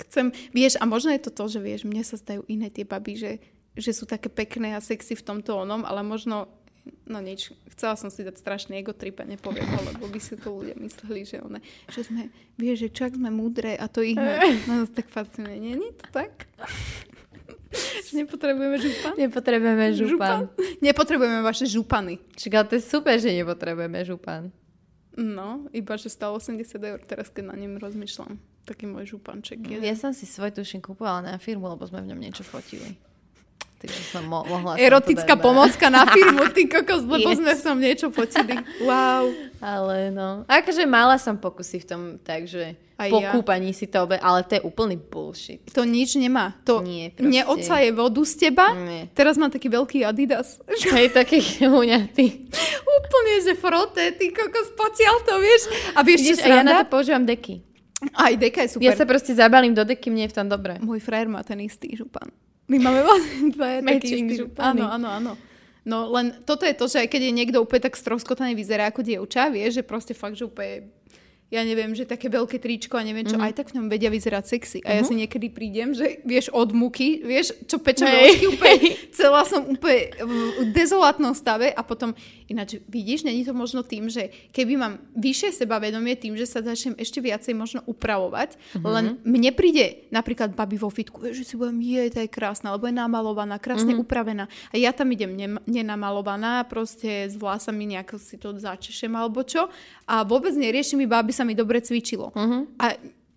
chcem, 0.05 0.25
vieš, 0.51 0.75
a 0.75 0.85
možno 0.85 1.11
je 1.11 1.23
to 1.23 1.31
to, 1.31 1.47
že 1.47 1.59
vieš, 1.59 1.81
mne 1.83 2.03
sa 2.03 2.15
zdajú 2.15 2.43
iné 2.47 2.67
tie 2.67 2.83
baby, 2.83 3.15
že, 3.15 3.31
že 3.73 3.91
sú 3.91 4.03
také 4.03 4.27
pekné 4.27 4.75
a 4.75 4.83
sexy 4.83 5.15
v 5.15 5.23
tomto 5.23 5.63
onom, 5.63 5.87
ale 5.87 6.03
možno, 6.03 6.51
no 7.05 7.19
nič, 7.21 7.53
chcela 7.73 7.93
som 7.97 8.09
si 8.09 8.25
dať 8.25 8.37
strašný 8.37 8.81
ego 8.81 8.93
trip 8.93 9.21
a 9.21 9.25
nepoviem 9.25 9.65
ho, 9.65 9.79
lebo 9.93 10.05
by 10.09 10.19
si 10.21 10.37
to 10.37 10.49
ľudia 10.53 10.77
mysleli, 10.81 11.21
že 11.25 11.41
one, 11.41 11.61
že 11.89 12.05
sme, 12.05 12.29
vieš, 12.57 12.87
že 12.87 12.89
čak 12.93 13.11
sme 13.17 13.29
múdre 13.29 13.77
a 13.77 13.85
to 13.89 14.01
ich 14.01 14.17
ne, 14.17 14.37
no, 14.65 14.85
tak 14.89 15.09
fascinuje. 15.09 15.57
Nie, 15.57 15.73
nie 15.77 15.93
to 15.93 16.05
tak? 16.09 16.49
Nepotrebujeme 18.15 18.77
župan? 18.79 19.13
Nepotrebujeme 19.19 19.85
župan. 19.91 20.39
Nepotrebujeme 20.79 21.39
vaše 21.43 21.65
župany. 21.67 22.23
Čiže 22.39 22.55
ale 22.55 22.67
to 22.71 22.73
je 22.79 22.83
super, 22.83 23.15
že 23.19 23.35
nepotrebujeme 23.35 23.99
župan. 24.07 24.55
No, 25.15 25.67
iba 25.71 25.95
že 25.95 26.11
stalo 26.11 26.39
80 26.39 26.75
eur 26.75 26.99
teraz, 27.03 27.31
keď 27.31 27.51
na 27.51 27.55
ním 27.55 27.79
rozmýšľam. 27.79 28.35
Taký 28.67 28.89
môj 28.89 29.15
županček 29.15 29.63
je. 29.63 29.77
Ja 29.79 29.95
som 29.95 30.11
si 30.11 30.27
svoj 30.27 30.51
tuším 30.51 30.83
kúpovala 30.83 31.23
na 31.23 31.39
firmu, 31.39 31.69
lebo 31.71 31.87
sme 31.87 32.03
v 32.03 32.11
ňom 32.11 32.19
niečo 32.19 32.43
fotili. 32.43 32.99
Takže 33.85 34.03
som 34.09 34.23
mo- 34.23 34.43
mohla 34.43 34.73
som 34.73 34.81
Erotická 34.81 35.33
na- 35.33 35.41
pomocka 35.41 35.85
na 35.87 36.03
firmu, 36.05 36.49
ty 36.49 36.65
kokos, 36.65 37.03
lebo 37.03 37.27
Yes. 37.27 37.37
sme 37.37 37.51
v 37.51 37.61
tom 37.61 37.77
niečo 37.77 38.07
fotili. 38.09 38.55
Wow. 38.79 39.29
Ale 39.59 40.09
no, 40.09 40.43
akože 40.45 40.83
mala 40.83 41.15
som 41.15 41.35
pokusy 41.35 41.79
v 41.79 41.85
tom, 41.85 42.01
takže 42.19 42.75
Aj 42.93 43.07
po 43.07 43.17
ja. 43.17 43.29
kúpaní 43.29 43.71
si 43.71 43.85
to 43.85 44.03
obe, 44.03 44.15
ale 44.15 44.41
to 44.41 44.55
je 44.55 44.61
úplný 44.61 44.95
bullshit. 44.95 45.59
To 45.69 45.83
nič 45.83 46.15
nemá. 46.15 46.55
To 46.63 46.79
Nie, 46.79 47.09
proste. 47.09 47.27
neodsaje 47.29 47.89
vodu 47.91 48.21
z 48.21 48.33
teba. 48.41 48.71
Nie. 48.73 49.11
Teraz 49.11 49.35
mám 49.35 49.49
taký 49.49 49.67
veľký 49.67 50.01
Adidas. 50.01 50.59
Hej, 50.93 51.11
taký 51.11 51.39
uňatý. 51.61 52.47
Úplne, 52.81 53.33
že 53.41 53.53
frote, 53.53 54.03
ty 54.13 54.29
kokos, 54.29 54.71
potiaľ 54.71 55.15
to, 55.21 55.33
vieš. 55.37 55.61
A 55.91 55.99
vieš, 56.01 56.19
Vidíš, 56.21 56.37
čo 56.37 56.45
a 56.45 56.49
ja 56.49 56.55
na 56.57 56.61
sranda? 56.63 56.75
to 56.79 56.91
používam 56.91 57.23
deky. 57.23 57.55
Aj 58.13 58.31
deka 58.31 58.61
je 58.61 58.69
super. 58.69 58.85
Ja 58.85 58.93
sa 58.93 59.03
proste 59.03 59.33
zabalím 59.33 59.71
do 59.71 59.81
deky, 59.81 60.07
mne 60.07 60.27
je 60.27 60.31
v 60.31 60.37
tom 60.37 60.47
dobre. 60.47 60.77
Môj 60.77 60.99
frajer 60.99 61.25
má 61.25 61.41
ten 61.41 61.57
istý 61.59 61.89
župan. 61.91 62.27
My 62.65 62.77
máme 62.81 63.05
vlastne 63.05 63.53
dva 63.53 63.79
Matching. 63.85 64.57
Áno, 64.57 64.89
áno, 64.89 65.07
áno. 65.09 65.31
No 65.85 66.09
len 66.09 66.41
toto 66.49 66.65
je 66.65 66.73
to, 66.73 66.89
že 66.89 67.05
aj 67.05 67.13
keď 67.13 67.29
je 67.29 67.37
niekto 67.37 67.57
úplne 67.61 67.85
tak 67.85 67.93
stroskotaný 67.93 68.57
vyzerá 68.57 68.89
ako 68.89 69.05
dievča, 69.05 69.53
vieš, 69.53 69.81
že 69.81 69.83
proste 69.85 70.17
fakt, 70.17 70.33
že 70.33 70.49
úplne 70.49 70.89
ja 71.55 71.63
neviem, 71.63 71.91
že 71.91 72.03
také 72.03 72.27
veľké 72.27 72.59
tričko 72.59 72.99
a 72.99 73.03
neviem 73.03 73.23
čo, 73.23 73.39
Mhm. 73.39 73.43
aj 73.43 73.53
tak 73.55 73.67
v 73.71 73.79
ňom 73.79 73.87
vedia 73.87 74.07
vyzerať 74.07 74.43
sexy. 74.45 74.79
A 74.83 74.91
ja 74.91 75.01
si 75.01 75.15
niekedy 75.15 75.47
prídem, 75.47 75.95
že 75.95 76.19
vieš, 76.21 76.51
od 76.51 76.69
muky, 76.69 77.23
vieš, 77.23 77.55
čo 77.63 77.79
pečem 77.79 78.05
rožky, 78.05 78.45
úplne, 78.45 78.77
celá 79.09 79.41
som 79.41 79.63
úplne 79.65 80.11
v 80.59 80.69
dezolátnom 80.69 81.31
stave 81.31 81.71
a 81.71 81.79
potom, 81.79 82.11
ináč 82.45 82.75
vidíš, 82.85 83.23
není 83.23 83.41
to 83.41 83.53
možno 83.53 83.79
tým, 83.81 84.05
že 84.05 84.27
keby 84.51 84.75
mám 84.75 84.93
vyššie 85.13 85.55
sebavedomie 85.55 86.13
tým, 86.13 86.35
že 86.35 86.43
sa 86.43 86.59
začnem 86.59 86.93
ešte 86.95 87.17
viacej 87.17 87.53
možno 87.53 87.79
upravovať, 87.85 88.59
len 88.77 89.17
mne 89.23 89.51
príde 89.51 90.03
napríklad 90.09 90.51
babi 90.51 90.75
vo 90.75 90.89
fitku, 90.89 91.21
vieš, 91.21 91.41
že 91.41 91.47
si 91.47 91.55
budem, 91.55 91.79
je, 91.79 92.01
tá 92.09 92.19
je 92.19 92.27
krásna, 92.27 92.69
alebo 92.69 92.85
je 92.85 92.93
namalovaná, 92.93 93.55
krásne 93.55 93.95
upravená. 93.95 94.45
A 94.69 94.75
ja 94.75 94.91
tam 94.91 95.07
idem 95.07 95.31
nem- 95.31 95.61
nenamalovaná, 95.63 96.65
proste 96.65 97.29
s 97.29 97.35
vlasami 97.35 97.85
nejako 97.87 98.17
si 98.17 98.35
to 98.35 98.51
začešem 98.51 99.13
alebo 99.13 99.39
čo. 99.41 99.69
A 100.03 100.21
vôbec 100.21 100.51
neriešim 100.51 100.99
iba, 100.99 101.17
aby 101.17 101.29
sa 101.29 101.44
mi 101.45 101.53
dobre 101.53 101.79
cvičilo. 101.79 102.33
A 102.81 102.85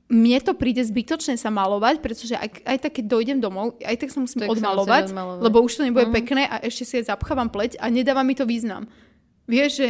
mne 0.09 0.40
to 0.40 0.56
príde 0.56 0.80
zbytočné 0.80 1.36
sa 1.36 1.52
malovať, 1.52 2.01
pretože 2.01 2.32
aj, 2.32 2.64
aj 2.64 2.78
tak, 2.80 2.97
keď 2.97 3.05
dojdem 3.12 3.39
domov, 3.44 3.76
aj 3.85 3.97
tak 4.01 4.09
sa 4.09 4.24
musím 4.24 4.48
Tak 4.48 4.48
sa 4.48 4.52
odmalovať, 4.56 5.02
musí 5.05 5.12
odmalovať. 5.12 5.43
lebo 5.44 5.56
už 5.60 5.72
to 5.76 5.82
nebude 5.85 6.09
pekné 6.16 6.48
a 6.48 6.64
ešte 6.64 6.89
si 6.89 6.94
aj 7.05 7.12
zapchávam 7.12 7.52
pleť 7.52 7.76
a 7.76 7.93
nedáva 7.93 8.24
mi 8.24 8.32
to 8.32 8.48
význam. 8.48 8.89
Vieš, 9.44 9.70
že 9.85 9.89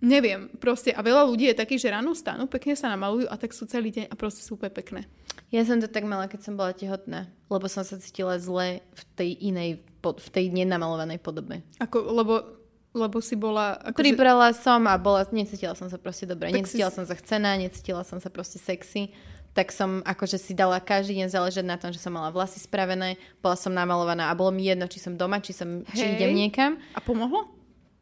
neviem, 0.00 0.48
proste 0.56 0.96
a 0.96 1.04
veľa 1.04 1.28
ľudí 1.28 1.44
je 1.52 1.60
takých, 1.60 1.84
že 1.84 1.92
ráno 1.92 2.16
stanú, 2.16 2.48
pekne 2.48 2.72
sa 2.72 2.88
namalujú 2.88 3.28
a 3.28 3.36
tak 3.36 3.52
sú 3.52 3.68
celý 3.68 3.92
deň 3.92 4.08
a 4.08 4.14
proste 4.16 4.40
sú 4.40 4.56
úplne 4.56 4.72
pekné. 4.72 5.04
Ja 5.52 5.60
som 5.68 5.76
to 5.76 5.92
tak 5.92 6.08
mala, 6.08 6.24
keď 6.24 6.40
som 6.40 6.56
bola 6.56 6.72
tehotná, 6.72 7.28
lebo 7.52 7.68
som 7.68 7.84
sa 7.84 8.00
cítila 8.00 8.40
zle 8.40 8.80
v 8.80 9.02
tej 9.12 9.30
inej, 9.44 9.70
v 10.00 10.28
tej 10.32 10.48
nenamalovanej 10.56 11.20
podobe. 11.20 11.60
Ako, 11.84 12.00
lebo, 12.16 12.59
lebo 12.90 13.22
si 13.22 13.38
bola... 13.38 13.78
Ako, 13.78 14.02
Pribrala 14.02 14.50
som 14.50 14.82
a 14.90 14.98
bola, 14.98 15.22
necítila 15.30 15.78
som 15.78 15.86
sa 15.86 15.94
proste 15.96 16.26
dobre. 16.26 16.50
Tak 16.50 16.66
necítila 16.66 16.90
si- 16.90 16.96
som 16.98 17.04
sa 17.06 17.14
chcená, 17.14 17.54
necítila 17.54 18.02
som 18.02 18.18
sa 18.18 18.28
proste 18.28 18.58
sexy. 18.58 19.14
Tak 19.50 19.74
som 19.74 19.98
akože 20.06 20.38
si 20.38 20.54
dala 20.54 20.78
každý 20.78 21.18
deň 21.22 21.28
záležať 21.30 21.66
na 21.66 21.74
tom, 21.74 21.90
že 21.90 21.98
som 21.98 22.14
mala 22.14 22.30
vlasy 22.30 22.62
spravené, 22.62 23.18
bola 23.42 23.58
som 23.58 23.74
namalovaná 23.74 24.30
a 24.30 24.34
bolo 24.38 24.54
mi 24.54 24.62
jedno, 24.62 24.86
či 24.86 25.02
som 25.02 25.18
doma, 25.18 25.42
či, 25.42 25.50
som, 25.50 25.82
či 25.90 26.06
Hej. 26.06 26.22
idem 26.22 26.30
niekam. 26.38 26.78
A 26.94 27.02
pomohlo? 27.02 27.50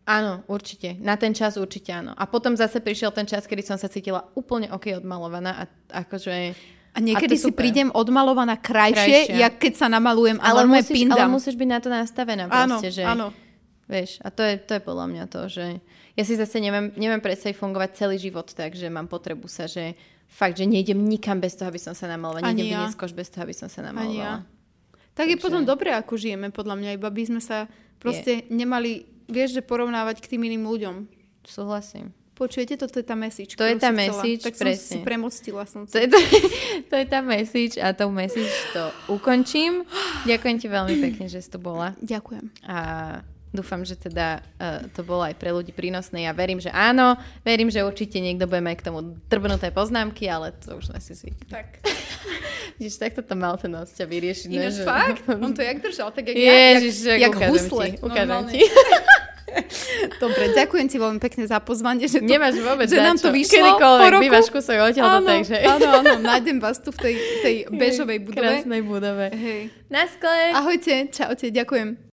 Áno, 0.05 0.44
určite. 0.48 0.97
Na 1.01 1.16
ten 1.20 1.32
čas 1.36 1.56
určite 1.60 1.93
áno. 1.93 2.16
A 2.16 2.24
potom 2.24 2.56
zase 2.56 2.81
prišiel 2.81 3.12
ten 3.12 3.28
čas, 3.28 3.44
kedy 3.44 3.60
som 3.60 3.77
sa 3.81 3.93
cítila 3.93 4.28
úplne 4.36 4.73
ok 4.73 5.01
odmalovaná 5.05 5.52
a 5.56 5.65
akože... 6.05 6.56
A 6.97 6.98
niekedy 7.05 7.36
to 7.36 7.48
si 7.48 7.52
prídem 7.52 7.93
odmalovaná 7.93 8.56
krajšie, 8.56 9.28
Krajšia. 9.28 9.36
jak 9.36 9.55
keď 9.60 9.73
sa 9.77 9.86
namalujem 9.93 10.40
a 10.40 10.52
Ale 10.52 10.65
normálne 10.65 10.81
musíš, 10.81 10.97
ale 10.97 11.01
pindam. 11.12 11.28
musíš 11.32 11.55
byť 11.60 11.69
na 11.69 11.78
to 11.78 11.89
nastavená 11.93 12.44
áno, 12.48 12.81
proste, 12.81 12.89
že... 12.93 13.05
áno. 13.05 13.28
Vieš, 13.89 14.20
a 14.20 14.28
to 14.28 14.44
je, 14.44 14.60
to 14.60 14.77
je 14.77 14.82
podľa 14.85 15.06
mňa 15.09 15.24
to, 15.32 15.48
že 15.48 15.81
ja 16.12 16.23
si 16.23 16.36
zase 16.36 16.60
neviem, 16.60 16.93
neviem 16.94 17.24
predstaviť 17.24 17.56
fungovať 17.56 17.90
celý 17.97 18.20
život 18.20 18.44
tak, 18.52 18.77
že 18.77 18.93
mám 18.93 19.09
potrebu 19.09 19.48
sa, 19.48 19.65
že 19.65 19.97
fakt, 20.28 20.60
že 20.60 20.69
nejdem 20.69 21.01
nikam 21.01 21.40
bez 21.40 21.56
toho, 21.56 21.73
aby 21.73 21.81
som 21.81 21.97
sa 21.97 22.05
namalovala. 22.05 22.44
Ani 22.44 22.62
Nejdem 22.62 22.69
ja. 22.69 22.77
vyniesť 22.85 22.98
koš 23.01 23.12
bez 23.16 23.32
toho, 23.32 23.48
aby 23.48 23.56
som 23.56 23.73
sa 23.73 23.81
Ani 23.81 23.89
ja. 23.89 23.93
namalovala. 23.97 24.39
Tak 25.16 25.27
je 25.27 25.35
Takže- 25.35 25.44
potom 25.48 25.62
dobré, 25.65 25.97
ako 25.97 26.15
žijeme, 26.15 26.52
podľa 26.52 26.77
mňa, 26.77 26.90
iba 27.01 27.09
by 27.09 27.23
sme 27.24 27.40
sa 27.40 27.65
proste 27.97 28.44
nemali, 28.52 29.09
vieš, 29.24 29.56
že 29.56 29.62
porovnávať 29.65 30.20
k 30.20 30.36
tým 30.36 30.44
iným 30.44 30.69
ľuďom. 30.69 30.94
Súhlasím. 31.48 32.12
Počujete, 32.36 32.78
toto 32.78 33.02
je 33.02 33.06
tá 33.09 33.19
message. 33.19 33.59
To 33.59 33.66
je 33.66 33.74
tá 33.74 33.90
som 33.90 33.98
chcela. 33.98 34.23
message, 34.23 34.43
Tak 34.47 34.55
som 34.55 34.62
presne. 34.69 34.90
si 34.94 34.98
premostila 35.02 35.65
som 35.66 35.90
To 35.90 35.98
je, 35.98 36.06
to, 36.06 36.19
to 36.93 36.94
je 36.94 37.06
tá 37.09 37.19
message 37.19 37.74
a 37.82 37.90
tou 37.90 38.15
message 38.15 38.52
to 38.70 38.85
ukončím. 39.10 39.82
Ďakujem 40.23 40.56
ti 40.60 40.66
veľmi 40.70 40.94
pekne, 41.02 41.27
že 41.27 41.43
si 41.43 41.51
tu 41.51 41.59
bola. 41.59 41.98
Ďakujem. 41.98 42.44
A 42.62 42.77
dúfam, 43.50 43.80
že 43.82 43.96
teda 43.96 44.40
uh, 44.60 44.84
to 44.92 45.00
bolo 45.02 45.24
aj 45.24 45.34
pre 45.36 45.50
ľudí 45.50 45.72
prínosné. 45.72 46.28
Ja 46.28 46.32
verím, 46.32 46.60
že 46.60 46.68
áno. 46.68 47.16
Verím, 47.42 47.72
že 47.72 47.84
určite 47.84 48.20
niekto 48.20 48.44
bude 48.44 48.60
mať 48.60 48.76
k 48.80 48.86
tomu 48.92 49.16
drbnuté 49.28 49.72
poznámky, 49.72 50.28
ale 50.28 50.52
to 50.52 50.76
už 50.76 50.92
sme 50.92 51.00
si 51.00 51.12
zvykli. 51.16 51.48
Tak. 51.48 51.80
Vidíš, 52.78 53.00
takto 53.00 53.24
to 53.24 53.34
mal 53.34 53.56
ten 53.58 53.72
nos 53.72 53.90
ťa 53.96 54.04
vyriešiť. 54.06 54.48
Ináč 54.52 54.74
že- 54.80 54.86
fakt? 54.86 55.24
On 55.44 55.52
to 55.52 55.62
jak 55.64 55.78
držal, 55.80 56.12
tak 56.12 56.28
jak 56.28 56.36
ja, 56.36 56.52
Ježiš, 56.78 56.94
jak, 57.04 57.20
jak 57.20 57.34
jak 57.34 57.50
husle. 57.50 57.84
ti, 57.90 57.98
ukážem 58.04 58.42
ti. 58.52 58.60
Dobre, 60.20 60.52
ďakujem 60.52 60.86
ti 60.92 60.96
veľmi 61.00 61.20
pekne 61.24 61.48
za 61.48 61.56
pozvanie, 61.58 62.04
že, 62.04 62.20
to, 62.20 62.28
Nemáš 62.28 62.60
vôbec 62.60 62.84
že 62.84 63.00
nám 63.00 63.16
to 63.16 63.32
vyšlo 63.32 63.56
Kedykoľvek 63.56 64.04
po 64.04 64.12
roku. 64.12 64.22
bývaš 64.28 64.46
kúsok 64.52 64.76
takže... 65.24 65.56
áno, 65.64 65.86
áno, 66.04 66.12
nájdem 66.20 66.58
vás 66.60 66.78
tu 66.78 66.92
v 66.92 66.98
tej, 67.00 67.14
tej 67.40 67.56
bežovej 67.72 68.18
budove. 68.22 68.44
Krásnej 68.44 68.82
budove. 68.84 69.26
Hej. 69.32 69.72
Na 69.88 70.04
skle. 70.04 70.52
Ahojte, 70.52 71.08
čaute, 71.08 71.48
ďakujem. 71.48 71.98